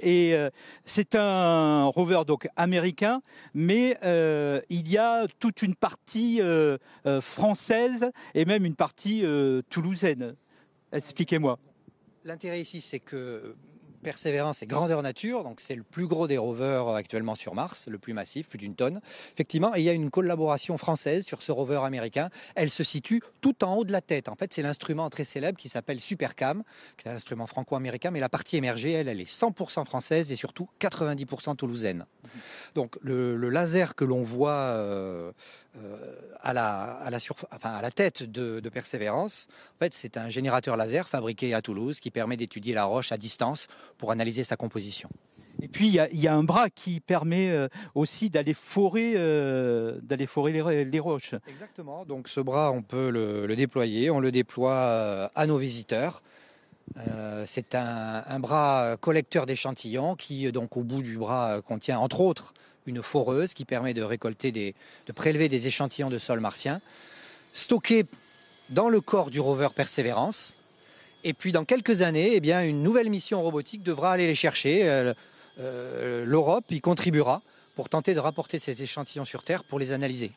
[0.00, 0.50] Et euh,
[0.84, 3.22] c'est un rover donc américain,
[3.54, 6.78] mais euh, il y a toute une partie euh,
[7.20, 9.24] française et même une partie
[9.68, 10.34] toulousaine.
[10.92, 11.58] Expliquez-moi.
[12.24, 13.56] L'intérêt ici, c'est que
[14.02, 17.98] Persévérance et grandeur nature, donc c'est le plus gros des rovers actuellement sur Mars, le
[17.98, 19.00] plus massif, plus d'une tonne.
[19.32, 22.28] Effectivement, et il y a une collaboration française sur ce rover américain.
[22.54, 24.28] Elle se situe tout en haut de la tête.
[24.28, 26.62] En fait, c'est l'instrument très célèbre qui s'appelle Supercam,
[26.96, 30.36] qui est un instrument franco-américain, mais la partie émergée, elle, elle est 100% française et
[30.36, 32.04] surtout 90% toulousaine.
[32.74, 35.32] Donc le, laser que l'on voit euh, euh,
[36.40, 37.18] à, la, à, la
[37.50, 41.62] enfin, à la tête de, de Persévérance, en fait, c'est un générateur laser fabriqué à
[41.62, 43.68] Toulouse qui permet d'étudier la roche à distance
[43.98, 45.08] pour analyser sa composition.
[45.60, 50.26] Et puis il y, a un bras qui permet euh, aussi d'aller forer, euh, d'aller
[50.26, 50.52] forer
[50.84, 51.34] les, roches.
[51.46, 52.04] Exactement.
[52.04, 54.10] Donc ce bras, on peut le, déployer.
[54.10, 56.22] On le déploie euh, à nos visiteurs.
[57.46, 62.54] c'est un, bras collecteur d'échantillons qui, donc, au bout du bras, contient entre autres
[62.86, 64.74] une foreuse qui permet de récolter des,
[65.06, 66.80] de prélever des échantillons de sol martien,
[67.52, 68.04] stockés
[68.70, 70.56] dans le corps du rover Persévérance.
[71.24, 74.82] Et puis dans quelques années, eh bien, une nouvelle mission robotique devra aller les chercher.
[75.58, 77.42] Euh, l'Europe y contribuera
[77.74, 80.32] pour tenter de rapporter ces échantillons sur Terre pour les analyser.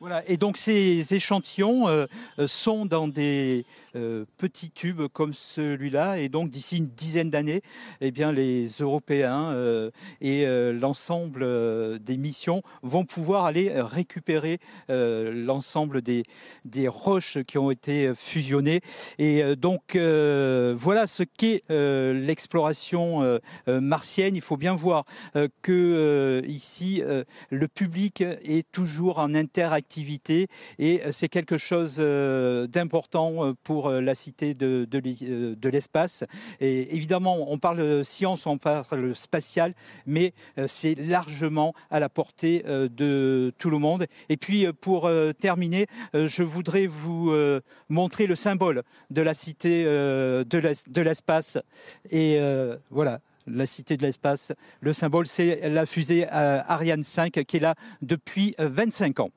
[0.00, 2.06] Voilà, et donc ces échantillons euh,
[2.38, 3.64] euh, sont dans des
[3.96, 7.62] euh, petits tubes comme celui-là, et donc d'ici une dizaine d'années,
[8.00, 9.34] eh bien les Européens
[10.20, 14.58] et l'ensemble des missions vont pouvoir aller récupérer
[14.88, 16.24] l'ensemble des,
[16.64, 18.80] des roches qui ont été fusionnées.
[19.18, 24.36] Et donc voilà ce qu'est l'exploration martienne.
[24.36, 25.04] Il faut bien voir
[25.62, 27.02] que ici
[27.50, 29.54] le public est toujours en interaction
[30.78, 33.52] et euh, c'est quelque chose euh, d'important euh,
[33.84, 36.24] pour la cité de, de, l'espace.
[36.58, 39.74] Et évidemment, on parle science, on parle spatial,
[40.06, 40.32] mais
[40.66, 44.06] c'est largement à la portée de tout le monde.
[44.30, 47.30] Et puis, pour terminer, je voudrais vous
[47.90, 51.58] montrer le symbole de la cité de l'espace.
[52.10, 52.40] Et
[52.90, 54.52] voilà la cité de l'espace.
[54.80, 59.30] Le symbole, c'est la fusée Ariane 5 qui est là depuis 25 ans.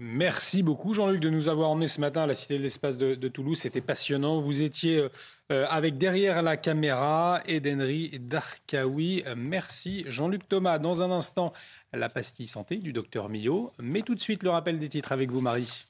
[0.00, 3.28] Merci beaucoup Jean-Luc de nous avoir emmenés ce matin à la Cité de l'Espace de,
[3.28, 3.58] Toulouse.
[3.58, 4.40] C'était passionnant.
[4.40, 5.08] Vous étiez euh,
[5.50, 9.24] euh, avec derrière la caméra Edenry Darkaoui.
[9.36, 10.78] merci Jean-Luc Thomas.
[10.78, 11.52] Dans un instant,
[11.92, 13.72] la pastille santé du docteur Millot.
[13.80, 15.86] Mais tout de suite, le rappel des titres avec vous Marie.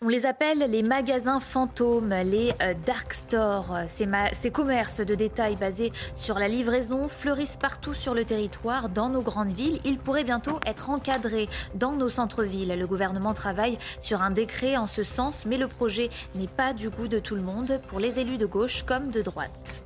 [0.00, 3.76] On les appelle les magasins fantômes, les euh, dark stores.
[3.88, 9.08] Ces, ces, commerces de détail basés sur la livraison fleurissent partout sur le territoire, dans
[9.08, 9.80] nos grandes villes.
[9.84, 12.78] Ils pourraient bientôt être encadrés dans nos centres-villes.
[12.78, 16.90] Le gouvernement travaille sur un décret en ce sens, mais le projet n'est pas du
[16.90, 19.82] goût de tout le monde, pour les élus de gauche comme de droite.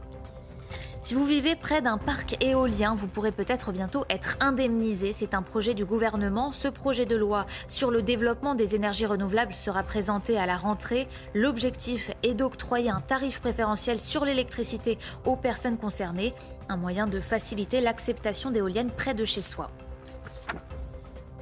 [1.04, 5.12] Si vous vivez près d'un parc éolien, vous pourrez peut-être bientôt être indemnisé.
[5.12, 6.52] C'est un projet du gouvernement.
[6.52, 11.08] Ce projet de loi sur le développement des énergies renouvelables sera présenté à la rentrée.
[11.34, 16.34] L'objectif est d'octroyer un tarif préférentiel sur l'électricité aux personnes concernées,
[16.68, 19.72] un moyen de faciliter l'acceptation d'éoliennes près de chez soi.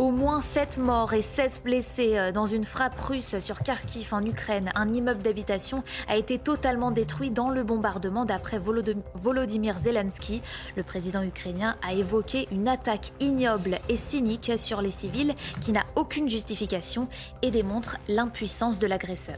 [0.00, 4.22] Au moins 7 morts et 16 blessés euh, dans une frappe russe sur Kharkiv en
[4.22, 4.70] Ukraine.
[4.74, 10.40] Un immeuble d'habitation a été totalement détruit dans le bombardement d'après Volodymyr Zelensky.
[10.74, 15.84] Le président ukrainien a évoqué une attaque ignoble et cynique sur les civils qui n'a
[15.96, 17.06] aucune justification
[17.42, 19.36] et démontre l'impuissance de l'agresseur.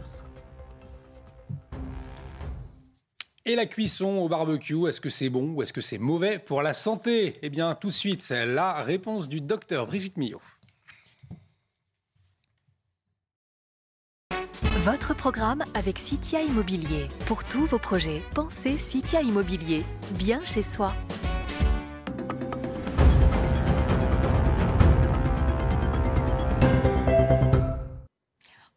[3.44, 6.62] Et la cuisson au barbecue, est-ce que c'est bon ou est-ce que c'est mauvais pour
[6.62, 7.32] la santé?
[7.42, 10.41] Eh bien, tout de suite, c'est la réponse du docteur Brigitte Millot.
[14.85, 17.07] Votre programme avec Citia Immobilier.
[17.27, 19.85] Pour tous vos projets, pensez Citia Immobilier.
[20.11, 20.93] Bien chez soi.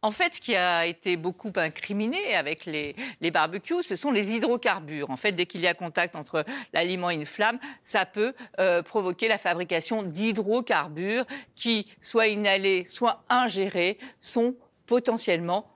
[0.04, 2.96] En fait, ce qui a été beaucoup incriminé avec les,
[3.32, 5.10] barbecues, ce sont les hydrocarbures.
[5.10, 8.84] En fait, dès qu'il y a contact entre l'aliment et une flamme, ça peut euh,
[8.84, 11.26] provoquer la fabrication d'hydrocarbures
[11.56, 15.75] qui, soit inhalés, soit ingérés, sont potentiellement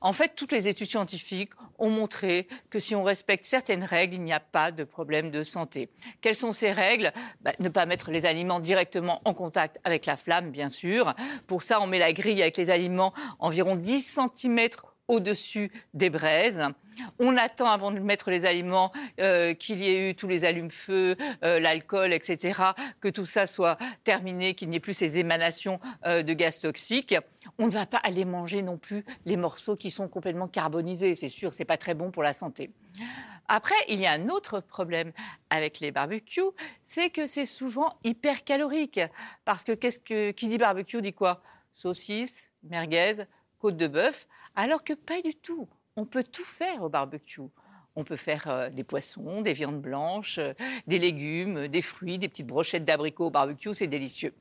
[0.00, 4.22] En fait, toutes les études scientifiques ont montré que si on respecte certaines règles, il
[4.22, 5.88] n'y a pas de problème de santé.
[6.20, 7.12] Quelles sont ces règles?
[7.40, 11.14] Bah, Ne pas mettre les aliments directement en contact avec la flamme, bien sûr.
[11.46, 14.68] Pour ça, on met la grille avec les aliments environ 10 cm
[15.10, 16.60] au-dessus des braises.
[17.18, 21.16] On attend avant de mettre les aliments euh, qu'il y ait eu tous les allumes-feu,
[21.44, 22.60] euh, l'alcool, etc.,
[23.00, 27.16] que tout ça soit terminé, qu'il n'y ait plus ces émanations euh, de gaz toxiques.
[27.58, 31.14] On ne va pas aller manger non plus les morceaux qui sont complètement carbonisés.
[31.14, 32.70] C'est sûr, c'est pas très bon pour la santé.
[33.48, 35.12] Après, il y a un autre problème
[35.48, 39.00] avec les barbecues, c'est que c'est souvent hyper calorique.
[39.44, 41.42] Parce que qu'est-ce que qui dit barbecue dit quoi?
[41.72, 43.24] Saucisse, merguez,
[43.60, 45.68] côte de bœuf, alors que pas du tout.
[45.96, 47.42] On peut tout faire au barbecue.
[47.96, 50.54] On peut faire euh, des poissons, des viandes blanches, euh,
[50.86, 54.34] des légumes, des fruits, des petites brochettes d'abricots au barbecue, c'est délicieux.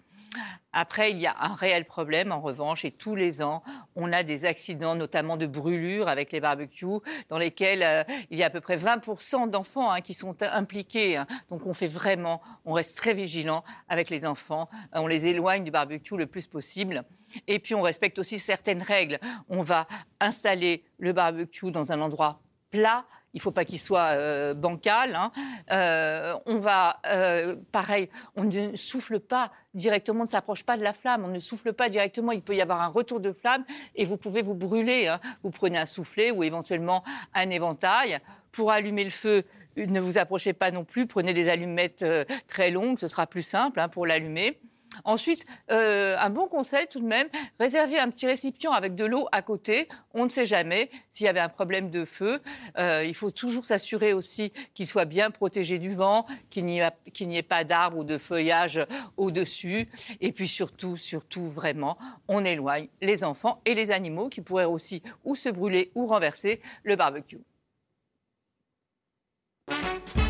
[0.72, 3.64] Après, il y a un réel problème, en revanche, et tous les ans,
[3.95, 8.43] on a des accidents, notamment de brûlures avec les barbecues, dans lesquels euh, il y
[8.43, 11.17] a à peu près 20% d'enfants hein, qui sont impliqués.
[11.17, 11.27] Hein.
[11.49, 14.69] Donc, on fait vraiment, on reste très vigilant avec les enfants.
[14.93, 17.03] On les éloigne du barbecue le plus possible.
[17.48, 19.19] Et puis, on respecte aussi certaines règles.
[19.49, 19.88] On va
[20.19, 23.06] installer le barbecue dans un endroit plat.
[23.33, 25.16] Il ne faut pas qu'il soit euh, bancal.
[25.16, 25.32] Hein.
[25.72, 30.83] Euh, on va, euh, pareil, on ne souffle pas directement, on ne s'approche pas de
[30.83, 32.32] la flamme, on ne souffle pas directement.
[32.32, 35.08] Il peut y avoir un retour de flamme et vous pouvez vous brûler.
[35.08, 35.19] Hein.
[35.43, 38.19] Vous prenez un soufflet ou éventuellement un éventail.
[38.51, 39.43] Pour allumer le feu,
[39.77, 41.06] ne vous approchez pas non plus.
[41.06, 42.03] Prenez des allumettes
[42.48, 44.59] très longues, ce sera plus simple hein, pour l'allumer.
[45.03, 47.27] Ensuite, euh, un bon conseil tout de même,
[47.59, 49.87] réservez un petit récipient avec de l'eau à côté.
[50.13, 52.41] On ne sait jamais s'il y avait un problème de feu.
[52.77, 57.43] Euh, il faut toujours s'assurer aussi qu'il soit bien protégé du vent, qu'il n'y ait
[57.43, 58.79] pas d'arbres ou de feuillage
[59.17, 59.89] au-dessus.
[60.21, 61.97] Et puis surtout, surtout vraiment,
[62.27, 66.61] on éloigne les enfants et les animaux qui pourraient aussi ou se brûler ou renverser
[66.83, 67.39] le barbecue.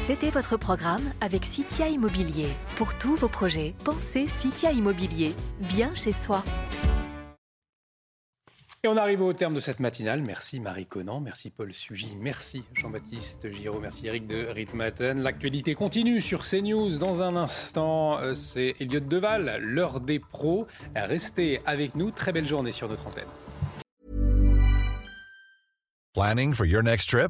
[0.10, 2.48] C'était votre programme avec Citia Immobilier.
[2.78, 6.44] Pour tous vos projets, pensez Citia Immobilier, bien chez soi.
[8.82, 10.24] Et on arrive au terme de cette matinale.
[10.26, 15.22] Merci Marie Conan, merci Paul Sugy, merci Jean-Baptiste Giraud, merci Eric de Ritmaten.
[15.22, 16.98] L'actualité continue sur CNews.
[16.98, 20.66] Dans un instant, euh, c'est Elliot Deval, l'heure des pros.
[20.96, 22.10] Restez avec nous.
[22.10, 23.30] Très belle journée sur notre antenne.
[26.16, 27.30] Planning for your next trip?